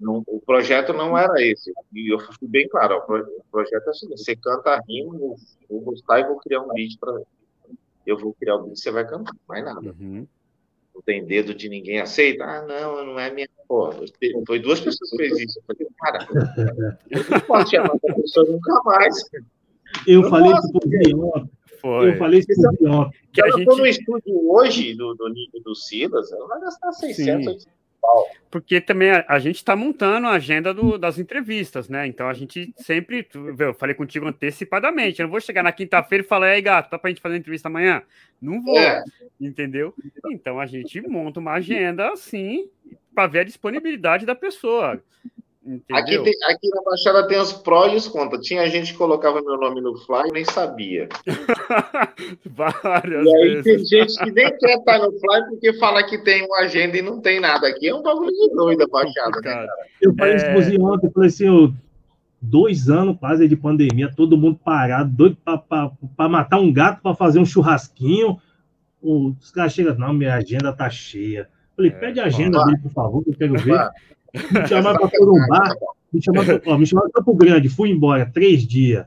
não, 0.00 0.20
o 0.26 0.40
projeto 0.40 0.92
não 0.92 1.16
era 1.16 1.40
esse. 1.40 1.72
E 1.92 2.12
eu 2.12 2.18
fui 2.18 2.48
bem 2.48 2.68
claro: 2.68 2.96
o 2.98 3.44
projeto 3.52 3.86
é 3.86 3.90
assim: 3.90 4.08
você 4.08 4.34
canta 4.34 4.70
a 4.70 4.80
rima, 4.80 5.14
eu 5.14 5.36
vou 5.70 5.80
gostar 5.80 6.18
e 6.18 6.24
vou 6.24 6.40
criar 6.40 6.62
um 6.62 6.74
beat 6.74 6.98
para. 6.98 7.22
Eu 8.04 8.18
vou 8.18 8.34
criar 8.34 8.56
o 8.56 8.62
um 8.62 8.64
beat 8.64 8.78
você 8.78 8.90
vai 8.90 9.06
cantar, 9.06 9.32
mais 9.46 9.64
nada. 9.64 9.94
Uhum. 10.00 10.26
Não 10.92 11.02
tem 11.02 11.24
dedo 11.24 11.54
de 11.54 11.68
ninguém 11.68 12.00
aceita. 12.00 12.42
Ah, 12.42 12.62
não, 12.62 13.06
não 13.06 13.20
é 13.20 13.30
minha. 13.30 13.48
Foi 14.44 14.58
duas 14.58 14.80
pessoas 14.80 15.08
que 15.08 15.16
fez 15.18 15.38
isso. 15.38 15.60
Eu 15.60 15.62
falei, 15.68 15.88
cara, 16.00 16.98
eu 17.10 17.24
não 17.30 17.40
posso 17.42 17.70
chamar 17.70 17.94
essa 17.94 18.14
pessoa 18.14 18.46
nunca 18.50 18.82
mais. 18.84 19.30
Eu 20.04 20.22
não 20.22 20.30
falei 20.30 20.52
isso 20.52 20.72
pro 20.72 20.90
Guilherme. 21.88 22.12
Eu 22.12 22.18
falei 22.18 22.38
isso 22.40 22.48
Guilherme. 22.48 23.10
Se 23.32 23.40
ela 23.40 23.58
gente... 23.58 23.64
for 23.64 23.76
no 23.76 23.86
estúdio 23.86 24.50
hoje 24.50 24.94
do, 24.94 25.14
do 25.14 25.28
nível 25.28 25.62
do 25.62 25.74
Silas, 25.74 26.32
ela 26.32 26.46
vai 26.46 26.60
gastar 26.60 26.92
600, 26.92 27.46
800 27.46 27.74
porque 28.50 28.80
também 28.80 29.10
a, 29.10 29.24
a 29.28 29.38
gente 29.38 29.56
está 29.56 29.74
montando 29.74 30.28
a 30.28 30.32
agenda 30.32 30.72
do, 30.72 30.96
das 30.96 31.18
entrevistas, 31.18 31.88
né? 31.88 32.06
Então 32.06 32.28
a 32.28 32.34
gente 32.34 32.72
sempre. 32.76 33.26
Eu 33.58 33.74
falei 33.74 33.94
contigo 33.94 34.28
antecipadamente. 34.28 35.20
Eu 35.20 35.24
não 35.24 35.30
vou 35.30 35.40
chegar 35.40 35.62
na 35.62 35.72
quinta-feira 35.72 36.22
e 36.22 36.26
falar, 36.26 36.46
aí, 36.48 36.62
gato, 36.62 36.90
tá 36.90 36.98
pra 36.98 37.10
gente 37.10 37.20
fazer 37.20 37.36
entrevista 37.36 37.68
amanhã? 37.68 38.02
Não 38.40 38.62
vou, 38.62 38.78
é. 38.78 39.02
entendeu? 39.40 39.92
Então 40.30 40.60
a 40.60 40.66
gente 40.66 41.00
monta 41.00 41.40
uma 41.40 41.52
agenda 41.52 42.12
assim 42.12 42.68
para 43.12 43.26
ver 43.26 43.40
a 43.40 43.44
disponibilidade 43.44 44.24
da 44.24 44.34
pessoa. 44.34 45.02
Aqui, 45.92 46.18
tem, 46.18 46.34
aqui, 46.44 46.68
na 46.68 46.82
Baixada 46.82 47.26
tem 47.26 47.38
os 47.40 47.54
prós 47.54 47.90
e 47.92 47.96
os 47.96 48.06
contras. 48.06 48.44
Tinha 48.44 48.68
gente 48.68 48.92
que 48.92 48.98
colocava 48.98 49.40
meu 49.40 49.56
nome 49.56 49.80
no 49.80 49.96
Fly 49.96 50.28
e 50.28 50.32
nem 50.32 50.44
sabia. 50.44 51.08
Várias 52.44 53.24
e 53.24 53.34
aí 53.34 53.62
vezes. 53.62 53.64
tem 53.64 53.84
gente 53.86 54.24
que 54.24 54.30
nem 54.30 54.58
quer 54.58 54.76
estar 54.76 54.98
no 54.98 55.10
Fly 55.10 55.44
porque 55.48 55.72
fala 55.74 56.02
que 56.02 56.18
tem 56.18 56.44
uma 56.44 56.58
agenda 56.58 56.98
e 56.98 57.02
não 57.02 57.18
tem 57.18 57.40
nada. 57.40 57.66
Aqui 57.66 57.88
é 57.88 57.94
um 57.94 58.02
bagulho 58.02 58.30
de 58.30 58.54
doido 58.54 58.82
a 58.82 58.86
Baixada, 58.86 59.40
né, 59.40 59.42
cara? 59.42 59.68
Eu 60.02 60.14
falei 60.14 60.36
isso 60.36 60.44
é... 60.44 60.78
ontem, 60.78 61.06
eu 61.06 61.12
falei 61.12 61.28
assim, 61.30 61.74
dois 62.42 62.90
anos 62.90 63.16
quase 63.18 63.48
de 63.48 63.56
pandemia, 63.56 64.12
todo 64.14 64.36
mundo 64.36 64.60
parado, 64.62 65.10
doido 65.10 65.38
para 65.44 66.28
matar 66.28 66.58
um 66.58 66.70
gato 66.70 67.00
para 67.00 67.14
fazer 67.14 67.38
um 67.38 67.46
churrasquinho. 67.46 68.38
Os 69.02 69.50
caras 69.50 69.72
chegam, 69.72 69.96
não, 69.96 70.12
minha 70.12 70.34
agenda 70.34 70.74
tá 70.74 70.90
cheia. 70.90 71.48
Eu 71.70 71.76
falei, 71.76 71.90
é, 71.90 71.94
pede 71.94 72.20
a 72.20 72.26
agenda 72.26 72.62
dele, 72.64 72.78
por 72.82 72.92
favor, 72.92 73.24
que 73.24 73.30
eu 73.30 73.34
quero 73.34 73.54
ver. 73.54 73.90
Me 74.34 74.66
chamaram 74.66 74.98
para 74.98 75.18
Corumbá, 75.18 75.76
me 76.12 76.22
chamaram, 76.22 76.60
ó, 76.66 76.76
me 76.76 76.86
chamaram 76.86 77.10
para 77.10 77.22
Campo 77.22 77.36
Grande, 77.36 77.68
fui 77.68 77.90
embora, 77.90 78.30
três 78.32 78.66
dias. 78.66 79.06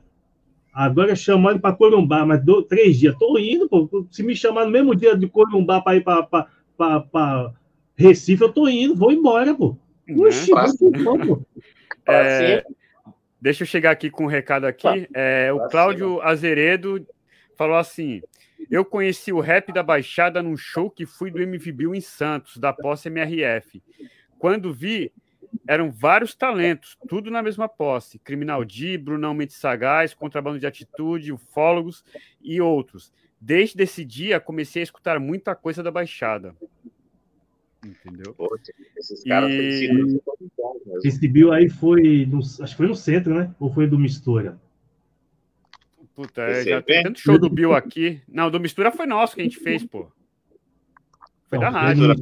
Agora 0.72 1.14
chamando 1.14 1.60
para 1.60 1.74
Corumbá, 1.74 2.24
mas 2.24 2.42
do, 2.42 2.62
três 2.62 2.98
dias. 2.98 3.12
Estou 3.12 3.38
indo, 3.38 3.68
pô. 3.68 4.06
Se 4.10 4.22
me 4.22 4.34
chamar 4.34 4.64
no 4.64 4.70
mesmo 4.70 4.94
dia 4.94 5.16
de 5.16 5.26
Corumbá 5.26 5.80
para 5.80 5.96
ir 5.96 6.04
para 6.04 7.52
Recife, 7.96 8.42
eu 8.42 8.48
estou 8.48 8.68
indo, 8.68 8.94
vou 8.94 9.12
embora, 9.12 9.54
pô. 9.54 9.76
Oxi, 10.16 10.52
uhum. 10.52 11.26
pô. 11.26 11.42
É, 12.06 12.64
deixa 13.40 13.64
eu 13.64 13.66
chegar 13.66 13.90
aqui 13.90 14.08
com 14.08 14.24
um 14.24 14.28
recado 14.28 14.66
aqui. 14.66 15.08
É, 15.12 15.52
o 15.52 15.68
Cláudio 15.68 16.22
Azeredo 16.22 17.06
falou 17.56 17.76
assim: 17.76 18.22
Eu 18.70 18.84
conheci 18.84 19.32
o 19.32 19.40
rap 19.40 19.72
da 19.72 19.82
Baixada 19.82 20.42
num 20.42 20.56
show 20.56 20.88
que 20.88 21.04
fui 21.04 21.30
do 21.30 21.42
MVB 21.42 21.96
em 21.96 22.00
Santos, 22.00 22.56
da 22.56 22.72
posse 22.72 23.08
MRF. 23.08 23.82
Quando 24.38 24.72
vi, 24.72 25.12
eram 25.66 25.90
vários 25.90 26.34
talentos, 26.34 26.96
tudo 27.08 27.30
na 27.30 27.42
mesma 27.42 27.68
posse. 27.68 28.18
Criminal 28.18 28.64
D, 28.64 28.96
Brunão 28.98 29.34
Mendes 29.34 29.56
Sagaz, 29.56 30.14
Contrabando 30.14 30.58
de 30.58 30.66
Atitude, 30.66 31.32
Ufólogos 31.32 32.04
e 32.40 32.60
outros. 32.60 33.12
Desde 33.40 33.82
esse 33.82 34.04
dia, 34.04 34.40
comecei 34.40 34.82
a 34.82 34.84
escutar 34.84 35.20
muita 35.20 35.54
coisa 35.54 35.82
da 35.82 35.90
Baixada. 35.90 36.54
Entendeu? 37.84 38.34
Poxa, 38.34 38.72
esses 38.96 39.22
caras 39.22 39.50
e... 39.50 40.20
Esse 41.04 41.28
Bill 41.28 41.52
aí 41.52 41.68
foi, 41.68 42.26
no, 42.26 42.38
acho 42.38 42.58
que 42.64 42.76
foi 42.76 42.88
no 42.88 42.96
centro, 42.96 43.34
né? 43.34 43.54
Ou 43.60 43.72
foi 43.72 43.86
do 43.86 43.98
Mistura? 43.98 44.58
Puta, 46.14 46.42
é, 46.42 46.64
já 46.64 46.82
tem 46.82 47.04
tanto 47.04 47.20
show 47.20 47.38
do 47.38 47.48
Bill 47.48 47.72
aqui. 47.72 48.20
Não, 48.26 48.50
do 48.50 48.58
Mistura 48.58 48.90
foi 48.90 49.06
nosso 49.06 49.36
que 49.36 49.40
a 49.40 49.44
gente 49.44 49.60
fez, 49.60 49.84
pô. 49.84 50.10
Foi 51.48 51.58
não, 51.58 51.72
da 51.72 51.80
rádio. 51.80 52.14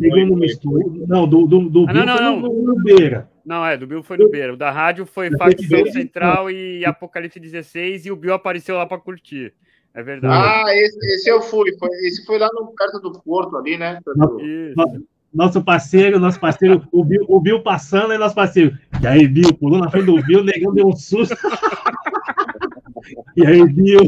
Peguei 0.00 0.26
no 0.26 0.36
mistura. 0.36 0.84
Não, 1.06 1.26
do, 1.26 1.46
do, 1.46 1.70
do 1.70 1.86
ah, 1.88 1.92
não, 1.92 2.04
não, 2.04 2.16
não. 2.16 2.40
No, 2.40 2.62
no 2.62 2.82
Beira. 2.82 3.30
Não, 3.44 3.64
é, 3.64 3.76
do 3.76 3.86
Bill 3.86 4.02
foi 4.02 4.16
no 4.16 4.28
Beira. 4.28 4.54
O 4.54 4.56
da 4.56 4.70
rádio 4.70 5.06
foi 5.06 5.30
Facção 5.30 5.86
Central 5.86 6.50
e 6.50 6.84
Apocalipse 6.84 7.38
16 7.38 8.06
e 8.06 8.10
o 8.10 8.16
Bill 8.16 8.34
apareceu 8.34 8.76
lá 8.76 8.84
para 8.84 8.98
curtir. 8.98 9.54
É 9.94 10.02
verdade. 10.02 10.34
Ah, 10.34 10.74
esse, 10.74 10.98
esse 11.14 11.30
eu 11.30 11.40
fui. 11.42 11.70
Foi, 11.78 11.88
esse 12.06 12.24
foi 12.24 12.38
lá 12.38 12.48
no, 12.52 12.74
perto 12.74 12.98
do 12.98 13.12
Porto 13.20 13.56
ali, 13.56 13.78
né? 13.78 14.00
Isso. 14.40 15.06
Nosso 15.32 15.62
parceiro, 15.62 16.18
nosso 16.18 16.38
parceiro, 16.38 16.86
o 16.92 17.04
Bill, 17.04 17.24
o 17.26 17.40
Bill 17.40 17.62
passando, 17.62 18.12
é 18.12 18.18
nosso 18.18 18.34
parceiro. 18.34 18.76
E 19.00 19.06
aí, 19.06 19.26
Bill, 19.26 19.54
pulou 19.54 19.80
na 19.80 19.90
frente 19.90 20.06
do 20.06 20.22
Bill, 20.22 20.44
negando 20.44 20.74
deu 20.74 20.88
um 20.88 20.96
susto. 20.96 21.34
e 23.36 23.46
aí, 23.46 23.66
Bill. 23.66 24.02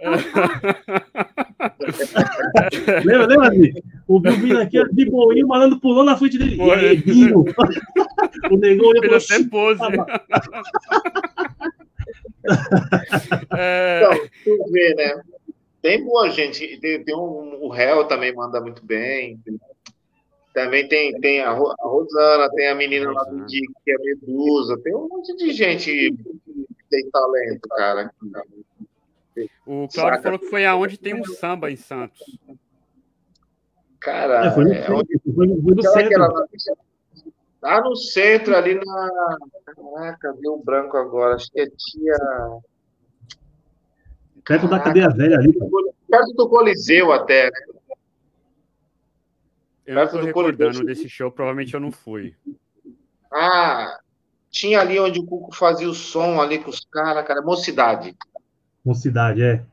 lembra, 3.04 3.26
lembra, 3.26 3.50
Bill? 3.50 3.82
O 4.06 4.20
Bill 4.20 4.32
vindo 4.32 4.60
aqui 4.60 4.82
de 4.92 5.10
boinho, 5.10 5.46
o 5.46 5.48
malandro 5.48 5.80
pulou 5.80 6.04
na 6.04 6.16
frente 6.16 6.38
dele. 6.38 6.56
E 6.56 6.70
aí, 6.70 6.96
Bill. 6.96 7.44
o 8.50 8.56
negão 8.56 8.88
olhou 8.88 9.02
para 9.02 9.16
até 9.16 9.42
pose. 9.44 9.80
é... 13.56 14.02
Então, 14.02 14.28
tu 14.44 14.72
vê, 14.72 14.94
né? 14.94 15.22
Tem 15.82 16.04
boa 16.04 16.30
gente. 16.30 16.78
Tem, 16.80 17.04
tem 17.04 17.14
um, 17.14 17.62
o 17.62 17.68
réu 17.68 18.04
também 18.04 18.34
manda 18.34 18.60
muito 18.60 18.84
bem. 18.84 19.38
Também 20.52 20.88
tem, 20.88 21.18
tem 21.20 21.40
a, 21.40 21.52
Rosana, 21.52 22.50
tem 22.50 22.68
a 22.68 22.74
menina 22.74 23.12
lá 23.12 23.22
do 23.24 23.46
Dick, 23.46 23.72
que 23.84 23.92
é 23.92 23.98
Medusa, 23.98 24.78
tem 24.82 24.94
um 24.94 25.08
monte 25.08 25.34
de 25.36 25.52
gente 25.52 25.90
que 25.90 26.16
tem 26.90 27.08
talento, 27.10 27.68
cara. 27.68 28.12
O 29.66 29.88
Claudio 29.88 30.22
falou 30.22 30.38
que 30.38 30.48
foi 30.48 30.66
aonde 30.66 30.98
tem 30.98 31.14
um 31.14 31.24
samba 31.24 31.70
em 31.70 31.76
Santos. 31.76 32.20
Cara, 34.00 34.46
é, 34.46 34.50
foi 34.50 34.64
no, 34.64 34.72
é 34.72 34.90
onde... 34.90 35.20
foi 35.34 35.46
no 35.46 35.82
centro. 35.82 36.18
Lá, 36.18 36.46
lá 37.62 37.80
no 37.82 37.94
centro, 37.96 38.56
ali 38.56 38.74
na. 38.74 39.38
Caraca, 39.66 40.32
deu 40.40 40.54
um 40.54 40.62
branco 40.62 40.96
agora. 40.96 41.34
Acho 41.34 41.50
que 41.50 41.60
é 41.60 41.66
tia. 41.66 42.16
Perto 44.44 44.68
da 44.68 44.80
cadeia 44.80 45.08
velha 45.10 45.36
ali. 45.36 45.52
Perto 46.08 46.32
do 46.34 46.48
Coliseu 46.48 47.12
até, 47.12 47.44
né? 47.44 47.80
Eu 49.86 49.94
não 49.96 50.06
tô 50.06 50.20
recordando 50.20 50.84
desse 50.84 51.08
show, 51.08 51.32
provavelmente 51.32 51.74
eu 51.74 51.80
não 51.80 51.90
fui. 51.90 52.36
Ah, 53.32 53.98
tinha 54.48 54.80
ali 54.80 54.98
onde 55.00 55.18
o 55.18 55.26
Cuco 55.26 55.54
fazia 55.54 55.88
o 55.88 55.94
som 55.94 56.40
ali 56.40 56.58
com 56.58 56.70
os 56.70 56.80
caras, 56.84 57.26
cara, 57.26 57.42
Mocidade. 57.42 58.16
Mocidade, 58.84 59.42
é. 59.42 59.64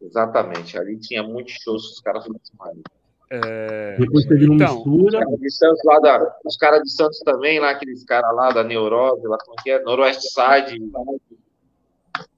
Exatamente, 0.00 0.78
ali 0.78 0.98
tinha 0.98 1.22
muitos 1.22 1.54
shows 1.54 1.92
os 1.92 2.00
caras 2.00 2.24
faziam 2.24 2.82
é... 3.30 3.96
Depois 3.98 4.26
teve 4.26 4.46
uma 4.46 4.54
então, 4.54 4.76
mistura. 4.76 5.28
Os, 5.28 5.40
de 5.40 5.50
Santos, 5.50 5.80
lá 5.84 5.98
da, 5.98 6.36
os 6.44 6.56
caras 6.56 6.82
de 6.82 6.90
Santos 6.92 7.18
também, 7.20 7.58
lá, 7.58 7.70
aqueles 7.70 8.04
caras 8.04 8.34
lá 8.34 8.50
da 8.50 8.62
Neurose, 8.62 9.26
lá 9.26 9.38
como 9.38 9.56
que 9.62 9.70
é? 9.70 9.82
Noroeste 9.82 10.28
Side, 10.28 10.78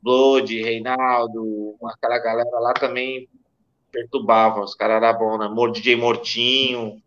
Blood, 0.03 0.62
Reinaldo, 0.62 1.74
aquela 1.85 2.19
galera 2.19 2.59
lá 2.61 2.73
também 2.73 3.28
perturbava, 3.93 4.61
os 4.61 4.74
caras 4.74 5.03
eram 5.03 5.19
bons, 5.19 5.39
né? 5.39 5.73
DJ 5.73 5.97
Mortinho. 5.97 7.03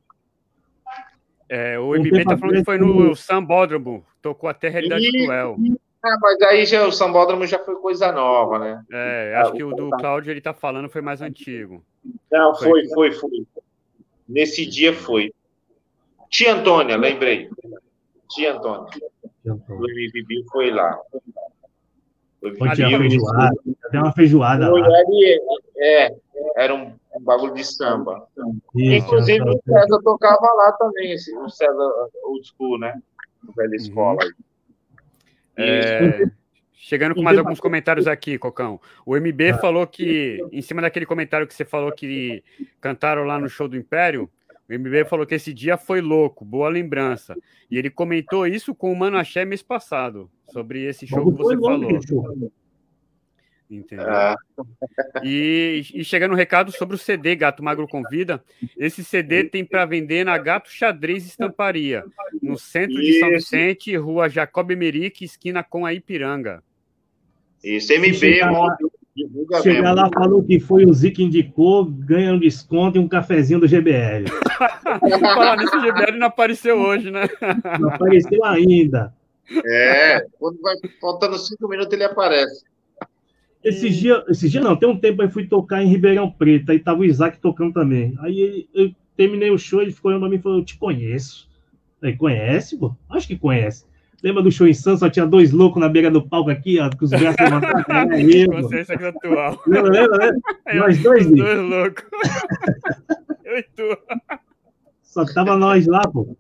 É, 1.48 1.80
o 1.80 1.96
MB 1.96 2.26
tá 2.26 2.38
falando 2.38 2.58
que 2.58 2.64
foi 2.64 2.78
no 2.78 3.16
Sambódromo, 3.16 4.06
tocou 4.22 4.50
até 4.50 4.68
a 4.68 4.72
realidade 4.72 5.08
e... 5.08 5.24
cruel. 5.24 5.58
Ah, 6.02 6.18
mas 6.22 6.42
aí 6.44 6.66
já, 6.66 6.88
o 6.88 6.92
Sambódromo 6.92 7.46
já 7.46 7.60
foi 7.60 7.76
coisa 7.76 8.12
nova, 8.12 8.58
né? 8.58 8.84
É, 8.92 9.36
acho 9.38 9.52
ah, 9.52 9.56
que 9.56 9.64
o 9.64 9.76
do 9.76 9.90
Cláudio 9.92 10.32
ele 10.32 10.40
tá 10.40 10.54
falando 10.54 10.90
foi 10.90 11.02
mais 11.02 11.22
antigo. 11.22 11.84
Não, 12.32 12.56
foi, 12.56 12.88
foi, 12.90 13.12
foi. 13.12 13.46
Nesse 14.28 14.66
dia 14.66 14.94
foi. 14.94 15.34
Tia 16.30 16.54
Antônia, 16.54 16.96
lembrei. 16.96 17.50
Tia 18.30 18.54
Antônia. 18.54 18.88
O 19.46 19.74
MVB 19.74 20.46
foi 20.52 20.72
lá. 20.72 20.98
Foi 22.40 22.54
tinha 22.74 22.98
feijoada, 22.98 23.56
tem 23.92 24.00
uma 24.00 24.14
feijoada 24.14 24.70
lá. 24.70 24.88
É, 25.78 26.16
era 26.56 26.74
um, 26.74 26.94
um 27.16 27.22
bagulho 27.22 27.54
de 27.54 27.66
samba. 27.66 28.26
Isso, 28.76 29.06
Inclusive, 29.06 29.42
o 29.42 29.60
César 29.66 30.00
tocava 30.04 30.54
lá 30.54 30.72
também, 30.74 31.12
esse, 31.12 31.36
o 31.36 31.50
César 31.50 31.92
Old 32.24 32.48
School, 32.48 32.80
né? 32.80 33.02
No 33.44 33.52
velha 33.54 33.76
uhum. 33.90 34.18
É, 35.60 36.26
chegando 36.74 37.16
com 37.16 37.22
mais 37.22 37.38
alguns 37.38 37.60
comentários 37.60 38.08
aqui, 38.08 38.38
Cocão. 38.38 38.80
O 39.06 39.16
MB 39.16 39.60
falou 39.60 39.86
que, 39.86 40.40
em 40.52 40.62
cima 40.62 40.82
daquele 40.82 41.06
comentário 41.06 41.46
que 41.46 41.54
você 41.54 41.66
falou 41.66 41.92
que 41.92 42.44
cantaram 42.80 43.24
lá 43.24 43.38
no 43.38 43.50
show 43.50 43.68
do 43.68 43.78
Império, 43.78 44.30
o 44.70 44.74
MB 44.74 45.06
falou 45.06 45.26
que 45.26 45.36
esse 45.36 45.54
dia 45.54 45.78
foi 45.78 46.00
louco, 46.00 46.46
boa 46.46 46.70
lembrança. 46.70 47.36
E 47.70 47.78
ele 47.78 47.90
comentou 47.90 48.48
isso 48.48 48.74
com 48.74 48.92
o 48.92 48.96
Mano 48.96 49.18
Axé 49.18 49.44
mês 49.44 49.62
passado, 49.62 50.30
sobre 50.52 50.84
esse 50.86 51.06
show 51.08 51.32
que 51.32 51.38
você 51.38 51.58
falou. 51.58 52.00
Entendeu? 53.70 54.08
Ah. 54.10 54.36
E, 55.24 55.84
e 55.94 56.04
chegando 56.04 56.32
um 56.32 56.36
recado 56.36 56.72
sobre 56.72 56.96
o 56.96 57.00
CD 57.00 57.36
Gato 57.36 57.64
Magro 57.64 57.88
Convida. 57.88 58.44
Esse 58.76 59.04
CD 59.04 59.44
tem 59.44 59.64
para 59.64 59.86
vender 59.86 60.24
na 60.24 60.36
Gato 60.40 60.72
Xadrez 60.72 61.26
Estamparia, 61.26 62.04
no 62.42 62.58
centro 62.58 63.00
de 63.00 63.20
São 63.20 63.30
Vicente, 63.30 63.96
rua 63.96 64.28
Jacob 64.28 64.72
Merique, 64.72 65.24
esquina 65.24 65.64
com 65.64 65.86
a 65.86 65.94
Ipiranga. 65.94 66.64
Isso, 67.64 67.94
MB, 67.94 68.14
chegar 68.14 68.52
lá, 68.52 68.78
chegar 69.62 69.94
lá 69.94 70.10
falou 70.14 70.44
que 70.44 70.60
foi 70.60 70.86
o 70.86 70.94
Zico 70.94 71.22
indicou, 71.22 71.86
ganha 71.86 72.34
um 72.34 72.40
desconto 72.40 72.98
e 72.98 73.02
um 73.02 73.08
cafezinho 73.08 73.60
do 73.60 73.68
GBL. 73.68 74.26
Falar 75.20 75.58
nisso, 75.58 75.78
o 75.78 75.82
GBL 75.82 76.18
não 76.18 76.28
apareceu 76.28 76.80
hoje, 76.80 77.12
né? 77.12 77.28
Não 77.80 77.90
apareceu 77.90 78.44
ainda. 78.46 79.14
É, 79.66 80.26
quando 80.40 80.62
vai 80.62 80.76
faltando 81.02 81.38
cinco 81.38 81.68
minutos 81.68 81.92
ele 81.94 82.04
aparece. 82.04 82.64
Esse 83.64 83.90
dia, 83.90 84.24
esse 84.30 84.50
dia 84.50 84.62
não, 84.62 84.76
tem 84.76 84.88
um 84.88 84.98
tempo 84.98 85.22
aí 85.22 85.30
fui 85.30 85.46
tocar 85.46 85.84
em 85.84 85.88
Ribeirão 85.88 86.32
Preto, 86.32 86.72
aí 86.72 86.80
tava 86.80 87.02
o 87.02 87.06
Isaac 87.06 87.40
tocando 87.40 87.74
também. 87.74 88.16
Aí 88.20 88.68
eu 88.74 88.92
terminei 89.18 89.52
o 89.52 89.58
show, 89.58 89.82
ele 89.82 89.92
ficou 89.92 90.10
olhando 90.10 90.22
pra 90.22 90.30
mim 90.30 90.38
e 90.38 90.42
falou: 90.42 90.60
Eu 90.60 90.66
te 90.66 90.78
conheço. 90.78 91.50
Aí, 92.02 92.16
conhece, 92.16 92.78
pô? 92.78 92.96
Acho 93.10 93.28
que 93.28 93.38
conhece. 93.38 93.86
Lembra 94.24 94.42
do 94.42 94.52
show 94.52 94.68
em 94.68 94.74
Santos? 94.74 95.00
Só 95.00 95.10
tinha 95.10 95.26
dois 95.26 95.52
loucos 95.52 95.82
na 95.82 95.90
beira 95.90 96.10
do 96.10 96.26
palco 96.26 96.50
aqui, 96.50 96.80
ó, 96.80 96.90
com 96.90 97.06
os 97.06 97.12
braços 97.12 97.36
levantados. 97.40 98.18
É 98.18 98.24
eu, 98.24 98.52
Consciência 98.52 99.10
atual. 99.10 99.62
Lembra, 99.68 99.92
lembra, 99.92 100.18
lembra? 100.18 100.42
Nós 100.76 100.98
dois, 101.00 101.26
Os 101.26 101.32
dois 101.38 101.70
loucos. 101.70 102.06
eu 103.44 103.58
e 103.58 103.64
tu. 103.76 103.98
Só 105.02 105.26
tava 105.26 105.58
nós 105.58 105.86
lá, 105.88 106.02
pô. 106.02 106.38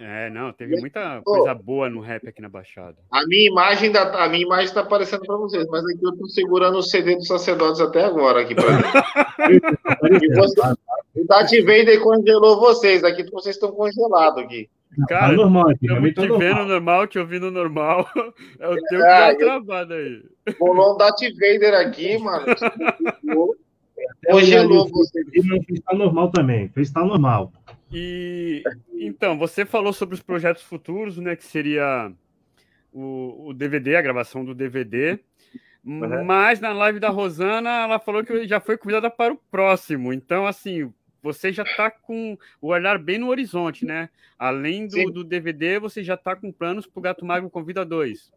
É, 0.00 0.30
não, 0.30 0.52
teve 0.52 0.78
muita 0.80 1.20
coisa 1.22 1.54
boa 1.54 1.90
no 1.90 2.00
rap 2.00 2.28
aqui 2.28 2.40
na 2.40 2.48
Baixada. 2.48 2.96
A 3.10 3.26
minha 3.26 3.48
imagem 3.48 3.90
da, 3.90 4.24
a 4.24 4.28
minha 4.28 4.44
imagem 4.44 4.66
está 4.66 4.80
aparecendo 4.80 5.24
para 5.24 5.36
vocês, 5.36 5.66
mas 5.68 5.84
aqui 5.84 5.98
eu 6.02 6.10
estou 6.10 6.28
segurando 6.28 6.78
o 6.78 6.82
CD 6.82 7.16
dos 7.16 7.26
sacerdotes 7.26 7.80
até 7.80 8.04
agora 8.04 8.42
aqui 8.42 8.54
para 8.54 8.70
mim. 8.70 8.82
e 10.22 10.34
você, 10.34 10.60
o 11.14 11.26
Darth 11.26 11.50
Vader 11.50 12.00
congelou 12.00 12.60
vocês, 12.60 13.02
aqui 13.04 13.24
vocês 13.30 13.56
estão 13.56 13.72
congelados 13.72 14.42
aqui. 14.42 14.68
Cara, 15.08 15.28
tá 15.28 15.32
normal 15.32 15.70
aqui, 15.70 15.86
estamos 15.86 16.12
te 16.12 16.20
normal. 16.20 16.38
vendo 16.38 16.64
normal, 16.66 17.06
te 17.06 17.18
ouvindo 17.18 17.50
normal. 17.50 18.08
É 18.58 18.68
o 18.68 18.76
teu 18.76 19.04
é, 19.04 19.34
que 19.34 19.44
tá 19.44 19.46
travado 19.46 19.94
aí. 19.94 20.22
Rolou 20.58 20.94
um 20.94 20.96
Darth 20.96 21.20
Vader 21.20 21.74
aqui, 21.74 22.18
mano. 22.18 22.46
Congelou 24.30 24.88
você. 24.88 25.22
Não 25.44 25.62
fez 25.62 25.80
tá 25.80 25.94
normal 25.94 26.30
também, 26.30 26.68
fez 26.68 26.90
tá 26.90 27.04
normal. 27.04 27.52
E 27.90 28.62
então, 28.92 29.38
você 29.38 29.64
falou 29.64 29.92
sobre 29.92 30.14
os 30.14 30.22
projetos 30.22 30.62
futuros, 30.62 31.16
né? 31.18 31.34
Que 31.34 31.44
seria 31.44 32.12
o, 32.92 33.48
o 33.48 33.54
DVD, 33.54 33.96
a 33.96 34.02
gravação 34.02 34.44
do 34.44 34.54
DVD. 34.54 35.18
Uhum. 35.84 36.24
Mas 36.24 36.60
na 36.60 36.72
live 36.72 37.00
da 37.00 37.08
Rosana, 37.08 37.82
ela 37.84 37.98
falou 37.98 38.24
que 38.24 38.46
já 38.46 38.60
foi 38.60 38.76
convidada 38.76 39.10
para 39.10 39.32
o 39.32 39.40
próximo. 39.50 40.12
Então, 40.12 40.46
assim, 40.46 40.92
você 41.22 41.52
já 41.52 41.62
está 41.62 41.90
com 41.90 42.36
o 42.60 42.68
olhar 42.68 42.98
bem 42.98 43.18
no 43.18 43.28
horizonte, 43.28 43.84
né? 43.84 44.10
Além 44.38 44.86
do, 44.86 45.10
do 45.10 45.24
DVD, 45.24 45.78
você 45.78 46.02
já 46.04 46.14
está 46.14 46.36
com 46.36 46.52
planos 46.52 46.86
para 46.86 46.98
o 46.98 47.02
Gato 47.02 47.24
Magro 47.24 47.48
Convida 47.48 47.84
2. 47.84 48.32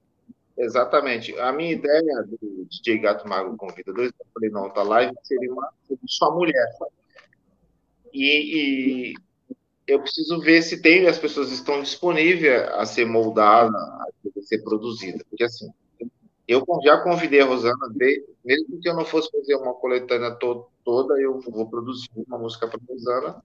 Exatamente. 0.58 1.38
A 1.40 1.52
minha 1.52 1.74
ideia 1.74 2.24
do 2.24 2.66
DJ 2.70 3.00
Gato 3.00 3.28
Magro 3.28 3.56
Convida 3.58 3.92
2, 3.92 4.08
eu 4.08 4.26
falei, 4.34 4.50
não, 4.50 4.70
tá 4.70 4.84
live 4.84 5.14
seria 5.24 5.52
uma 5.52 5.70
só 6.06 6.34
mulher. 6.34 6.68
E, 8.14 9.12
e 9.12 9.14
eu 9.88 10.00
preciso 10.02 10.40
ver 10.40 10.62
se 10.62 10.82
tem, 10.82 11.08
as 11.08 11.18
pessoas 11.18 11.52
estão 11.52 11.82
disponíveis 11.82 12.68
a 12.70 12.86
ser 12.86 13.06
moldada, 13.06 13.78
a 13.78 14.42
ser 14.42 14.64
produzida. 14.64 15.24
Porque, 15.30 15.44
assim, 15.44 15.72
eu 16.48 16.66
já 16.84 16.98
convidei 17.00 17.42
a 17.42 17.46
Rosana, 17.46 17.78
mesmo 18.44 18.80
que 18.82 18.90
eu 18.90 18.96
não 18.96 19.06
fosse 19.06 19.32
fazer 19.32 19.56
uma 19.56 19.74
coletânea 19.74 20.32
to 20.32 20.68
toda, 20.84 21.20
eu 21.22 21.40
vou 21.40 21.70
produzir 21.70 22.10
uma 22.28 22.38
música 22.38 22.68
para 22.68 22.80
Rosana, 22.90 23.44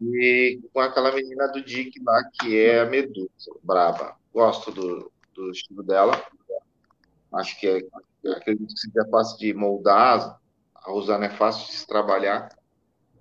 e 0.00 0.60
com 0.72 0.80
aquela 0.80 1.12
menina 1.12 1.48
do 1.48 1.62
Dick 1.62 2.00
lá, 2.04 2.22
que 2.24 2.58
é 2.58 2.80
a 2.80 2.86
Medusa, 2.86 3.28
braba. 3.62 4.16
Gosto 4.32 4.70
do, 4.70 5.10
do 5.34 5.50
estilo 5.50 5.82
dela. 5.82 6.22
Acho 7.32 7.58
que 7.58 7.66
é, 7.66 8.30
acredito 8.32 8.72
que 8.72 8.80
seja 8.80 9.08
fácil 9.10 9.38
de 9.38 9.52
moldar. 9.54 10.40
A 10.74 10.90
Rosana 10.90 11.26
é 11.26 11.30
fácil 11.30 11.66
de 11.66 11.72
se 11.72 11.86
trabalhar. 11.86 12.48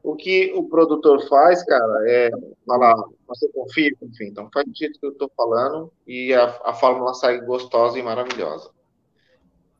O 0.07 0.15
que 0.15 0.53
o 0.55 0.63
produtor 0.69 1.27
faz, 1.27 1.61
cara, 1.65 2.09
é 2.09 2.31
falar, 2.65 2.95
você 3.27 3.45
confia, 3.49 3.91
enfim, 4.01 4.27
então 4.27 4.49
faz 4.53 4.65
do 4.65 4.73
jeito 4.73 4.97
que 4.97 5.05
eu 5.05 5.11
estou 5.11 5.29
falando 5.35 5.91
e 6.07 6.33
a, 6.33 6.45
a 6.63 6.73
fórmula 6.73 7.13
sai 7.13 7.41
gostosa 7.41 7.99
e 7.99 8.01
maravilhosa. 8.01 8.71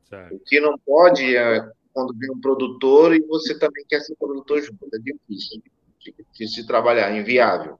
Certo. 0.04 0.34
O 0.34 0.38
que 0.40 0.60
não 0.60 0.76
pode 0.76 1.34
é 1.34 1.66
quando 1.94 2.14
vem 2.14 2.30
um 2.30 2.40
produtor 2.42 3.14
e 3.14 3.20
você 3.22 3.58
também 3.58 3.82
quer 3.88 4.00
ser 4.00 4.14
produtor 4.16 4.60
junto, 4.60 4.86
é 4.92 4.98
difícil, 4.98 5.62
difícil 5.98 6.62
de 6.62 6.66
trabalhar, 6.66 7.10
inviável. 7.16 7.78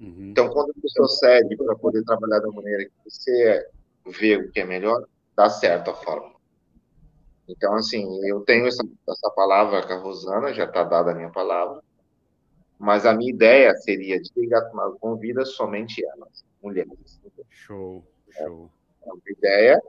Uhum. 0.00 0.30
Então, 0.30 0.48
quando 0.48 0.70
a 0.70 0.80
pessoa 0.80 1.06
cede 1.06 1.54
para 1.54 1.76
poder 1.76 2.02
trabalhar 2.02 2.38
da 2.38 2.50
maneira 2.50 2.86
que 2.86 2.92
você 3.04 3.68
vê 4.06 4.36
o 4.38 4.50
que 4.50 4.60
é 4.60 4.64
melhor, 4.64 5.06
dá 5.36 5.50
certo 5.50 5.90
a 5.90 5.94
fórmula. 5.94 6.37
Então, 7.48 7.74
assim, 7.74 8.06
eu 8.26 8.40
tenho 8.40 8.66
essa, 8.66 8.86
essa 9.08 9.30
palavra 9.30 9.86
com 9.86 9.92
a 9.94 9.98
Rosana, 9.98 10.52
já 10.52 10.64
está 10.64 10.84
dada 10.84 11.12
a 11.12 11.14
minha 11.14 11.30
palavra, 11.30 11.82
mas 12.78 13.06
a 13.06 13.14
minha 13.14 13.32
ideia 13.32 13.74
seria 13.76 14.20
de 14.20 14.30
ligar 14.36 14.70
convida 15.00 15.44
somente 15.46 16.04
elas, 16.04 16.44
mulheres. 16.62 17.20
Show, 17.50 18.04
show. 18.30 18.70
É 19.02 19.10
uma 19.10 19.22
ideia, 19.26 19.82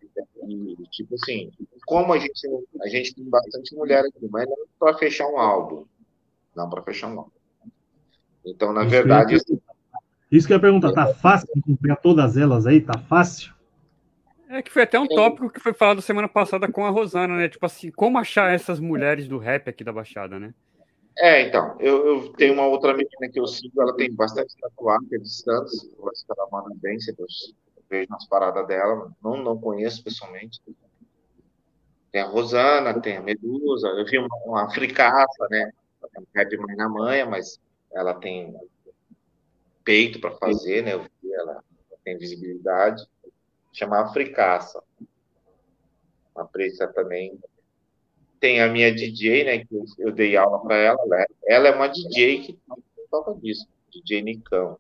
e, 0.48 0.76
tipo 0.90 1.16
assim, 1.16 1.52
como 1.86 2.14
a 2.14 2.18
gente, 2.18 2.48
a 2.82 2.88
gente 2.88 3.14
tem 3.14 3.26
bastante 3.26 3.76
mulher 3.76 4.06
aqui, 4.06 4.28
mas 4.30 4.48
não 4.48 4.56
para 4.80 4.98
fechar 4.98 5.28
um 5.28 5.38
álbum, 5.38 5.86
não 6.56 6.70
para 6.70 6.82
fechar 6.84 7.08
um 7.08 7.20
álbum. 7.20 7.32
Então, 8.46 8.72
na 8.72 8.84
isso 8.84 8.92
verdade. 8.92 9.44
Que, 9.44 9.62
isso 10.32 10.48
que 10.48 10.54
eu 10.54 10.58
ia 10.58 10.62
perguntar, 10.62 10.94
tá 10.94 11.14
fácil 11.14 11.50
de 11.54 11.62
comprar 11.62 11.98
todas 11.98 12.38
elas 12.38 12.66
aí? 12.66 12.80
Tá 12.80 12.98
fácil? 12.98 13.54
É 14.52 14.64
que 14.64 14.72
foi 14.72 14.82
até 14.82 15.00
um 15.00 15.08
tópico 15.08 15.48
que 15.48 15.60
foi 15.60 15.74
falado 15.74 16.02
semana 16.02 16.28
passada 16.28 16.68
com 16.72 16.84
a 16.84 16.90
Rosana, 16.90 17.38
né? 17.38 17.48
Tipo 17.48 17.68
assim, 17.68 17.92
como 17.92 18.18
achar 18.18 18.52
essas 18.52 18.80
mulheres 18.80 19.28
do 19.28 19.38
rap 19.38 19.70
aqui 19.70 19.84
da 19.84 19.94
Baixada, 19.94 20.40
né? 20.40 20.56
É, 21.20 21.42
então, 21.42 21.78
eu, 21.80 22.08
eu 22.08 22.34
tenho 22.34 22.54
uma 22.54 22.66
outra 22.66 22.94
menina 22.94 23.30
que 23.32 23.40
eu 23.40 23.46
sigo, 23.46 23.80
ela 23.80 23.96
tem 23.96 24.12
bastante 24.12 24.56
tatuagem, 24.60 25.08
é 25.14 25.18
de 25.20 25.30
Santos, 25.30 25.88
eu 25.96 26.10
acho 26.10 26.26
que 26.26 26.32
ela 26.36 26.50
manda 26.52 26.74
bem, 26.82 26.98
eu 27.16 27.28
vejo 27.88 28.10
nas 28.10 28.28
paradas 28.28 28.66
dela, 28.66 29.12
não, 29.24 29.38
não 29.38 29.60
conheço 29.60 30.04
pessoalmente. 30.04 30.60
Tem 32.12 32.22
a 32.22 32.26
Rosana, 32.26 33.00
tem 33.00 33.18
a 33.18 33.22
Medusa, 33.22 33.88
eu 33.90 34.06
vi 34.06 34.18
uma, 34.18 34.36
uma 34.46 34.66
africaça, 34.66 35.48
né? 35.52 35.72
Ela 36.02 36.12
tem 36.12 36.26
rap 36.36 36.58
mãe 36.58 36.76
na 36.76 36.90
manha, 36.90 37.26
mas 37.28 37.60
ela 37.94 38.16
tem 38.16 38.56
peito 39.84 40.20
para 40.20 40.32
fazer, 40.38 40.84
né? 40.84 40.94
Eu 40.94 41.04
vi 41.04 41.34
ela, 41.34 41.52
ela 41.52 42.00
tem 42.04 42.18
visibilidade 42.18 43.06
chama 43.72 44.02
Africaça. 44.02 44.82
Uma 46.36 46.46
preta 46.46 46.88
também. 46.88 47.40
Tem 48.40 48.62
a 48.62 48.70
minha 48.70 48.94
DJ, 48.94 49.44
né, 49.44 49.66
que 49.66 49.84
eu 49.98 50.12
dei 50.12 50.38
aula 50.38 50.62
para 50.62 50.76
ela. 50.78 51.06
Né? 51.08 51.26
Ela 51.46 51.68
é 51.68 51.76
uma 51.76 51.88
DJ 51.88 52.40
que 52.42 52.60
toca 53.12 53.34
disso, 53.36 53.68
DJ 53.92 54.22
Nicão. 54.22 54.78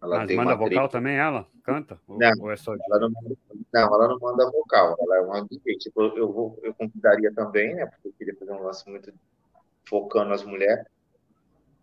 Ela 0.00 0.18
Mas 0.18 0.36
manda 0.36 0.54
vocal 0.54 0.68
trica. 0.68 0.88
também, 0.88 1.16
ela? 1.16 1.46
Canta? 1.64 1.98
Não, 2.08 2.30
ou 2.40 2.52
é 2.52 2.56
só 2.56 2.72
ela 2.74 3.00
não, 3.00 3.10
não, 3.10 3.94
ela 3.94 4.08
não 4.08 4.18
manda 4.18 4.50
vocal, 4.50 4.96
ela 5.00 5.16
é 5.16 5.20
uma 5.20 5.46
DJ. 5.46 5.76
Tipo, 5.78 6.02
eu, 6.16 6.32
vou, 6.32 6.58
eu 6.62 6.72
convidaria 6.74 7.32
também, 7.34 7.74
né, 7.74 7.86
porque 7.86 8.08
eu 8.08 8.12
queria 8.12 8.36
fazer 8.36 8.52
um 8.52 8.62
lance 8.62 8.88
muito 8.88 9.12
focando 9.88 10.32
as 10.32 10.44
mulheres. 10.44 10.84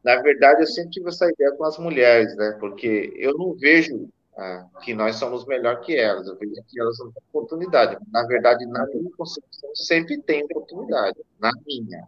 Na 0.04 0.22
verdade, 0.22 0.62
eu 0.62 0.68
sempre 0.68 0.92
tive 0.92 1.10
essa 1.10 1.30
ideia 1.30 1.52
com 1.54 1.66
as 1.66 1.78
mulheres, 1.78 2.36
né, 2.36 2.56
porque 2.60 3.14
eu 3.18 3.38
não 3.38 3.54
vejo 3.56 4.08
ah, 4.38 4.68
que 4.84 4.94
nós 4.94 5.16
somos 5.16 5.46
melhor 5.46 5.82
que 5.82 5.96
elas. 5.96 6.28
Eu 6.28 6.36
vejo 6.38 6.56
que 6.68 6.80
elas 6.80 7.00
não 7.00 7.12
têm 7.12 7.24
oportunidade. 7.30 7.98
Na 8.12 8.26
verdade, 8.28 8.66
na 8.66 8.86
minha 8.88 9.10
concepção, 9.18 9.70
sempre 9.74 10.22
tem 10.22 10.44
oportunidade. 10.44 11.18
Na 11.40 11.52
minha. 11.66 12.08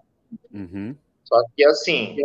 Uhum. 0.54 0.95
Só 1.24 1.41
que, 1.56 1.64
assim, 1.64 2.18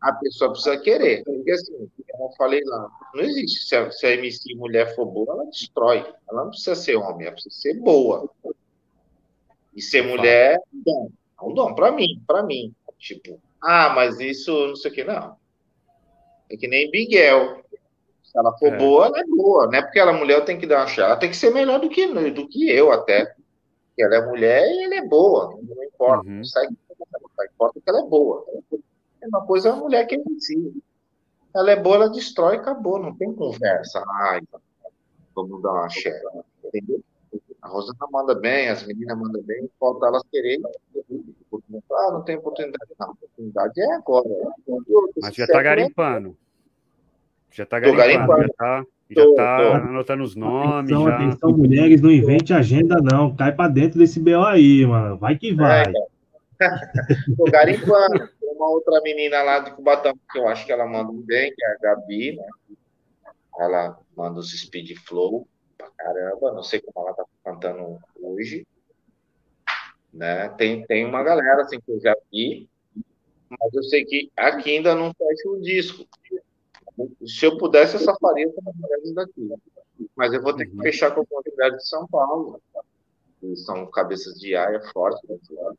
a 0.00 0.12
pessoa 0.14 0.50
precisa 0.50 0.78
querer. 0.78 1.22
Porque, 1.24 1.50
assim, 1.52 1.88
como 2.10 2.30
eu 2.30 2.36
falei 2.36 2.60
lá, 2.64 2.90
não 3.14 3.22
existe. 3.22 3.68
Se 3.68 3.76
a, 3.76 3.90
se 3.90 4.06
a 4.06 4.14
MC 4.14 4.54
mulher 4.56 4.94
for 4.96 5.06
boa, 5.06 5.34
ela 5.34 5.46
destrói. 5.46 6.04
Ela 6.28 6.42
não 6.42 6.50
precisa 6.50 6.74
ser 6.74 6.96
homem, 6.96 7.26
ela 7.26 7.34
precisa 7.34 7.54
ser 7.54 7.74
boa. 7.74 8.28
E 9.74 9.80
ser 9.80 10.02
mulher 10.02 10.56
é 10.56 10.60
um 10.74 10.82
dom. 10.82 11.10
É 11.40 11.44
um 11.44 11.54
dom, 11.54 11.74
para 11.74 11.92
mim, 11.92 12.20
para 12.26 12.42
mim. 12.42 12.74
Tipo, 12.98 13.40
ah, 13.62 13.90
mas 13.90 14.18
isso 14.18 14.50
não 14.66 14.74
sei 14.74 14.90
o 14.90 14.94
que, 14.94 15.04
não. 15.04 15.36
É 16.50 16.56
que 16.56 16.66
nem 16.66 16.90
Miguel. 16.90 17.64
Se 18.28 18.38
ela 18.38 18.56
for 18.58 18.74
é. 18.74 18.76
boa, 18.76 19.06
ela 19.06 19.20
é 19.20 19.24
boa. 19.24 19.66
Não 19.66 19.74
é 19.74 19.82
porque 19.82 19.98
ela 19.98 20.12
é 20.12 20.18
mulher, 20.18 20.38
eu 20.38 20.44
tenho 20.44 20.60
que 20.60 20.66
dar 20.66 20.80
uma 20.80 20.86
chance. 20.86 21.00
Ela 21.00 21.16
tem 21.16 21.30
que 21.30 21.36
ser 21.36 21.50
melhor 21.50 21.80
do 21.80 21.88
que, 21.88 22.06
do 22.30 22.46
que 22.46 22.70
eu, 22.70 22.92
até. 22.92 23.24
Porque 23.24 24.02
ela 24.02 24.16
é 24.16 24.26
mulher 24.26 24.62
e 24.68 24.84
ela 24.84 24.94
é 24.96 25.06
boa. 25.06 25.58
Não 25.62 25.84
importa. 25.84 26.28
Uhum. 26.28 26.36
Não 26.36 26.44
sai, 26.44 26.66
não 26.66 27.46
importa 27.46 27.80
que 27.80 27.88
ela 27.88 28.00
é 28.00 28.04
boa. 28.04 28.44
É 29.22 29.26
uma 29.26 29.46
coisa 29.46 29.70
é 29.70 29.72
uma 29.72 29.80
mulher 29.80 30.06
que 30.06 30.14
é 30.14 30.18
si. 30.38 30.82
Ela 31.56 31.70
é 31.70 31.76
boa, 31.76 31.96
ela 31.96 32.10
destrói 32.10 32.56
e 32.56 32.58
acabou. 32.58 32.98
Não 32.98 33.16
tem 33.16 33.32
conversa. 33.34 34.04
Ai, 34.06 34.42
vamos 35.34 35.62
dar 35.62 35.72
uma 35.72 35.88
chance. 35.88 36.22
Entendeu? 36.62 37.00
A 37.62 37.68
Rosana 37.68 37.98
manda 38.12 38.34
bem, 38.34 38.68
as 38.68 38.86
meninas 38.86 39.18
mandam 39.18 39.42
bem, 39.42 39.68
falta 39.80 40.06
elas 40.06 40.22
quererem. 40.30 40.62
Ah, 41.90 42.12
não 42.12 42.22
tem 42.22 42.36
oportunidade. 42.36 42.92
Não, 43.00 43.08
a 43.08 43.10
oportunidade 43.10 43.80
é 43.80 43.94
agora. 43.94 44.28
Mas 45.20 45.34
já 45.34 45.44
está 45.44 45.62
garimpando. 45.62 46.36
Já 47.50 47.64
está 47.64 47.80
garimpando, 47.80 48.42
já 48.42 48.46
está 48.46 48.84
já 49.10 49.34
tá 49.34 49.76
anotando 49.76 50.22
os 50.22 50.36
nomes. 50.36 50.84
Atenção, 50.84 51.04
já... 51.04 51.14
atenção, 51.14 51.52
mulheres, 51.52 52.00
não 52.00 52.10
invente 52.10 52.52
agenda, 52.52 52.96
não. 53.02 53.34
Cai 53.34 53.52
para 53.52 53.70
dentro 53.70 53.98
desse 53.98 54.20
BO 54.20 54.44
aí, 54.44 54.84
mano. 54.84 55.16
Vai 55.16 55.36
que 55.36 55.54
vai. 55.54 55.82
É, 55.82 55.92
tô 57.36 57.44
garimpando. 57.44 58.18
Tem 58.18 58.52
uma 58.54 58.68
outra 58.68 59.00
menina 59.02 59.42
lá 59.42 59.60
de 59.60 59.70
Cubatão, 59.72 60.12
que 60.30 60.38
eu 60.38 60.46
acho 60.48 60.66
que 60.66 60.72
ela 60.72 60.86
manda 60.86 61.10
bem, 61.24 61.52
que 61.54 61.64
é 61.64 61.72
a 61.72 61.78
Gabi, 61.80 62.36
né? 62.36 62.46
Ela 63.58 63.98
manda 64.16 64.40
os 64.40 64.50
speed 64.50 64.96
flow 65.06 65.48
pra 65.76 65.88
caramba. 65.96 66.52
Não 66.52 66.62
sei 66.62 66.80
como 66.80 67.06
ela 67.06 67.16
tá 67.16 67.24
cantando 67.44 67.98
hoje. 68.20 68.66
Né? 70.12 70.48
Tem, 70.50 70.84
tem 70.86 71.04
uma 71.04 71.22
galera 71.22 71.62
assim 71.62 71.80
que 71.80 71.90
eu 71.90 72.00
já 72.00 72.14
vi, 72.30 72.68
mas 73.48 73.72
eu 73.72 73.82
sei 73.84 74.04
que 74.04 74.30
aqui 74.36 74.76
ainda 74.76 74.94
não 74.94 75.14
fecha 75.14 75.48
o 75.48 75.60
disco. 75.60 76.06
Se 77.26 77.46
eu 77.46 77.56
pudesse, 77.56 77.94
eu 77.96 78.00
só 78.00 78.16
faria 78.18 78.50
com 78.52 78.72
mulheres 78.74 79.14
daqui. 79.14 79.50
Mas 80.16 80.32
eu 80.32 80.42
vou 80.42 80.54
ter 80.54 80.66
que 80.66 80.76
uhum. 80.76 80.82
fechar 80.82 81.14
com 81.14 81.20
as 81.20 81.52
mulheres 81.52 81.78
de 81.78 81.88
São 81.88 82.06
Paulo, 82.06 82.60
que 83.40 83.56
são 83.56 83.86
cabeças 83.90 84.34
de 84.34 84.54
área 84.54 84.80
fortes. 84.92 85.22
Né? 85.28 85.72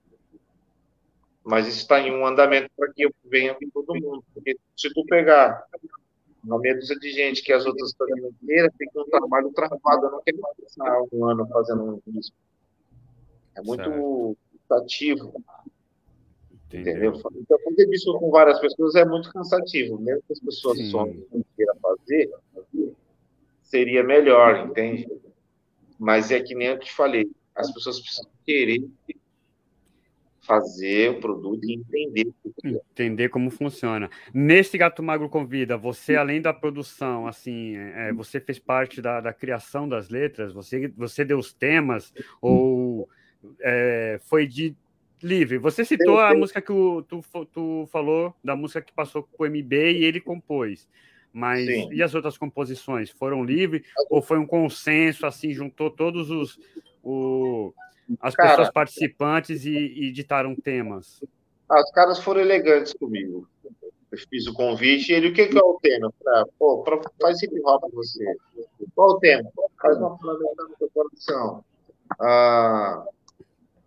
Mas 1.44 1.68
isso 1.68 1.80
está 1.80 2.00
em 2.00 2.12
um 2.12 2.26
andamento 2.26 2.70
para 2.76 2.92
que 2.94 3.04
eu 3.04 3.12
venha 3.26 3.54
com 3.56 3.70
todo 3.70 3.96
mundo. 3.96 4.24
Porque 4.34 4.58
se 4.76 4.94
tu 4.94 5.06
pegar 5.06 5.66
uma 6.44 6.60
dúzia 6.60 6.98
de 6.98 7.12
gente 7.12 7.42
que 7.42 7.52
as 7.52 7.66
outras 7.66 7.90
estão 7.90 8.08
inteiras, 8.10 8.72
tem 8.78 8.88
um 8.96 9.06
trabalho 9.06 9.52
travado. 9.52 10.06
Eu 10.06 10.12
não 10.12 10.22
quero 10.22 10.40
passar 10.40 11.02
um 11.12 11.26
ano 11.26 11.48
fazendo 11.48 12.02
disco. 12.08 12.36
É 13.56 13.62
muito 13.62 14.38
ativo. 14.72 15.44
Entendeu? 16.72 17.14
Então, 17.36 17.60
fazer 17.64 17.90
isso 17.92 18.14
com 18.20 18.30
várias 18.30 18.60
pessoas 18.60 18.96
é 18.96 19.04
muito 19.04 19.32
cansativo. 19.32 20.00
Mesmo 20.00 20.22
que 20.28 20.34
as 20.34 20.40
pessoas 20.40 20.78
Sim. 20.78 20.90
só 20.92 21.06
não 21.06 21.44
queiram 21.56 21.76
fazer, 21.82 22.32
seria 23.64 24.04
melhor, 24.04 24.68
entende? 24.68 25.08
Mas 25.98 26.32
é 26.32 26.40
que 26.40 26.54
nem 26.54 26.68
eu 26.68 26.80
te 26.80 26.92
falei, 26.94 27.30
as 27.56 27.72
pessoas 27.72 28.00
precisam 28.00 28.30
querer 28.46 28.84
fazer 30.42 31.12
o 31.12 31.20
produto 31.20 31.64
e 31.64 31.74
entender. 31.74 32.34
Entender 32.64 33.30
como 33.30 33.52
funciona. 33.52 34.10
Nesse 34.34 34.80
Gato 34.80 35.04
Magro 35.04 35.30
Convida, 35.30 35.78
você, 35.78 36.16
além 36.16 36.42
da 36.42 36.52
produção, 36.52 37.28
assim, 37.28 37.76
é, 37.78 38.12
você 38.14 38.40
fez 38.40 38.58
parte 38.58 39.00
da, 39.00 39.22
da, 39.22 39.32
criação 39.32 39.88
das 39.88 40.10
letras? 40.10 40.52
Você, 40.52 40.88
você 40.98 41.24
deu 41.24 41.38
os 41.38 41.54
temas? 41.54 42.12
Ou 42.42 43.08
é, 43.62 44.20
foi 44.24 44.48
de 44.48 44.76
livre. 45.22 45.58
Você 45.58 45.84
citou 45.86 46.20
a 46.20 46.34
música 46.34 46.62
que 46.62 46.72
o, 46.72 47.02
tu, 47.04 47.24
tu 47.52 47.88
falou, 47.92 48.34
da 48.44 48.56
música 48.56 48.82
que 48.82 48.94
passou 48.94 49.24
com 49.24 49.44
o 49.44 49.48
MB 49.48 49.74
e 49.74 50.04
ele 50.04 50.20
compôs. 50.20 50.88
Mas 51.32 51.66
Sim. 51.66 51.90
e 51.92 52.02
as 52.02 52.16
outras 52.16 52.38
composições? 52.38 53.10
Foram 53.12 53.44
livres 53.44 53.88
ou 54.10 54.22
foi 54.22 54.40
um 54.40 54.48
consenso, 54.48 55.26
assim, 55.26 55.54
juntou 55.54 55.92
todos 55.92 56.30
os. 56.32 56.60
O, 57.04 57.74
as 58.20 58.36
Cara, 58.36 58.50
pessoas 58.50 58.72
participantes 58.72 59.66
e, 59.66 59.76
e 59.76 60.12
ditaram 60.12 60.56
temas? 60.56 61.24
Os 61.70 61.92
caras 61.92 62.20
foram 62.20 62.42
elegantes 62.42 62.94
comigo. 62.94 63.48
Eu 64.12 64.18
fiz 64.28 64.48
o 64.48 64.54
convite 64.54 65.12
e 65.12 65.16
ele, 65.16 65.28
o 65.28 65.34
que, 65.34 65.48
que 65.48 65.58
é 65.58 65.62
o 65.62 65.80
tema? 65.80 66.12
Pra, 66.24 66.46
pô, 66.58 66.82
pra, 66.82 67.00
faz 67.22 67.42
hip 67.44 67.54
hop 67.64 67.84
você. 67.94 68.26
Qual 68.96 69.12
o 69.12 69.20
tema? 69.20 69.48
Faz 69.80 69.98
uma 69.98 70.18
planeta 70.18 70.64
no 70.64 70.76
teu 70.80 70.90
coração. 70.92 71.64
Ah, 72.20 73.06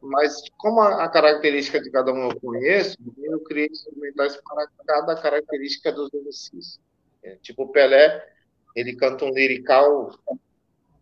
mas 0.03 0.43
como 0.59 0.81
a, 0.81 1.05
a, 1.05 1.09
característica 1.09 1.81
de 1.81 1.91
cada 1.91 2.13
um 2.13 2.31
eu 2.31 2.41
conheço, 2.41 2.97
eu 3.23 3.41
criei 3.41 3.69
instrumentais 3.71 4.37
para 4.37 4.67
cada 4.85 5.15
característica 5.15 5.93
dos 5.93 6.11
MCs. 6.13 6.81
É, 7.23 7.37
tipo 7.37 7.63
o 7.63 7.69
Pelé, 7.69 8.27
ele 8.75 8.97
canta 8.97 9.25
um 9.25 9.31
lirical, 9.31 10.13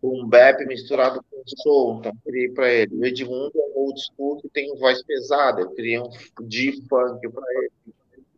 um 0.03 0.27
bap 0.27 0.63
misturado 0.65 1.23
com 1.29 1.43
soul, 1.63 1.99
então 1.99 2.11
criei 2.23 2.49
para 2.49 2.71
ele. 2.71 2.95
O 2.95 3.05
Edmundo 3.05 3.51
é 3.55 3.65
um 3.69 3.79
old 3.79 3.99
school 3.99 4.37
que 4.39 4.49
tem 4.49 4.75
voz 4.77 5.03
pesada, 5.03 5.61
eu 5.61 5.71
criei 5.71 5.99
um 5.99 6.09
de 6.43 6.73
funk 6.87 7.27
para 7.29 7.45
ele. 7.63 7.71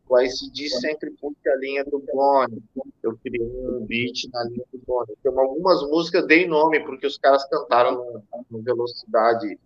O 0.07 0.19
ICD 0.19 0.69
sempre 0.69 1.09
puxa 1.11 1.49
a 1.49 1.55
linha 1.55 1.83
do 1.85 1.99
Bonnie. 1.99 2.61
Eu 3.01 3.17
criei 3.17 3.41
um 3.41 3.83
beat 3.85 4.29
na 4.31 4.43
linha 4.43 4.65
do 4.71 4.77
Bonnie. 4.85 5.15
Então, 5.19 5.39
algumas 5.39 5.81
músicas 5.89 6.27
dei 6.27 6.45
nome, 6.45 6.81
porque 6.81 7.07
os 7.07 7.17
caras 7.17 7.43
cantaram 7.49 8.21
em 8.51 8.61
velocidade 8.61 9.57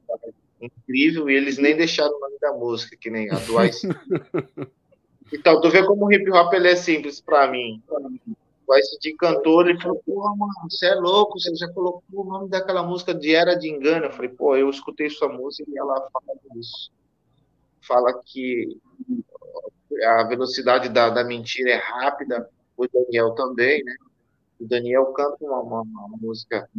incrível 0.61 1.29
e 1.29 1.35
eles 1.35 1.57
nem 1.57 1.75
deixaram 1.75 2.15
o 2.15 2.19
nome 2.19 2.37
da 2.39 2.53
música, 2.53 2.97
que 2.97 3.09
nem 3.09 3.29
a 3.31 3.35
do 3.39 3.63
ICD. 3.63 3.95
Então, 5.33 5.59
tu 5.59 5.69
vê 5.69 5.85
como 5.85 6.05
o 6.05 6.11
hip 6.13 6.31
hop 6.31 6.53
ele 6.53 6.69
é 6.69 6.75
simples 6.77 7.19
para 7.19 7.51
mim. 7.51 7.83
O 8.65 8.75
ICD 8.75 9.17
cantor, 9.17 9.69
ele 9.69 9.81
falou, 9.81 10.01
pô, 10.05 10.35
mano, 10.35 10.53
você 10.69 10.87
é 10.87 10.95
louco, 10.95 11.37
você 11.37 11.53
já 11.55 11.67
colocou 11.73 12.01
o 12.11 12.23
nome 12.23 12.49
daquela 12.49 12.81
música 12.81 13.13
de 13.13 13.35
Era 13.35 13.53
de 13.53 13.69
Engano. 13.69 14.05
Eu 14.05 14.11
falei, 14.11 14.29
pô, 14.29 14.55
eu 14.55 14.69
escutei 14.69 15.09
sua 15.09 15.27
música 15.27 15.69
e 15.69 15.77
ela 15.77 15.95
fala 16.11 16.39
disso. 16.53 16.91
Fala 17.81 18.21
que 18.25 18.77
a 20.03 20.23
velocidade 20.23 20.89
da, 20.89 21.09
da 21.09 21.23
mentira 21.23 21.71
é 21.71 21.77
rápida, 21.77 22.49
o 22.75 22.87
Daniel 22.87 23.31
também, 23.31 23.83
né? 23.83 23.95
O 24.59 24.65
Daniel 24.65 25.05
canta 25.07 25.37
uma, 25.41 25.59
uma, 25.59 25.81
uma 25.81 26.17
música 26.17 26.69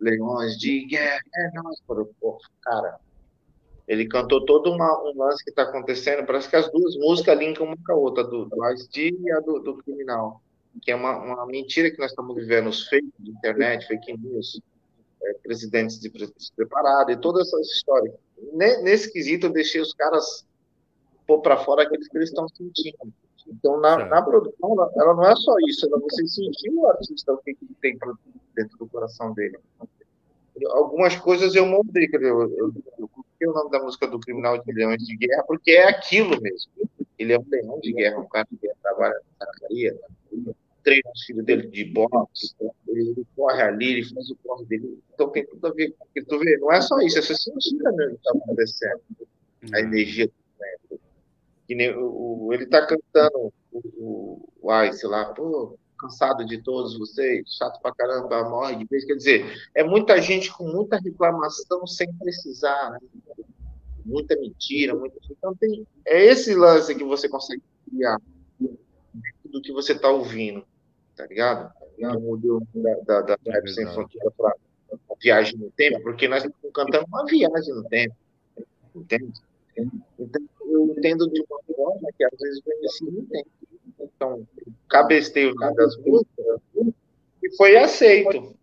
Leões 0.00 0.58
de 0.58 0.86
Guerra, 0.86 1.20
é 1.34 1.50
nós, 1.54 1.80
pô, 2.20 2.38
cara. 2.62 2.98
Ele 3.86 4.08
cantou 4.08 4.44
todo 4.44 4.72
uma, 4.72 5.02
um 5.04 5.16
lance 5.16 5.44
que 5.44 5.50
está 5.50 5.62
acontecendo, 5.62 6.26
parece 6.26 6.50
que 6.50 6.56
as 6.56 6.70
duas 6.72 6.96
músicas 6.96 7.38
linkam 7.38 7.66
uma 7.66 7.76
com 7.76 7.92
a 7.92 7.96
outra, 7.96 8.24
do, 8.24 8.46
do 8.46 8.72
Ice 8.72 8.88
e 8.94 9.32
a 9.32 9.38
do, 9.38 9.60
do 9.60 9.76
Criminal, 9.76 10.42
que 10.82 10.90
é 10.90 10.96
uma, 10.96 11.16
uma 11.16 11.46
mentira 11.46 11.90
que 11.90 11.98
nós 11.98 12.10
estamos 12.10 12.34
vivendo, 12.34 12.68
os 12.68 12.88
fake 12.88 13.12
de 13.20 13.30
internet, 13.30 13.86
fake 13.86 14.18
news, 14.18 14.60
é, 15.22 15.34
presidentes 15.34 16.00
despreparados 16.00 17.14
e 17.14 17.20
toda 17.20 17.40
essa 17.42 17.60
história. 17.60 18.12
Nesse 18.52 19.12
quesito, 19.12 19.46
eu 19.46 19.52
deixei 19.52 19.80
os 19.80 19.94
caras 19.94 20.44
pôr 21.26 21.40
para 21.40 21.56
fora 21.58 21.84
aqueles 21.84 22.08
que 22.08 22.18
eles 22.18 22.30
estão 22.30 22.48
sentindo. 22.48 23.12
Então, 23.46 23.80
na, 23.80 24.04
na 24.06 24.22
produção, 24.22 24.74
ela, 24.96 25.14
não 25.14 25.24
é 25.24 25.36
só 25.36 25.54
isso, 25.68 25.86
ela 25.86 26.00
você 26.00 26.26
sentir 26.26 26.70
o 26.70 26.86
artista, 26.88 27.32
o 27.32 27.38
que, 27.38 27.54
que 27.54 27.64
ele 27.64 27.76
tem 27.80 27.98
dentro 28.56 28.76
do 28.78 28.88
coração 28.88 29.32
dele. 29.32 29.58
Algumas 30.70 31.14
coisas 31.16 31.54
eu 31.54 31.66
moldei, 31.66 32.08
eu, 32.12 32.20
eu, 32.22 32.72
eu 32.98 33.08
coloquei 33.08 33.46
o 33.46 33.52
nome 33.52 33.70
da 33.70 33.82
música 33.82 34.06
do 34.06 34.18
Criminal 34.18 34.58
de 34.62 34.72
Leões 34.72 35.04
de 35.04 35.16
Guerra, 35.16 35.44
porque 35.46 35.72
é 35.72 35.88
aquilo 35.88 36.40
mesmo. 36.40 36.72
Ele 37.18 37.34
é 37.34 37.38
um 37.38 37.44
leão 37.48 37.78
de 37.80 37.92
guerra, 37.92 38.18
um 38.18 38.28
cara 38.28 38.46
que 38.46 38.68
trabalha 38.82 39.14
na 39.38 39.46
sacaria, 39.46 39.98
treina 40.82 41.10
os 41.14 41.24
filhos 41.24 41.44
dele 41.44 41.66
de 41.68 41.84
boxe, 41.84 42.54
ele 42.88 43.26
corre 43.34 43.62
ali, 43.62 43.92
ele 43.92 44.04
faz 44.04 44.30
o 44.30 44.36
corre 44.36 44.64
dele. 44.64 44.98
Então 45.14 45.28
tem 45.30 45.46
tudo 45.46 45.66
a 45.66 45.72
ver 45.72 45.94
com 45.98 46.24
tu 46.24 46.38
vê. 46.38 46.56
Não 46.58 46.72
é 46.72 46.80
só 46.80 46.98
isso, 47.00 47.18
é 47.18 47.22
você 47.22 47.34
sentir 47.34 47.76
também 47.78 48.06
o 48.06 48.10
que 48.10 48.16
está 48.16 48.30
acontecendo. 48.38 49.00
A 49.72 49.80
energia 49.80 50.30
que 51.66 51.74
nem 51.74 51.92
o, 51.96 52.50
ele 52.52 52.66
tá 52.66 52.86
cantando 52.86 53.52
o, 53.72 53.78
o, 53.98 54.48
o 54.62 54.70
ai, 54.70 54.92
sei 54.92 55.08
lá, 55.08 55.26
pô, 55.34 55.76
cansado 56.06 56.44
de 56.44 56.62
todos 56.62 56.96
vocês, 56.96 57.56
chato 57.56 57.80
pra 57.80 57.92
caramba, 57.92 58.48
morre 58.48 58.76
de 58.76 58.84
vez. 58.84 59.04
Quer 59.04 59.14
dizer, 59.14 59.68
é 59.74 59.82
muita 59.82 60.20
gente 60.22 60.52
com 60.52 60.64
muita 60.68 60.98
reclamação 60.98 61.86
sem 61.86 62.12
precisar, 62.14 62.92
né? 62.92 62.98
muita 64.04 64.36
mentira, 64.36 64.94
muita. 64.94 65.16
Então 65.30 65.54
tem, 65.56 65.86
é 66.06 66.24
esse 66.24 66.54
lance 66.54 66.94
que 66.94 67.04
você 67.04 67.28
consegue 67.28 67.62
criar 67.90 68.18
do 69.44 69.60
que 69.60 69.72
você 69.72 69.98
tá 69.98 70.08
ouvindo, 70.08 70.64
tá 71.16 71.26
ligado? 71.26 71.72
Eu 71.98 72.20
mudei 72.20 72.50
da, 73.04 73.22
da, 73.22 73.36
da 73.36 73.38
é 73.46 73.66
Sem 73.66 73.86
Fronteira 73.86 74.30
para 74.36 74.54
viagem 75.20 75.58
no 75.58 75.70
tempo, 75.70 76.02
porque 76.02 76.28
nós 76.28 76.44
estamos 76.44 76.72
cantando 76.72 77.06
uma 77.06 77.24
viagem 77.24 77.74
no 77.74 77.84
tempo, 77.88 78.14
entende? 78.94 79.32
Então, 80.18 80.42
eu 80.60 80.94
entendo 80.96 81.28
de 81.30 81.40
uma 81.40 81.60
forma 81.74 82.08
que 82.16 82.24
às 82.24 82.38
vezes 82.38 82.58
o 82.58 82.62
conhecido 82.62 83.12
não 83.12 83.20
entende. 83.20 83.48
Então, 83.98 84.46
cabesteio 84.88 85.54
das 85.54 85.96
músicas 85.98 86.60
e 87.42 87.56
foi 87.56 87.76
aceito. 87.76 88.56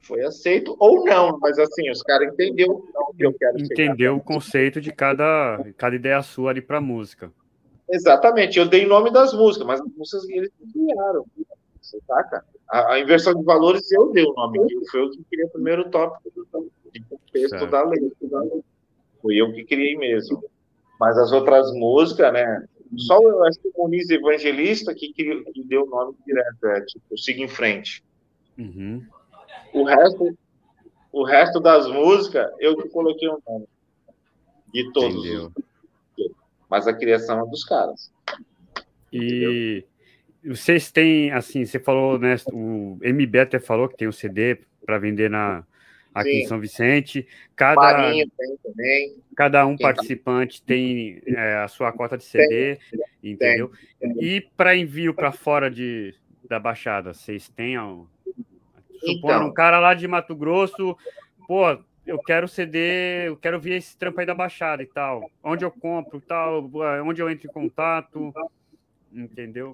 Foi 0.00 0.24
aceito 0.24 0.74
ou 0.78 1.04
não, 1.04 1.38
mas 1.38 1.58
assim, 1.58 1.90
os 1.90 2.02
caras 2.02 2.32
entenderam 2.32 2.82
que 3.16 3.26
eu 3.26 3.32
quero 3.34 3.60
Entendeu 3.60 4.16
o 4.16 4.22
conceito 4.22 4.80
de 4.80 4.90
cada, 4.90 5.62
cada 5.76 5.94
ideia 5.94 6.22
sua 6.22 6.50
ali 6.50 6.62
para 6.62 6.80
música. 6.80 7.30
Exatamente, 7.90 8.58
eu 8.58 8.66
dei 8.66 8.86
nome 8.86 9.10
das 9.10 9.32
músicas, 9.34 9.66
mas 9.66 9.80
as 9.80 9.86
músicas 9.94 10.28
eles 10.30 10.50
criaram. 10.72 11.26
Você 11.80 11.98
saca? 12.06 12.44
A, 12.68 12.94
a, 12.94 13.00
inversão 13.00 13.34
de 13.34 13.44
valores 13.44 13.90
eu 13.92 14.10
dei 14.12 14.24
o 14.24 14.32
nome, 14.32 14.58
foi 14.90 15.00
eu 15.00 15.10
que 15.10 15.24
queria 15.30 15.46
o 15.46 15.50
primeiro 15.50 15.90
tópico 15.90 16.30
de 16.92 17.00
contexto 17.02 17.66
da 17.66 17.82
lei. 17.84 18.12
Fui 19.20 19.36
eu 19.36 19.52
que 19.52 19.64
criei 19.64 19.96
mesmo. 19.96 20.42
Mas 20.98 21.16
as 21.16 21.32
outras 21.32 21.72
músicas, 21.72 22.32
né? 22.32 22.66
Só 22.96 23.20
eu 23.22 23.44
acho 23.44 23.60
que 23.60 23.68
o 23.74 23.82
Muniz 23.82 24.08
Evangelista 24.08 24.94
que, 24.94 25.12
que, 25.12 25.44
que 25.44 25.64
deu 25.64 25.84
o 25.84 25.90
nome 25.90 26.16
direto, 26.26 26.66
é 26.66 26.80
tipo, 26.82 27.18
siga 27.18 27.42
em 27.42 27.48
frente. 27.48 28.02
Uhum. 28.56 29.04
O 29.72 29.84
resto, 29.84 30.38
o 31.12 31.24
resto 31.24 31.60
das 31.60 31.86
músicas, 31.86 32.50
eu 32.58 32.76
que 32.76 32.88
coloquei 32.88 33.28
o 33.28 33.40
nome. 33.46 33.66
De 34.72 34.90
todos. 34.92 35.24
Entendeu. 35.24 35.52
Mas 36.68 36.86
a 36.86 36.92
criação 36.92 37.46
é 37.46 37.50
dos 37.50 37.64
caras. 37.64 38.10
E 39.12 39.84
Entendeu? 40.42 40.56
vocês 40.56 40.90
têm, 40.90 41.30
assim, 41.32 41.64
você 41.64 41.78
falou, 41.78 42.18
né? 42.18 42.36
O 42.52 42.98
MB 43.02 43.38
até 43.38 43.58
falou 43.58 43.88
que 43.88 43.96
tem 43.96 44.06
o 44.06 44.10
um 44.10 44.12
CD 44.12 44.60
para 44.84 44.98
vender 44.98 45.30
na, 45.30 45.64
aqui 46.20 46.30
Sim. 46.30 46.42
em 46.42 46.46
São 46.46 46.60
Vicente. 46.60 47.26
Cada, 47.54 48.10
tem 48.76 49.22
cada 49.36 49.66
um 49.66 49.76
tá 49.76 49.84
participante 49.84 50.60
tem 50.62 51.22
é, 51.26 51.58
a 51.58 51.68
sua 51.68 51.92
cota 51.92 52.18
de 52.18 52.24
CD, 52.24 52.76
tem. 53.22 53.32
entendeu? 53.32 53.70
E 54.20 54.40
para 54.56 54.76
envio 54.76 55.14
para 55.14 55.30
fora 55.30 55.70
de, 55.70 56.14
da 56.48 56.58
Baixada, 56.58 57.14
vocês 57.14 57.48
têm? 57.48 57.76
Supondo 59.00 59.32
então, 59.34 59.46
um 59.46 59.54
cara 59.54 59.78
lá 59.78 59.94
de 59.94 60.08
Mato 60.08 60.34
Grosso, 60.34 60.96
pô, 61.46 61.78
eu 62.04 62.18
quero 62.18 62.48
CD, 62.48 63.28
eu 63.28 63.36
quero 63.36 63.60
ver 63.60 63.76
esse 63.76 63.96
trampo 63.96 64.18
aí 64.18 64.26
da 64.26 64.34
Baixada 64.34 64.82
e 64.82 64.86
tal. 64.86 65.30
Onde 65.42 65.64
eu 65.64 65.70
compro 65.70 66.20
tal, 66.20 66.68
onde 67.04 67.22
eu 67.22 67.30
entro 67.30 67.48
em 67.48 67.52
contato, 67.52 68.32
entendeu? 69.12 69.70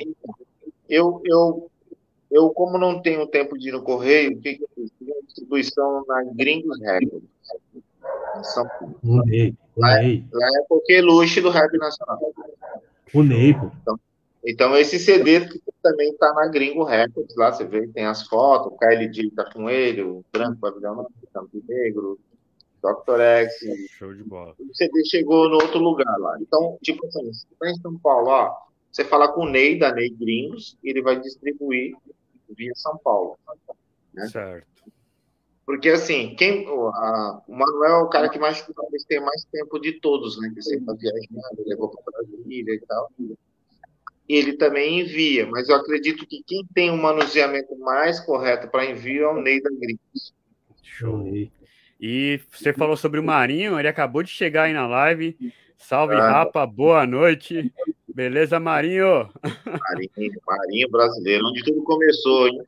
Eu, 0.88 1.22
eu 1.24 1.70
eu, 2.30 2.50
como 2.50 2.78
não 2.78 3.00
tenho 3.00 3.26
tempo 3.26 3.58
de 3.58 3.68
ir 3.68 3.72
no 3.72 3.82
correio, 3.82 4.36
o 4.36 4.40
que, 4.40 4.54
que 4.54 4.62
eu 4.64 4.68
fiz? 4.74 4.90
Fiz 4.98 5.08
uma 5.08 5.22
distribuição 5.22 6.04
na 6.06 6.24
Gringos 6.34 6.80
Records, 6.80 7.28
em 8.38 8.44
São 8.44 8.66
Paulo. 8.66 8.98
O 9.02 9.24
Ney, 9.24 9.54
o 9.76 9.80
lá, 9.80 10.02
é, 10.02 10.22
lá 10.32 10.46
é 10.46 10.64
porque 10.68 11.00
luxo 11.00 11.40
do 11.40 11.50
rap 11.50 11.76
nacional. 11.78 12.18
O 13.12 13.22
Ney, 13.22 13.54
pô. 13.54 13.70
Então, 13.82 13.98
então, 14.46 14.76
esse 14.76 14.98
CD 14.98 15.48
também 15.82 16.10
está 16.10 16.32
na 16.34 16.48
Gringo 16.48 16.84
Records, 16.84 17.34
lá 17.34 17.50
você 17.50 17.64
vê, 17.64 17.86
tem 17.88 18.04
as 18.04 18.26
fotos, 18.26 18.72
o 18.72 18.76
KLD 18.76 19.28
está 19.28 19.50
com 19.50 19.70
ele, 19.70 20.02
o 20.02 20.22
Branco 20.30 20.60
Pavilhão, 20.60 21.00
o 21.00 21.26
Campo 21.32 21.62
Negro, 21.66 22.18
Dr. 22.82 23.20
X. 23.20 23.90
Show 23.92 24.12
de 24.12 24.22
bola. 24.22 24.54
O 24.58 24.74
CD 24.74 25.04
chegou 25.06 25.48
no 25.48 25.54
outro 25.54 25.78
lugar 25.78 26.18
lá. 26.18 26.36
Então, 26.40 26.76
tipo 26.82 27.06
assim, 27.06 27.24
você 27.24 27.46
está 27.50 27.70
em 27.70 27.76
São 27.76 27.98
Paulo, 27.98 28.28
ó, 28.28 28.54
você 28.94 29.04
fala 29.04 29.26
com 29.26 29.40
o 29.40 29.48
Ney, 29.48 29.76
da 29.76 29.92
Ney 29.92 30.08
Gringos, 30.08 30.78
e 30.80 30.90
ele 30.90 31.02
vai 31.02 31.18
distribuir 31.18 31.96
via 32.56 32.72
São 32.76 32.96
Paulo. 32.98 33.36
Né? 34.12 34.28
Certo. 34.28 34.68
Porque, 35.66 35.88
assim, 35.88 36.36
quem, 36.36 36.64
a, 36.68 37.42
o 37.48 37.56
Manuel 37.56 37.90
é 37.90 38.02
o 38.04 38.08
cara 38.08 38.28
que 38.28 38.38
mais 38.38 38.62
talvez 38.62 39.04
tem 39.04 39.18
mais 39.18 39.44
tempo 39.46 39.80
de 39.80 39.94
todos, 39.94 40.40
né? 40.40 40.52
Que 40.54 40.62
sempre 40.62 40.82
está 40.82 40.92
viajando, 40.92 41.64
levou 41.66 41.88
para 41.88 42.22
Brasília 42.22 42.74
e 42.74 42.80
tal. 42.86 43.10
E 43.18 44.36
ele 44.36 44.52
também 44.52 45.00
envia, 45.00 45.44
mas 45.46 45.68
eu 45.68 45.74
acredito 45.74 46.24
que 46.24 46.44
quem 46.46 46.64
tem 46.72 46.90
o 46.90 46.94
um 46.94 47.02
manuseamento 47.02 47.76
mais 47.78 48.20
correto 48.20 48.68
para 48.68 48.86
envio 48.88 49.24
é 49.24 49.28
o 49.28 49.42
Ney 49.42 49.60
da 49.60 49.70
Gripes. 49.70 50.32
Show. 50.82 51.26
E 52.00 52.40
você 52.52 52.72
falou 52.72 52.96
sobre 52.96 53.18
o 53.18 53.24
Marinho, 53.24 53.76
ele 53.76 53.88
acabou 53.88 54.22
de 54.22 54.30
chegar 54.30 54.64
aí 54.64 54.72
na 54.72 54.86
live. 54.86 55.36
Salve, 55.76 56.14
ah, 56.14 56.30
Rapa, 56.30 56.64
boa 56.64 57.04
noite. 57.04 57.72
Beleza, 58.14 58.60
Marinho? 58.60 59.28
Marinho, 59.66 60.40
Marinho 60.46 60.88
brasileiro, 60.88 61.48
onde 61.48 61.64
tudo 61.64 61.82
começou, 61.82 62.46
hein? 62.46 62.62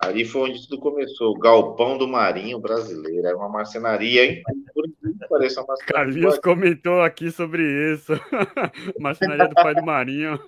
Ali 0.00 0.24
foi 0.24 0.50
onde 0.50 0.68
tudo 0.68 0.80
começou, 0.80 1.30
o 1.30 1.38
galpão 1.38 1.96
do 1.96 2.08
Marinho 2.08 2.58
brasileiro. 2.58 3.24
Era 3.24 3.36
uma 3.36 3.48
marcenaria, 3.48 4.26
hein? 4.26 4.42
Por 4.74 4.84
que 4.84 5.28
pareça 5.28 5.62
uma 5.62 5.76
Carlinhos 5.86 6.38
comentou 6.38 7.00
aqui 7.02 7.30
sobre 7.30 7.62
isso. 7.92 8.12
marcenaria 8.98 9.48
do 9.48 9.54
pai 9.54 9.76
do 9.76 9.84
Marinho. 9.84 10.38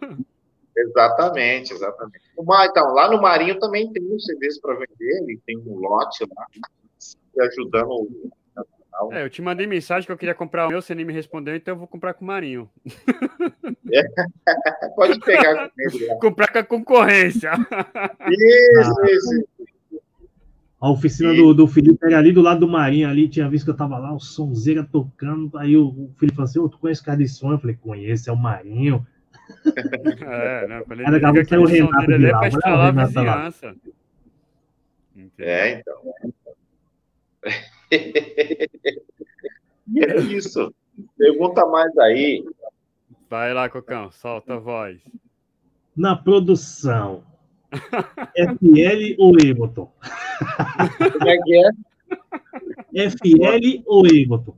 Exatamente, 0.77 1.73
exatamente. 1.73 2.21
Então, 2.37 2.93
lá 2.93 3.09
no 3.09 3.23
Marinho 3.23 3.59
também 3.61 3.91
tem 3.93 4.03
uns 4.13 4.25
CDs 4.25 4.61
para 4.61 4.75
vender, 4.75 5.23
ele 5.23 5.41
tem 5.47 5.57
um 5.59 5.79
lote 5.79 6.27
lá, 6.37 6.47
ajudando 7.47 8.09
é, 9.13 9.23
eu 9.23 9.31
te 9.31 9.43
mandei 9.43 9.67
mensagem 9.67 10.07
que 10.07 10.13
eu 10.13 10.17
queria 10.17 10.35
comprar 10.35 10.67
o 10.67 10.71
meu, 10.71 10.81
você 10.81 10.95
nem 10.95 11.05
me 11.05 11.13
respondeu, 11.13 11.55
então 11.55 11.75
eu 11.75 11.79
vou 11.79 11.87
comprar 11.87 12.15
com 12.15 12.25
o 12.25 12.27
Marinho. 12.27 12.71
Pode 14.97 15.21
pegar 15.21 15.71
comigo. 15.71 16.19
comprar 16.19 16.53
com 16.53 16.59
a 16.59 16.65
concorrência. 16.65 17.53
Isso, 18.31 19.01
ah. 19.01 19.11
isso. 19.11 19.47
A 20.81 20.91
oficina 20.91 21.33
e... 21.33 21.37
do, 21.37 21.55
do 21.55 21.67
Felipe 21.67 21.99
era 22.05 22.19
ali 22.19 22.33
do 22.33 22.43
lado 22.43 22.61
do 22.61 22.69
Marinho, 22.69 23.09
ali, 23.09 23.29
tinha 23.29 23.49
visto 23.49 23.65
que 23.65 23.71
eu 23.71 23.77
tava 23.77 23.99
lá, 23.99 24.13
o 24.13 24.21
sonzeira 24.21 24.85
tocando, 24.85 25.57
aí 25.59 25.77
o, 25.77 25.89
o 25.89 26.15
Felipe 26.19 26.37
falou 26.37 26.49
assim, 26.49 26.59
oh, 26.59 26.69
tu 26.69 26.79
conhece 26.79 27.03
cara 27.03 27.19
de 27.19 27.29
som? 27.29 27.53
Eu 27.53 27.59
falei, 27.59 27.77
conheço, 27.77 28.31
é 28.31 28.33
o 28.33 28.37
Marinho. 28.37 29.07
É, 30.29 30.67
não, 30.67 30.85
falei, 30.85 31.07
Era 31.07 31.21
daqui 31.21 31.55
a 31.55 31.61
o 31.61 31.67
Renato 31.67 32.07
de 32.07 32.31
lá, 32.31 32.51
pra 32.51 32.89
a 32.89 32.91
vizinhança. 32.91 33.77
É, 35.39 35.79
então. 35.79 35.95
E 37.91 38.69
é 40.05 40.21
isso. 40.21 40.73
Pergunta 41.17 41.65
mais 41.67 41.97
aí. 41.99 42.45
Vai 43.29 43.53
lá, 43.53 43.69
Cocão, 43.69 44.11
solta 44.11 44.55
a 44.55 44.59
voz. 44.59 44.99
Na 45.97 46.17
produção, 46.17 47.25
FL 48.37 49.15
ou 49.19 49.37
Emerson? 49.39 49.93
Como 51.13 51.29
é 51.29 51.39
que 51.39 51.57
é? 51.57 51.71
FL 53.11 53.83
ou 53.87 54.07
Emerson? 54.07 54.57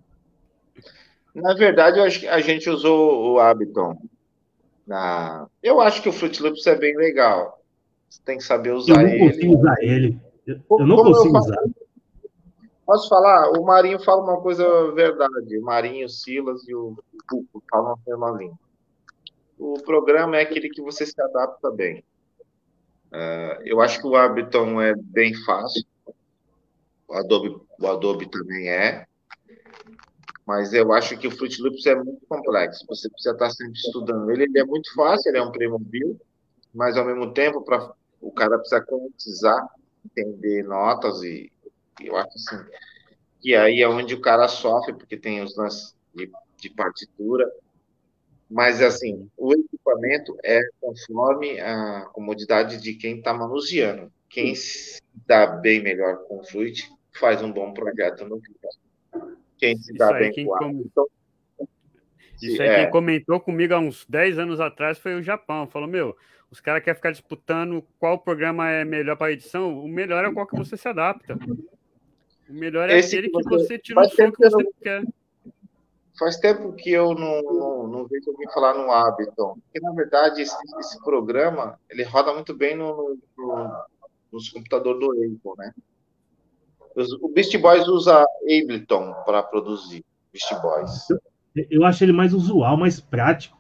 Na 1.35 1.55
verdade, 1.55 1.99
eu 1.99 2.05
acho 2.05 2.21
que 2.21 2.29
a 2.29 2.41
gente 2.41 2.69
usou 2.69 3.35
o 3.35 3.41
Abiton. 3.41 3.97
Na... 4.87 5.47
Eu 5.63 5.81
acho 5.81 6.03
que 6.03 6.09
o 6.09 6.13
Fruit 6.13 6.43
Loops 6.43 6.67
é 6.67 6.75
bem 6.75 6.97
legal. 6.97 7.63
Você 8.09 8.21
tem 8.25 8.39
que 8.39 8.45
saber 8.45 8.73
usar 8.73 9.05
ele. 9.05 9.15
Eu 9.15 9.19
não 9.19 9.29
consigo 9.29 9.59
usar 9.59 9.77
ele. 9.81 10.19
Eu, 10.47 10.87
não 10.87 10.97
consigo 10.97 11.37
eu 11.37 11.41
usar. 11.41 11.63
Posso 12.89 13.07
falar? 13.07 13.51
O 13.51 13.67
Marinho 13.67 14.03
fala 14.03 14.23
uma 14.23 14.41
coisa 14.41 14.65
verdade. 14.93 15.59
O 15.59 15.63
Marinho, 15.63 16.07
o 16.07 16.09
Silas 16.09 16.67
e 16.67 16.75
o 16.75 16.97
Cuco 17.29 17.63
falam 17.71 17.93
a 17.93 17.99
mesma 18.07 18.31
língua. 18.31 18.59
O 19.59 19.75
programa 19.83 20.39
é 20.39 20.41
aquele 20.41 20.71
que 20.71 20.81
você 20.81 21.05
se 21.05 21.21
adapta 21.21 21.71
bem. 21.71 22.03
Uh, 23.13 23.61
eu 23.67 23.83
acho 23.83 24.01
que 24.01 24.07
o 24.07 24.17
Ableton 24.17 24.81
é 24.81 24.95
bem 24.97 25.35
fácil. 25.45 25.85
O 27.07 27.13
Adobe, 27.13 27.61
o 27.79 27.87
Adobe 27.87 28.27
também 28.31 28.71
é. 28.71 29.07
Mas 30.47 30.73
eu 30.73 30.91
acho 30.91 31.19
que 31.19 31.29
o 31.29 31.31
Fruit 31.31 31.61
Loops 31.61 31.85
é 31.85 31.95
muito 31.95 32.25
complexo. 32.27 32.87
Você 32.89 33.11
precisa 33.11 33.35
estar 33.35 33.51
sempre 33.51 33.75
estudando 33.75 34.31
ele. 34.31 34.45
Ele 34.45 34.61
é 34.61 34.65
muito 34.65 34.95
fácil, 34.95 35.29
ele 35.29 35.37
é 35.37 35.43
um 35.43 35.53
prêmio 35.53 35.79
mas 36.73 36.97
ao 36.97 37.05
mesmo 37.05 37.35
tempo, 37.35 37.61
pra, 37.61 37.93
o 38.19 38.33
cara 38.33 38.57
precisa 38.57 38.81
concretizar, 38.81 39.69
entender 40.07 40.63
notas 40.65 41.23
e 41.23 41.53
eu 42.01 42.17
acho 42.17 42.35
assim. 42.37 42.65
E 43.43 43.55
aí 43.55 43.83
é 43.83 43.89
onde 43.89 44.15
o 44.15 44.21
cara 44.21 44.49
sofre, 44.49 44.95
porque 44.95 45.17
tem 45.17 45.43
os 45.43 45.57
lances 45.57 45.95
de, 46.15 46.31
de 46.57 46.71
partitura 46.71 47.51
mas, 48.51 48.81
assim, 48.81 49.29
o 49.37 49.53
equipamento 49.53 50.37
é 50.43 50.61
conforme 50.81 51.61
a 51.61 52.09
comodidade 52.13 52.81
de 52.81 52.95
quem 52.95 53.19
está 53.19 53.35
manuseando. 53.35 54.11
Quem 54.29 54.55
se 54.55 55.01
dá 55.27 55.47
bem 55.47 55.83
melhor 55.83 56.25
com 56.25 56.39
o 56.39 56.45
Fluid 56.45 56.89
faz 57.13 57.43
um 57.43 57.53
bom 57.53 57.75
projeto 57.75 58.25
no 58.25 58.37
vídeo. 58.37 59.35
Quem 59.59 59.77
se 59.77 59.93
dá 59.95 60.13
bem 60.13 60.33
com 60.33 60.55
o 60.55 60.59
com... 60.59 60.71
então, 60.71 61.07
Isso 62.41 62.63
aí, 62.63 62.69
é... 62.69 62.75
quem 62.77 62.91
comentou 62.91 63.39
comigo 63.39 63.75
há 63.75 63.79
uns 63.79 64.07
10 64.09 64.39
anos 64.39 64.61
atrás 64.61 64.99
foi 64.99 65.15
o 65.15 65.23
Japão. 65.23 65.67
Falou, 65.67 65.89
meu, 65.89 66.17
os 66.51 66.61
caras 66.61 66.83
querem 66.83 66.97
ficar 66.97 67.11
disputando 67.11 67.85
qual 67.99 68.19
programa 68.19 68.71
é 68.71 68.83
melhor 68.83 69.17
para 69.17 69.33
edição. 69.33 69.79
O 69.79 69.89
melhor 69.89 70.25
é 70.25 70.33
qual 70.33 70.47
que 70.47 70.57
você 70.57 70.77
se 70.77 70.89
adapta. 70.89 71.39
O 72.49 72.53
melhor 72.55 72.89
é 72.89 72.99
Esse 72.99 73.17
aquele 73.17 73.31
que 73.31 73.43
você, 73.43 73.67
você 73.67 73.79
tira 73.79 74.01
o 74.01 74.09
som 74.09 74.33
que 74.33 74.39
você 74.39 74.63
não... 74.63 74.73
quer. 74.83 75.05
Faz 76.19 76.37
tempo 76.37 76.73
que 76.73 76.91
eu 76.91 77.15
não, 77.15 77.43
não, 77.43 77.87
não 77.87 78.07
vejo 78.07 78.31
alguém 78.31 78.51
falar 78.51 78.75
no 78.75 78.91
Ableton, 78.91 79.55
porque 79.55 79.81
na 79.81 79.93
verdade 79.93 80.43
esse, 80.43 80.57
esse 80.81 81.01
programa 81.05 81.79
ele 81.89 82.03
roda 82.03 82.35
muito 82.35 82.57
bem 82.57 82.77
no, 82.77 83.17
no, 83.37 83.85
nos 84.33 84.49
computadores 84.49 84.99
do 84.99 85.13
Apple, 85.13 85.53
né? 85.59 85.73
O 87.21 87.29
Beast 87.29 87.57
Boys 87.59 87.87
usa 87.87 88.25
Ableton 88.43 89.15
para 89.25 89.45
produzir 89.45 90.05
Beast 90.33 90.53
Boys. 90.61 91.07
Eu 91.71 91.85
acho 91.85 92.03
ele 92.03 92.13
mais 92.13 92.35
usual, 92.35 92.77
mais 92.77 93.01
prático. 93.01 93.57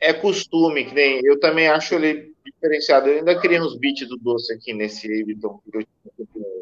É 0.00 0.12
costume, 0.12 0.86
que 0.86 0.94
nem 0.94 1.20
eu 1.24 1.38
também 1.38 1.68
acho 1.68 1.94
ele 1.94 2.34
diferenciado. 2.44 3.08
Eu 3.08 3.18
ainda 3.18 3.38
criei 3.38 3.60
uns 3.60 3.76
beats 3.78 4.08
do 4.08 4.16
doce 4.16 4.52
aqui 4.52 4.72
nesse 4.72 5.06
Ableton 5.06 5.60
que 5.70 5.76
eu 5.76 5.82
tinha 5.82 6.53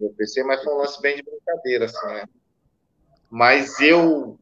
no 0.00 0.10
PC, 0.10 0.42
mas 0.44 0.62
foi 0.62 0.74
um 0.74 0.78
lance 0.78 1.00
bem 1.00 1.16
de 1.16 1.22
brincadeira, 1.22 1.86
assim, 1.86 2.06
né? 2.06 2.24
Mas 3.30 3.80
eu, 3.80 4.38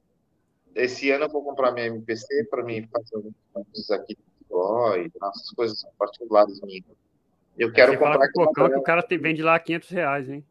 esse 0.74 1.10
ano, 1.10 1.24
eu 1.24 1.30
vou 1.30 1.42
comprar 1.42 1.72
minha 1.72 1.86
MPC 1.86 2.44
para 2.50 2.62
mim 2.62 2.86
fazer 2.92 3.16
alguns 3.16 3.34
coisas 3.52 3.90
aqui 3.90 4.16
e 4.96 5.10
nossas 5.20 5.50
coisas 5.50 5.84
particulares 5.98 6.60
minhas. 6.62 6.84
Eu 7.58 7.72
quero 7.72 7.92
Você 7.92 7.98
comprar. 7.98 8.14
Fala 8.14 8.28
com 8.32 8.68
que 8.68 8.78
o 8.78 8.82
cara 8.82 9.02
te 9.02 9.16
vende 9.16 9.42
lá 9.42 9.58
500 9.58 9.88
reais, 9.90 10.28
hein? 10.28 10.44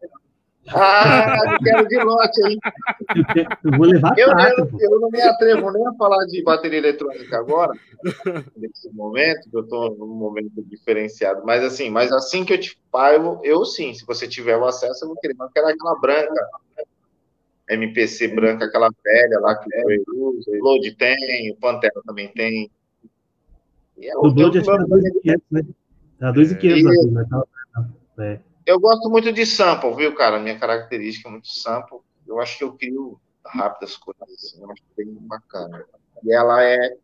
Ah, 0.70 1.36
eu 1.52 1.60
quero 1.60 1.88
de 1.88 1.98
lote, 2.04 2.42
hein? 2.48 2.60
Eu 3.64 3.72
vou 3.78 3.86
levar 3.86 4.18
eu, 4.18 4.30
eu, 4.30 4.70
eu, 4.80 5.00
não 5.00 5.10
me 5.10 5.22
atrevo 5.22 5.72
nem 5.72 5.86
a 5.86 5.94
falar 5.94 6.26
de 6.26 6.42
bateria 6.42 6.80
eletrônica 6.80 7.38
agora, 7.38 7.74
nesse 8.56 8.90
momento, 8.94 9.50
que 9.50 9.58
eu 9.58 9.62
estou 9.62 9.96
num 9.98 10.16
momento 10.16 10.64
diferenciado. 10.64 11.42
Mas 11.46 11.64
assim, 11.64 11.90
mas 11.90 12.12
assim 12.12 12.46
que 12.46 12.54
eu 12.54 12.60
te 12.60 12.80
pago, 12.90 13.42
eu 13.44 13.66
sim, 13.66 13.94
se 13.94 14.06
você 14.06 14.28
tiver 14.28 14.56
o 14.56 14.66
acesso, 14.66 15.04
eu 15.04 15.10
vou 15.10 15.18
querer. 15.18 15.36
Mas 15.38 15.50
eu 15.50 15.54
quero 15.54 15.68
aquela 15.68 16.00
branca, 16.00 16.50
MPC 17.70 18.30
branca, 18.30 18.66
aquela 18.66 18.90
velha 19.04 19.40
lá 19.40 19.56
que 19.58 19.70
usa, 20.14 20.50
o 20.50 20.60
Blood 20.60 20.96
tem, 20.96 21.52
o 21.52 21.58
Pantera 21.58 22.02
também 22.06 22.30
tem. 22.30 22.72
É, 24.02 24.18
o 24.18 24.32
Blood 24.32 24.60
acho 24.60 24.66
que 24.66 24.74
era 24.74 24.86
2,500, 24.86 25.44
né? 25.52 25.62
Era 26.22 26.32
2,500 26.32 26.86
aqui, 26.86 27.12
né? 27.12 27.26
É. 28.20 28.53
Eu 28.66 28.80
gosto 28.80 29.10
muito 29.10 29.32
de 29.32 29.46
sample, 29.46 29.96
viu, 29.96 30.16
cara? 30.16 30.40
Minha 30.40 30.58
característica 30.58 31.28
é 31.28 31.32
muito 31.32 31.48
sample. 31.48 32.00
Eu 32.28 32.40
acho 32.40 32.58
que 32.58 32.64
eu 32.64 32.74
crio 32.74 33.20
rápidas 33.46 33.98
coisas, 33.98 34.24
assim, 34.24 34.62
eu 34.62 34.72
acho 34.72 34.82
bem 34.96 35.08
bacana. 35.22 35.86
E 36.24 36.34
ela 36.34 36.64
é 36.64 36.98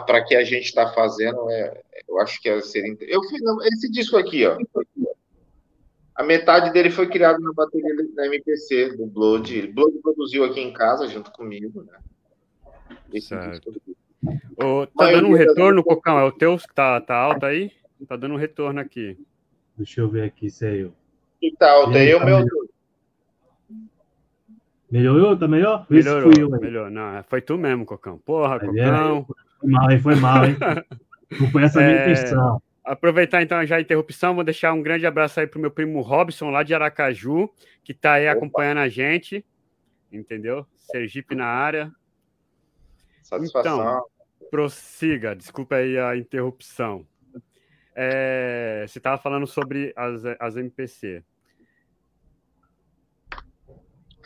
para 0.00 0.24
que 0.24 0.34
a 0.34 0.42
gente 0.42 0.64
está 0.64 0.92
fazendo, 0.92 1.48
é, 1.50 1.82
eu 2.08 2.18
acho 2.20 2.40
que 2.40 2.48
é 2.48 2.60
ser. 2.60 2.96
Eu 3.02 3.22
fiz 3.22 3.40
esse 3.72 3.90
disco 3.90 4.16
aqui, 4.16 4.44
ó. 4.46 4.58
A 6.14 6.22
metade 6.22 6.72
dele 6.72 6.90
foi 6.90 7.08
criado 7.08 7.40
na 7.40 7.52
bateria 7.52 7.94
da 8.14 8.26
MPC, 8.26 8.96
do 8.96 9.06
Blood. 9.06 9.60
O 9.60 9.72
Blood 9.72 9.98
produziu 9.98 10.44
aqui 10.44 10.60
em 10.60 10.72
casa, 10.72 11.08
junto 11.08 11.30
comigo, 11.32 11.82
né? 11.82 11.98
Esse 13.12 13.28
certo. 13.28 13.72
Ô, 14.56 14.86
tá 14.86 15.10
dando 15.10 15.28
um 15.28 15.34
retorno. 15.34 15.82
Cocão? 15.82 16.18
É 16.18 16.24
o 16.24 16.32
teu 16.32 16.56
que 16.56 16.72
tá, 16.72 17.00
tá 17.00 17.16
alto 17.16 17.46
aí? 17.46 17.72
Tá 18.08 18.16
dando 18.16 18.34
um 18.34 18.38
retorno 18.38 18.80
aqui. 18.80 19.18
Deixa 19.76 20.00
eu 20.00 20.08
ver 20.08 20.24
aqui 20.24 20.50
se 20.50 20.66
é 20.66 20.76
eu. 20.76 20.92
Que 21.40 21.54
tá 21.56 21.70
alto 21.70 21.96
aí, 21.96 22.10
é 22.10 22.16
o 22.16 22.24
meu. 22.24 22.44
Melhorou? 24.90 25.36
Tá 25.36 25.48
melhor? 25.48 25.86
Melhorou, 25.90 26.32
eu, 26.38 26.48
melhor. 26.60 26.90
Não, 26.90 27.22
foi 27.24 27.40
tu 27.40 27.58
mesmo, 27.58 27.84
Cocão. 27.84 28.18
Porra, 28.18 28.60
Cocão. 28.60 29.26
Foi 29.58 29.70
mal, 29.70 29.90
hein? 29.90 29.98
Foi 29.98 30.14
mal, 30.14 30.44
hein? 30.44 30.56
Não 31.40 31.50
foi 31.50 31.64
essa 31.64 31.80
a 31.80 31.82
minha 31.82 31.96
é... 31.96 32.12
intenção. 32.12 32.62
Aproveitar 32.84 33.42
então 33.42 33.64
já 33.64 33.76
a 33.76 33.80
interrupção, 33.80 34.34
vou 34.34 34.44
deixar 34.44 34.72
um 34.74 34.82
grande 34.82 35.06
abraço 35.06 35.40
aí 35.40 35.46
pro 35.46 35.58
meu 35.58 35.70
primo 35.70 36.02
Robson, 36.02 36.50
lá 36.50 36.62
de 36.62 36.74
Aracaju, 36.74 37.50
que 37.82 37.92
está 37.92 38.14
aí 38.14 38.28
Opa. 38.28 38.36
acompanhando 38.36 38.78
a 38.78 38.88
gente, 38.88 39.44
entendeu? 40.12 40.66
Sergipe 40.76 41.34
na 41.34 41.46
área. 41.46 41.90
Satisfação. 43.22 43.80
Então, 43.80 44.04
prossiga, 44.50 45.34
desculpa 45.34 45.76
aí 45.76 45.98
a 45.98 46.14
interrupção. 46.14 47.06
É, 47.94 48.84
você 48.88 48.98
estava 48.98 49.20
falando 49.20 49.46
sobre 49.46 49.92
as, 49.96 50.22
as 50.40 50.56
MPC. 50.56 51.22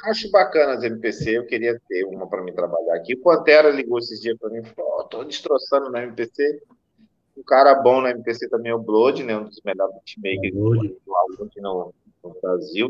Acho 0.04 0.30
bacana 0.30 0.74
as 0.74 0.84
MPC, 0.84 1.38
eu 1.38 1.46
queria 1.46 1.78
ter 1.88 2.04
uma 2.04 2.26
para 2.28 2.42
me 2.42 2.52
trabalhar 2.52 2.94
aqui. 2.94 3.14
O 3.14 3.22
Pantera 3.22 3.70
ligou 3.70 3.98
esses 3.98 4.20
dias 4.20 4.38
para 4.38 4.48
mim 4.50 4.60
e 4.60 4.64
falou: 4.64 5.08
oh, 5.12 5.24
destroçando 5.24 5.90
na 5.90 6.02
MPC. 6.04 6.62
Um 7.36 7.42
cara 7.42 7.74
bom 7.76 8.00
na 8.00 8.10
MPC 8.10 8.48
também 8.48 8.72
é 8.72 8.74
o 8.74 8.80
Blood, 8.80 9.22
né? 9.22 9.36
Um 9.36 9.44
dos 9.44 9.60
melhores 9.64 9.94
beatmakers 9.94 10.54
aqui 11.40 11.60
no, 11.60 11.94
no 12.22 12.36
Brasil. 12.40 12.88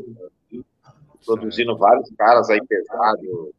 Produzindo 1.24 1.76
vários 1.76 2.10
caras 2.16 2.48
aí 2.48 2.60
pesados, 2.66 3.52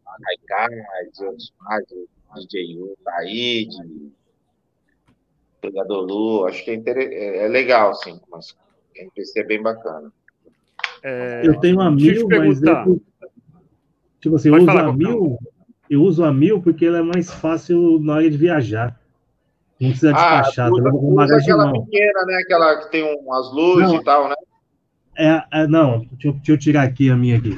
mais, 1.60 1.86
DJ 2.46 2.80
U, 2.80 2.98
Taíde, 3.04 4.12
Pegador 5.62 6.06
Lu, 6.06 6.46
acho 6.46 6.64
que 6.64 6.72
é, 6.72 6.76
inter... 6.76 6.98
é, 6.98 7.46
é 7.46 7.48
legal, 7.48 7.92
assim, 7.92 8.20
mas 8.32 8.56
a 8.98 9.02
MPC 9.02 9.40
é 9.40 9.44
bem 9.44 9.62
bacana. 9.62 10.12
É... 11.04 11.42
Eu 11.46 11.60
tenho 11.60 11.80
a 11.82 11.92
mil, 11.92 12.28
mas 12.28 12.62
eu, 12.62 13.02
tipo 14.20 14.36
assim, 14.36 14.50
eu 14.50 14.56
uso 14.56 14.70
a 14.70 14.94
mil, 14.94 15.40
eu 15.90 16.02
uso 16.02 16.24
a 16.24 16.34
mil 16.34 16.62
porque 16.62 16.86
ela 16.86 17.00
é 17.00 17.04
mais 17.04 17.32
fácil 17.32 18.00
na 18.00 18.16
hora 18.16 18.30
de 18.30 18.38
viajar. 18.38 19.00
Não 19.80 19.90
precisa 19.90 20.12
despachar. 20.12 20.68
Ah, 20.68 20.72
usa, 20.72 20.90
usa 20.94 21.38
aquela 21.38 21.72
pequena, 21.72 22.26
né? 22.26 22.36
Aquela 22.44 22.76
que 22.78 22.92
tem 22.92 23.04
umas 23.22 23.54
luzes 23.54 23.88
não, 23.88 23.96
e 23.96 24.04
tal, 24.04 24.28
né? 24.28 24.36
É, 25.18 25.44
é, 25.52 25.68
não, 25.68 26.00
deixa 26.00 26.28
eu, 26.28 26.34
deixa 26.34 26.52
eu 26.52 26.58
tirar 26.58 26.84
aqui 26.84 27.10
a 27.10 27.16
minha 27.16 27.38
aqui. 27.38 27.58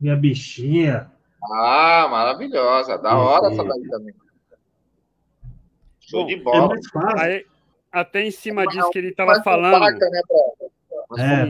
Minha 0.00 0.16
bichinha. 0.16 1.10
Ah, 1.52 2.08
maravilhosa. 2.10 2.98
Da 2.98 3.16
hora 3.16 3.52
essa 3.52 3.62
daí 3.62 3.88
também. 3.88 4.14
Show 6.06 6.22
Bom, 6.22 6.26
de 6.26 6.36
bola. 6.36 6.74
É 6.74 7.20
Aí, 7.20 7.46
até 7.90 8.24
em 8.24 8.30
cima 8.30 8.66
disso 8.66 8.90
que 8.90 8.98
ele 8.98 9.08
estava 9.08 9.42
falando. 9.42 9.78
Placa, 9.78 10.10
né, 10.10 10.20
É, 11.18 11.46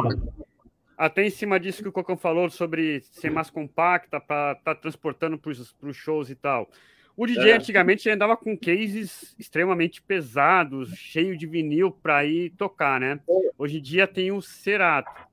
Até 0.96 1.26
em 1.26 1.30
cima 1.30 1.60
disso 1.60 1.82
que 1.82 1.88
o 1.88 1.92
Cocão 1.92 2.16
falou 2.16 2.48
sobre 2.48 3.00
ser 3.02 3.30
mais 3.30 3.50
compacta 3.50 4.18
para 4.18 4.52
estar 4.52 4.74
tá 4.74 4.80
transportando 4.80 5.38
para 5.38 5.50
os 5.50 5.96
shows 5.96 6.30
e 6.30 6.34
tal. 6.34 6.70
O 7.16 7.26
DJ 7.26 7.50
é. 7.50 7.56
antigamente 7.56 8.10
andava 8.10 8.36
com 8.36 8.56
cases 8.56 9.34
extremamente 9.38 10.02
pesados, 10.02 10.90
cheio 10.94 11.36
de 11.36 11.46
vinil 11.46 11.90
para 11.90 12.24
ir 12.26 12.50
tocar, 12.50 13.00
né? 13.00 13.20
Hoje 13.56 13.78
em 13.78 13.82
dia 13.82 14.06
tem 14.06 14.30
o 14.30 14.42
Cerato, 14.42 15.26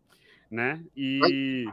né? 0.49 0.81
E 0.95 1.65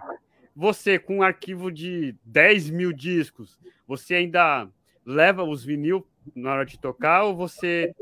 você, 0.55 0.99
com 0.99 1.19
um 1.19 1.23
arquivo 1.23 1.71
de 1.71 2.17
10 2.25 2.71
mil 2.71 2.93
discos, 2.93 3.57
você 3.87 4.17
ainda 4.17 4.69
leva 5.07 5.45
os 5.45 5.65
vinil 5.65 6.05
na 6.35 6.53
hora 6.53 6.67
de 6.67 6.79
tocar 6.79 7.25
ou 7.25 7.35
você 7.35 7.95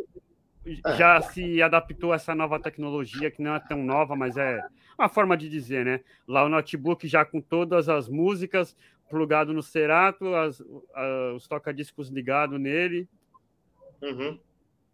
já 0.97 1.21
se 1.21 1.63
adaptou 1.63 2.13
a 2.13 2.17
essa 2.17 2.35
nova 2.35 2.61
tecnologia 2.61 3.31
que 3.31 3.43
não 3.43 3.55
é 3.55 3.61
tão 3.61 3.83
nova, 3.83 4.15
mas 4.15 4.37
é 4.37 4.61
uma 4.99 5.09
forma 5.09 5.37
de 5.37 5.49
dizer, 5.49 5.85
né? 5.85 6.01
Lá 6.27 6.45
o 6.45 6.49
notebook 6.49 7.07
já 7.07 7.25
com 7.25 7.41
todas 7.41 7.89
as 7.89 8.09
músicas 8.09 8.77
plugado 9.09 9.53
no 9.53 9.63
Cerato, 9.63 10.35
as, 10.35 10.63
os 11.35 11.47
toca-discos 11.49 12.09
ligados 12.09 12.61
nele. 12.61 13.09
Uhum. 14.03 14.39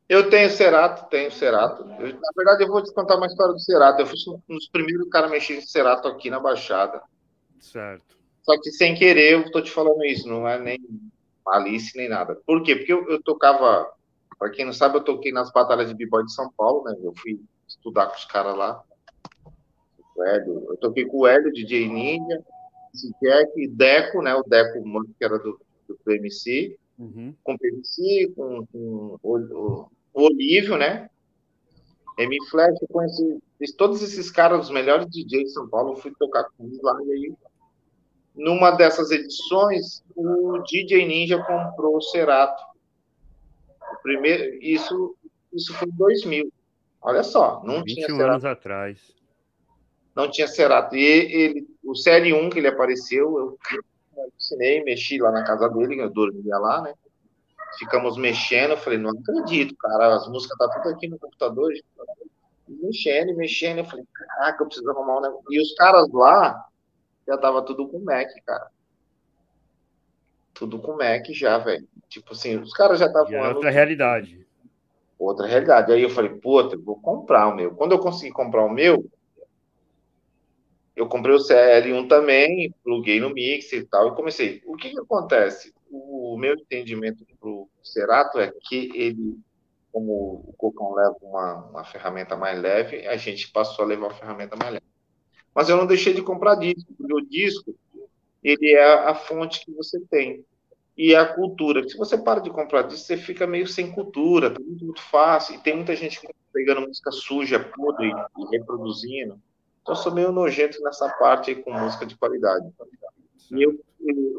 Eu 0.08 0.28
tenho 0.30 0.50
Cerato, 0.50 1.08
tenho 1.08 1.30
Cerato. 1.30 1.82
Eu, 1.98 2.14
na 2.14 2.30
verdade, 2.36 2.62
eu 2.62 2.68
vou 2.68 2.82
te 2.82 2.92
contar 2.92 3.16
uma 3.16 3.26
história 3.26 3.52
do 3.52 3.60
Cerato. 3.60 4.00
Eu 4.00 4.06
fui 4.06 4.16
um 4.48 4.54
dos 4.54 4.68
primeiros 4.68 5.08
caras 5.08 5.30
a 5.30 5.32
mexer 5.32 5.56
em 5.56 5.62
Cerato 5.62 6.06
aqui 6.06 6.30
na 6.30 6.38
Baixada. 6.38 7.02
Certo. 7.58 8.16
Só 8.42 8.60
que 8.60 8.70
sem 8.70 8.94
querer, 8.94 9.32
eu 9.32 9.40
estou 9.42 9.62
te 9.62 9.70
falando 9.70 10.04
isso, 10.04 10.28
não 10.28 10.46
é 10.46 10.58
nem 10.58 10.78
malícia 11.44 11.92
nem 11.96 12.08
nada. 12.08 12.34
Por 12.46 12.62
quê? 12.62 12.76
Porque 12.76 12.92
eu, 12.92 13.08
eu 13.08 13.22
tocava, 13.22 13.90
para 14.38 14.50
quem 14.50 14.64
não 14.64 14.72
sabe, 14.72 14.96
eu 14.96 15.04
toquei 15.04 15.32
nas 15.32 15.52
batalhas 15.52 15.88
de 15.88 15.94
b-boy 15.94 16.24
de 16.24 16.32
São 16.32 16.50
Paulo, 16.56 16.84
né? 16.84 16.96
Eu 17.02 17.12
fui 17.16 17.40
estudar 17.66 18.06
com 18.06 18.16
os 18.16 18.24
caras 18.24 18.56
lá. 18.56 18.82
O 20.16 20.22
Hélio, 20.22 20.66
eu 20.68 20.76
toquei 20.76 21.04
com 21.04 21.18
o 21.18 21.26
Hélio, 21.26 21.52
DJ 21.52 21.88
Ninja, 21.88 22.42
Jack, 23.20 23.68
Deco, 23.68 24.22
né? 24.22 24.34
O 24.34 24.42
Deco, 24.42 24.82
que 25.18 25.24
era 25.24 25.38
do, 25.38 25.60
do 25.88 25.98
PMC, 26.04 26.78
uhum. 26.98 27.34
com 27.42 27.54
o 27.54 27.58
PMC, 27.58 28.32
com, 28.36 28.66
com 28.66 28.78
o, 28.78 29.18
o, 29.22 29.88
o 30.14 30.22
Olívio, 30.22 30.76
né? 30.76 31.10
M 32.16 32.36
Flash, 32.48 32.80
eu 32.80 32.88
conheci 32.88 33.40
todos 33.76 34.02
esses 34.02 34.30
caras, 34.30 34.66
os 34.66 34.70
melhores 34.70 35.06
DJs 35.06 35.44
de 35.44 35.52
São 35.52 35.68
Paulo, 35.68 35.92
eu 35.92 35.96
fui 35.96 36.12
tocar 36.18 36.44
com 36.44 36.64
eles 36.64 36.80
lá 36.80 36.96
e 37.04 37.12
aí 37.12 37.34
numa 38.34 38.72
dessas 38.72 39.10
edições, 39.10 40.02
o 40.16 40.58
DJ 40.64 41.06
Ninja 41.06 41.38
comprou 41.42 41.96
o 41.96 42.02
Cerato. 42.02 42.62
O 43.92 44.02
primeiro, 44.02 44.58
isso, 44.60 45.16
isso 45.52 45.72
foi 45.74 45.88
em 45.88 45.92
2000. 45.92 46.52
Olha 47.00 47.22
só, 47.22 47.62
não 47.64 47.82
21 47.82 47.84
tinha 47.84 48.06
Cerato. 48.06 48.30
anos 48.30 48.44
atrás. 48.44 49.14
Não 50.16 50.30
tinha 50.30 50.48
Cerato. 50.48 50.96
E 50.96 51.02
ele, 51.02 51.68
o 51.84 51.94
Série 51.94 52.32
1 52.32 52.50
que 52.50 52.58
ele 52.58 52.68
apareceu, 52.68 53.38
eu 53.38 53.58
ensinei, 54.36 54.82
mexi 54.82 55.18
lá 55.18 55.30
na 55.30 55.44
casa 55.44 55.68
dele, 55.68 56.00
eu 56.00 56.10
dormia 56.10 56.58
lá, 56.58 56.82
né? 56.82 56.94
Ficamos 57.78 58.16
mexendo, 58.16 58.72
eu 58.72 58.76
falei, 58.76 58.98
não 58.98 59.10
acredito, 59.10 59.76
cara, 59.76 60.14
as 60.14 60.28
músicas 60.28 60.56
tá 60.56 60.68
tudo 60.80 60.94
aqui 60.94 61.08
no 61.08 61.18
computador. 61.18 61.72
Mexendo, 62.68 63.36
mexendo, 63.36 63.78
eu 63.78 63.84
falei, 63.84 64.04
caraca, 64.12 64.62
eu 64.62 64.66
preciso 64.66 64.90
arrumar 64.90 65.18
um 65.18 65.20
negócio. 65.20 65.46
E 65.50 65.60
os 65.60 65.74
caras 65.74 66.08
lá, 66.12 66.64
já 67.26 67.38
tava 67.38 67.62
tudo 67.62 67.88
com 67.88 67.98
Mac, 68.00 68.28
cara. 68.44 68.70
Tudo 70.52 70.78
com 70.78 70.96
Mac 70.96 71.26
já, 71.30 71.58
velho. 71.58 71.88
Tipo 72.08 72.32
assim, 72.32 72.56
os 72.58 72.72
caras 72.72 72.98
já 72.98 73.06
estavam. 73.06 73.34
É 73.34 73.48
outra 73.48 73.70
realidade. 73.70 74.46
Outra 75.18 75.46
realidade. 75.46 75.92
Aí 75.92 76.02
eu 76.02 76.10
falei, 76.10 76.30
puta, 76.30 76.76
vou 76.76 77.00
comprar 77.00 77.48
o 77.48 77.56
meu. 77.56 77.74
Quando 77.74 77.92
eu 77.92 77.98
consegui 77.98 78.32
comprar 78.32 78.64
o 78.64 78.70
meu, 78.70 79.08
eu 80.94 81.08
comprei 81.08 81.34
o 81.34 81.38
CL1 81.38 82.08
também, 82.08 82.72
pluguei 82.84 83.18
no 83.18 83.30
mixer 83.30 83.80
e 83.80 83.86
tal, 83.86 84.08
e 84.08 84.14
comecei. 84.14 84.62
O 84.64 84.76
que, 84.76 84.90
que 84.90 85.00
acontece? 85.00 85.74
O 85.90 86.36
meu 86.38 86.54
entendimento 86.54 87.24
pro 87.40 87.68
Cerato 87.82 88.38
é 88.38 88.52
que 88.68 88.90
ele, 88.94 89.38
como 89.92 90.44
o 90.46 90.54
Cocão 90.56 90.94
leva 90.94 91.16
uma, 91.20 91.54
uma 91.70 91.84
ferramenta 91.84 92.36
mais 92.36 92.60
leve, 92.60 93.06
a 93.08 93.16
gente 93.16 93.50
passou 93.50 93.84
a 93.84 93.88
levar 93.88 94.06
uma 94.06 94.14
ferramenta 94.14 94.56
mais 94.56 94.74
leve. 94.74 94.93
Mas 95.54 95.68
eu 95.68 95.76
não 95.76 95.86
deixei 95.86 96.12
de 96.12 96.22
comprar 96.22 96.56
disco, 96.56 96.92
porque 96.98 97.14
o 97.14 97.20
disco 97.20 97.74
ele 98.42 98.72
é 98.72 99.08
a 99.08 99.14
fonte 99.14 99.64
que 99.64 99.72
você 99.72 99.98
tem. 100.10 100.44
E 100.96 101.14
a 101.14 101.26
cultura. 101.26 101.88
Se 101.88 101.96
você 101.96 102.16
para 102.16 102.40
de 102.40 102.50
comprar 102.50 102.82
disco, 102.82 103.06
você 103.06 103.16
fica 103.16 103.46
meio 103.46 103.66
sem 103.66 103.90
cultura, 103.90 104.50
tá 104.50 104.60
muito, 104.60 104.84
muito 104.84 105.02
fácil. 105.02 105.54
E 105.54 105.58
tem 105.58 105.74
muita 105.74 105.96
gente 105.96 106.20
pegando 106.52 106.82
música 106.82 107.10
suja, 107.10 107.58
podre 107.58 108.08
e 108.08 108.56
reproduzindo. 108.56 109.40
Então, 109.82 109.94
eu 109.94 109.96
sou 109.96 110.12
meio 110.12 110.30
nojento 110.30 110.80
nessa 110.82 111.08
parte 111.18 111.50
aí 111.50 111.56
com 111.56 111.72
música 111.72 112.06
de 112.06 112.16
qualidade. 112.16 112.66
E 113.50 113.62
eu, 113.62 113.78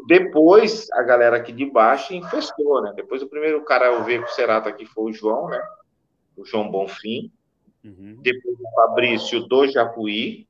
depois, 0.08 0.90
a 0.92 1.04
galera 1.04 1.38
aqui 1.38 1.52
de 1.52 1.66
baixo 1.66 2.14
infestou, 2.14 2.82
né? 2.82 2.94
Depois, 2.96 3.22
o 3.22 3.28
primeiro 3.28 3.64
cara 3.66 3.96
a 3.96 4.00
ver 4.02 4.22
com 4.22 4.28
o 4.28 4.32
Cerato 4.32 4.70
aqui 4.70 4.86
foi 4.86 5.12
o 5.12 5.14
João, 5.14 5.50
né? 5.50 5.62
O 6.38 6.46
João 6.46 6.70
Bonfim. 6.70 7.32
Uhum. 7.84 8.18
Depois, 8.22 8.56
o 8.60 8.76
Fabrício 8.76 9.42
do 9.48 9.68
Japuí 9.68 10.48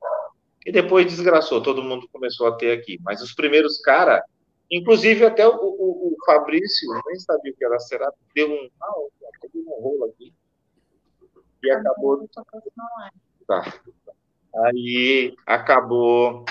e 0.66 0.72
depois 0.72 1.06
desgraçou, 1.06 1.62
todo 1.62 1.80
mundo 1.80 2.08
começou 2.12 2.48
a 2.48 2.56
ter 2.56 2.76
aqui. 2.76 2.98
Mas 3.04 3.22
os 3.22 3.32
primeiros 3.32 3.78
caras, 3.78 4.20
inclusive 4.68 5.24
até 5.24 5.46
o, 5.46 5.54
o, 5.54 6.08
o, 6.08 6.16
Fabrício, 6.26 6.88
nem 7.06 7.20
sabia 7.20 7.52
o 7.52 7.56
que 7.56 7.64
era 7.64 7.78
será, 7.78 8.12
deu 8.34 8.50
um, 8.50 8.68
ah, 8.82 8.92
deu 9.54 9.62
um 9.64 9.80
rolo 9.80 10.06
aqui. 10.06 10.34
E 11.62 11.70
acabou. 11.70 12.28
Tá. 13.46 13.80
Aí 14.64 15.36
acabou 15.46 16.44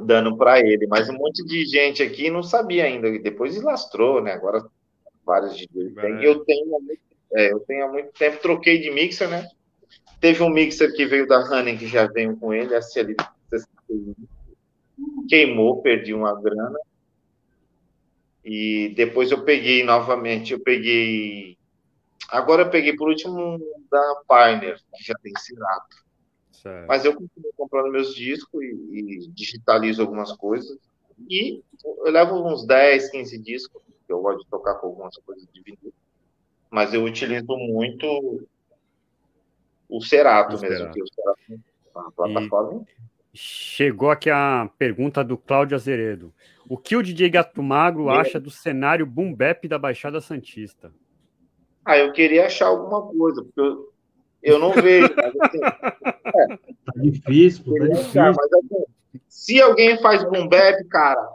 dando 0.00 0.36
para 0.36 0.60
ele, 0.60 0.86
mas 0.86 1.08
um 1.08 1.14
monte 1.14 1.44
de 1.44 1.64
gente 1.66 2.04
aqui 2.04 2.30
não 2.30 2.42
sabia 2.42 2.84
ainda, 2.84 3.08
e 3.08 3.18
depois 3.18 3.60
lastrou, 3.60 4.22
né? 4.22 4.32
Agora 4.32 4.64
vários 5.26 5.56
de 5.56 5.68
Eu 6.22 6.44
tenho, 6.44 6.76
é, 7.32 7.52
eu 7.52 7.58
tenho 7.60 7.84
há 7.84 7.88
muito 7.88 8.12
tempo, 8.12 8.40
troquei 8.40 8.80
de 8.80 8.92
mixer, 8.92 9.28
né? 9.28 9.48
Teve 10.24 10.42
um 10.42 10.48
mixer 10.48 10.90
que 10.94 11.04
veio 11.04 11.26
da 11.26 11.38
Honey, 11.38 11.76
que 11.76 11.86
já 11.86 12.06
veio 12.06 12.34
com 12.38 12.50
ele, 12.50 12.74
a 12.74 12.80
CL 12.80 13.14
queimou, 15.28 15.82
perdi 15.82 16.14
uma 16.14 16.34
grana. 16.40 16.78
E 18.42 18.94
depois 18.96 19.30
eu 19.30 19.44
peguei 19.44 19.84
novamente, 19.84 20.54
eu 20.54 20.60
peguei. 20.60 21.58
Agora 22.30 22.62
eu 22.62 22.70
peguei 22.70 22.96
por 22.96 23.10
último 23.10 23.60
da 23.90 24.22
Pioneer, 24.26 24.80
que 24.96 25.04
já 25.04 25.12
tem 25.22 25.34
Cirato. 25.36 25.96
Certo. 26.52 26.88
Mas 26.88 27.04
eu 27.04 27.12
continuo 27.12 27.52
comprando 27.54 27.92
meus 27.92 28.14
discos 28.14 28.62
e, 28.62 29.26
e, 29.26 29.28
digitalizo 29.28 30.00
algumas 30.00 30.32
coisas. 30.32 30.78
E 31.28 31.62
eu 31.84 32.10
levo 32.10 32.42
uns 32.48 32.66
10, 32.66 33.10
15 33.10 33.38
discos, 33.42 33.82
que 34.06 34.10
eu 34.10 34.22
gosto 34.22 34.42
de 34.42 34.48
tocar 34.48 34.76
com 34.76 34.86
algumas 34.86 35.14
coisas 35.18 35.46
de 35.52 35.60
vinil. 35.60 35.92
Mas 36.70 36.94
eu 36.94 37.04
utilizo 37.04 37.54
muito 37.58 38.48
o 39.88 40.00
Cerato 40.00 40.56
o 40.56 40.60
mesmo, 40.60 40.76
Cerato. 40.76 41.02
o 41.02 41.14
Cerato 41.14 41.64
a 41.94 42.10
plataforma. 42.10 42.84
E 43.32 43.38
chegou 43.38 44.10
aqui 44.10 44.30
a 44.30 44.68
pergunta 44.78 45.22
do 45.22 45.36
Cláudio 45.36 45.76
Azeredo. 45.76 46.32
O 46.68 46.76
que 46.78 46.96
o 46.96 47.02
DJ 47.02 47.28
Gato 47.28 47.62
Magro 47.62 48.08
acha 48.08 48.40
do 48.40 48.50
cenário 48.50 49.06
boom 49.06 49.34
bap 49.34 49.66
da 49.68 49.78
Baixada 49.78 50.20
Santista? 50.20 50.92
Ah, 51.84 51.98
eu 51.98 52.12
queria 52.12 52.46
achar 52.46 52.66
alguma 52.66 53.02
coisa, 53.02 53.42
porque 53.42 53.60
eu, 53.60 53.92
eu 54.42 54.58
não 54.58 54.72
vejo. 54.72 55.14
Mas, 55.14 55.34
assim, 55.40 55.60
é, 56.24 56.56
tá 56.56 56.92
difícil, 56.96 57.64
tá 57.64 57.84
difícil. 57.84 58.08
Achar, 58.08 58.34
mas, 58.34 58.52
assim, 58.52 58.84
se 59.28 59.60
alguém 59.60 60.00
faz 60.00 60.24
boom 60.24 60.48
bap, 60.48 60.82
cara, 60.88 61.28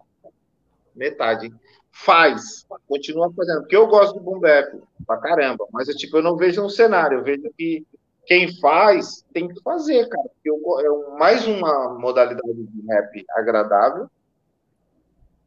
metade. 0.96 1.54
Faz, 1.92 2.66
continua 2.88 3.32
fazendo, 3.34 3.62
porque 3.62 3.76
eu 3.76 3.88
gosto 3.88 4.18
de 4.18 4.24
boom 4.24 4.40
bap 4.40 4.72
pra 5.06 5.18
caramba, 5.18 5.68
mas 5.72 5.90
eu, 5.90 5.98
tipo, 5.98 6.18
eu 6.18 6.24
não 6.24 6.38
vejo 6.38 6.64
um 6.64 6.70
cenário, 6.70 7.18
eu 7.18 7.24
vejo 7.24 7.52
que 7.58 7.86
quem 8.30 8.56
faz 8.60 9.26
tem 9.34 9.48
que 9.48 9.60
fazer, 9.64 10.08
cara. 10.08 10.30
Porque 10.30 10.86
é 10.86 11.18
mais 11.18 11.48
uma 11.48 11.98
modalidade 11.98 12.64
de 12.64 12.88
rap 12.88 13.26
agradável. 13.32 14.08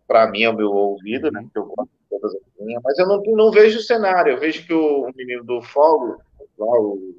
Para 0.09 0.29
mim, 0.29 0.43
é 0.43 0.51
o 0.51 0.57
meu 0.57 0.69
ouvido, 0.69 1.31
né? 1.31 1.47
Que 1.53 1.59
eu 1.61 1.67
gosto 1.67 1.89
de 1.89 2.09
todas 2.11 2.35
as 2.35 2.43
linhas. 2.61 2.83
Mas 2.85 2.99
eu 2.99 3.07
não, 3.07 3.23
não 3.23 3.53
vejo 3.53 3.79
o 3.79 3.83
cenário. 3.83 4.33
Eu 4.33 4.41
vejo 4.41 4.67
que 4.67 4.75
o, 4.75 5.09
o 5.09 5.13
menino 5.15 5.45
do 5.45 5.63
Fogo, 5.63 6.21
lá, 6.59 6.81
o 6.81 7.15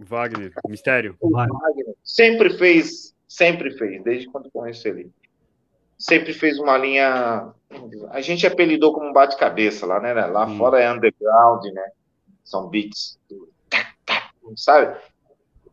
Wagner, 0.00 0.54
Mistério. 0.66 1.16
O 1.20 1.30
Wagner 1.30 1.94
sempre 2.02 2.56
fez, 2.56 3.14
sempre 3.28 3.76
fez, 3.76 4.02
desde 4.02 4.26
quando 4.28 4.50
conheço 4.50 4.88
ele. 4.88 5.12
Sempre 5.98 6.32
fez 6.32 6.58
uma 6.58 6.78
linha. 6.78 7.52
A 8.10 8.22
gente 8.22 8.46
apelidou 8.46 8.94
como 8.94 9.12
bate-cabeça 9.12 9.84
lá, 9.84 10.00
né? 10.00 10.14
Lá 10.14 10.46
hum. 10.46 10.56
fora 10.56 10.80
é 10.80 10.90
underground, 10.90 11.62
né? 11.74 11.90
São 12.42 12.68
beats 12.68 13.18
sabe? 14.56 14.96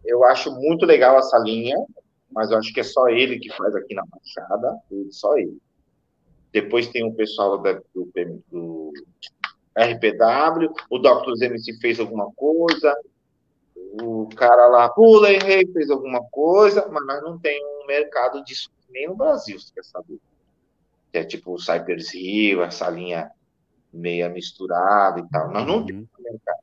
Eu 0.06 0.24
acho 0.24 0.52
muito 0.52 0.86
legal 0.86 1.18
essa 1.18 1.38
linha, 1.40 1.76
mas 2.32 2.52
eu 2.52 2.58
acho 2.58 2.74
que 2.74 2.80
é 2.80 2.84
só 2.84 3.08
ele 3.10 3.40
que 3.40 3.52
faz 3.54 3.76
aqui 3.76 3.94
na 3.94 4.04
Baixada, 4.06 4.78
só 5.12 5.38
ele. 5.38 5.58
Depois 6.52 6.88
tem 6.88 7.04
o 7.04 7.14
pessoal 7.14 7.58
da, 7.58 7.74
do, 7.94 8.12
do 8.52 8.94
RPW, 9.78 10.74
o 10.90 10.98
Dr. 10.98 11.44
MC 11.44 11.80
fez 11.80 12.00
alguma 12.00 12.32
coisa, 12.34 12.96
o 14.02 14.28
cara 14.36 14.68
lá 14.68 14.90
pula 14.90 15.32
e 15.32 15.38
rei 15.38 15.66
fez 15.68 15.90
alguma 15.90 16.24
coisa, 16.30 16.88
mas 16.90 17.06
nós 17.06 17.22
não 17.24 17.38
tem 17.38 17.60
um 17.64 17.88
mercado 17.88 18.44
disso 18.44 18.72
nem 18.90 19.08
no 19.08 19.16
Brasil, 19.16 19.60
você 19.60 19.74
quer 19.74 19.84
saber? 19.84 20.20
Que 21.12 21.20
é 21.20 21.24
tipo 21.24 21.54
o 21.54 21.60
Cypress 21.60 22.14
Hill, 22.14 22.64
essa 22.64 22.90
linha 22.90 23.32
meia 23.92 24.30
misturada 24.30 25.20
e 25.20 25.28
tal. 25.30 25.52
Nós 25.52 25.66
não 25.66 25.78
uhum. 25.78 25.86
temos 25.86 26.10
mercado. 26.20 26.60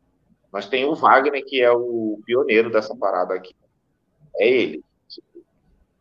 Nós 0.52 0.68
tem 0.68 0.84
o 0.84 0.94
Wagner, 0.94 1.44
que 1.44 1.60
é 1.60 1.70
o 1.70 2.20
pioneiro 2.24 2.70
dessa 2.70 2.94
parada 2.96 3.34
aqui. 3.34 3.54
É 4.38 4.48
ele. 4.48 4.84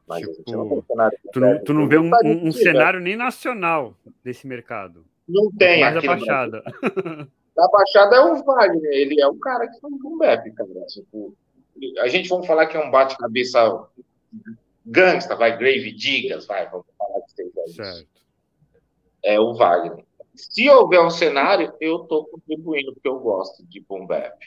Mas 0.08 0.22
tipo, 0.22 0.52
não 0.52 0.84
cenário 0.84 1.18
tu, 1.34 1.40
não, 1.40 1.64
tu 1.64 1.74
não 1.74 1.88
vê 1.88 1.98
um, 1.98 2.12
um, 2.24 2.48
um 2.48 2.52
cenário 2.52 3.00
nem 3.00 3.16
nacional 3.16 3.96
desse 4.24 4.46
mercado. 4.46 5.04
Não 5.28 5.52
tem. 5.52 5.82
Mais 5.82 5.98
a 5.98 6.02
Baixada. 6.02 6.64
A 7.58 7.70
Baixada 7.70 8.18
é 8.18 8.20
o 8.20 8.44
Wagner, 8.44 8.92
ele 8.92 9.22
é 9.22 9.28
o 9.28 9.36
cara 9.36 9.66
que 9.70 9.80
faz 9.80 9.94
um 9.94 10.18
bap, 10.18 10.52
cara. 10.52 10.70
Tipo, 10.88 11.34
a 12.00 12.08
gente 12.10 12.28
vamos 12.28 12.46
falar 12.46 12.68
que 12.68 12.76
é 12.76 12.86
um 12.86 12.92
bate-cabeça 12.92 13.88
gangsta, 14.86 15.36
vai, 15.36 15.58
Grave 15.58 15.94
Digas, 15.94 16.46
vai, 16.46 16.70
vamos 16.70 16.86
falar 16.98 17.22
que 17.22 17.32
seja 17.32 17.52
isso. 17.66 17.76
Certo. 17.76 18.08
É 19.24 19.40
o 19.40 19.54
Wagner. 19.54 20.05
Se 20.36 20.70
houver 20.70 21.02
um 21.02 21.10
cenário, 21.10 21.74
eu 21.80 22.04
estou 22.04 22.26
contribuindo, 22.26 22.94
porque 22.94 23.08
eu 23.08 23.20
gosto 23.20 23.66
de 23.66 23.80
boom 23.82 24.06
bap. 24.06 24.38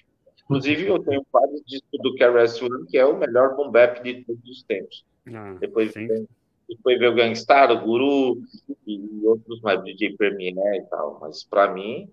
Inclusive, 0.45 0.87
eu 0.87 0.99
tenho 1.01 1.25
vários 1.31 1.63
discos 1.67 2.01
do 2.01 2.15
KRS 2.15 2.65
One, 2.65 2.87
que 2.87 2.97
é 2.97 3.05
o 3.05 3.19
melhor 3.19 3.55
boom 3.55 3.71
bap 3.71 4.03
de 4.03 4.25
todos 4.25 4.43
os 4.49 4.63
tempos. 4.63 5.05
Ah, 5.35 5.57
depois, 5.61 5.93
vem, 5.93 6.27
depois 6.69 6.99
veio 6.99 7.13
o 7.13 7.15
Gangstar, 7.15 7.71
o 7.71 7.81
Guru 7.81 8.41
e 8.87 9.21
outros 9.25 9.61
mais, 9.61 9.83
DJ 9.85 10.17
Premier 10.17 10.77
e 10.77 10.83
tal. 10.83 11.19
Mas, 11.21 11.45
para 11.45 11.73
mim, 11.73 12.11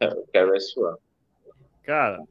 eu 0.00 0.26
quero 0.32 0.54
esse 0.56 0.78
ano. 0.80 0.98
Cara, 1.82 2.22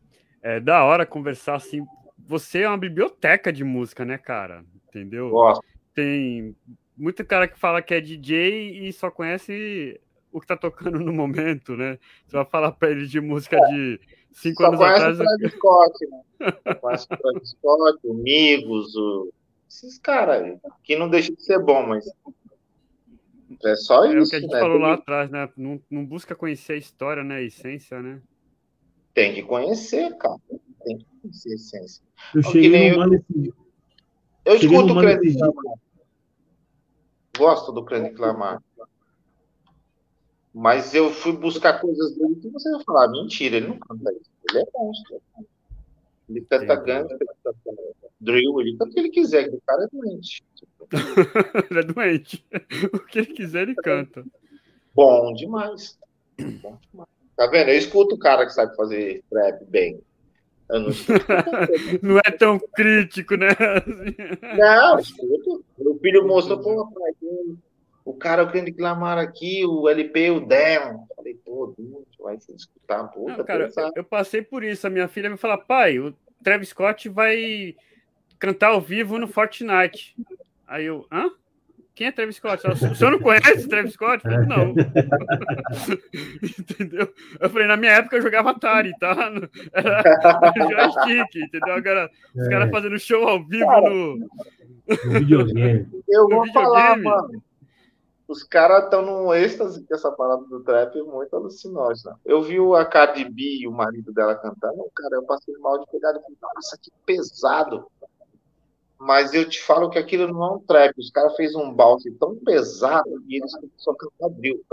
é 0.41 0.60
da 0.60 0.84
hora 0.84 1.06
conversar 1.06 1.56
assim. 1.56 1.85
Você 2.18 2.61
é 2.61 2.68
uma 2.68 2.77
biblioteca 2.77 3.52
de 3.52 3.64
música, 3.64 4.03
né, 4.03 4.18
cara? 4.18 4.65
Entendeu? 4.88 5.30
Gosto. 5.30 5.64
Tem 5.93 6.56
muito 6.98 7.26
cara 7.26 7.48
que 7.48 7.60
fala 7.60 7.81
que 7.81 7.93
é 7.93 8.02
DJ 8.02 8.88
e 8.88 8.93
só 8.93 9.10
conhece 9.10 9.99
o 10.31 10.39
que 10.39 10.47
tá 10.47 10.57
tocando 10.57 10.99
no 10.99 11.13
momento, 11.13 11.75
né? 11.75 11.99
Você 12.25 12.35
vai 12.37 12.45
falar 12.45 12.71
para 12.71 12.91
ele 12.91 13.05
de 13.05 13.19
música 13.19 13.57
é. 13.57 13.65
de 13.67 13.99
cinco 14.31 14.63
só 14.63 14.69
anos 14.69 14.81
atrás. 14.81 15.17
Só 15.17 15.23
conhece 15.25 15.45
o 15.45 15.49
Scott, 15.49 16.07
né? 16.09 16.21
Só 16.63 16.75
conhece 16.75 17.07
o 17.11 17.45
Scott, 17.45 17.99
o 18.03 18.13
Migos, 18.13 18.95
o... 18.95 19.33
esses 19.69 19.97
caras 19.97 20.59
que 20.83 20.95
não 20.95 21.09
deixam 21.09 21.35
de 21.35 21.43
ser 21.43 21.59
bom, 21.59 21.85
mas 21.85 22.05
é 23.63 23.75
só 23.75 24.05
isso. 24.05 24.15
É 24.15 24.21
o 24.21 24.29
que 24.29 24.35
a 24.35 24.39
gente 24.39 24.53
né? 24.53 24.59
falou 24.59 24.77
lá 24.77 24.93
atrás, 24.93 25.29
né? 25.29 25.49
Não, 25.57 25.81
não 25.89 26.05
busca 26.05 26.35
conhecer 26.35 26.73
a 26.73 26.77
história, 26.77 27.23
né? 27.23 27.35
A 27.35 27.41
essência, 27.41 28.01
né? 28.01 28.21
Tem 29.13 29.33
que 29.33 29.43
conhecer, 29.43 30.15
cara. 30.17 30.37
Tem 30.83 30.97
que 30.97 31.05
conhecer 31.21 31.51
a 31.51 31.55
essência. 31.55 32.03
Eu 32.33 32.43
cheguei 32.43 32.91
no 32.91 33.13
eu, 33.13 33.53
eu 34.45 34.55
escuto 34.55 34.93
o 34.93 34.99
Crânio 34.99 35.37
Clamar. 35.37 35.79
Gosto 37.37 37.71
do 37.71 37.83
Crânio 37.83 38.13
Clamar. 38.13 38.61
Mas 40.53 40.93
eu 40.93 41.09
fui 41.11 41.31
buscar 41.31 41.79
coisas 41.79 42.15
dele 42.17 42.35
que 42.35 42.49
você 42.49 42.69
vai 42.71 42.83
falar, 42.83 43.07
mentira, 43.07 43.57
ele 43.57 43.67
não 43.67 43.79
canta 43.79 44.11
isso. 44.11 44.29
Ele 44.49 44.59
é 44.59 44.65
monstro. 44.73 45.21
Ele 46.29 46.41
canta 46.41 46.75
gangue, 46.75 47.13
ele 47.13 47.25
canta 47.43 47.57
drill, 48.19 48.61
ele 48.61 48.77
canta 48.77 48.91
o 48.91 48.93
que 48.93 48.99
ele 48.99 49.09
quiser, 49.09 49.49
que 49.49 49.55
o 49.55 49.61
cara 49.65 49.83
é 49.83 49.87
doente. 49.87 50.43
ele 51.69 51.79
é 51.79 51.83
doente. 51.83 52.45
O 52.93 52.99
que 52.99 53.19
ele 53.19 53.33
quiser, 53.33 53.63
ele 53.63 53.75
canta. 53.75 54.25
Bom 54.93 55.33
demais. 55.33 55.97
Bom 56.37 56.77
demais. 56.91 57.09
Tá 57.35 57.47
vendo? 57.47 57.69
Eu 57.69 57.77
escuto 57.77 58.15
o 58.15 58.19
cara 58.19 58.45
que 58.45 58.53
sabe 58.53 58.75
fazer 58.75 59.23
trap 59.29 59.63
bem. 59.65 60.01
Não, 60.69 60.87
não, 62.01 62.17
é 62.19 62.31
tão 62.31 62.59
crítico, 62.59 63.35
né? 63.35 63.49
Não, 64.57 64.99
escuto. 64.99 65.65
Meu 65.77 65.97
filho 65.99 66.25
mostrou, 66.25 66.59
pô, 66.59 66.87
pai, 66.91 67.11
o 68.03 68.13
cara, 68.13 68.43
o 68.43 68.51
Kendrick 68.51 68.81
Lamar 68.81 69.17
aqui, 69.17 69.65
o 69.65 69.87
LP, 69.87 70.31
o 70.31 70.39
Demon. 70.39 71.05
Falei, 71.15 71.35
pô, 71.45 71.75
vai 72.19 72.39
se 72.39 72.53
escutar, 72.55 73.05
pô. 73.05 73.29
Não, 73.29 73.43
cara, 73.43 73.69
eu, 73.75 73.91
eu 73.97 74.03
passei 74.03 74.41
por 74.41 74.63
isso. 74.63 74.87
A 74.87 74.89
minha 74.89 75.07
filha 75.07 75.29
me 75.29 75.37
fala, 75.37 75.57
pai, 75.57 75.99
o 75.99 76.13
Travis 76.43 76.69
Scott 76.69 77.09
vai 77.09 77.75
cantar 78.39 78.69
ao 78.69 78.81
vivo 78.81 79.17
no 79.17 79.27
Fortnite. 79.27 80.15
Aí 80.67 80.85
eu, 80.85 81.05
hã? 81.11 81.31
Quem 81.93 82.07
é 82.07 82.11
Travis 82.11 82.37
Scott? 82.37 82.65
O 82.65 82.95
senhor 82.95 83.11
não 83.11 83.19
conhece 83.19 83.67
Travis 83.67 83.93
Scott? 83.93 84.23
Falei, 84.23 84.47
não. 84.47 84.73
entendeu? 86.41 87.13
Eu 87.39 87.49
falei, 87.49 87.67
na 87.67 87.77
minha 87.77 87.91
época 87.91 88.15
eu 88.15 88.21
jogava 88.21 88.51
Atari, 88.51 88.97
tá? 88.97 89.31
Era 89.73 90.53
joystick, 90.55 91.35
entendeu? 91.35 91.75
Agora, 91.75 92.09
os 92.35 92.47
caras 92.47 92.69
é. 92.69 92.71
fazendo 92.71 92.99
show 92.99 93.27
ao 93.27 93.45
vivo 93.45 93.81
no... 93.81 94.17
no 94.17 95.19
videogame. 95.19 95.87
Eu 96.09 96.27
vou 96.29 96.43
videogame. 96.43 96.53
falar, 96.53 96.97
mano. 96.97 97.43
Os 98.31 98.43
caras 98.43 98.85
estão 98.85 99.01
num 99.01 99.33
êxtase 99.33 99.85
com 99.85 99.93
essa 99.93 100.09
parada 100.11 100.45
do 100.45 100.63
trap 100.63 100.95
muito 101.01 101.35
alucinógena. 101.35 102.17
Eu 102.23 102.41
vi 102.41 102.57
a 102.75 102.85
Cardi 102.85 103.25
B 103.25 103.59
e 103.59 103.67
o 103.67 103.71
marido 103.71 104.13
dela 104.13 104.35
cantando, 104.35 104.89
cara, 104.95 105.15
eu 105.15 105.23
passei 105.23 105.53
mal 105.57 105.77
de 105.79 105.85
pegar 105.91 106.11
e 106.11 106.21
falei, 106.21 106.37
nossa, 106.41 106.77
que 106.77 106.89
pesado 107.05 107.85
mas 109.01 109.33
eu 109.33 109.49
te 109.49 109.59
falo 109.63 109.89
que 109.89 109.97
aquilo 109.97 110.31
não 110.31 110.43
é 110.43 110.51
um 110.51 110.59
trap. 110.59 110.93
Os 110.95 111.09
caras 111.09 111.35
fez 111.35 111.55
um 111.55 111.73
balde 111.73 112.11
tão 112.19 112.35
pesado 112.35 113.09
e 113.27 113.37
eles 113.37 113.51
só 113.75 113.95
cantam 113.95 114.31
drill. 114.33 114.63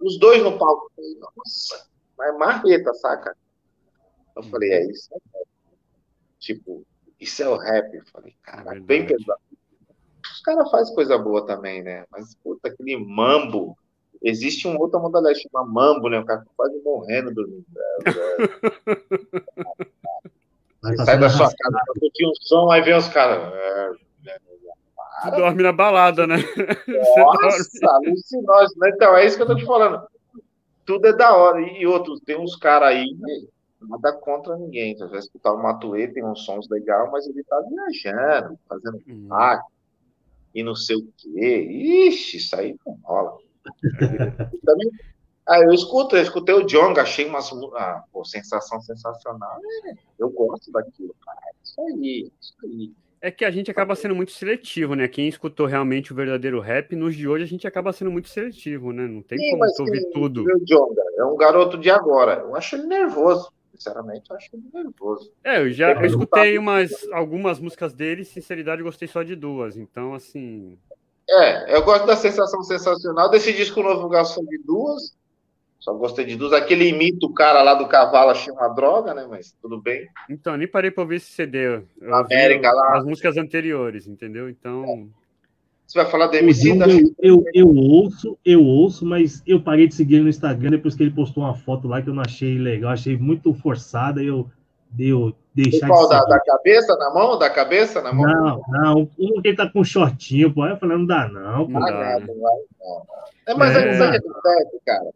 Os 0.00 0.18
dois 0.18 0.42
no 0.42 0.58
palco. 0.58 0.90
Nossa, 1.36 1.86
mas 2.16 2.38
marreta, 2.38 2.94
saca? 2.94 3.36
Eu 4.34 4.42
falei, 4.44 4.72
é 4.72 4.90
isso. 4.90 5.10
Tipo, 6.38 6.86
isso 7.20 7.42
é 7.42 7.48
o 7.50 7.58
rap. 7.58 7.94
Eu 7.94 8.04
falei, 8.06 8.34
cara, 8.42 8.80
bem 8.80 9.06
pesado. 9.06 9.40
Os 10.32 10.40
caras 10.40 10.70
fazem 10.70 10.94
coisa 10.94 11.18
boa 11.18 11.46
também, 11.46 11.82
né? 11.82 12.04
Mas, 12.10 12.34
puta, 12.36 12.68
aquele 12.68 12.96
mambo. 12.96 13.76
Existe 14.22 14.66
um 14.66 14.78
outro 14.78 14.98
modalidade 14.98 15.42
chama 15.42 15.64
mambo, 15.64 16.08
né? 16.08 16.18
O 16.18 16.24
cara 16.24 16.44
quase 16.56 16.80
morrendo 16.82 17.34
dormindo. 17.34 17.64
Você 20.82 20.96
sai 21.04 21.18
da 21.18 21.28
sua 21.28 21.46
casa 21.46 21.70
pra 21.84 22.00
curtir 22.00 22.26
um 22.26 22.32
som, 22.40 22.70
aí 22.70 22.80
vem 22.82 22.96
os 22.96 23.08
caras. 23.08 23.52
É, 23.52 23.90
Você 25.22 25.30
dorme 25.32 25.62
na 25.62 25.72
balada, 25.72 26.26
né? 26.26 26.36
Nossa, 27.16 27.86
alucinógeno. 27.90 28.80
Né? 28.80 28.90
Então, 28.94 29.16
é 29.16 29.26
isso 29.26 29.36
que 29.36 29.42
eu 29.42 29.46
tô 29.46 29.54
te 29.54 29.66
falando. 29.66 30.06
Tudo 30.84 31.06
é 31.06 31.12
da 31.12 31.36
hora. 31.36 31.60
E 31.60 31.86
outros, 31.86 32.20
tem 32.20 32.38
uns 32.38 32.56
caras 32.56 32.88
aí, 32.88 33.16
nada 33.80 34.12
contra 34.12 34.56
ninguém. 34.56 34.96
Você 34.96 35.06
vai 35.06 35.18
escutar 35.18 35.52
o 35.52 35.62
Matuê, 35.62 36.08
tem 36.08 36.24
uns 36.24 36.44
sons 36.44 36.68
legais, 36.68 37.10
mas 37.10 37.26
ele 37.26 37.42
tá 37.44 37.60
viajando, 37.60 38.58
fazendo 38.68 39.02
hum. 39.08 39.28
E 40.56 40.62
não 40.62 40.74
sei 40.74 40.96
o 40.96 41.08
quê. 41.16 41.68
Ixi, 42.08 42.38
isso 42.38 42.56
aí 42.56 42.74
não 42.84 42.98
rola. 43.04 43.36
Também 44.64 44.90
ah, 45.48 45.60
eu 45.60 45.72
escuto, 45.72 46.16
eu 46.16 46.22
escutei 46.22 46.54
o 46.56 46.66
Jong, 46.66 46.98
achei 46.98 47.24
uma 47.24 47.38
ah, 47.38 48.02
pô, 48.12 48.24
sensação 48.24 48.80
sensacional. 48.80 49.60
É, 49.84 49.94
eu 50.18 50.28
gosto 50.28 50.72
daquilo, 50.72 51.14
cara. 51.24 51.38
É 51.38 51.50
isso 51.62 51.80
aí, 51.80 52.32
isso 52.40 52.54
aí. 52.64 52.92
É 53.20 53.30
que 53.30 53.44
a 53.44 53.50
gente 53.50 53.70
acaba 53.70 53.94
sendo 53.94 54.14
muito 54.14 54.32
seletivo, 54.32 54.94
né? 54.94 55.06
Quem 55.06 55.28
escutou 55.28 55.66
realmente 55.66 56.12
o 56.12 56.16
verdadeiro 56.16 56.60
rap, 56.60 56.96
nos 56.96 57.14
de 57.14 57.28
hoje 57.28 57.44
a 57.44 57.46
gente 57.46 57.66
acaba 57.66 57.92
sendo 57.92 58.10
muito 58.10 58.28
seletivo, 58.28 58.92
né? 58.92 59.06
Não 59.06 59.22
tem 59.22 59.38
Sim, 59.38 59.50
como 59.52 59.64
ouvir 59.80 60.10
tudo. 60.12 60.42
O 60.42 60.64
Jonga 60.64 61.02
é 61.16 61.24
um 61.24 61.36
garoto 61.36 61.78
de 61.78 61.90
agora. 61.90 62.40
Eu 62.40 62.56
acho 62.56 62.74
ele 62.74 62.86
nervoso. 62.86 63.52
Sinceramente, 63.76 64.30
eu 64.30 64.36
acho 64.36 64.50
ele 64.54 64.64
nervoso. 64.72 65.32
É, 65.44 65.60
eu 65.60 65.70
já 65.70 65.92
eu 65.92 66.06
escutei 66.06 66.58
umas, 66.58 66.90
algumas 67.12 67.60
músicas 67.60 67.92
dele, 67.92 68.24
sinceridade, 68.24 68.82
gostei 68.82 69.06
só 69.06 69.22
de 69.22 69.36
duas. 69.36 69.76
Então, 69.76 70.14
assim. 70.14 70.78
É, 71.28 71.76
eu 71.76 71.82
gosto 71.84 72.06
da 72.06 72.16
sensação 72.16 72.62
sensacional 72.62 73.30
desse 73.30 73.52
disco 73.52 73.82
novo, 73.82 74.08
Garçom 74.08 74.44
de 74.44 74.58
duas. 74.58 75.14
Só 75.78 75.92
gostei 75.92 76.24
de 76.24 76.36
duas. 76.36 76.52
Aquele 76.52 76.88
imita 76.88 77.26
o 77.26 77.34
cara 77.34 77.62
lá 77.62 77.74
do 77.74 77.86
cavalo, 77.86 78.30
achei 78.30 78.52
uma 78.52 78.68
droga, 78.68 79.12
né? 79.12 79.26
Mas 79.28 79.54
tudo 79.60 79.80
bem. 79.80 80.08
Então, 80.28 80.56
nem 80.56 80.66
parei 80.66 80.90
pra 80.90 81.02
ouvir 81.02 81.16
esse 81.16 81.30
CD. 81.32 81.82
Eu 82.00 82.14
América 82.14 82.72
lá. 82.72 82.96
As 82.96 83.04
músicas 83.04 83.36
anteriores, 83.36 84.06
entendeu? 84.06 84.48
Então. 84.48 85.08
Você 85.86 85.98
vai 85.98 86.10
falar 86.10 86.26
do 86.26 86.36
MC? 86.36 86.76
Da... 86.76 86.86
Eu, 86.88 87.14
eu, 87.20 87.44
eu, 87.54 87.68
ouço, 87.68 88.36
eu 88.44 88.64
ouço, 88.64 89.06
mas 89.06 89.42
eu 89.46 89.62
parei 89.62 89.86
de 89.86 89.94
seguir 89.94 90.16
ele 90.16 90.24
no 90.24 90.30
Instagram 90.30 90.70
depois 90.70 90.94
que 90.94 91.02
ele 91.02 91.12
postou 91.12 91.44
uma 91.44 91.54
foto 91.54 91.86
lá 91.86 92.02
que 92.02 92.08
eu 92.08 92.14
não 92.14 92.22
achei 92.22 92.58
legal, 92.58 92.90
achei 92.90 93.16
muito 93.16 93.54
forçada 93.54 94.22
e 94.22 94.26
eu 94.26 94.50
deu 94.90 95.32
deixar 95.54 95.86
qual, 95.86 96.04
de 96.04 96.10
da, 96.10 96.24
da, 96.24 96.40
cabeça 96.40 96.96
na 96.96 97.10
mão? 97.10 97.38
Da 97.38 97.50
cabeça 97.50 98.02
na 98.02 98.12
mão? 98.12 98.26
Não, 98.26 98.62
não. 98.68 99.10
Um 99.18 99.40
que 99.40 99.54
tá 99.54 99.70
com 99.70 99.84
shortinho, 99.84 100.52
pô. 100.52 100.66
Eu 100.66 100.76
falei, 100.76 100.98
não 100.98 101.06
dá, 101.06 101.28
não. 101.28 101.66
Pô. 101.66 101.72
Não, 101.72 101.80
dá, 101.80 102.20
não, 102.20 102.26
não, 102.26 102.34
não. 102.34 103.06
É, 103.46 103.54
mas 103.54 103.76
é, 103.76 103.88
é 103.88 104.10
que 104.10 104.28
acontece, 104.28 104.80
cara. 104.84 105.10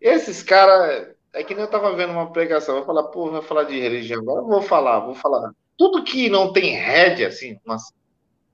Esses 0.00 0.42
caras, 0.42 1.08
é 1.32 1.42
que 1.42 1.54
nem 1.54 1.64
eu 1.64 1.70
tava 1.70 1.94
vendo 1.94 2.12
uma 2.12 2.32
pregação, 2.32 2.76
vou 2.76 2.84
falar, 2.84 3.04
pô, 3.04 3.30
vai 3.30 3.42
falar 3.42 3.64
de 3.64 3.78
religião 3.78 4.20
agora, 4.20 4.40
eu 4.40 4.46
vou 4.46 4.62
falar, 4.62 5.00
vou 5.00 5.14
falar. 5.14 5.52
Tudo 5.76 6.04
que 6.04 6.28
não 6.28 6.52
tem 6.52 6.74
rédea, 6.74 7.28
assim, 7.28 7.58
mas 7.64 7.82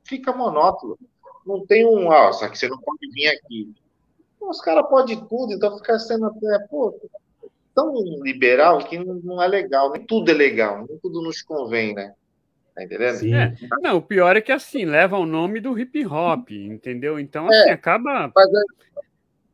fica 0.05 0.32
monótono. 0.32 0.98
Não 1.47 1.64
tem 1.66 1.86
um, 1.86 2.10
ah, 2.10 2.32
só 2.32 2.48
que 2.48 2.59
você 2.59 2.68
não 2.68 2.78
pode 2.78 3.10
vir 3.12 3.28
aqui. 3.28 3.72
Os 4.40 4.60
caras 4.60 4.89
podem 4.89 5.20
tudo, 5.27 5.52
então 5.52 5.77
fica 5.78 5.98
sendo 5.98 6.27
até, 6.27 6.59
pô, 6.70 6.98
tão 7.74 7.94
liberal 8.22 8.78
que 8.78 8.98
não 8.98 9.43
é 9.43 9.47
legal, 9.47 9.93
nem 9.93 10.05
tudo 10.05 10.31
é 10.31 10.35
legal, 10.35 10.86
nem 10.86 10.98
tudo 10.98 11.22
nos 11.22 11.43
convém, 11.43 11.94
né? 11.94 12.14
Tá 12.74 12.85
entendendo? 12.85 13.35
É. 13.35 13.55
Não, 13.81 13.97
o 13.97 14.02
pior 14.02 14.36
é 14.36 14.40
que 14.40 14.52
assim, 14.52 14.85
leva 14.85 15.18
o 15.18 15.27
nome 15.27 15.60
do 15.60 15.78
hip 15.78 16.06
hop, 16.06 16.51
entendeu? 16.51 17.18
Então, 17.18 17.47
assim, 17.47 17.68
é, 17.68 17.72
acaba. 17.72 18.32
Mas 18.35 18.48
é, 18.48 18.60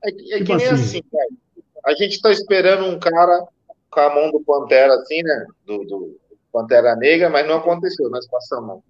é, 0.04 0.08
é 0.08 0.12
tipo 0.12 0.44
que 0.44 0.56
nem 0.56 0.66
assim, 0.66 0.74
assim 0.74 1.02
cara. 1.02 1.28
A 1.84 1.94
gente 1.94 2.20
tá 2.20 2.30
esperando 2.30 2.84
um 2.84 2.98
cara 2.98 3.46
com 3.90 4.00
a 4.00 4.14
mão 4.14 4.30
do 4.30 4.40
Pantera, 4.40 4.94
assim, 4.94 5.22
né? 5.22 5.46
Do, 5.64 5.84
do 5.84 6.20
Pantera 6.52 6.94
Negra, 6.96 7.30
mas 7.30 7.46
não 7.46 7.56
aconteceu. 7.56 8.10
Nós 8.10 8.26
passamos 8.28 8.82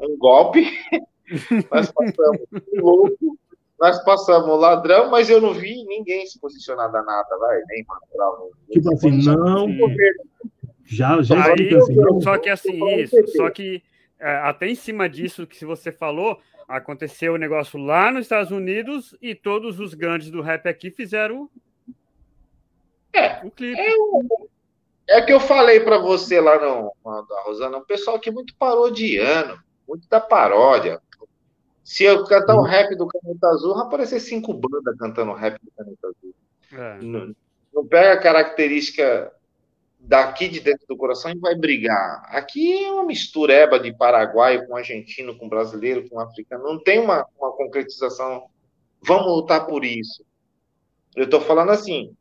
um 0.00 0.16
golpe, 0.16 0.66
nós 1.70 1.90
passamos 1.90 2.40
um 2.52 2.80
louco, 2.80 3.38
nós 3.78 4.02
passamos 4.04 4.60
ladrão, 4.60 5.10
mas 5.10 5.30
eu 5.30 5.40
não 5.40 5.54
vi 5.54 5.84
ninguém 5.84 6.26
se 6.26 6.38
posicionar 6.40 6.90
da 6.90 7.02
nada, 7.02 7.38
vai, 7.38 7.60
nem 7.68 7.84
natural. 7.86 8.50
Tipo 8.70 8.92
assim, 8.92 9.24
não. 9.24 9.68
Já, 10.84 11.20
já 11.22 11.44
Aí, 11.44 11.74
assim, 11.74 12.20
Só 12.22 12.38
que 12.38 12.48
assim, 12.48 12.84
isso, 12.96 13.16
só 13.36 13.50
que 13.50 13.82
é, 14.18 14.36
até 14.38 14.68
em 14.68 14.74
cima 14.74 15.08
disso 15.08 15.46
que 15.46 15.64
você 15.64 15.92
falou, 15.92 16.40
aconteceu 16.66 17.32
o 17.32 17.34
um 17.36 17.38
negócio 17.38 17.78
lá 17.78 18.10
nos 18.10 18.22
Estados 18.22 18.50
Unidos 18.50 19.16
e 19.20 19.34
todos 19.34 19.78
os 19.78 19.94
grandes 19.94 20.30
do 20.30 20.40
rap 20.40 20.66
aqui 20.66 20.90
fizeram 20.90 21.48
é, 23.12 23.44
o 23.44 23.50
clipe. 23.50 23.80
É, 23.80 25.18
é 25.18 25.22
que 25.22 25.32
eu 25.32 25.40
falei 25.40 25.80
para 25.80 25.98
você 25.98 26.40
lá 26.40 26.58
no, 26.58 26.92
no 27.04 27.26
Rosana, 27.44 27.78
o 27.78 27.84
pessoal 27.84 28.16
aqui 28.16 28.30
muito 28.30 28.54
parodiando, 28.56 29.58
muito 29.88 30.08
da 30.08 30.20
paródia. 30.20 31.00
Se 31.82 32.04
eu 32.04 32.24
cantar 32.24 32.56
o 32.56 32.62
rap 32.62 32.94
do 32.94 33.06
Caneta 33.06 33.48
Azul, 33.48 33.74
vai 33.74 33.86
aparecer 33.86 34.20
cinco 34.20 34.52
bandas 34.52 34.94
cantando 34.98 35.32
o 35.32 35.34
rap 35.34 35.58
do 35.62 35.70
Caneta 35.70 36.08
Azul. 36.08 36.34
É. 36.70 36.98
Não, 37.02 37.34
não 37.72 37.86
pega 37.86 38.12
a 38.12 38.20
característica 38.20 39.32
daqui 39.98 40.48
de 40.48 40.60
dentro 40.60 40.86
do 40.86 40.96
coração 40.96 41.30
e 41.30 41.38
vai 41.38 41.54
brigar. 41.54 42.22
Aqui 42.26 42.84
é 42.84 42.92
uma 42.92 43.04
mistureba 43.04 43.80
de 43.80 43.92
paraguaio 43.92 44.66
com 44.66 44.76
argentino, 44.76 45.36
com 45.36 45.48
brasileiro, 45.48 46.08
com 46.08 46.20
africano. 46.20 46.64
Não 46.64 46.78
tem 46.78 46.98
uma, 46.98 47.26
uma 47.38 47.52
concretização. 47.52 48.48
Vamos 49.02 49.26
lutar 49.26 49.66
por 49.66 49.84
isso. 49.84 50.24
Eu 51.16 51.24
estou 51.24 51.40
falando 51.40 51.70
assim, 51.70 52.14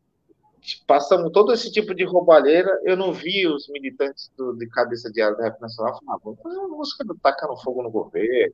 passamos 0.76 1.32
todo 1.32 1.54
esse 1.54 1.72
tipo 1.72 1.94
de 1.96 2.04
roubalheira. 2.04 2.80
Eu 2.84 2.98
não 2.98 3.14
vi 3.14 3.48
os 3.48 3.70
militantes 3.70 4.32
do, 4.38 4.54
de 4.54 4.68
cabeça 4.68 5.12
de 5.12 5.22
área 5.22 5.38
da 5.38 5.44
Rap 5.46 5.62
Nacional 5.62 5.94
falando, 5.94 6.10
ah, 6.10 6.20
vamos 6.24 6.42
fazer 6.42 6.58
uma 6.58 6.78
música 6.78 7.04
do 7.04 7.16
tacando 7.16 7.56
fogo 7.58 7.84
no 7.84 7.92
governo 7.92 8.54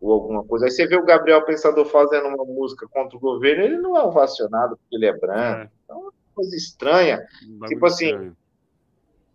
ou 0.00 0.12
alguma 0.12 0.44
coisa. 0.44 0.66
Aí 0.66 0.70
você 0.70 0.86
vê 0.86 0.96
o 0.96 1.04
Gabriel 1.04 1.44
Pensador 1.44 1.84
fazendo 1.86 2.28
uma 2.28 2.44
música 2.44 2.86
contra 2.88 3.16
o 3.16 3.20
governo, 3.20 3.64
ele 3.64 3.78
não 3.78 3.96
é 3.96 4.02
ovacionado 4.02 4.76
porque 4.76 4.96
ele 4.96 5.06
é 5.06 5.16
branco. 5.16 5.62
É. 5.62 5.70
Então, 5.84 5.96
é 5.96 6.00
uma 6.00 6.12
coisa 6.34 6.56
estranha. 6.56 7.26
Um 7.48 7.66
tipo 7.66 7.86
assim, 7.86 8.06
estranho. 8.06 8.36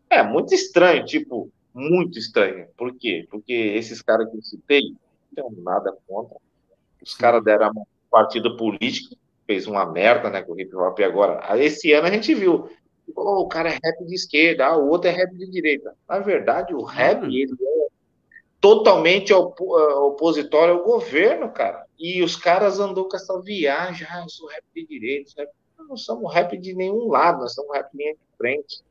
é 0.09 0.23
muito 0.23 0.53
estranho, 0.53 1.05
tipo, 1.05 1.51
muito 1.73 2.19
estranho. 2.19 2.67
Por 2.77 2.93
quê? 2.95 3.27
Porque 3.29 3.53
esses 3.53 4.01
caras 4.01 4.29
que 4.29 4.37
eu 4.37 4.41
citei, 4.41 4.81
não 5.35 5.49
tenho 5.51 5.63
nada 5.63 5.95
contra. 6.07 6.37
Os 7.01 7.15
caras 7.15 7.43
deram 7.43 7.71
partido 8.09 8.55
político, 8.57 9.15
fez 9.51 9.67
uma 9.67 9.85
merda, 9.85 10.29
né, 10.29 10.41
com 10.41 10.53
o 10.53 10.59
hip 10.59 10.73
hop 10.73 10.97
agora. 11.01 11.57
Esse 11.57 11.91
ano 11.91 12.07
a 12.07 12.11
gente 12.11 12.33
viu, 12.33 12.69
oh, 13.13 13.41
o 13.41 13.47
cara 13.49 13.69
é 13.69 13.73
rap 13.73 14.05
de 14.05 14.15
esquerda, 14.15 14.67
ah, 14.67 14.77
o 14.77 14.87
outro 14.87 15.09
é 15.09 15.11
rap 15.11 15.35
de 15.35 15.45
direita. 15.51 15.93
Na 16.07 16.19
verdade, 16.19 16.73
o 16.73 16.83
rap, 16.83 17.25
ele 17.25 17.51
é 17.51 17.87
totalmente 18.61 19.33
op 19.33 19.61
eh, 19.61 19.93
opositório 19.95 20.75
ao 20.75 20.83
governo, 20.83 21.51
cara. 21.51 21.85
E 21.99 22.23
os 22.23 22.37
caras 22.37 22.79
andou 22.79 23.09
com 23.09 23.17
essa 23.17 23.37
viagem, 23.41 24.07
ah, 24.09 24.21
eu 24.21 24.29
sou 24.29 24.47
rap 24.47 24.63
de 24.73 24.87
direita, 24.87 25.31
rap... 25.37 25.49
nós 25.77 25.87
não 25.89 25.97
somos 25.97 26.33
rap 26.33 26.57
de 26.57 26.73
nenhum 26.73 27.09
lado, 27.09 27.41
nós 27.41 27.53
somos 27.53 27.75
rap 27.75 27.91
de 27.91 27.97
linha 27.97 28.13
de 28.13 28.37
frente. 28.37 28.81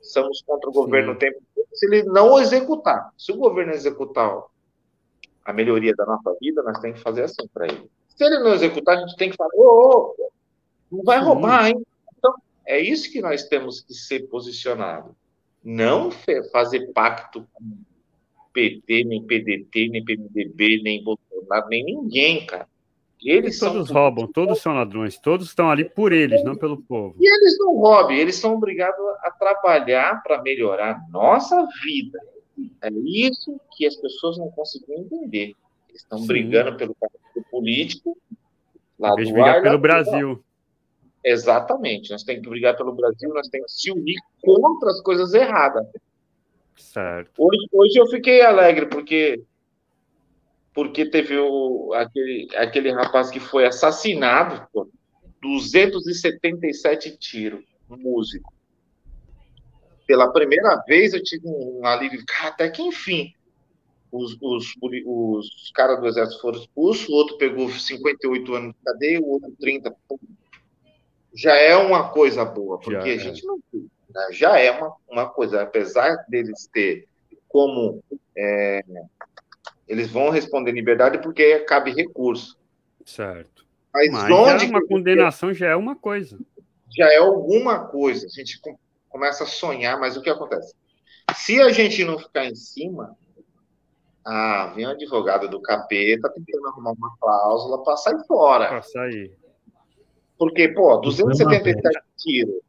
Somos 0.00 0.42
contra 0.42 0.68
o 0.68 0.72
governo 0.72 1.12
o 1.12 1.16
tempo 1.16 1.40
se 1.72 1.86
ele 1.86 2.02
não 2.02 2.40
executar. 2.40 3.12
Se 3.16 3.30
o 3.30 3.36
governo 3.36 3.72
executar 3.72 4.42
a 5.44 5.52
melhoria 5.52 5.94
da 5.94 6.04
nossa 6.04 6.36
vida, 6.40 6.60
nós 6.64 6.80
temos 6.80 6.98
que 6.98 7.04
fazer 7.04 7.22
assim 7.22 7.46
para 7.54 7.66
ele. 7.66 7.88
Se 8.16 8.24
ele 8.24 8.38
não 8.40 8.52
executar, 8.52 8.98
a 8.98 9.00
gente 9.00 9.16
tem 9.16 9.30
que 9.30 9.36
falar, 9.36 9.50
ô, 9.54 10.14
ô 10.18 10.32
não 10.90 11.02
vai 11.02 11.18
roubar, 11.20 11.68
hein? 11.68 11.82
Então, 12.18 12.34
é 12.66 12.78
isso 12.78 13.10
que 13.10 13.22
nós 13.22 13.44
temos 13.44 13.80
que 13.80 13.94
ser 13.94 14.28
posicionado. 14.28 15.16
Não 15.64 16.10
fazer 16.52 16.92
pacto 16.92 17.46
com 17.54 17.64
PT, 18.52 19.04
nem 19.04 19.24
PDT, 19.24 19.88
nem 19.88 20.04
PMDB, 20.04 20.82
nem 20.82 21.02
Bolsonaro, 21.02 21.68
nem 21.68 21.84
ninguém, 21.84 22.44
cara. 22.44 22.68
Eles 23.24 23.58
todos 23.58 23.88
são... 23.88 23.96
roubam, 23.96 24.26
todos 24.26 24.60
são 24.60 24.74
ladrões, 24.74 25.16
todos 25.18 25.46
estão 25.46 25.70
ali 25.70 25.88
por 25.88 26.12
eles, 26.12 26.42
não 26.44 26.56
pelo 26.56 26.82
povo. 26.82 27.14
E 27.20 27.26
eles 27.26 27.56
não 27.58 27.76
roubam, 27.76 28.12
eles 28.12 28.34
são 28.36 28.54
obrigados 28.54 29.00
a 29.22 29.30
trabalhar 29.30 30.22
para 30.22 30.42
melhorar 30.42 31.00
nossa 31.08 31.66
vida. 31.84 32.18
É 32.82 32.90
isso 32.90 33.58
que 33.76 33.86
as 33.86 33.96
pessoas 33.96 34.36
não 34.36 34.50
conseguem 34.50 35.00
entender. 35.00 35.54
Eles 35.88 36.02
estão 36.02 36.18
Sim. 36.18 36.26
brigando 36.26 36.76
pelo 36.76 36.94
político. 37.52 38.16
Lá 38.98 39.10
do 39.10 39.16
brigar 39.16 39.62
pelo 39.62 39.78
Brasil. 39.78 40.42
Exatamente. 41.22 42.10
Nós 42.10 42.24
temos 42.24 42.42
que 42.42 42.48
brigar 42.48 42.76
pelo 42.76 42.94
Brasil, 42.94 43.28
nós 43.32 43.48
temos 43.48 43.74
que 43.74 43.82
se 43.82 43.90
unir 43.92 44.18
contra 44.40 44.90
as 44.90 45.00
coisas 45.02 45.34
erradas. 45.34 45.86
Certo. 46.76 47.30
Hoje, 47.38 47.68
hoje 47.70 47.98
eu 47.98 48.06
fiquei 48.06 48.40
alegre 48.40 48.86
porque 48.86 49.44
porque 50.74 51.04
teve 51.04 51.36
o, 51.36 51.92
aquele, 51.92 52.48
aquele 52.56 52.90
rapaz 52.90 53.28
que 53.30 53.38
foi 53.38 53.66
assassinado, 53.66 54.66
pô, 54.72 54.88
277 55.42 57.18
tiros, 57.18 57.62
um 57.90 57.96
músico. 57.98 58.50
Pela 60.06 60.32
primeira 60.32 60.82
vez 60.86 61.12
eu 61.12 61.22
tive 61.22 61.46
um 61.46 61.84
alívio, 61.84 62.24
até 62.42 62.70
que 62.70 62.80
enfim. 62.80 63.34
Os, 64.12 64.36
os, 64.42 64.74
os 64.82 65.72
caras 65.74 65.98
do 65.98 66.06
exército 66.06 66.42
foram 66.42 66.58
expulsos, 66.58 67.08
o 67.08 67.12
outro 67.12 67.38
pegou 67.38 67.70
58 67.70 68.54
anos 68.54 68.74
de 68.74 68.84
cadeia, 68.84 69.20
o 69.20 69.30
outro 69.30 69.50
30. 69.58 69.96
Já 71.34 71.56
é 71.56 71.74
uma 71.74 72.10
coisa 72.10 72.44
boa, 72.44 72.78
porque 72.78 73.18
Já 73.18 73.24
a 73.24 73.32
gente 73.32 73.46
não 73.46 73.58
né? 74.14 74.26
já 74.30 74.58
é 74.58 74.70
uma, 74.70 74.94
uma 75.08 75.28
coisa, 75.30 75.62
apesar 75.62 76.26
deles 76.28 76.68
ter 76.70 77.08
como 77.48 78.02
é, 78.36 78.82
eles 79.88 80.10
vão 80.10 80.30
responder 80.30 80.72
liberdade 80.72 81.18
porque 81.18 81.60
cabe 81.60 81.92
recurso. 81.92 82.58
Certo. 83.04 83.66
Mas, 83.92 84.10
Mas 84.10 84.30
onde 84.30 84.66
uma 84.66 84.86
condenação 84.86 85.52
já 85.52 85.68
é 85.68 85.76
uma 85.76 85.96
coisa. 85.96 86.38
Já 86.94 87.12
é 87.12 87.16
alguma 87.16 87.86
coisa. 87.86 88.26
A 88.26 88.30
gente 88.30 88.60
começa 89.08 89.44
a 89.44 89.46
sonhar, 89.46 89.98
mas 89.98 90.16
o 90.16 90.22
que 90.22 90.30
acontece? 90.30 90.74
Se 91.34 91.60
a 91.60 91.70
gente 91.70 92.04
não 92.04 92.18
ficar 92.18 92.46
em 92.46 92.54
cima, 92.54 93.16
ah, 94.24 94.72
vem 94.74 94.86
um 94.86 94.90
advogado 94.90 95.48
do 95.48 95.60
capeta 95.60 96.30
tentando 96.30 96.68
arrumar 96.68 96.92
uma 96.92 97.16
cláusula 97.18 97.82
para 97.82 97.96
sair 97.96 98.24
fora. 98.26 98.68
Para 98.68 98.82
sair. 98.82 99.36
Porque, 100.38 100.68
pô, 100.68 100.96
277 100.98 102.00
tiros. 102.16 102.60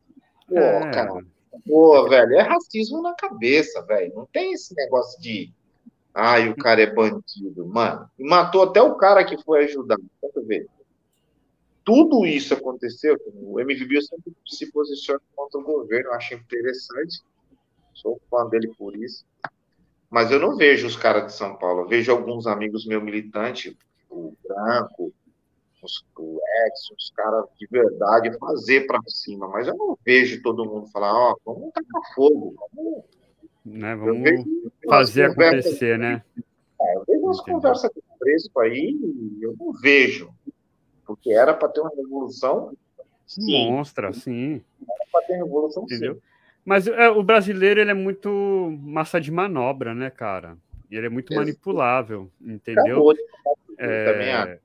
Pô, 0.47 0.57
é. 0.57 0.91
cara. 0.91 1.25
Pô, 1.67 2.09
velho, 2.09 2.34
é 2.34 2.41
racismo 2.41 3.01
na 3.01 3.13
cabeça, 3.13 3.81
velho. 3.84 4.13
Não 4.15 4.25
tem 4.25 4.53
esse 4.53 4.75
negócio 4.75 5.21
de. 5.21 5.51
Ai, 6.13 6.49
o 6.49 6.55
cara 6.55 6.81
é 6.81 6.93
bandido, 6.93 7.65
mano. 7.67 8.09
E 8.17 8.27
matou 8.27 8.63
até 8.63 8.81
o 8.81 8.95
cara 8.95 9.23
que 9.23 9.41
foi 9.43 9.65
ajudar. 9.65 9.97
Deixa 10.21 10.39
eu 10.39 10.45
ver. 10.45 10.67
Tudo 11.84 12.25
isso 12.25 12.53
aconteceu. 12.53 13.17
O 13.41 13.59
MVB 13.59 14.01
sempre 14.01 14.34
se 14.47 14.71
posiciona 14.71 15.21
contra 15.35 15.59
o 15.59 15.63
governo. 15.63 16.09
Eu 16.09 16.13
acho 16.13 16.34
interessante. 16.34 17.21
Sou 17.93 18.19
fã 18.30 18.47
dele 18.47 18.73
por 18.77 18.95
isso. 18.95 19.25
Mas 20.14 20.30
eu 20.30 20.40
não 20.40 20.56
vejo 20.56 20.85
os 20.85 20.95
caras 20.95 21.26
de 21.26 21.34
São 21.34 21.56
Paulo. 21.56 21.81
Eu 21.81 21.88
vejo 21.88 22.11
alguns 22.11 22.45
amigos 22.45 22.85
meus 22.85 23.03
militantes, 23.03 23.76
o 24.11 24.35
Branco, 24.48 25.11
os, 25.81 26.06
o 26.15 26.40
Edson, 26.68 26.94
os 26.95 27.11
caras 27.15 27.45
de 27.60 27.65
verdade 27.65 28.38
fazer 28.38 28.85
para 28.85 28.99
cima, 29.07 29.48
mas 29.48 29.68
eu 29.68 29.76
não 29.76 29.98
vejo 30.06 30.40
todo 30.44 30.65
mundo 30.65 30.85
falar, 30.91 31.11
ó, 31.11 31.35
oh, 31.44 31.56
vamos 31.56 31.73
tacar 31.73 32.14
fogo, 32.14 32.53
vamos, 32.76 33.03
né, 33.65 33.95
vamos 33.95 34.45
fazer 34.88 35.31
acontecer, 35.31 35.98
né? 35.98 36.23
É, 36.80 36.95
eu 36.95 37.06
vejo 37.07 37.23
umas 37.23 37.41
conversas 37.41 37.90
de 37.90 38.02
preço 38.19 38.52
aí, 38.60 38.95
eu 39.41 39.56
não 39.60 39.73
vejo, 39.73 40.31
porque 41.07 41.34
era 41.34 41.56
para 41.56 41.69
ter 41.69 41.81
uma 41.81 41.90
revolução. 41.90 42.72
Sim. 43.26 43.72
Monstra, 43.72 44.14
sim. 44.14 44.61
Era 44.80 45.06
para 45.11 45.26
ter 45.26 45.38
revolução, 45.38 45.84
Entendeu? 45.85 46.14
sim. 46.14 46.22
Mas 46.65 46.88
é, 46.88 47.10
o 47.10 47.22
brasileiro 47.22 47.81
ele 47.81 47.91
é 47.91 47.95
muito 47.95 48.77
massa 48.81 49.19
de 49.19 49.31
manobra, 49.31 49.94
né, 49.94 50.10
cara? 50.10 50.57
E 50.90 50.95
ele 50.95 51.07
é 51.07 51.10
muito 51.10 51.34
manipulável, 51.34 52.31
entendeu? 52.41 53.14
É, 53.77 54.06
também 54.06 54.60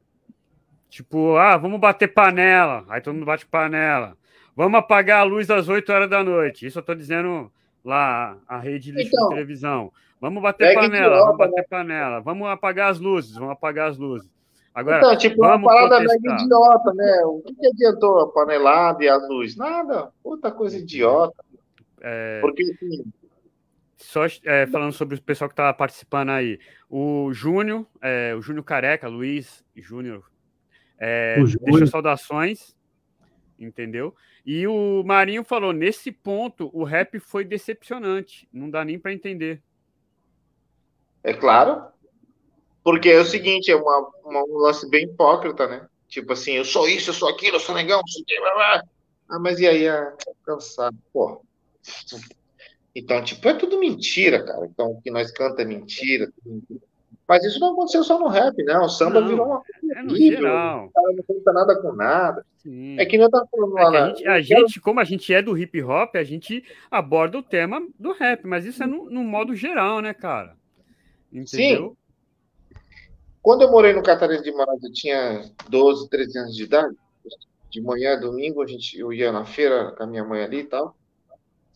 Tipo, 0.89 1.37
ah, 1.37 1.57
vamos 1.57 1.81
bater 1.81 2.09
panela. 2.09 2.85
Aí 2.89 3.01
todo 3.01 3.15
mundo 3.15 3.27
bate 3.27 3.47
panela. 3.47 4.17
Vamos 4.57 4.79
apagar 4.79 5.21
a 5.21 5.25
luz 5.25 5.51
às 5.51 5.69
8 5.69 5.93
horas 5.93 6.11
da 6.11 6.25
noite. 6.25 6.67
Isso 6.67 6.79
eu 6.79 6.83
tô 6.83 6.95
dizendo 6.95 7.51
lá, 7.85 8.37
a 8.49 8.59
rede 8.59 8.91
lixo 8.91 9.11
então, 9.13 9.29
de 9.29 9.35
televisão. 9.35 9.93
Vamos 10.21 10.43
bater 10.43 10.75
panela, 10.75 11.21
vamos 11.21 11.37
bater 11.37 11.61
né? 11.61 11.67
panela. 11.69 12.21
Vamos 12.21 12.49
apagar 12.49 12.91
as 12.91 12.99
luzes, 12.99 13.35
vamos 13.35 13.53
apagar 13.53 13.91
as 13.91 13.99
luzes. 13.99 14.29
Agora, 14.75 14.99
Então, 14.99 15.17
tipo, 15.17 15.45
uma 15.45 15.63
parada 15.63 16.01
mega 16.01 16.43
idiota, 16.43 16.95
né? 16.95 17.23
O 17.25 17.43
que, 17.45 17.55
que 17.55 17.67
adiantou 17.67 18.21
a 18.21 18.29
panelada 18.33 19.03
e 19.03 19.09
as 19.09 19.29
luzes? 19.29 19.57
Nada. 19.57 20.11
Outra 20.23 20.51
coisa 20.51 20.79
idiota. 20.79 21.45
É, 22.01 22.41
Porque, 22.41 22.63
assim, 22.63 23.05
Só 23.97 24.25
é, 24.45 24.67
falando 24.67 24.93
sobre 24.93 25.17
o 25.17 25.23
pessoal 25.23 25.49
que 25.49 25.53
está 25.55 25.73
participando 25.73 26.31
aí. 26.31 26.59
O 26.89 27.33
Júnior, 27.33 27.87
é, 28.01 28.35
o 28.35 28.41
Júnior 28.41 28.65
Careca, 28.65 29.09
Luiz 29.09 29.65
Júnior, 29.75 30.31
é, 30.99 31.37
deixou 31.63 31.87
saudações, 31.87 32.77
entendeu? 33.59 34.15
E 34.47 34.67
o 34.67 35.03
Marinho 35.05 35.45
falou: 35.45 35.73
nesse 35.73 36.13
ponto, 36.13 36.71
o 36.73 36.85
rap 36.85 37.19
foi 37.19 37.45
decepcionante. 37.45 38.49
Não 38.53 38.71
dá 38.71 38.85
nem 38.85 38.99
para 38.99 39.13
entender. 39.13 39.63
é 41.23 41.33
claro. 41.35 41.83
Porque 42.83 43.11
é 43.11 43.21
o 43.21 43.25
seguinte, 43.25 43.71
é 43.71 43.77
uma, 43.77 44.11
uma- 44.25 44.45
um 44.45 44.59
lance 44.59 44.89
bem 44.89 45.05
hipócrita, 45.05 45.67
né? 45.67 45.87
Tipo 46.09 46.33
assim, 46.33 46.53
eu 46.53 46.65
sou 46.65 46.89
isso, 46.89 47.11
eu 47.11 47.15
sou 47.15 47.29
aquilo, 47.29 47.57
eu 47.57 47.61
sou 47.61 47.75
negão, 47.75 47.99
eu 47.99 48.09
sou... 48.09 48.25
Ah, 49.29 49.39
mas 49.39 49.61
e 49.61 49.67
aí? 49.67 49.87
Ah, 49.87 50.17
cansado, 50.43 50.97
pô. 51.13 51.45
Então, 52.95 53.23
tipo, 53.23 53.49
é 53.49 53.55
tudo 53.55 53.79
mentira, 53.79 54.45
cara. 54.45 54.67
Então, 54.67 54.93
o 54.93 55.01
que 55.01 55.11
nós 55.11 55.31
canta 55.31 55.63
é 55.63 55.65
mentira. 55.65 56.33
Mas 57.29 57.45
isso 57.45 57.61
não 57.61 57.73
aconteceu 57.73 58.03
só 58.03 58.19
no 58.19 58.27
rap, 58.27 58.57
né? 58.65 58.79
O 58.79 58.89
samba 58.89 59.21
Não, 59.21 59.29
virou 59.29 59.47
uma 59.47 59.63
É 59.95 60.03
no 60.03 60.13
horrível, 60.13 60.39
geral. 60.39 60.87
O 60.87 60.91
cara 60.91 61.13
não 61.13 61.23
canta 61.23 61.53
nada 61.53 61.83
com 61.83 61.93
nada. 61.93 62.47
Sim. 62.57 62.99
É 62.99 63.05
que 63.05 63.19
nem 63.19 63.27
eu 63.27 63.31
tava 63.31 63.47
falando 63.51 63.79
É 63.79 63.83
lá 63.83 63.91
que 63.91 64.27
a, 64.27 64.31
na... 64.31 64.41
gente, 64.41 64.55
a 64.55 64.59
gente, 64.61 64.81
como 64.81 64.99
a 64.99 65.05
gente 65.05 65.35
é 65.35 65.43
do 65.43 65.57
hip 65.57 65.83
hop, 65.83 66.17
a 66.17 66.25
gente 66.25 66.65
aborda 66.91 67.39
o 67.39 67.43
tema 67.43 67.87
do 67.99 68.13
rap, 68.13 68.47
mas 68.47 68.65
isso 68.65 68.83
é 68.83 68.87
no, 68.87 69.11
no 69.11 69.23
modo 69.23 69.55
geral, 69.55 70.01
né, 70.01 70.15
cara? 70.15 70.57
Entendeu? 71.31 71.97
Quando 73.43 73.63
eu 73.63 73.71
morei 73.71 73.93
no 73.93 74.03
Catarinense 74.03 74.45
de 74.45 74.53
Manaus, 74.53 74.83
eu 74.83 74.93
tinha 74.93 75.43
12, 75.69 76.09
13 76.09 76.39
anos 76.39 76.57
de 76.57 76.65
idade. 76.65 76.97
De 77.71 77.83
manhã, 77.83 78.19
domingo, 78.19 78.63
a 78.63 78.67
gente, 78.67 78.99
eu 78.99 79.13
ia 79.13 79.31
na 79.31 79.45
feira 79.45 79.93
com 79.93 80.03
a 80.03 80.07
minha 80.07 80.25
mãe 80.25 80.43
ali 80.43 80.61
e 80.61 80.65
tal. 80.65 80.97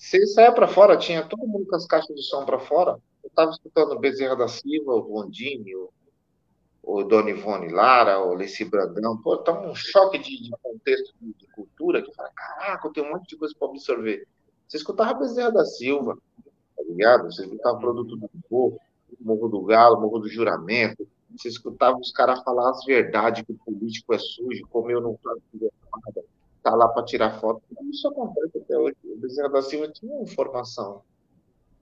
Você 0.03 0.27
saia 0.27 0.53
para 0.53 0.67
fora, 0.67 0.97
tinha 0.97 1.25
todo 1.25 1.47
mundo 1.47 1.65
com 1.65 1.77
as 1.77 1.87
caixas 1.87 2.15
de 2.17 2.25
som 2.25 2.45
para 2.45 2.59
fora. 2.59 2.99
Eu 3.23 3.31
tava 3.31 3.53
escutando 3.53 3.97
Bezerra 4.01 4.35
da 4.35 4.49
Silva, 4.49 4.95
o 4.95 4.99
Rondini, 4.99 5.77
o, 5.77 5.93
o 6.83 7.05
Dona 7.05 7.31
Ivone 7.31 7.73
Lara, 7.73 8.19
o 8.19 8.35
Leci 8.35 8.65
Brandão. 8.65 9.17
Pô, 9.17 9.39
tá 9.39 9.53
um 9.53 9.73
choque 9.77 10.19
de, 10.19 10.43
de 10.43 10.51
contexto 10.61 11.15
de, 11.21 11.33
de 11.35 11.47
cultura 11.53 12.03
que 12.03 12.11
eu 12.11 12.15
falei, 12.15 12.33
caraca, 12.35 12.89
eu 12.89 12.93
tenho 12.93 13.07
um 13.07 13.11
monte 13.13 13.29
de 13.29 13.37
coisa 13.37 13.55
para 13.57 13.69
absorver. 13.69 14.27
Você 14.67 14.77
escutava 14.79 15.15
Bezerra 15.15 15.53
da 15.53 15.65
Silva, 15.65 16.19
tá 16.77 16.83
ligado? 16.83 17.33
Você 17.33 17.43
escutava 17.43 17.79
Produto 17.79 18.17
do 18.17 18.29
Morro, 18.51 18.81
Morro 19.21 19.49
do 19.49 19.63
Galo, 19.63 20.01
Morro 20.01 20.19
do 20.19 20.29
Juramento. 20.29 21.07
Você 21.31 21.47
escutava 21.47 21.97
os 21.97 22.11
caras 22.11 22.43
falar 22.43 22.71
as 22.71 22.85
verdades, 22.85 23.45
que 23.45 23.53
o 23.53 23.57
político 23.57 24.13
é 24.13 24.19
sujo, 24.19 24.67
comeu 24.69 25.01
no 25.01 25.17
prato 25.17 25.43
de 25.55 25.61
nada, 25.61 26.27
tá 26.63 26.75
lá 26.75 26.89
para 26.89 27.05
tirar 27.05 27.39
foto. 27.41 27.63
Isso 27.91 28.09
acontece 28.09 28.59
até 28.59 28.79
hoje. 28.79 28.97
O 29.05 29.17
Bezerra 29.17 29.49
da 29.49 29.63
Silva 29.63 29.89
tinha 29.89 30.21
informação. 30.23 31.03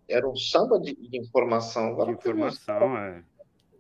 Era 0.09 0.29
um 0.29 0.35
samba 0.37 0.79
de, 0.81 0.95
de 0.95 1.19
informação. 1.19 1.87
De 1.87 1.93
Agora, 1.93 2.13
informação, 2.13 2.97
é. 2.99 3.23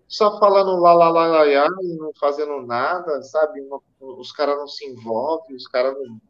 só 0.06 0.38
falando 0.38 0.76
lá, 0.80 0.92
lá, 0.92 1.08
lá, 1.10 1.26
lá, 1.26 1.42
lá, 1.42 1.66
e 1.82 1.96
não 1.96 2.12
fazendo 2.18 2.62
nada, 2.62 3.22
sabe? 3.22 3.60
Os 4.00 4.30
caras 4.32 4.56
não 4.56 4.68
se 4.68 4.86
envolvem, 4.86 5.56
os 5.56 5.66
caras 5.66 5.94
não 5.94 6.20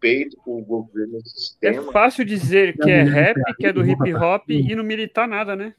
peitam 0.00 0.42
com 0.44 0.58
o 0.60 0.64
governo, 0.64 1.14
o 1.14 1.18
É 1.18 1.20
sistema. 1.24 1.92
fácil 1.92 2.24
dizer 2.24 2.76
que 2.76 2.90
é 2.90 3.02
rap, 3.02 3.36
que 3.58 3.66
é 3.66 3.72
do 3.72 3.84
hip 3.84 4.14
hop 4.14 4.48
e 4.50 4.74
não 4.74 4.84
militar 4.84 5.26
nada, 5.28 5.54
né? 5.56 5.74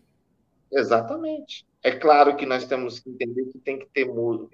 Exatamente. 0.71 1.65
É 1.83 1.91
claro 1.91 2.35
que 2.35 2.45
nós 2.45 2.65
temos 2.65 2.99
que 2.99 3.09
entender 3.09 3.45
que 3.51 3.59
tem 3.59 3.79
que 3.79 3.85
ter 3.93 4.09
o 4.09 4.49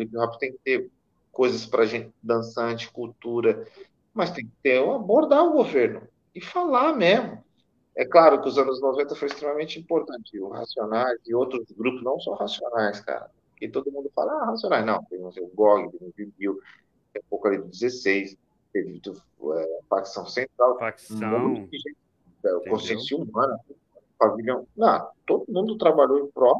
hip 0.00 0.16
hop 0.16 0.34
tem 0.38 0.52
que 0.52 0.58
ter 0.58 0.90
coisas 1.36 1.66
para 1.66 1.84
gente 1.84 2.10
dançante, 2.22 2.90
cultura, 2.90 3.68
mas 4.14 4.30
tem 4.30 4.46
que 4.46 4.52
ter 4.62 4.78
abordar 4.78 5.44
o 5.44 5.52
governo 5.52 6.00
e 6.34 6.40
falar 6.40 6.96
mesmo. 6.96 7.44
É 7.94 8.06
claro 8.06 8.40
que 8.40 8.48
os 8.48 8.56
anos 8.56 8.80
90 8.80 9.14
foi 9.14 9.28
extremamente 9.28 9.78
importante. 9.78 10.40
O 10.40 10.48
Racionais 10.48 11.18
e 11.26 11.34
outros 11.34 11.70
grupos, 11.76 12.02
não 12.02 12.18
só 12.18 12.34
Racionais, 12.34 13.00
cara. 13.00 13.30
E 13.60 13.68
todo 13.68 13.92
mundo 13.92 14.10
fala, 14.14 14.32
ah, 14.32 14.46
Racionais. 14.46 14.86
Não, 14.86 15.04
tem 15.04 15.18
o 15.22 15.50
GOG, 15.54 15.90
tem 15.98 16.08
o 16.08 16.12
Viviu, 16.16 16.58
tem 17.12 17.22
um 17.22 17.28
pouco 17.28 17.48
ali 17.48 17.58
do 17.58 17.68
16, 17.68 18.34
teve 18.72 18.98
é, 18.98 19.80
Facção 19.90 20.26
Central, 20.26 20.76
um 20.76 20.78
Facção. 20.78 21.54
de 21.66 21.78
gente, 21.78 21.96
é, 22.44 22.70
consciência 22.70 23.14
humana, 23.14 23.60
pavilhão. 24.18 24.66
Não, 24.74 25.10
todo 25.26 25.44
mundo 25.52 25.76
trabalhou 25.76 26.18
em 26.18 26.30
pró. 26.30 26.58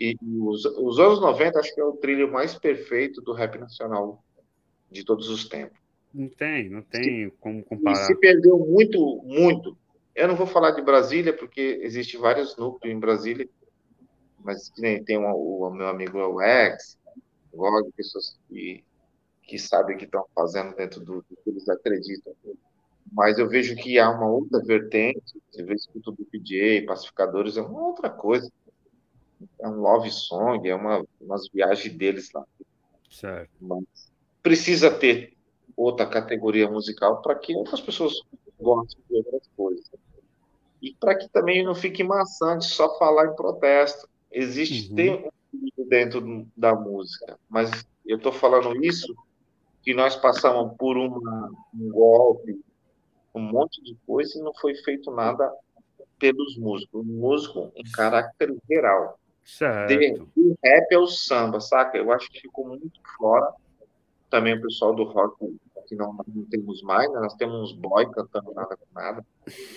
E, 0.00 0.14
e 0.20 0.38
os, 0.40 0.64
os 0.64 0.98
anos 0.98 1.20
90 1.20 1.58
acho 1.60 1.74
que 1.74 1.80
é 1.80 1.84
o 1.84 1.92
trilho 1.96 2.30
mais 2.30 2.54
perfeito 2.54 3.20
do 3.22 3.32
rap 3.32 3.58
nacional 3.58 4.22
de 4.90 5.04
todos 5.04 5.28
os 5.28 5.48
tempos. 5.48 5.78
Não 6.12 6.28
tem, 6.28 6.70
não 6.70 6.82
tem 6.82 7.30
como 7.40 7.60
E 7.60 7.64
comparar. 7.64 8.06
se 8.06 8.14
perdeu 8.16 8.58
muito, 8.58 9.22
muito. 9.24 9.76
Eu 10.14 10.28
não 10.28 10.36
vou 10.36 10.46
falar 10.46 10.70
de 10.70 10.82
Brasília, 10.82 11.32
porque 11.36 11.78
existe 11.82 12.16
vários 12.16 12.56
núcleos 12.56 12.94
em 12.94 12.98
Brasília, 12.98 13.48
mas 14.42 14.72
nem 14.78 15.02
tem 15.04 15.18
uma- 15.18 15.34
o, 15.34 15.70
meu 15.70 15.88
amigo 15.88 16.18
é 16.18 16.26
o 16.26 16.40
Ex, 16.40 16.98
GOG, 17.54 17.90
pessoas 17.96 18.38
que, 18.48 18.84
que 19.42 19.58
sabem 19.58 19.96
o 19.96 19.98
que 19.98 20.04
estão 20.04 20.24
fazendo 20.34 20.74
dentro 20.76 21.00
do, 21.00 21.16
do 21.28 21.36
que 21.42 21.50
eles 21.50 21.68
acreditam. 21.68 22.32
Mas 23.12 23.38
eu 23.38 23.48
vejo 23.48 23.76
que 23.76 23.98
há 23.98 24.10
uma 24.10 24.28
outra 24.30 24.60
vertente, 24.62 25.20
você 25.50 25.62
vê 25.62 25.74
escuta 25.74 26.10
do 26.12 26.24
PJ, 26.24 26.86
pacificadores, 26.86 27.56
é 27.56 27.62
uma 27.62 27.80
outra 27.88 28.10
coisa. 28.10 28.50
É 29.60 29.68
um 29.68 29.80
love 29.80 30.10
song, 30.10 30.68
é 30.68 30.74
uma, 30.74 31.04
umas 31.20 31.48
viagens 31.48 31.94
deles 31.94 32.30
lá. 32.32 32.44
Certo. 33.10 33.50
Mas 33.60 33.84
precisa 34.42 34.90
ter 34.90 35.34
outra 35.76 36.06
categoria 36.06 36.70
musical 36.70 37.20
para 37.20 37.34
que 37.34 37.54
outras 37.54 37.80
pessoas 37.80 38.14
gostem 38.58 39.02
de 39.10 39.16
outras 39.16 39.42
coisas. 39.56 39.90
E 40.80 40.94
para 40.94 41.16
que 41.16 41.28
também 41.28 41.64
não 41.64 41.74
fique 41.74 42.02
maçante 42.04 42.66
só 42.66 42.98
falar 42.98 43.26
em 43.26 43.36
protesto. 43.36 44.08
Existe 44.30 44.90
Uhum. 44.90 44.96
tem 44.96 45.30
um 45.54 45.84
dentro 45.88 46.46
da 46.56 46.74
música, 46.74 47.38
mas 47.48 47.70
eu 48.04 48.16
estou 48.16 48.32
falando 48.32 48.84
isso 48.84 49.14
que 49.82 49.94
nós 49.94 50.16
passamos 50.16 50.76
por 50.76 50.96
uma, 50.96 51.50
um 51.72 51.90
golpe, 51.90 52.60
um 53.34 53.40
monte 53.40 53.80
de 53.82 53.96
coisa 54.06 54.38
e 54.38 54.42
não 54.42 54.52
foi 54.54 54.74
feito 54.74 55.10
nada 55.10 55.52
pelos 56.18 56.56
músicos. 56.58 57.00
O 57.00 57.04
músico 57.04 57.70
em 57.76 57.84
caráter 57.92 58.54
geral. 58.68 59.18
De, 59.46 59.52
Certo. 59.52 60.28
do 60.36 60.58
rap 60.64 60.92
é 60.92 60.98
o 60.98 61.06
samba, 61.06 61.60
saca? 61.60 61.96
Eu 61.96 62.10
acho 62.12 62.28
que 62.30 62.40
ficou 62.40 62.66
muito 62.66 62.90
fora. 63.16 63.52
Também 64.28 64.54
o 64.58 64.60
pessoal 64.62 64.92
do 64.92 65.04
rock, 65.04 65.56
que 65.86 65.94
não, 65.94 66.12
não 66.26 66.44
temos 66.46 66.82
mais, 66.82 67.10
né? 67.12 67.20
Nós 67.20 67.34
temos 67.34 67.70
uns 67.70 67.72
boy 67.78 68.10
cantando 68.10 68.52
nada 68.52 68.76
com 68.76 68.86
nada. 68.92 69.24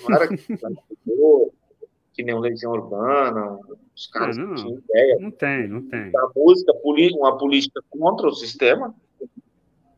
Não 0.08 0.16
era 0.16 0.28
que, 0.28 0.38
que 2.14 2.24
nem 2.24 2.34
o 2.34 2.40
Legião 2.40 2.72
Urbana, 2.72 3.60
os 3.96 4.08
caras 4.08 4.38
Ah, 4.38 4.42
não. 4.42 4.56
que 4.56 4.62
tinham 4.64 4.80
ideia 4.80 5.18
Não 5.20 5.32
tem, 5.32 5.68
não 5.68 5.88
tem. 5.88 6.12
da 6.12 6.30
música, 6.36 6.74
uma 7.16 7.38
política 7.38 7.82
contra 7.92 8.28
o 8.28 8.34
sistema. 8.34 8.94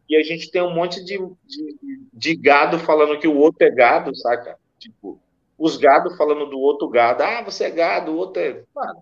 E 0.10 0.18
a 0.18 0.22
gente 0.24 0.52
tem 0.52 0.62
um 0.62 0.74
monte 0.76 1.02
de, 1.06 1.18
de, 1.46 1.78
de 2.12 2.36
gado 2.36 2.78
falando 2.78 3.18
que 3.18 3.28
o 3.28 3.38
outro 3.38 3.66
é 3.66 3.72
gado, 3.72 4.14
saca? 4.18 4.58
Tipo, 4.78 5.18
os 5.58 5.78
gado 5.78 6.16
falando 6.18 6.48
do 6.50 6.60
outro 6.60 6.90
gado. 6.90 7.24
Ah, 7.24 7.42
você 7.42 7.64
é 7.66 7.72
gado, 7.72 8.12
o 8.12 8.18
outro 8.18 8.42
é. 8.42 8.64
Mano, 8.76 9.02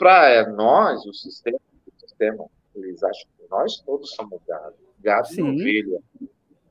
para 0.00 0.50
nós, 0.50 1.04
o 1.04 1.12
sistema, 1.12 1.58
o 1.86 2.00
sistema, 2.00 2.46
eles 2.74 3.02
acham 3.04 3.28
que 3.38 3.44
nós 3.50 3.76
todos 3.82 4.10
somos 4.14 4.40
gado. 4.48 4.74
Gado 5.00 5.28
e 5.30 5.34
Sim. 5.34 5.42
ovelha. 5.42 5.98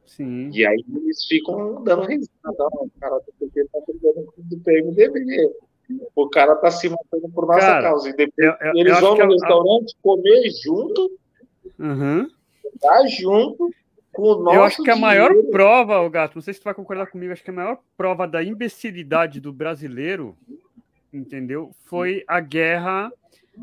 Sim. 0.05 0.49
E 0.51 0.65
aí 0.65 0.83
eles 0.95 1.23
ficam 1.25 1.83
dando 1.83 2.01
risada. 2.07 2.29
O 2.73 2.89
cara 2.99 3.19
do 3.19 3.31
PT 3.39 3.65
tá 3.71 3.79
brigando 3.87 4.25
com 4.33 4.41
o 4.41 4.59
PMDB. 4.59 5.51
O 6.15 6.27
cara 6.29 6.55
tá 6.55 6.71
se 6.71 6.89
matando 6.89 7.29
por 7.29 7.45
nossa 7.47 7.59
Cara, 7.59 7.83
causa. 7.83 8.09
E 8.09 8.13
depois 8.13 8.33
Eu, 8.37 8.51
eu- 8.67 8.73
eu 8.73 8.79
eles 8.79 8.93
acho 8.93 9.01
vão 9.01 9.15
no 9.15 9.21
a- 9.21 9.25
a- 9.25 9.29
restaurante 9.29 9.95
comer 10.01 10.49
junto, 10.63 11.11
Uhum. 11.77 12.27
tá 12.81 13.05
junto 13.07 13.69
com 14.11 14.21
o 14.23 14.39
nosso 14.43 14.55
Eu 14.57 14.63
acho 14.63 14.83
que 14.83 14.89
a 14.91 14.95
maior 14.95 15.29
dinheiro. 15.29 15.51
prova, 15.51 15.99
o 16.01 16.09
gato, 16.09 16.35
não 16.35 16.41
sei 16.41 16.53
se 16.55 16.59
tu 16.59 16.63
vai 16.63 16.73
concordar 16.73 17.05
comigo, 17.07 17.31
acho 17.31 17.43
que 17.43 17.49
a 17.51 17.53
maior 17.53 17.79
prova 17.95 18.27
da 18.27 18.43
imbecilidade 18.43 19.39
do 19.39 19.53
brasileiro, 19.53 20.35
entendeu? 21.13 21.71
Foi 21.85 22.23
a 22.27 22.39
guerra 22.39 23.11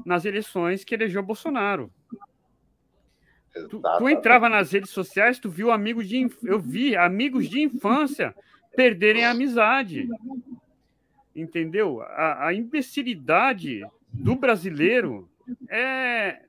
nas 0.04 0.24
eleições 0.24 0.84
que 0.84 0.94
elegeu 0.94 1.22
Bolsonaro. 1.22 1.90
Tu, 3.70 3.80
tu 3.80 4.08
entrava 4.08 4.48
nas 4.48 4.70
redes 4.70 4.90
sociais, 4.90 5.38
tu 5.38 5.48
viu 5.48 5.70
amigos 5.70 6.08
de 6.08 6.28
eu 6.42 6.58
vi 6.60 6.94
amigos 6.94 7.48
de 7.48 7.62
infância 7.62 8.34
perderem 8.74 9.24
a 9.24 9.30
amizade. 9.30 10.08
Entendeu? 11.34 12.02
A, 12.02 12.48
a 12.48 12.54
imbecilidade 12.54 13.82
do 14.12 14.36
brasileiro 14.36 15.28
é, 15.68 16.40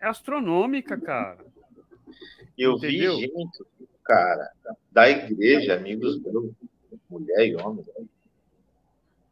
é 0.00 0.06
astronômica, 0.06 0.98
cara. 0.98 1.38
Eu 2.56 2.76
vi 2.78 2.88
Entendeu? 2.88 3.16
gente, 3.16 3.64
cara, 4.04 4.50
da 4.90 5.08
igreja, 5.08 5.74
amigos 5.74 6.20
meus, 6.20 6.50
mulher 7.08 7.46
e 7.46 7.56
homem, 7.56 7.84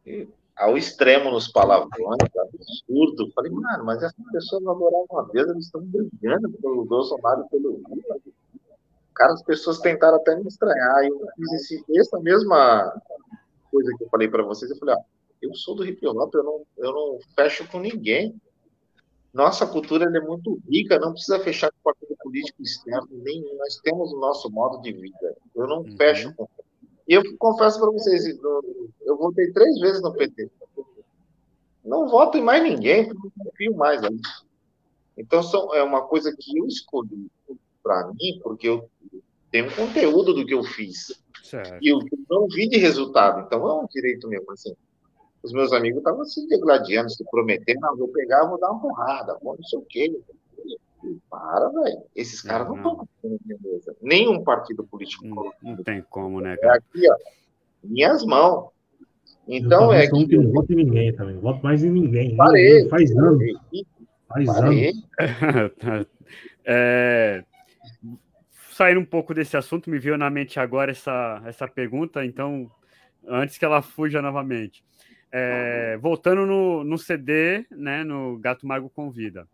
e 0.05 0.27
ao 0.57 0.77
extremo 0.77 1.31
nos 1.31 1.47
palavrões, 1.47 2.17
absurdo. 2.37 3.31
Falei, 3.33 3.51
mano, 3.51 3.85
mas 3.85 4.01
essas 4.01 4.31
pessoas 4.31 4.63
não 4.63 4.71
adoravam 4.73 5.19
a 5.19 5.23
Deus, 5.31 5.49
eles 5.49 5.65
estão 5.65 5.81
brigando 5.81 6.49
pelo 6.51 6.85
Bolsonaro 6.85 7.45
e 7.45 7.49
pelo 7.49 7.71
Lula. 7.71 8.19
Cara, 9.13 9.33
as 9.33 9.43
pessoas 9.43 9.79
tentaram 9.79 10.17
até 10.17 10.35
me 10.35 10.47
estranhar. 10.47 11.03
E 11.03 11.07
eu 11.07 11.27
fiz 11.35 11.53
esse, 11.53 11.83
essa 11.97 12.19
mesma 12.19 13.01
coisa 13.71 13.91
que 13.97 14.03
eu 14.03 14.09
falei 14.09 14.27
para 14.27 14.43
vocês. 14.43 14.69
Eu 14.69 14.77
falei, 14.77 14.95
ó, 14.95 14.99
eu 15.41 15.55
sou 15.55 15.75
do 15.75 15.85
hip 15.85 16.05
hop, 16.07 16.33
eu 16.33 16.43
não, 16.43 16.61
eu 16.77 16.93
não 16.93 17.19
fecho 17.35 17.67
com 17.67 17.79
ninguém. 17.79 18.39
Nossa 19.33 19.67
cultura 19.67 20.05
é 20.05 20.19
muito 20.19 20.59
rica, 20.67 20.99
não 20.99 21.11
precisa 21.11 21.39
fechar 21.39 21.71
com 21.71 21.77
partido 21.83 22.15
político 22.23 22.61
externo 22.61 23.07
nenhum. 23.11 23.55
Nós 23.57 23.77
temos 23.77 24.11
o 24.11 24.19
nosso 24.19 24.49
modo 24.49 24.81
de 24.81 24.91
vida. 24.91 25.35
Eu 25.55 25.67
não 25.67 25.79
uhum. 25.79 25.97
fecho 25.97 26.33
com. 26.35 26.47
E 27.07 27.13
eu 27.13 27.23
confesso 27.37 27.79
para 27.79 27.91
vocês, 27.91 28.25
eu 28.25 29.17
votei 29.17 29.51
três 29.51 29.79
vezes 29.79 30.01
no 30.01 30.13
PT. 30.13 30.49
Não 31.83 32.07
voto 32.09 32.37
em 32.37 32.43
mais 32.43 32.61
ninguém, 32.61 33.07
não 33.07 33.31
confio 33.45 33.75
mais 33.75 34.01
nisso. 34.01 34.45
Então, 35.17 35.41
são, 35.41 35.73
é 35.73 35.81
uma 35.81 36.01
coisa 36.01 36.35
que 36.37 36.57
eu 36.57 36.67
escolhi 36.67 37.31
para 37.81 38.07
mim, 38.09 38.39
porque 38.43 38.67
eu 38.67 38.89
tenho 39.49 39.73
conteúdo 39.73 40.33
do 40.33 40.45
que 40.45 40.53
eu 40.53 40.63
fiz. 40.63 41.19
Certo. 41.43 41.81
E 41.81 41.87
eu 41.87 41.99
não 42.29 42.47
vi 42.47 42.67
de 42.67 42.77
resultado. 42.77 43.39
Então, 43.39 43.65
é 43.65 43.73
um 43.83 43.87
direito 43.87 44.27
meu. 44.27 44.43
Assim, 44.51 44.75
os 45.41 45.53
meus 45.53 45.71
amigos 45.71 45.99
estavam 45.99 46.25
se 46.25 46.45
degladiando, 46.47 47.09
se 47.09 47.23
prometendo, 47.31 47.79
não, 47.79 47.95
vou 47.95 48.09
pegar, 48.09 48.45
vou 48.47 48.59
dar 48.59 48.69
uma 48.69 48.81
porrada, 48.81 49.37
vou 49.41 49.55
não 49.55 49.63
sei 49.63 49.79
o 49.79 49.85
quê. 49.87 50.21
Para, 51.29 51.69
velho. 51.69 52.01
Esses 52.15 52.41
caras 52.41 52.67
não 52.67 52.77
estão 52.77 52.95
com 52.95 53.37
beleza. 53.45 53.95
Nenhum 54.01 54.43
partido 54.43 54.83
político. 54.83 55.25
Não, 55.25 55.51
não, 55.61 55.83
tem 55.83 56.01
como, 56.09 56.41
né, 56.41 56.53
é 56.53 56.57
cara? 56.57 56.73
É 56.73 56.77
aqui, 56.77 57.09
ó. 57.09 57.15
Minhas 57.83 58.25
mãos. 58.25 58.69
Então 59.47 59.93
é. 59.93 60.07
Que... 60.07 60.35
Eu 60.35 60.43
não 60.43 60.51
voto 60.51 60.73
em 60.73 60.75
ninguém 60.75 61.13
também. 61.13 61.39
Voto 61.39 61.63
mais 61.63 61.83
em 61.83 61.91
ninguém. 61.91 62.35
Parei. 62.35 62.87
Faz 62.89 63.11
anos. 63.11 63.43
Faz 64.27 64.49
anos. 64.49 65.03
é, 66.65 67.43
sair 68.77 68.97
um 68.97 69.05
pouco 69.05 69.33
desse 69.33 69.57
assunto, 69.57 69.89
me 69.89 69.97
veio 69.97 70.17
na 70.17 70.29
mente 70.29 70.59
agora 70.59 70.91
essa, 70.91 71.41
essa 71.45 71.67
pergunta, 71.67 72.23
então, 72.23 72.69
antes 73.27 73.57
que 73.57 73.65
ela 73.65 73.81
fuja 73.81 74.21
novamente. 74.21 74.83
É, 75.31 75.97
voltando 75.97 76.45
no, 76.45 76.83
no 76.83 76.97
CD, 76.97 77.65
né, 77.71 78.03
no 78.03 78.37
Gato 78.37 78.67
Mago 78.67 78.89
Convida. 78.89 79.47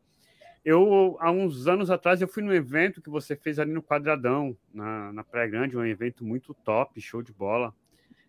Eu, 0.66 1.18
há 1.20 1.30
uns 1.30 1.68
anos 1.68 1.92
atrás, 1.92 2.22
eu 2.22 2.28
fui 2.28 2.42
num 2.42 2.54
evento 2.54 3.02
que 3.02 3.10
você 3.10 3.36
fez 3.36 3.60
ali 3.60 3.72
no 3.72 3.84
Quadradão, 3.84 4.56
na, 4.74 5.12
na 5.12 5.24
Praia 5.24 5.50
Grande, 5.50 5.76
um 5.76 5.86
evento 5.86 6.24
muito 6.24 6.54
top, 6.54 7.00
show 7.02 7.22
de 7.22 7.34
bola, 7.34 7.74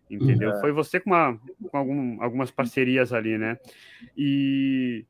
entendeu? 0.09 0.51
É. 0.51 0.59
Foi 0.59 0.71
você 0.73 0.99
com, 0.99 1.11
uma, 1.11 1.39
com 1.69 1.77
algum, 1.77 2.21
algumas 2.21 2.51
parcerias 2.51 3.13
ali, 3.13 3.37
né? 3.37 3.57
E 4.17 5.05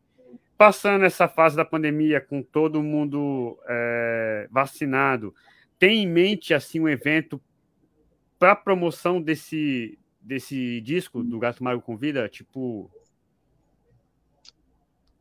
passando 0.57 1.03
essa 1.03 1.27
fase 1.27 1.55
da 1.55 1.65
pandemia, 1.65 2.21
com 2.21 2.43
todo 2.43 2.83
mundo 2.83 3.57
é, 3.67 4.47
vacinado, 4.51 5.33
tem 5.79 6.03
em 6.03 6.07
mente, 6.07 6.53
assim, 6.53 6.79
um 6.79 6.87
evento 6.87 7.41
para 8.37 8.55
promoção 8.55 9.21
desse, 9.21 9.97
desse 10.21 10.79
disco 10.81 11.23
do 11.23 11.39
Gato 11.39 11.63
Mago 11.63 11.81
Convida, 11.81 12.29
tipo. 12.29 12.91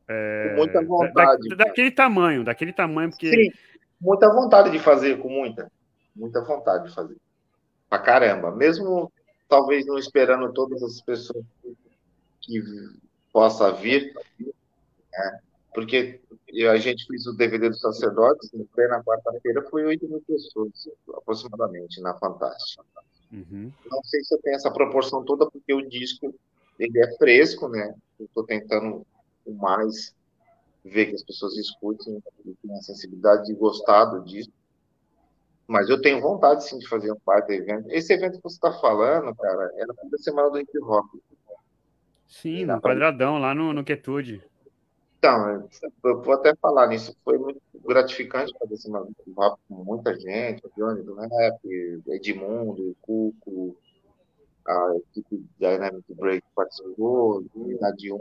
É, 0.08 0.54
muita 0.56 0.82
vontade. 0.84 1.48
Da, 1.50 1.64
daquele 1.64 1.90
tamanho, 1.90 2.44
daquele 2.44 2.72
tamanho, 2.72 3.10
porque. 3.10 3.30
Sim, 3.30 3.52
muita 4.00 4.32
vontade 4.32 4.70
de 4.70 4.78
fazer, 4.78 5.18
com 5.18 5.28
muita. 5.28 5.70
Muita 6.14 6.42
vontade 6.42 6.88
de 6.88 6.94
fazer. 6.94 7.16
Pra 7.88 7.98
caramba. 7.98 8.50
Mesmo 8.50 9.10
talvez 9.48 9.86
não 9.86 9.98
esperando 9.98 10.52
todas 10.52 10.82
as 10.82 11.00
pessoas 11.00 11.44
que 12.40 12.62
possa 13.32 13.72
vir, 13.72 14.12
né? 15.12 15.40
porque 15.72 16.20
a 16.70 16.76
gente 16.76 17.06
fez 17.06 17.26
o 17.26 17.36
DVD 17.36 17.68
dos 17.68 17.80
sacerdotes, 17.80 18.50
na 18.52 19.02
quarta-feira 19.02 19.62
foi 19.68 19.84
8 19.84 20.08
mil 20.08 20.22
pessoas, 20.26 20.88
aproximadamente, 21.14 22.00
na 22.00 22.14
Fantástica. 22.14 22.84
Uhum. 23.32 23.72
Não 23.90 24.02
sei 24.04 24.22
se 24.22 24.34
eu 24.34 24.40
tenho 24.40 24.54
essa 24.54 24.70
proporção 24.70 25.24
toda, 25.24 25.50
porque 25.50 25.74
o 25.74 25.88
disco 25.88 26.32
ele 26.78 27.00
é 27.00 27.16
fresco, 27.16 27.68
né? 27.68 27.92
Eu 28.18 28.26
estou 28.26 28.44
tentando 28.44 29.04
mais 29.52 30.14
ver 30.84 31.06
que 31.06 31.14
as 31.14 31.22
pessoas 31.22 31.56
escutem 31.56 32.22
e 32.44 32.54
tenham 32.54 32.78
a 32.78 32.82
sensibilidade 32.82 33.46
de 33.46 33.54
gostar 33.54 34.06
do 34.06 34.22
disco. 34.22 34.52
Mas 35.66 35.88
eu 35.88 36.00
tenho 36.00 36.20
vontade, 36.20 36.64
sim, 36.64 36.78
de 36.78 36.86
fazer 36.86 37.10
um 37.10 37.16
do 37.16 37.52
evento. 37.52 37.90
Esse 37.90 38.12
evento 38.12 38.36
que 38.36 38.42
você 38.42 38.56
está 38.56 38.72
falando, 38.72 39.34
cara, 39.34 39.72
era 39.76 39.94
da 40.10 40.18
semana 40.18 40.50
do 40.50 40.58
hip 40.58 40.78
hop. 40.82 41.06
Sim, 42.28 42.66
no 42.66 42.80
quadradão, 42.80 43.38
lá 43.38 43.54
no, 43.54 43.72
no 43.72 43.84
Quietude. 43.84 44.42
Então, 45.18 45.66
eu 46.04 46.22
vou 46.22 46.34
até 46.34 46.54
falar 46.56 46.88
nisso. 46.88 47.16
Foi 47.24 47.38
muito 47.38 47.62
gratificante 47.82 48.52
fazer 48.58 48.74
esse 48.74 48.90
papo 49.34 49.58
com 49.68 49.84
muita 49.84 50.14
gente, 50.18 50.62
o 50.66 50.70
Johnny 50.76 51.02
do 51.02 51.14
Rap, 51.14 52.02
Edmundo, 52.08 52.94
Cuco, 53.00 53.74
a 54.66 54.96
equipe 54.96 55.44
Dynamic 55.58 56.04
Break 56.14 56.44
participou, 56.54 57.44
Unidade 57.54 58.12
1, 58.12 58.18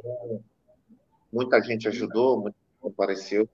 muita 1.33 1.59
gente 1.61 1.87
ajudou, 1.87 2.39
muito 2.39 2.55
compareceu, 2.79 3.49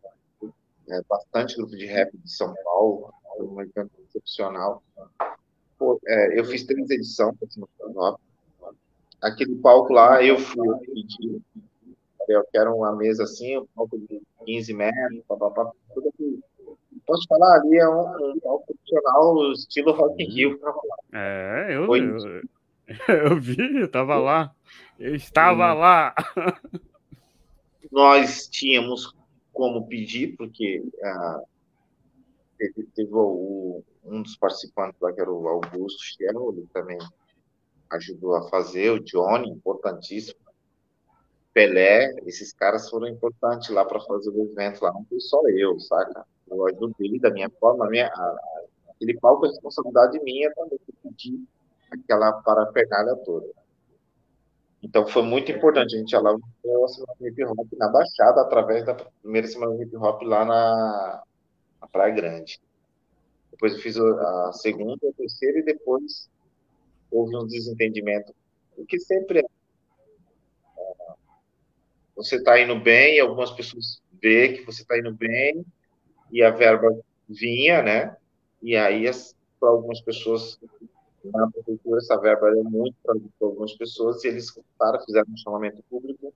é, 0.90 1.02
bastante 1.08 1.56
grupo 1.56 1.76
de 1.76 1.86
rap 1.86 2.12
de 2.18 2.32
São 2.32 2.54
Paulo, 2.64 3.14
foi 3.38 3.46
um 3.46 3.62
evento 3.62 3.92
excepcional. 4.08 4.84
Pô, 5.78 6.00
é, 6.06 6.38
eu 6.38 6.44
fiz 6.44 6.64
três 6.64 6.90
edições, 6.90 7.36
aquele 9.22 9.56
palco 9.56 9.94
lá, 9.94 10.22
eu 10.24 10.38
fui, 10.38 10.68
eu 10.68 10.78
pedi, 10.80 11.42
eu 12.28 12.44
quero 12.52 12.76
uma 12.76 12.96
mesa 12.96 13.24
assim, 13.24 13.58
um 13.58 13.66
palco 13.76 13.98
de 13.98 14.22
15 14.46 14.74
metros, 14.74 15.24
papapá, 15.28 15.72
tudo. 15.94 16.12
Posso 17.06 17.28
falar 17.28 17.60
ali, 17.60 17.78
é 17.78 17.88
um, 17.88 18.34
um 18.34 18.40
palco 18.40 18.66
profissional 18.68 19.52
estilo 19.54 19.92
Rock 19.94 20.22
in 20.24 20.30
Rio. 20.30 20.60
É, 21.12 21.68
eu, 21.72 21.96
eu, 21.96 22.42
eu, 23.32 23.40
vi, 23.40 23.82
eu 23.82 23.90
tava 23.90 24.18
lá. 24.18 24.54
Eu 25.00 25.16
estava 25.16 25.74
lá. 25.74 26.14
Nós 27.92 28.48
tínhamos 28.48 29.14
como 29.52 29.88
pedir, 29.88 30.36
porque 30.38 30.80
uh, 30.80 31.48
teve, 32.58 32.84
teve 32.96 33.14
o, 33.14 33.84
um 34.06 34.22
dos 34.22 34.38
participantes 34.38 35.00
lá, 35.02 35.12
que 35.12 35.22
era 35.22 35.32
o 35.32 35.48
Augusto 35.48 36.04
Scherro, 36.04 36.54
ele 36.54 36.68
também 36.74 36.98
ajudou 37.90 38.36
a 38.36 38.48
fazer, 38.50 38.92
o 38.92 39.00
Johnny, 39.00 39.50
importantíssimo. 39.50 40.40
Pelé, 41.52 42.14
esses 42.26 42.54
caras 42.54 42.90
foram 42.90 43.08
importantes 43.08 43.70
lá 43.70 43.84
para 43.84 44.00
fazer 44.02 44.30
o 44.30 44.44
evento 44.52 44.84
lá, 44.84 44.94
não 44.94 45.04
fui 45.06 45.20
só 45.20 45.42
eu, 45.50 45.80
saca? 45.80 46.26
Eu 46.50 46.68
ajudei 46.68 47.20
da 47.20 47.32
minha 47.32 47.50
forma, 47.60 47.86
a 47.86 47.90
minha, 47.90 48.08
a, 48.08 48.62
aquele 48.92 49.20
palco 49.20 49.46
é 49.46 49.50
responsabilidade 49.50 50.20
minha 50.24 50.54
também, 50.54 50.80
que 50.86 50.94
pedir 51.04 51.44
aquela 51.92 52.34
parafernália 52.44 53.16
toda. 53.26 53.48
Então 54.82 55.06
foi 55.08 55.24
muito 55.24 55.52
importante, 55.52 55.96
a 55.96 56.00
gente 56.00 56.16
alavancou 56.16 56.86
a 56.86 56.88
semana 56.88 57.14
do 57.20 57.28
hip 57.28 57.44
hop 57.44 57.74
na 57.78 57.90
Baixada, 57.90 58.42
através 58.42 58.86
da 58.86 58.96
primeira 58.96 59.48
semana 59.48 59.76
do 59.76 59.84
hip 59.84 59.96
hop 59.98 60.22
lá 60.24 60.46
na, 60.46 61.24
na 61.82 61.88
Praia 61.88 62.14
Grande. 62.14 62.60
Depois 63.52 63.74
eu 63.74 63.80
fiz 63.80 63.98
a 63.98 64.54
segunda, 64.54 65.10
a 65.10 65.14
terceira 65.14 65.60
e 65.60 65.64
depois 65.64 66.30
houve 67.12 67.36
um 67.36 67.46
desentendimento, 67.46 68.34
o 68.78 68.86
que 68.86 69.00
sempre 69.00 69.40
é 69.40 69.44
você 72.16 72.36
está 72.36 72.60
indo 72.60 72.78
bem, 72.78 73.16
e 73.16 73.20
algumas 73.22 73.50
pessoas 73.52 74.02
vê 74.22 74.50
que 74.50 74.66
você 74.66 74.82
está 74.82 74.98
indo 75.00 75.14
bem, 75.14 75.66
e 76.30 76.44
a 76.44 76.52
verba 76.52 76.90
vinha, 77.30 77.82
né? 77.82 78.16
E 78.62 78.76
aí, 78.76 79.10
para 79.58 79.70
algumas 79.70 80.02
pessoas 80.02 80.60
na 81.24 81.50
prefeitura, 81.50 81.98
essa 81.98 82.18
verba 82.18 82.50
é 82.50 82.64
muito 82.64 82.96
para 83.04 83.16
algumas 83.42 83.74
pessoas, 83.74 84.24
e 84.24 84.28
eles 84.28 84.58
para, 84.78 85.00
fizeram 85.02 85.28
um 85.32 85.38
chamamento 85.38 85.84
público, 85.90 86.34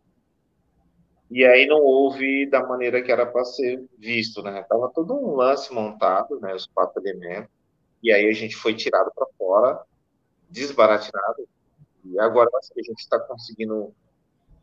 e 1.31 1.43
aí 1.45 1.65
não 1.65 1.81
houve 1.81 2.45
da 2.45 2.65
maneira 2.65 3.01
que 3.01 3.11
era 3.11 3.25
para 3.25 3.43
ser 3.43 3.83
visto, 3.97 4.43
né? 4.43 4.61
Estava 4.61 4.89
todo 4.93 5.15
um 5.15 5.35
lance 5.35 5.73
montado, 5.73 6.39
né? 6.39 6.53
Os 6.53 6.67
quatro 6.67 7.01
elementos, 7.03 7.49
e 8.03 8.11
aí 8.11 8.27
a 8.27 8.33
gente 8.33 8.55
foi 8.55 8.75
tirado 8.75 9.11
para 9.15 9.25
fora, 9.37 9.81
desbaratinado, 10.49 11.47
e 12.05 12.19
agora 12.19 12.49
que 12.71 12.79
a 12.79 12.83
gente 12.83 12.99
está 12.99 13.19
conseguindo 13.19 13.93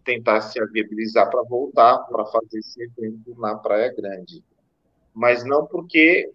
tentar 0.04 0.40
se 0.42 0.64
viabilizar 0.66 1.30
para 1.30 1.42
voltar 1.42 1.98
para 2.04 2.24
fazer 2.26 2.58
esse 2.58 2.82
evento 2.82 3.34
na 3.38 3.56
Praia 3.56 3.92
Grande. 3.92 4.44
Mas 5.14 5.44
não 5.44 5.66
porque 5.66 6.30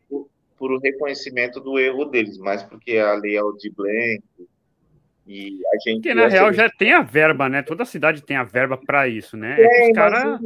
por, 0.58 0.72
o 0.72 0.80
reconhecimento 0.80 1.60
do 1.60 1.78
erro 1.80 2.06
deles, 2.06 2.38
mas 2.38 2.64
porque 2.64 2.98
a 2.98 3.14
lei 3.14 3.38
Aldir 3.38 3.74
Blanc 3.74 4.24
e 5.28 5.60
a 5.74 5.78
gente. 5.78 5.96
Porque 6.02 6.14
na 6.14 6.28
real 6.28 6.54
já 6.54 6.70
tem 6.70 6.94
a 6.94 7.02
verba, 7.02 7.50
né? 7.50 7.62
Toda 7.62 7.86
cidade 7.86 8.22
tem 8.22 8.38
a 8.38 8.44
verba 8.44 8.78
para 8.78 9.08
isso, 9.08 9.36
né? 9.36 9.56
É, 9.60 9.90
os 9.90 9.96
caras 9.96 10.40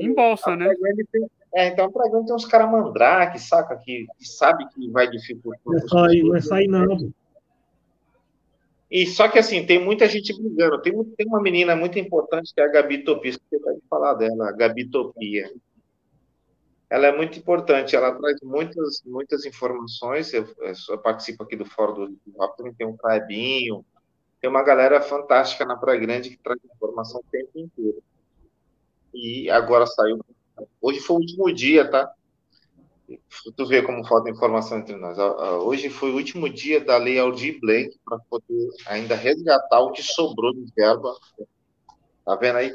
embolsa, 0.00 0.56
né? 0.56 0.74
Tem, 1.12 1.26
é, 1.54 1.68
então 1.68 1.86
a 1.86 1.90
Praia 1.90 2.10
Grande 2.10 2.26
tem 2.26 2.34
uns 2.34 2.46
caras 2.46 2.70
mandrake, 2.70 3.38
saca? 3.38 3.76
Que, 3.76 4.06
que 4.18 4.26
sabe 4.26 4.66
que 4.74 4.90
vai 4.90 5.08
dificultar. 5.08 5.60
Não 5.64 5.76
é 5.76 5.80
só 5.80 6.04
aí, 6.04 6.22
não 6.22 6.36
é 6.36 6.40
só 6.40 6.54
aí, 6.54 6.66
não. 6.66 7.12
E 8.90 9.06
só 9.06 9.28
que 9.28 9.38
assim, 9.38 9.64
tem 9.64 9.82
muita 9.82 10.08
gente 10.08 10.36
brigando. 10.36 10.82
Tem, 10.82 10.92
tem 10.92 11.26
uma 11.26 11.40
menina 11.40 11.76
muito 11.76 11.98
importante 11.98 12.52
que 12.52 12.60
é 12.60 12.64
a 12.64 12.68
Gabi 12.68 13.04
Topia. 13.04 13.32
Você 13.32 13.58
pode 13.60 13.80
falar 13.88 14.14
dela, 14.14 14.48
a 14.48 14.52
Gabi 14.52 14.88
Topia. 14.88 15.48
Ela 16.88 17.06
é 17.06 17.16
muito 17.16 17.38
importante, 17.38 17.96
ela 17.96 18.12
traz 18.12 18.36
muitas, 18.42 19.02
muitas 19.04 19.44
informações. 19.44 20.32
Eu, 20.32 20.46
eu 20.88 20.98
participo 20.98 21.42
aqui 21.42 21.56
do 21.56 21.64
Fórum 21.64 22.14
do 22.26 22.42
Hop, 22.42 22.58
tem 22.76 22.86
um 22.86 22.96
Clabinho, 22.96 23.84
tem 24.40 24.50
uma 24.50 24.62
galera 24.62 25.00
fantástica 25.00 25.64
na 25.64 25.76
Praia 25.76 25.98
Grande 25.98 26.30
que 26.30 26.36
traz 26.36 26.60
informação 26.64 27.20
o 27.20 27.30
tempo 27.30 27.58
inteiro. 27.58 28.02
E 29.12 29.50
agora 29.50 29.86
saiu. 29.86 30.20
Hoje 30.80 31.00
foi 31.00 31.16
o 31.16 31.20
último 31.20 31.52
dia, 31.52 31.90
tá? 31.90 32.12
Tu 33.56 33.66
vê 33.66 33.82
como 33.82 34.04
falta 34.04 34.30
informação 34.30 34.78
entre 34.78 34.96
nós. 34.96 35.18
Hoje 35.18 35.88
foi 35.90 36.10
o 36.10 36.16
último 36.16 36.48
dia 36.48 36.84
da 36.84 36.96
Lei 36.96 37.18
Aldir 37.18 37.58
Blanc 37.60 37.98
para 38.04 38.18
poder 38.30 38.70
ainda 38.86 39.14
resgatar 39.14 39.80
o 39.80 39.92
que 39.92 40.02
sobrou 40.02 40.52
de 40.52 40.70
verba. 40.76 41.14
Tá 42.24 42.36
vendo 42.36 42.56
aí? 42.56 42.74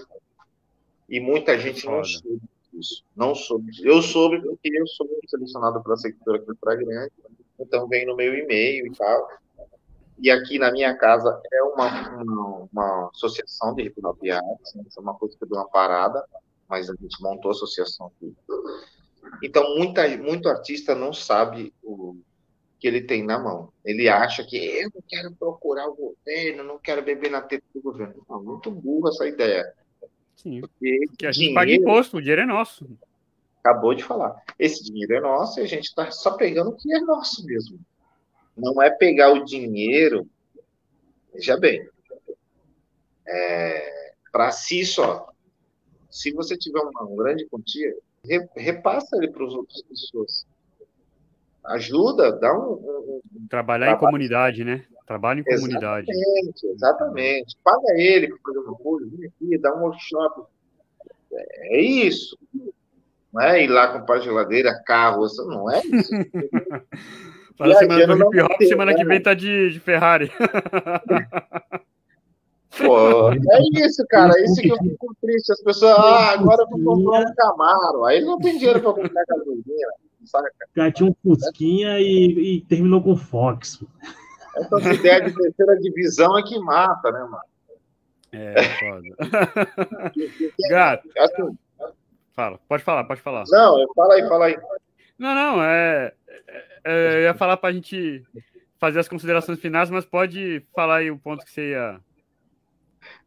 E 1.07 1.19
muita 1.19 1.57
gente 1.57 1.85
não 1.85 2.03
soube 2.03 2.41
Não 3.15 3.35
soube. 3.35 3.71
Eu 3.83 4.01
soube 4.01 4.41
porque 4.41 4.69
eu 4.71 4.87
sou 4.87 5.07
selecionado 5.27 5.81
para 5.81 5.93
a 5.93 5.97
secretária 5.97 6.41
aqui 6.41 6.51
para 6.59 6.75
Grande, 6.75 7.11
então 7.59 7.87
vem 7.87 8.05
no 8.05 8.15
meu 8.15 8.33
e-mail 8.33 8.87
e 8.87 8.95
tal. 8.95 9.27
E 10.21 10.29
aqui 10.29 10.59
na 10.59 10.71
minha 10.71 10.95
casa 10.97 11.41
é 11.51 11.63
uma, 11.63 12.21
uma, 12.21 12.67
uma 12.71 13.09
associação 13.13 13.73
de 13.73 13.83
hipnopiados, 13.83 14.73
né? 14.75 14.83
isso 14.87 14.99
é 14.99 15.03
uma 15.03 15.15
coisa 15.15 15.37
que 15.37 15.45
deu 15.45 15.57
uma 15.57 15.69
parada, 15.69 16.23
mas 16.67 16.89
a 16.89 16.93
gente 16.99 17.21
montou 17.21 17.51
a 17.51 17.53
associação 17.53 18.07
aqui. 18.07 18.35
Então, 19.41 19.75
muita, 19.77 20.07
muito 20.17 20.49
artista 20.49 20.93
não 20.93 21.13
sabe 21.13 21.73
o 21.81 22.17
que 22.79 22.87
ele 22.87 23.01
tem 23.01 23.23
na 23.23 23.37
mão. 23.37 23.71
Ele 23.83 24.07
acha 24.07 24.43
que 24.43 24.57
eu 24.57 24.89
não 24.93 25.01
quero 25.07 25.31
procurar 25.35 25.87
o 25.87 25.95
governo, 25.95 26.63
não 26.63 26.79
quero 26.79 27.03
beber 27.03 27.29
na 27.29 27.41
teta 27.41 27.65
do 27.73 27.81
governo. 27.81 28.25
Não, 28.29 28.41
muito 28.41 28.71
burra 28.71 29.09
essa 29.09 29.27
ideia. 29.27 29.73
Sim, 30.41 30.61
porque, 30.61 31.05
porque 31.07 31.25
a 31.25 31.31
gente 31.31 31.47
dinheiro, 31.47 31.55
paga 31.55 31.73
imposto, 31.73 32.17
o 32.17 32.21
dinheiro 32.21 32.41
é 32.43 32.45
nosso. 32.45 32.89
Acabou 33.61 33.93
de 33.93 34.03
falar. 34.03 34.41
Esse 34.57 34.83
dinheiro 34.83 35.15
é 35.15 35.19
nosso 35.19 35.59
e 35.59 35.63
a 35.63 35.67
gente 35.67 35.85
está 35.85 36.09
só 36.11 36.37
pegando 36.37 36.69
o 36.69 36.75
que 36.77 36.93
é 36.93 36.99
nosso 37.01 37.45
mesmo. 37.45 37.77
Não 38.55 38.81
é 38.81 38.89
pegar 38.89 39.33
o 39.33 39.43
dinheiro, 39.43 40.25
veja 41.33 41.57
bem, 41.57 41.85
é, 43.27 44.13
para 44.31 44.49
si 44.51 44.85
só. 44.85 45.29
Se 46.09 46.31
você 46.31 46.57
tiver 46.57 46.79
uma, 46.79 47.03
uma 47.03 47.23
grande 47.23 47.45
quantia, 47.47 47.93
repassa 48.55 49.17
ele 49.17 49.29
para 49.31 49.45
as 49.45 49.53
outras 49.53 49.81
pessoas. 49.83 50.47
Ajuda, 51.65 52.31
dá 52.31 52.57
um. 52.57 52.73
um, 52.73 53.21
um 53.35 53.47
Trabalhar 53.49 53.87
trabalho. 53.87 53.97
em 53.97 54.05
comunidade, 54.05 54.63
né? 54.63 54.85
Trabalho 55.09 55.39
em 55.39 55.43
comunidade. 55.43 56.05
Exatamente, 56.07 56.67
exatamente. 56.67 57.57
Paga 57.63 57.93
ele 57.95 58.27
para 58.27 58.37
fazer 58.45 58.59
uma 58.59 58.77
coisa, 58.77 59.09
vem 59.11 59.25
aqui, 59.27 59.57
dá 59.57 59.75
um 59.75 59.81
workshop. 59.81 60.43
É 61.31 61.81
isso. 61.81 62.37
Não 63.33 63.41
é 63.41 63.63
ir 63.63 63.69
lá 63.69 63.87
comprar 63.87 64.19
geladeira, 64.19 64.79
carro, 64.85 65.25
isso 65.25 65.43
não 65.47 65.67
é 65.71 65.79
isso. 65.79 66.11
Para 67.57 67.73
semana 67.73 68.05
do 68.05 68.13
hip 68.13 68.39
hop, 68.39 68.61
semana 68.61 68.93
que 68.93 69.03
vem 69.03 69.19
tá 69.19 69.33
de, 69.33 69.71
de 69.71 69.79
Ferrari. 69.79 70.31
Pô, 72.77 73.31
é 73.31 73.37
isso, 73.83 74.05
cara. 74.09 74.31
É 74.37 74.43
isso 74.43 74.61
que 74.61 74.69
eu 74.69 74.77
fico 74.77 75.15
triste. 75.23 75.51
As 75.51 75.63
pessoas, 75.63 75.97
ah, 75.97 76.33
agora 76.33 76.61
eu 76.61 76.77
vou 76.77 76.97
comprar 76.97 77.21
um 77.21 77.33
Camaro. 77.33 78.05
Aí 78.05 78.21
não 78.23 78.37
tem 78.37 78.59
dinheiro 78.59 78.79
para 78.79 78.93
comprar 78.93 79.25
gasolina, 79.27 79.89
saca? 80.23 80.51
Cara, 80.75 80.91
tinha 80.91 81.09
um 81.09 81.15
Fusquinha 81.23 81.99
e, 81.99 82.57
e 82.57 82.61
terminou 82.61 83.01
com 83.01 83.17
Fox. 83.17 83.83
Essa 84.59 84.93
ideia 84.93 85.21
de 85.21 85.33
terceira 85.33 85.79
divisão 85.79 86.37
é 86.37 86.43
que 86.43 86.57
mata, 86.59 87.11
né, 87.11 87.19
mano? 87.19 87.43
É, 88.31 88.63
foda. 88.79 89.09
Gato. 90.69 91.09
Assim, 91.17 91.57
fala, 92.35 92.59
pode 92.67 92.83
falar, 92.83 93.03
pode 93.05 93.21
falar. 93.21 93.43
Não, 93.49 93.93
fala 93.95 94.13
aí, 94.13 94.27
fala 94.27 94.45
aí. 94.45 94.59
Não, 95.17 95.35
não, 95.35 95.63
é. 95.63 96.13
é 96.83 97.15
eu 97.15 97.21
ia 97.23 97.33
falar 97.33 97.57
para 97.57 97.69
a 97.69 97.73
gente 97.73 98.23
fazer 98.79 98.99
as 98.99 99.09
considerações 99.09 99.59
finais, 99.59 99.89
mas 99.89 100.05
pode 100.05 100.65
falar 100.73 100.97
aí 100.97 101.11
o 101.11 101.19
ponto 101.19 101.43
que 101.43 101.51
você 101.51 101.71
ia. 101.71 101.99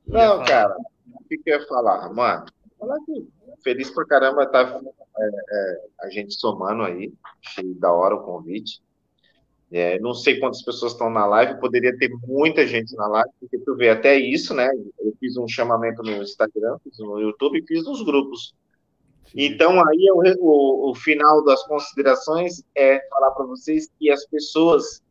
Não, 0.06 0.42
cara, 0.44 0.74
o 1.14 1.24
que, 1.28 1.36
que 1.38 1.50
eu 1.50 1.60
ia 1.60 1.66
falar? 1.66 2.12
Mano, 2.12 2.46
falar 2.78 2.96
aqui. 2.96 3.28
Feliz 3.62 3.90
pra 3.90 4.06
caramba 4.06 4.46
tá 4.46 4.80
é, 5.18 5.24
é, 5.24 5.84
a 6.00 6.10
gente 6.10 6.34
somando 6.34 6.82
aí. 6.82 7.12
Achei 7.44 7.74
da 7.74 7.92
hora 7.92 8.14
o 8.14 8.24
convite. 8.24 8.82
É, 9.72 9.98
não 10.00 10.12
sei 10.12 10.38
quantas 10.38 10.62
pessoas 10.62 10.92
estão 10.92 11.08
na 11.08 11.24
live, 11.24 11.58
poderia 11.58 11.96
ter 11.96 12.10
muita 12.26 12.66
gente 12.66 12.94
na 12.94 13.08
live, 13.08 13.30
porque 13.40 13.58
tu 13.58 13.74
vê 13.74 13.88
até 13.88 14.18
isso, 14.18 14.52
né? 14.52 14.68
Eu 15.00 15.14
fiz 15.18 15.38
um 15.38 15.48
chamamento 15.48 16.02
no 16.02 16.22
Instagram, 16.22 16.76
fiz 16.84 16.98
no 16.98 17.18
YouTube 17.18 17.58
e 17.58 17.66
fiz 17.66 17.82
nos 17.84 18.04
grupos. 18.04 18.54
Então, 19.34 19.80
aí 19.88 20.10
o, 20.12 20.22
o, 20.40 20.90
o, 20.90 20.94
final 20.94 21.42
das 21.42 21.62
considerações 21.62 22.62
é 22.74 23.00
falar 23.08 23.30
para 23.30 23.46
vocês 23.46 23.88
que 23.98 24.10
as 24.10 24.26
pessoas 24.26 25.02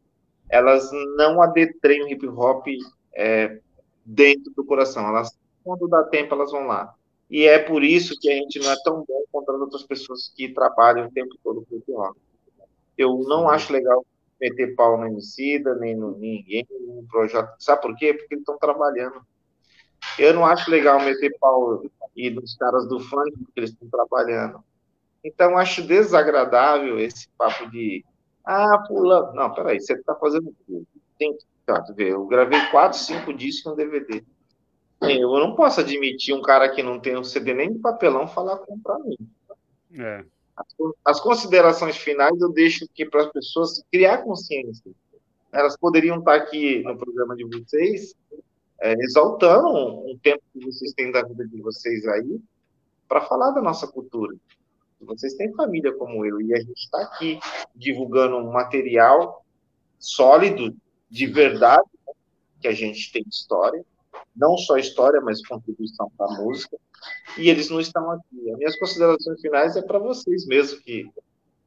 elas 0.47 0.91
não 1.17 1.41
adetrem 1.41 2.03
o 2.03 2.07
hip 2.07 2.27
hop 2.27 2.67
é, 3.15 3.59
dentro 4.05 4.53
do 4.55 4.63
coração. 4.63 5.07
Elas, 5.07 5.35
quando 5.63 5.87
dá 5.87 6.03
tempo, 6.03 6.35
elas 6.35 6.51
vão 6.51 6.67
lá. 6.67 6.93
E 7.31 7.45
é 7.45 7.57
por 7.57 7.83
isso 7.83 8.13
que 8.19 8.29
a 8.29 8.35
gente 8.35 8.59
não 8.59 8.69
é 8.69 8.75
tão 8.83 9.03
bom 9.07 9.23
contra 9.31 9.55
outras 9.55 9.81
pessoas 9.81 10.31
que 10.35 10.53
trabalham 10.53 11.07
o 11.07 11.11
tempo 11.11 11.35
todo 11.43 11.65
com 11.67 11.77
hip 11.77 11.91
hop. 11.93 12.15
Eu 12.95 13.17
não 13.27 13.49
acho 13.49 13.73
legal 13.73 14.05
meter 14.41 14.75
pau 14.75 14.97
no 14.97 15.05
Emicida, 15.05 15.75
nem 15.75 15.95
no 15.95 16.17
ninguém, 16.17 16.65
no 16.69 17.05
projeto. 17.09 17.53
Sabe 17.59 17.81
por 17.81 17.95
quê? 17.95 18.13
Porque 18.13 18.33
eles 18.33 18.41
estão 18.41 18.57
trabalhando. 18.57 19.21
Eu 20.17 20.33
não 20.33 20.45
acho 20.45 20.69
legal 20.71 20.99
meter 20.99 21.37
pau 21.39 21.83
e 22.15 22.29
dos 22.31 22.57
caras 22.57 22.87
do 22.87 22.99
funk, 22.99 23.31
porque 23.37 23.59
eles 23.59 23.69
estão 23.69 23.87
trabalhando. 23.87 24.63
Então, 25.23 25.55
acho 25.57 25.83
desagradável 25.83 26.99
esse 26.99 27.29
papo 27.37 27.69
de 27.69 28.03
ah, 28.43 28.83
fulano. 28.87 29.33
Não, 29.33 29.53
peraí, 29.53 29.79
você 29.79 29.93
está 29.93 30.15
fazendo 30.15 30.53
tudo. 30.65 30.87
Tem 31.19 31.37
que 31.37 31.45
tá, 31.65 31.79
ver. 31.95 32.13
Eu 32.13 32.25
gravei 32.25 32.59
quatro, 32.71 32.97
cinco 32.97 33.31
discos 33.31 33.67
em 33.67 33.73
um 33.73 33.77
DVD. 33.77 34.23
Eu 35.01 35.39
não 35.39 35.55
posso 35.55 35.79
admitir 35.79 36.33
um 36.33 36.41
cara 36.41 36.69
que 36.69 36.81
não 36.81 36.99
tem 36.99 37.17
um 37.17 37.23
CD 37.23 37.53
nem 37.53 37.73
de 37.73 37.79
papelão 37.79 38.27
falar 38.27 38.57
contra 38.57 38.97
mim. 38.99 39.17
É. 39.93 40.25
As, 41.05 41.19
considerações 41.19 41.97
finais 41.97 42.39
eu 42.39 42.51
deixo 42.51 42.85
aqui 42.85 43.05
para 43.05 43.23
as 43.23 43.31
pessoas 43.31 43.83
criar 43.91 44.19
consciência. 44.19 44.91
Elas 45.51 45.77
poderiam 45.77 46.19
estar 46.19 46.35
aqui 46.35 46.81
no 46.83 46.97
programa 46.97 47.35
de 47.35 47.43
vocês 47.45 48.15
é, 48.81 48.93
exaltando 48.93 49.67
um, 49.67 50.17
tempo 50.21 50.41
que 50.53 50.65
vocês 50.65 50.93
têm 50.93 51.11
da 51.11 51.21
vida 51.21 51.47
de 51.47 51.61
vocês 51.61 52.05
aí 52.07 52.39
para 53.07 53.21
falar 53.21 53.51
da 53.51 53.61
nossa 53.61 53.87
cultura. 53.87 54.35
Vocês 55.01 55.33
têm 55.35 55.53
família 55.53 55.93
como 55.93 56.25
eu 56.25 56.39
e 56.41 56.53
a 56.53 56.59
gente 56.59 56.77
está 56.77 57.01
aqui 57.01 57.39
divulgando 57.75 58.37
um 58.37 58.51
material 58.51 59.43
sólido, 59.99 60.75
de 61.09 61.25
verdade, 61.27 61.87
que 62.59 62.67
a 62.67 62.71
gente 62.71 63.11
tem 63.11 63.23
história, 63.27 63.83
não 64.35 64.57
só 64.57 64.77
história, 64.77 65.19
mas 65.21 65.45
contribuição 65.45 66.11
para 66.17 66.27
a 66.27 66.41
música, 66.41 66.77
e 67.37 67.49
eles 67.49 67.69
não 67.69 67.79
estão 67.79 68.11
aqui. 68.11 68.51
As 68.51 68.57
minhas 68.57 68.75
considerações 68.77 69.41
finais 69.41 69.75
é 69.75 69.81
para 69.81 69.99
vocês 69.99 70.45
mesmo 70.45 70.81
que 70.81 71.09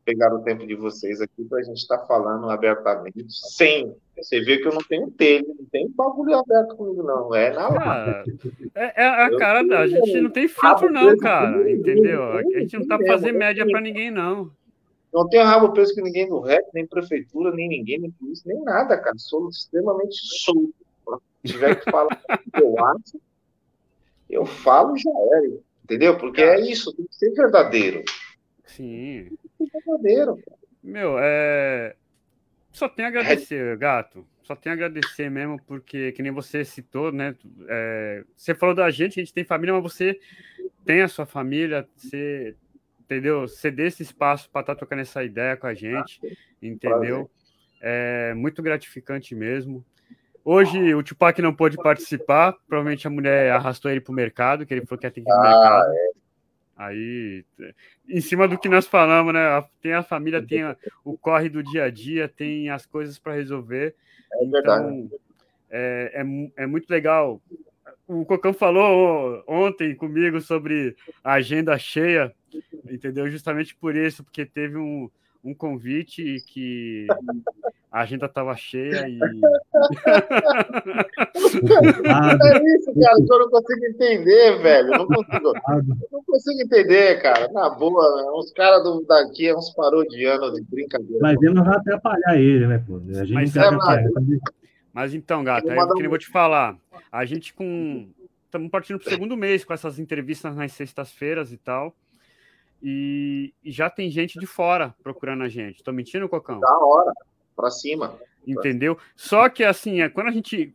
pegaram 0.04 0.36
o 0.36 0.42
tempo 0.42 0.66
de 0.66 0.74
vocês 0.74 1.20
aqui 1.20 1.44
para 1.44 1.60
a 1.60 1.62
gente 1.62 1.78
estar 1.78 1.98
tá 1.98 2.06
falando 2.06 2.48
abertamente, 2.50 3.24
sem. 3.28 3.94
Você 4.16 4.40
vê 4.40 4.58
que 4.58 4.68
eu 4.68 4.74
não 4.74 4.82
tenho 4.82 5.10
telha, 5.10 5.46
não 5.48 5.64
tem 5.72 5.90
bagulho 5.90 6.36
aberto 6.36 6.76
comigo, 6.76 7.02
não. 7.02 7.34
É 7.34 7.52
na 7.52 7.68
hora. 7.68 8.24
É, 8.74 9.02
é 9.02 9.06
a 9.06 9.36
cara 9.36 9.62
da. 9.66 9.80
A 9.80 9.86
gente 9.86 10.20
não 10.20 10.30
tem 10.30 10.46
filtro, 10.46 10.90
não, 10.90 11.16
cara. 11.16 11.70
Entendeu? 11.70 12.22
A 12.22 12.42
gente 12.42 12.78
não 12.78 12.86
tá 12.86 12.98
fazendo 13.06 13.38
média 13.38 13.66
para 13.66 13.80
ninguém, 13.80 14.10
não. 14.10 14.50
Não 15.12 15.28
tenho 15.28 15.44
rabo 15.44 15.72
preso 15.72 15.94
com 15.94 16.02
ninguém 16.02 16.28
do 16.28 16.40
REC, 16.40 16.64
nem 16.74 16.86
prefeitura, 16.86 17.54
nem 17.54 17.68
ninguém, 17.68 18.00
nem 18.00 18.10
polícia, 18.10 18.52
nem 18.52 18.62
nada, 18.64 18.96
cara. 18.98 19.16
Sou 19.16 19.48
extremamente 19.48 20.16
solto. 20.16 20.74
Se 21.44 21.52
tiver 21.52 21.76
que 21.76 21.90
falar 21.90 22.18
o 22.30 22.50
que 22.50 22.62
eu 22.62 22.84
acho, 22.84 23.20
eu 24.34 24.44
falo 24.44 24.96
e 24.96 25.00
já 25.00 25.10
era. 25.36 25.60
Entendeu? 25.84 26.18
Porque 26.18 26.42
é 26.42 26.60
isso, 26.60 26.94
tem 26.94 27.06
que 27.06 27.14
ser 27.14 27.30
verdadeiro. 27.32 28.02
Sim. 28.64 29.30
Verdadeiro. 29.58 30.38
Meu, 30.82 31.16
é. 31.18 31.94
Só 32.72 32.88
tem 32.88 33.04
a 33.04 33.08
agradecer, 33.08 33.76
gato. 33.76 34.26
Só 34.42 34.56
tem 34.56 34.70
a 34.70 34.74
agradecer 34.74 35.30
mesmo, 35.30 35.60
porque, 35.66 36.12
que 36.12 36.22
nem 36.22 36.32
você 36.32 36.64
citou, 36.64 37.12
né? 37.12 37.34
É... 37.68 38.24
Você 38.36 38.54
falou 38.54 38.74
da 38.74 38.90
gente, 38.90 39.20
a 39.20 39.22
gente 39.22 39.32
tem 39.32 39.44
família, 39.44 39.74
mas 39.74 39.82
você 39.82 40.18
tem 40.84 41.00
a 41.00 41.08
sua 41.08 41.24
família, 41.24 41.88
você, 41.96 42.56
entendeu? 43.00 43.42
Você 43.42 43.70
dê 43.70 43.86
esse 43.86 44.02
espaço 44.02 44.50
para 44.50 44.62
estar 44.62 44.74
tá 44.74 44.78
trocando 44.78 45.02
essa 45.02 45.22
ideia 45.22 45.56
com 45.56 45.66
a 45.66 45.74
gente, 45.74 46.20
entendeu? 46.60 47.30
É 47.80 48.34
muito 48.34 48.62
gratificante 48.62 49.34
mesmo. 49.34 49.84
Hoje 50.44 50.94
o 50.94 51.02
Tupac 51.02 51.40
não 51.40 51.54
pôde 51.54 51.76
participar, 51.78 52.54
provavelmente 52.68 53.06
a 53.06 53.10
mulher 53.10 53.50
arrastou 53.52 53.90
ele 53.90 54.00
para 54.00 54.12
o 54.12 54.14
mercado, 54.14 54.66
que 54.66 54.74
ele 54.74 54.84
falou 54.84 55.00
que 55.00 55.06
ia 55.06 55.10
ter 55.10 55.22
que 55.22 55.28
ir 55.28 55.32
pro 55.32 55.40
ah, 55.40 55.42
mercado. 55.42 55.92
É. 55.92 56.10
Aí, 56.76 57.44
em 58.08 58.20
cima 58.20 58.46
do 58.46 58.58
que 58.58 58.68
nós 58.68 58.86
falamos, 58.86 59.32
né? 59.32 59.64
Tem 59.80 59.94
a 59.94 60.02
família, 60.02 60.44
tem 60.44 60.62
a, 60.62 60.76
o 61.04 61.16
corre 61.16 61.48
do 61.48 61.62
dia 61.62 61.84
a 61.84 61.90
dia, 61.90 62.28
tem 62.28 62.68
as 62.68 62.84
coisas 62.84 63.18
para 63.18 63.34
resolver. 63.34 63.94
É 64.32 64.44
então, 64.44 65.10
é, 65.70 66.12
é, 66.14 66.62
é 66.64 66.66
muito 66.66 66.90
legal. 66.90 67.40
O 68.06 68.24
Cocão 68.24 68.52
falou 68.52 69.42
ontem 69.46 69.94
comigo 69.94 70.40
sobre 70.40 70.96
a 71.22 71.34
agenda 71.34 71.78
cheia, 71.78 72.34
entendeu? 72.90 73.30
Justamente 73.30 73.74
por 73.74 73.96
isso, 73.96 74.22
porque 74.22 74.44
teve 74.44 74.76
um, 74.76 75.08
um 75.44 75.54
convite 75.54 76.42
que 76.46 77.06
a 77.92 78.00
agenda 78.00 78.26
estava 78.26 78.56
cheia 78.56 79.06
e. 79.06 79.20
é 79.20 79.26
isso, 82.76 82.94
cara, 82.98 83.16
que 83.16 83.32
eu 83.32 83.38
não 83.38 83.50
consigo 83.50 83.84
entender, 83.84 84.62
velho. 84.62 84.94
Eu 84.94 84.98
não 84.98 85.06
consigo, 85.06 85.48
eu 85.48 86.08
não 86.10 86.24
consigo 86.24 86.62
entender, 86.62 87.20
cara. 87.20 87.52
Na 87.52 87.68
boa, 87.68 88.38
uns 88.38 88.50
caras 88.52 88.82
daqui, 89.06 89.52
uns 89.54 89.70
parodianos 89.74 90.54
de 90.54 90.62
brincadeira. 90.62 91.18
Mas 91.20 91.40
ele 91.42 91.54
não 91.54 91.64
vai 91.64 91.76
atrapalhar 91.76 92.36
ele, 92.36 92.66
né, 92.66 92.82
pô? 92.84 92.96
A 92.96 93.24
gente 93.24 93.34
mas, 93.34 93.54
é, 93.54 93.70
mas... 93.70 94.10
mas 94.92 95.14
então, 95.14 95.44
gato, 95.44 95.70
aí 95.70 95.78
eu 96.00 96.08
vou 96.08 96.18
te 96.18 96.28
falar. 96.28 96.76
A 97.12 97.24
gente 97.26 97.52
com. 97.52 98.08
Estamos 98.46 98.70
partindo 98.70 98.98
para 99.00 99.08
o 99.08 99.10
segundo 99.10 99.36
mês 99.36 99.64
com 99.64 99.74
essas 99.74 99.98
entrevistas 99.98 100.56
nas 100.56 100.72
sextas-feiras 100.72 101.52
e 101.52 101.56
tal. 101.56 101.94
E, 102.86 103.54
e, 103.64 103.72
já 103.72 103.88
tem 103.88 104.10
gente 104.10 104.38
de 104.38 104.46
fora 104.46 104.94
procurando 105.02 105.42
a 105.42 105.48
gente. 105.48 105.82
Tô 105.82 105.90
mentindo, 105.90 106.28
Cocão? 106.28 106.60
Da 106.60 106.78
hora, 106.78 107.12
para 107.56 107.70
cima. 107.70 108.18
Entendeu? 108.46 108.98
Só 109.16 109.48
que, 109.48 109.64
assim, 109.64 110.02
é, 110.02 110.08
quando 110.10 110.26
a 110.26 110.32
gente 110.32 110.74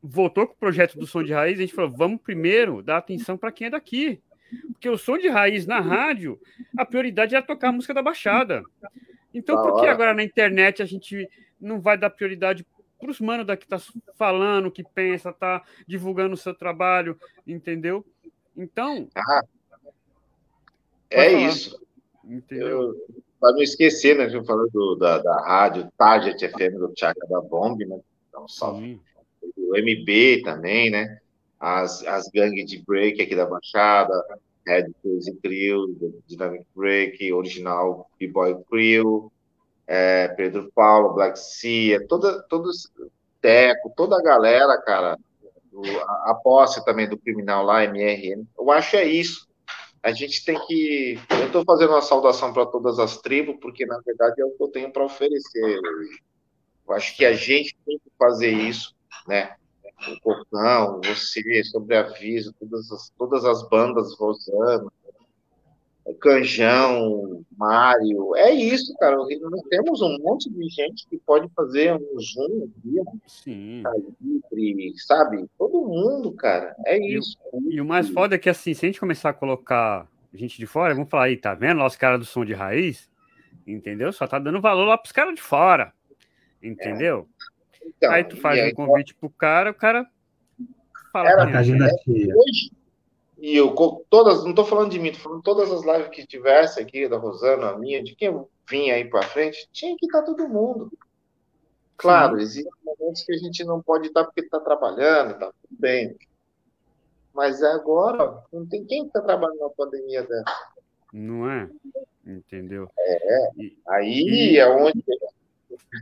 voltou 0.00 0.46
com 0.46 0.52
o 0.52 0.58
projeto 0.58 0.96
do 0.96 1.04
som 1.04 1.20
de 1.20 1.32
raiz, 1.32 1.58
a 1.58 1.62
gente 1.62 1.74
falou: 1.74 1.90
vamos 1.90 2.20
primeiro 2.22 2.80
dar 2.80 2.98
atenção 2.98 3.36
para 3.36 3.50
quem 3.50 3.66
é 3.66 3.70
daqui. 3.70 4.22
Porque 4.70 4.88
o 4.88 4.96
som 4.96 5.18
de 5.18 5.28
raiz 5.28 5.66
na 5.66 5.80
rádio, 5.80 6.40
a 6.76 6.86
prioridade 6.86 7.34
é 7.34 7.42
tocar 7.42 7.70
a 7.70 7.72
música 7.72 7.92
da 7.92 8.02
Baixada. 8.02 8.62
Então, 9.34 9.56
da 9.56 9.62
por 9.62 9.74
que 9.74 9.80
hora. 9.80 9.92
agora 9.92 10.14
na 10.14 10.22
internet 10.22 10.80
a 10.80 10.86
gente 10.86 11.28
não 11.60 11.80
vai 11.80 11.98
dar 11.98 12.10
prioridade 12.10 12.64
para 13.00 13.10
os 13.10 13.20
manos 13.20 13.46
daqui 13.46 13.66
tá 13.66 13.78
falando, 14.16 14.70
que 14.70 14.84
pensa, 14.84 15.32
tá 15.32 15.62
divulgando 15.86 16.34
o 16.34 16.38
seu 16.38 16.54
trabalho, 16.54 17.18
entendeu? 17.46 18.04
Então, 18.56 19.08
ah, 19.14 19.42
é 21.10 21.30
falar. 21.30 21.48
isso. 21.48 21.80
Para 23.40 23.52
não 23.52 23.62
esquecer, 23.62 24.16
né? 24.16 24.28
Eu 24.34 24.44
falando 24.44 24.70
do, 24.70 24.96
da, 24.96 25.18
da 25.18 25.40
rádio 25.42 25.88
Target 25.96 26.48
FM 26.48 26.78
do 26.78 26.92
Tchaca 26.92 27.26
da 27.28 27.40
Bomb, 27.40 27.84
né? 27.84 27.98
Então, 28.28 28.48
salve. 28.48 29.00
O 29.56 29.76
MB 29.76 30.42
também, 30.42 30.90
né? 30.90 31.18
As, 31.58 32.04
as 32.04 32.28
gangues 32.28 32.66
de 32.66 32.82
break 32.84 33.20
aqui 33.22 33.34
da 33.34 33.46
Baixada, 33.46 34.12
Red 34.66 34.90
Crazy 35.02 35.34
Crew, 35.42 35.96
Dynamic 36.26 36.66
Break, 36.74 37.32
original 37.32 38.10
B-Boy 38.18 38.62
Crew, 38.68 39.32
é, 39.86 40.28
Pedro 40.28 40.70
Paulo, 40.74 41.14
Black 41.14 41.38
Sea, 41.38 42.06
toda, 42.06 42.42
todos, 42.44 42.92
Teco, 43.40 43.92
toda 43.96 44.16
a 44.16 44.22
galera, 44.22 44.80
cara, 44.82 45.16
a, 45.16 46.30
a 46.30 46.34
posse 46.34 46.84
também 46.84 47.08
do 47.08 47.18
criminal 47.18 47.64
lá, 47.64 47.84
MRN, 47.84 48.44
eu 48.58 48.70
acho 48.70 48.96
é 48.96 49.04
isso 49.04 49.47
a 50.08 50.12
gente 50.12 50.42
tem 50.42 50.58
que. 50.66 51.18
Eu 51.30 51.46
estou 51.46 51.64
fazendo 51.64 51.90
uma 51.90 52.00
saudação 52.00 52.52
para 52.52 52.64
todas 52.64 52.98
as 52.98 53.18
tribos, 53.18 53.56
porque 53.60 53.84
na 53.84 54.00
verdade 54.00 54.40
é 54.40 54.44
o 54.44 54.50
que 54.50 54.62
eu 54.62 54.68
tenho 54.68 54.90
para 54.90 55.04
oferecer. 55.04 55.80
Eu 56.86 56.94
acho 56.94 57.14
que 57.14 57.26
a 57.26 57.34
gente 57.34 57.76
tem 57.84 57.98
que 57.98 58.10
fazer 58.18 58.50
isso, 58.50 58.96
né? 59.26 59.54
O 60.08 60.20
Cortão, 60.20 61.00
você, 61.04 61.62
sobre 61.64 61.96
aviso, 61.96 62.54
todas 62.58 62.90
as, 62.90 63.10
todas 63.18 63.44
as 63.44 63.68
bandas 63.68 64.14
Rosana, 64.18 64.90
Canjão, 66.14 67.44
Mário, 67.56 68.34
é 68.36 68.50
isso, 68.50 68.96
cara. 68.98 69.16
Nós 69.16 69.62
temos 69.68 70.00
um 70.00 70.16
monte 70.20 70.50
de 70.50 70.68
gente 70.68 71.06
que 71.08 71.18
pode 71.18 71.48
fazer 71.54 71.94
um 71.94 72.20
Zoom, 72.20 72.68
Sim. 73.26 73.82
Livre, 74.52 74.92
sabe? 74.98 75.46
Todo 75.58 75.86
mundo, 75.86 76.32
cara. 76.32 76.74
É 76.86 76.98
isso. 76.98 77.36
E, 77.68 77.76
e, 77.76 77.80
o 77.80 77.84
mais 77.84 78.08
foda 78.08 78.34
é 78.34 78.38
que, 78.38 78.48
assim, 78.48 78.74
se 78.74 78.86
a 78.86 78.88
gente 78.88 79.00
começar 79.00 79.30
a 79.30 79.34
colocar 79.34 80.08
gente 80.32 80.58
de 80.58 80.66
fora, 80.66 80.94
vamos 80.94 81.10
falar 81.10 81.24
aí, 81.24 81.36
tá 81.36 81.54
vendo? 81.54 81.78
Nosso 81.78 81.98
cara 81.98 82.18
do 82.18 82.24
som 82.24 82.44
de 82.44 82.54
raiz, 82.54 83.08
entendeu? 83.66 84.12
Só 84.12 84.26
tá 84.26 84.38
dando 84.38 84.60
valor 84.60 84.84
lá 84.84 84.98
pros 84.98 85.12
caras 85.12 85.34
de 85.34 85.42
fora, 85.42 85.92
entendeu? 86.62 87.28
É. 87.44 87.88
Então, 87.88 88.10
aí 88.12 88.24
tu 88.24 88.36
faz 88.36 88.58
aí, 88.58 88.70
um 88.70 88.74
convite 88.74 89.14
pro 89.14 89.30
cara, 89.30 89.70
o 89.70 89.74
cara 89.74 90.06
fala. 91.12 91.30
Era, 91.30 91.44
a 91.44 91.58
agenda 91.58 91.88
cheia. 92.04 92.34
Hoje, 92.34 92.70
e 93.38 93.56
eu, 93.56 93.72
todas, 94.10 94.42
não 94.42 94.50
estou 94.50 94.64
falando 94.64 94.90
de 94.90 94.98
mim, 94.98 95.08
estou 95.08 95.22
falando 95.24 95.38
de 95.38 95.44
todas 95.44 95.70
as 95.72 95.84
lives 95.84 96.08
que 96.08 96.26
tivesse 96.26 96.80
aqui, 96.80 97.08
da 97.08 97.16
Rosana, 97.16 97.70
a 97.70 97.78
minha, 97.78 98.02
de 98.02 98.14
quem 98.16 98.44
vinha 98.68 98.94
aí 98.94 99.04
para 99.04 99.22
frente, 99.22 99.68
tinha 99.72 99.96
que 99.96 100.06
estar 100.06 100.20
tá 100.20 100.26
todo 100.26 100.48
mundo. 100.48 100.92
Claro, 101.96 102.40
existem 102.40 102.72
momentos 102.84 103.22
que 103.24 103.32
a 103.32 103.38
gente 103.38 103.64
não 103.64 103.80
pode 103.80 104.08
estar 104.08 104.24
porque 104.24 104.40
está 104.40 104.58
trabalhando, 104.60 105.32
está 105.32 105.46
tudo 105.46 105.80
bem. 105.80 106.16
Mas 107.32 107.62
agora, 107.62 108.42
não 108.52 108.66
tem 108.66 108.84
quem 108.84 109.06
está 109.06 109.20
trabalhando 109.20 109.60
na 109.60 109.70
pandemia 109.70 110.22
dessa. 110.22 110.44
Não 111.12 111.50
é? 111.50 111.68
Entendeu? 112.26 112.90
É. 112.98 113.50
E, 113.56 113.76
aí 113.88 114.54
e... 114.54 114.58
é 114.58 114.68
onde 114.68 115.02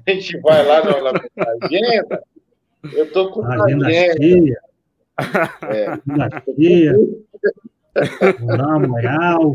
a 0.06 0.10
gente 0.10 0.38
vai 0.40 0.64
lá 0.64 0.82
na, 0.84 1.12
na 1.12 1.20
agenda. 1.62 2.24
Eu 2.82 3.04
estou 3.04 3.30
com 3.30 3.42
a 3.42 3.64
agenda. 3.64 3.86
agenda. 3.86 4.60
É. 5.68 5.98
Moral. 8.86 9.54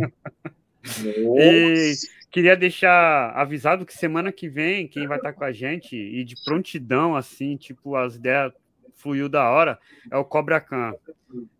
E 1.03 1.93
queria 2.31 2.55
deixar 2.55 3.31
avisado 3.35 3.85
que 3.85 3.93
semana 3.93 4.31
que 4.31 4.49
vem, 4.49 4.87
quem 4.87 5.07
vai 5.07 5.17
estar 5.17 5.33
com 5.33 5.43
a 5.43 5.51
gente 5.51 5.95
e 5.95 6.23
de 6.23 6.35
prontidão, 6.43 7.15
assim, 7.15 7.55
tipo, 7.57 7.95
as 7.95 8.15
ideias 8.15 8.51
fluiu 8.95 9.27
da 9.27 9.49
hora, 9.49 9.79
é 10.11 10.17
o 10.17 10.23
Cobra 10.23 10.61
Khan. 10.61 10.93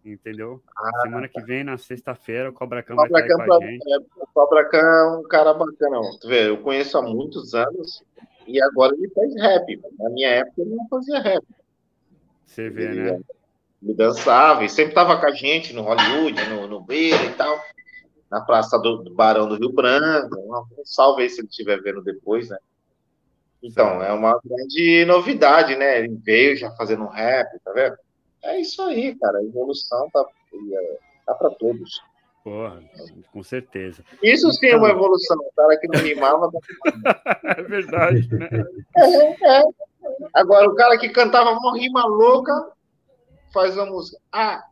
Entendeu? 0.06 0.62
Ah, 0.78 1.02
semana 1.04 1.28
que 1.28 1.42
vem, 1.42 1.64
na 1.64 1.78
sexta-feira, 1.78 2.50
o 2.50 2.54
Cobra 2.54 2.84
Khan 2.84 2.96
Cobra 2.96 3.12
vai 3.12 3.22
estar 3.24 3.46
com 3.46 3.54
a 3.54 3.66
gente. 3.66 3.94
É, 3.94 3.98
o 3.98 4.28
Cobra 4.34 4.66
Khan 4.66 4.78
é 4.78 5.18
um 5.18 5.24
cara 5.24 5.54
bacana. 5.54 5.98
Tu 6.20 6.28
vê, 6.28 6.50
eu 6.50 6.58
conheço 6.58 6.98
há 6.98 7.02
muitos 7.02 7.54
anos 7.56 8.04
e 8.48 8.62
agora 8.62 8.94
ele 8.96 9.10
faz 9.10 9.34
rap. 9.36 9.82
Na 9.98 10.10
minha 10.10 10.30
época 10.30 10.62
ele 10.62 10.76
não 10.76 10.88
fazia 10.88 11.20
rap. 11.20 11.44
Você 12.46 12.70
vê, 12.70 12.84
ele, 12.84 13.12
né? 13.12 13.20
Ele 13.82 13.94
dançava 13.94 14.64
e 14.64 14.70
sempre 14.70 14.92
estava 14.92 15.20
com 15.20 15.26
a 15.26 15.32
gente 15.32 15.74
no 15.74 15.82
Hollywood, 15.82 16.50
no, 16.50 16.68
no 16.68 16.82
Beira 16.82 17.24
e 17.24 17.34
tal, 17.34 17.60
na 18.30 18.42
Praça 18.42 18.78
do, 18.78 18.98
do 18.98 19.14
Barão 19.14 19.48
do 19.48 19.56
Rio 19.56 19.72
Branco. 19.72 20.38
Um 20.38 20.86
salve 20.86 21.24
aí 21.24 21.30
se 21.30 21.42
ele 21.42 21.48
estiver 21.48 21.82
vendo 21.82 22.02
depois, 22.04 22.50
né? 22.50 22.58
Então, 23.64 24.02
é 24.02 24.12
uma 24.12 24.40
grande 24.44 25.06
novidade, 25.06 25.76
né? 25.76 26.00
Ele 26.00 26.16
veio 26.24 26.56
já 26.56 26.72
fazendo 26.72 27.04
um 27.04 27.10
rap, 27.10 27.48
tá 27.64 27.72
vendo? 27.72 27.96
É 28.44 28.60
isso 28.60 28.82
aí, 28.82 29.16
cara. 29.16 29.38
A 29.38 29.44
evolução 29.44 30.10
tá, 30.12 30.26
tá 31.28 31.36
para 31.36 31.50
todos. 31.52 32.02
Porra, 32.44 32.82
com 33.32 33.44
certeza. 33.44 34.04
Isso 34.22 34.52
sim 34.54 34.68
é 34.68 34.76
uma 34.76 34.88
então 34.88 34.98
evolução. 34.98 35.38
O 35.38 35.52
cara 35.56 35.78
que 35.78 35.88
não 35.88 36.00
rimava. 36.00 36.50
é 37.56 37.62
verdade, 37.62 38.28
né? 38.34 38.50
É, 38.98 39.60
é. 39.60 39.64
Agora, 40.34 40.68
o 40.68 40.76
cara 40.76 40.98
que 40.98 41.10
cantava 41.10 41.52
uma 41.52 41.78
rima 41.78 42.04
louca, 42.06 42.72
faz 43.54 43.76
uma 43.76 43.86
música. 43.86 44.18
Ah, 44.32 44.64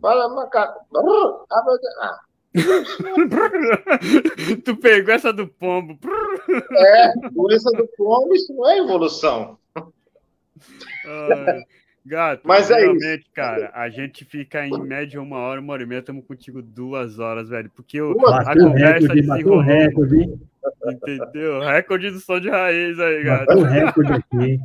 fala 0.00 0.28
macaco. 0.28 0.80
Ah, 1.50 2.20
tu 4.64 4.76
pegou 4.76 5.14
essa 5.14 5.32
do 5.32 5.46
pombo. 5.46 5.98
É, 6.72 7.12
essa 7.54 7.70
do 7.72 7.86
pombo, 7.96 8.34
isso 8.34 8.54
não 8.54 8.70
é 8.70 8.78
evolução. 8.78 9.58
Gato, 12.06 12.42
Mas 12.44 12.70
é 12.70 12.76
realmente, 12.76 13.22
isso. 13.22 13.30
cara, 13.34 13.72
a 13.74 13.88
gente 13.88 14.24
fica 14.24 14.64
em 14.64 14.80
média 14.80 15.20
uma 15.20 15.38
hora, 15.38 15.60
uma 15.60 15.72
hora 15.72 15.82
e 15.82 15.86
meia, 15.86 15.98
estamos 15.98 16.24
contigo 16.24 16.62
duas 16.62 17.18
horas, 17.18 17.48
velho. 17.48 17.68
Porque 17.74 17.98
eu, 17.98 18.12
a 18.28 18.54
conversa 18.54 19.08
recorde, 19.08 19.20
desenrolou. 19.20 19.60
Recorde. 19.60 20.38
Entendeu? 20.86 21.60
Recorde 21.60 22.10
do 22.12 22.20
som 22.20 22.38
de 22.38 22.48
raiz 22.48 22.98
aí, 23.00 23.24
gato. 23.24 23.58
o 23.58 23.62
recorde 23.64 24.12
aqui. 24.12 24.60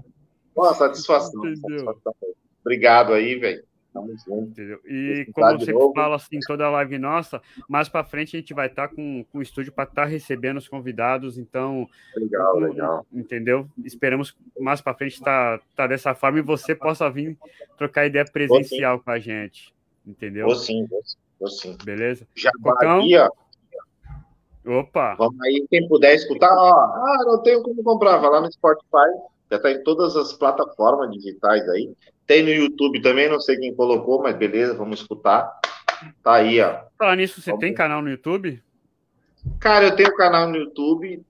Boa, 0.56 0.74
satisfação. 0.76 1.42
satisfação. 1.42 2.14
Obrigado 2.62 3.14
aí, 3.14 3.36
velho. 3.36 3.64
Tamo 3.94 4.16
junto. 4.26 4.62
E 4.88 5.28
como 5.34 5.60
você 5.60 5.74
fala 5.94 6.16
assim, 6.16 6.40
toda 6.48 6.66
a 6.66 6.70
live 6.70 6.98
nossa, 6.98 7.42
mais 7.68 7.90
para 7.90 8.06
frente 8.06 8.38
a 8.38 8.40
gente 8.40 8.54
vai 8.54 8.68
estar 8.68 8.88
tá 8.88 8.96
com, 8.96 9.26
com 9.26 9.40
o 9.40 9.42
estúdio 9.42 9.74
para 9.74 9.84
estar 9.84 10.04
tá 10.04 10.08
recebendo 10.08 10.58
os 10.58 10.68
convidados, 10.68 11.38
então. 11.38 11.88
Legal, 12.16 12.58
legal. 12.58 13.06
Entendeu? 13.12 13.68
Esperamos 13.84 14.36
mais 14.58 14.80
para 14.80 14.94
frente 14.94 15.16
estar 15.16 15.58
tá, 15.58 15.66
tá 15.76 15.88
dessa 15.88 16.16
forma 16.16 16.40
e 16.40 16.44
você 16.44 16.74
possa 16.74 17.10
vir 17.10 17.38
trocar 17.78 18.06
ideia 18.06 18.24
presencial 18.24 19.00
com 19.00 19.12
a 19.12 19.20
gente. 19.20 19.74
Entendeu? 20.08 20.46
Vou 20.46 20.56
sim, 20.56 20.86
vou 20.86 21.02
sim. 21.04 21.18
Vou 21.38 21.50
sim. 21.50 21.78
Beleza? 21.84 22.26
Já 22.36 22.52
então, 22.60 23.00
aqui, 23.00 23.18
ó. 23.18 23.30
Opa! 24.64 25.16
Vamos 25.16 25.42
aí, 25.42 25.66
quem 25.70 25.88
puder 25.88 26.16
escutar, 26.16 26.54
ó. 26.56 26.72
Ah, 26.72 27.24
não 27.26 27.42
tenho 27.42 27.62
como 27.64 27.84
comprar, 27.84 28.18
vai 28.18 28.30
lá 28.30 28.42
no 28.42 28.52
Spotify, 28.52 29.10
já 29.50 29.58
está 29.58 29.72
em 29.72 29.84
todas 29.84 30.16
as 30.16 30.34
plataformas 30.34 31.12
digitais 31.12 31.68
aí. 31.70 31.92
Tem 32.32 32.44
no 32.44 32.50
YouTube 32.50 33.02
também, 33.02 33.28
não 33.28 33.42
sei 33.42 33.58
quem 33.58 33.76
colocou, 33.76 34.24
mas 34.24 34.38
beleza, 34.38 34.74
vamos 34.74 35.02
escutar. 35.02 35.52
Tá 36.24 36.36
aí, 36.36 36.62
ó. 36.62 36.84
Falar 36.98 37.18
nisso, 37.18 37.42
você 37.42 37.50
vamos... 37.50 37.60
tem 37.60 37.74
canal 37.74 38.02
no 38.02 38.10
YouTube? 38.10 38.64
Cara, 39.60 39.88
eu 39.88 39.96
tenho 39.98 40.16
canal 40.16 40.48
no 40.48 40.56
YouTube, 40.56 41.22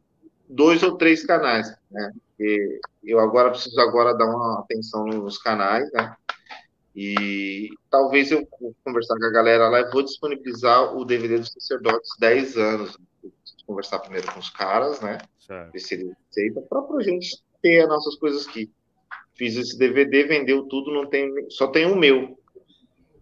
dois 0.48 0.84
ou 0.84 0.98
três 0.98 1.26
canais, 1.26 1.76
né? 1.90 2.11
porque 2.28 2.80
eu 3.03 3.19
agora 3.19 3.49
preciso 3.49 3.82
agora 3.82 4.15
dar 4.15 4.28
uma 4.28 4.60
atenção 4.60 5.03
nos 5.07 5.40
canais, 5.40 5.91
né? 5.91 6.15
E 6.95 7.72
talvez 7.90 8.32
eu 8.32 8.48
conversar 8.84 9.18
com 9.18 9.26
a 9.26 9.32
galera 9.32 9.69
lá 9.69 9.80
e 9.80 9.90
vou 9.90 10.03
disponibilizar 10.03 10.95
o 10.95 11.03
DVD 11.03 11.40
dos 11.40 11.52
sacerdotes 11.52 12.11
10 12.19 12.57
anos. 12.57 12.95
Preciso 13.19 13.65
conversar 13.65 13.98
primeiro 13.98 14.32
com 14.32 14.40
os 14.40 14.52
caras, 14.52 15.02
né? 15.02 15.18
Ver 15.73 15.80
se 15.80 15.95
ele 15.95 16.14
aceita, 16.30 16.61
para 16.61 16.80
a 16.95 17.02
gente 17.02 17.41
ter 17.60 17.82
as 17.82 17.90
nossas 17.90 18.15
coisas 18.18 18.48
aqui. 18.48 18.72
Fiz 19.36 19.56
esse 19.56 19.78
DVD, 19.78 20.24
vendeu 20.26 20.64
tudo, 20.64 20.91
não 20.91 21.08
tem, 21.08 21.49
só 21.49 21.68
tem 21.68 21.86
o 21.86 21.95
meu. 21.95 22.38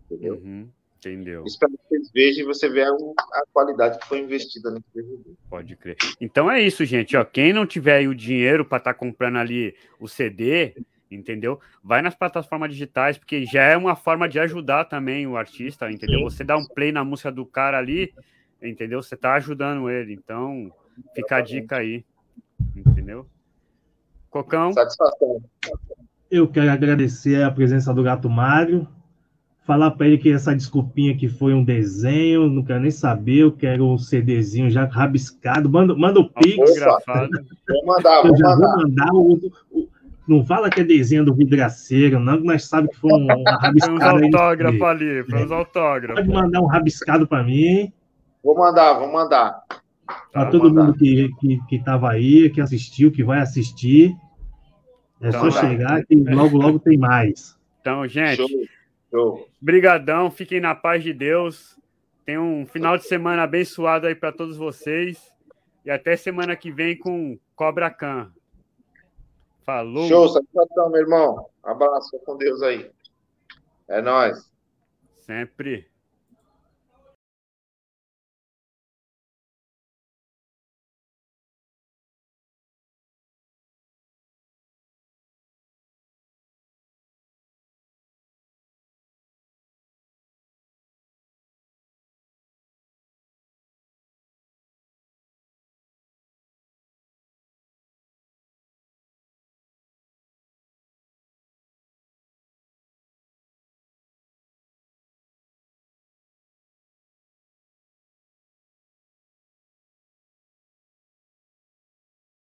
Entendeu? 0.10 0.36
Uhum. 0.36 0.70
Entendeu? 0.98 1.46
Espero 1.46 1.72
que 1.72 1.88
vocês 1.88 2.12
vejam 2.12 2.44
e 2.44 2.46
você 2.46 2.68
veja 2.68 2.92
a 2.92 3.44
qualidade 3.54 4.00
que 4.00 4.08
foi 4.08 4.20
investida 4.20 4.70
nesse 4.70 4.86
DVD. 4.94 5.32
Pode 5.50 5.76
crer. 5.78 5.96
Então 6.20 6.52
é 6.52 6.62
isso, 6.62 6.84
gente. 6.84 7.16
Ó, 7.16 7.24
quem 7.24 7.54
não 7.54 7.66
tiver 7.66 8.06
o 8.06 8.14
dinheiro 8.14 8.66
para 8.66 8.80
estar 8.80 8.94
tá 8.94 9.00
comprando 9.00 9.38
ali 9.38 9.74
o 9.98 10.10
CD, 10.10 10.76
entendeu? 11.10 11.58
Vai 11.82 12.02
nas 12.02 12.16
plataformas 12.16 12.72
digitais, 12.72 13.18
porque 13.18 13.46
já 13.46 13.64
é 13.64 13.78
uma 13.78 13.96
forma 13.96 14.28
de 14.28 14.40
ajudar 14.40 14.86
também 14.86 15.26
o 15.26 15.38
artista, 15.38 15.90
entendeu? 15.90 16.22
Você 16.24 16.44
dá 16.44 16.58
um 16.58 16.66
play 16.66 16.92
na 16.92 17.06
música 17.06 17.32
do 17.32 17.46
cara 17.46 17.78
ali, 17.78 18.14
entendeu? 18.62 19.02
Você 19.02 19.16
tá 19.16 19.36
ajudando 19.36 19.90
ele. 19.90 20.14
Então, 20.14 20.70
fica 21.16 21.38
a 21.38 21.42
dica 21.42 21.78
aí, 21.78 22.04
entendeu? 22.76 23.26
Cocão. 24.30 24.74
Satisfação. 24.74 25.42
Eu 26.30 26.48
quero 26.48 26.72
agradecer 26.72 27.44
a 27.44 27.52
presença 27.52 27.94
do 27.94 28.04
Gato 28.04 28.30
Mário 28.30 28.88
falar 29.70 29.92
para 29.92 30.08
ele 30.08 30.18
que 30.18 30.32
essa 30.32 30.56
desculpinha 30.56 31.16
que 31.16 31.28
foi 31.28 31.54
um 31.54 31.64
desenho, 31.64 32.50
não 32.50 32.64
quero 32.64 32.80
nem 32.80 32.90
saber, 32.90 33.44
eu 33.44 33.52
quero 33.52 33.86
um 33.86 34.00
CDzinho 34.00 34.68
já 34.68 34.86
rabiscado, 34.86 35.70
manda, 35.70 35.96
manda 35.96 36.20
o 36.20 36.28
Pix. 36.28 36.58
Vou 36.58 37.86
mandar, 37.86 38.24
vou 38.24 38.32
mandar. 38.32 38.56
Vou 38.56 38.78
mandar 38.78 39.14
o, 39.14 39.34
o, 39.72 39.90
não 40.28 40.44
fala 40.44 40.72
que 40.72 40.82
é 40.82 40.84
desenho 40.84 41.24
do 41.24 41.36
vidraceiro, 41.36 42.20
não, 42.20 42.44
mas 42.44 42.66
sabe 42.66 42.88
que 42.88 42.98
foi 42.98 43.12
um, 43.14 43.28
um 43.32 43.44
rabiscado. 43.44 44.00
Foi 44.00 44.28
uns 44.28 44.34
autógrafos 44.34 44.82
ali, 44.82 45.24
foi 45.24 45.46
uns 45.46 45.52
autógrafos. 45.52 46.26
Pode 46.26 46.34
mandar 46.34 46.62
um 46.62 46.68
rabiscado 46.68 47.28
para 47.28 47.44
mim. 47.44 47.94
Vou 48.44 48.56
mandar, 48.56 48.94
vou 48.94 49.12
mandar. 49.12 49.62
Para 50.34 50.48
todo 50.48 50.64
mandar. 50.64 50.84
mundo 50.86 50.98
que, 50.98 51.30
que, 51.40 51.60
que 51.68 51.84
tava 51.84 52.10
aí, 52.10 52.50
que 52.50 52.60
assistiu, 52.60 53.12
que 53.12 53.24
vai 53.24 53.40
assistir. 53.40 54.16
É 55.22 55.30
então, 55.30 55.52
só 55.52 55.62
chegar 55.62 56.06
que 56.06 56.16
logo, 56.16 56.58
logo 56.58 56.80
tem 56.80 56.98
mais. 56.98 57.58
Então, 57.82 58.08
gente, 58.08 58.70
Show. 59.10 59.48
Brigadão, 59.60 60.30
fiquem 60.30 60.62
na 60.62 60.76
paz 60.76 61.04
de 61.04 61.14
Deus. 61.14 61.78
Tenham 62.26 62.62
um 62.62 62.66
final 62.66 62.98
de 62.98 63.06
semana 63.06 63.44
abençoado 63.44 64.06
aí 64.06 64.16
para 64.16 64.32
todos 64.32 64.56
vocês. 64.56 65.34
E 65.84 65.90
até 65.90 66.16
semana 66.16 66.56
que 66.56 66.72
vem 66.72 66.96
com 66.96 67.38
Cobra 67.56 67.90
Khan. 67.90 68.32
Falou. 69.66 70.08
Show, 70.08 70.30
satisfação, 70.30 70.92
meu 70.92 71.02
irmão. 71.02 71.50
Abraço 71.64 72.20
com 72.20 72.38
Deus 72.38 72.62
aí. 72.62 72.90
É 73.88 74.02
nós. 74.02 74.52
Sempre. 75.22 75.88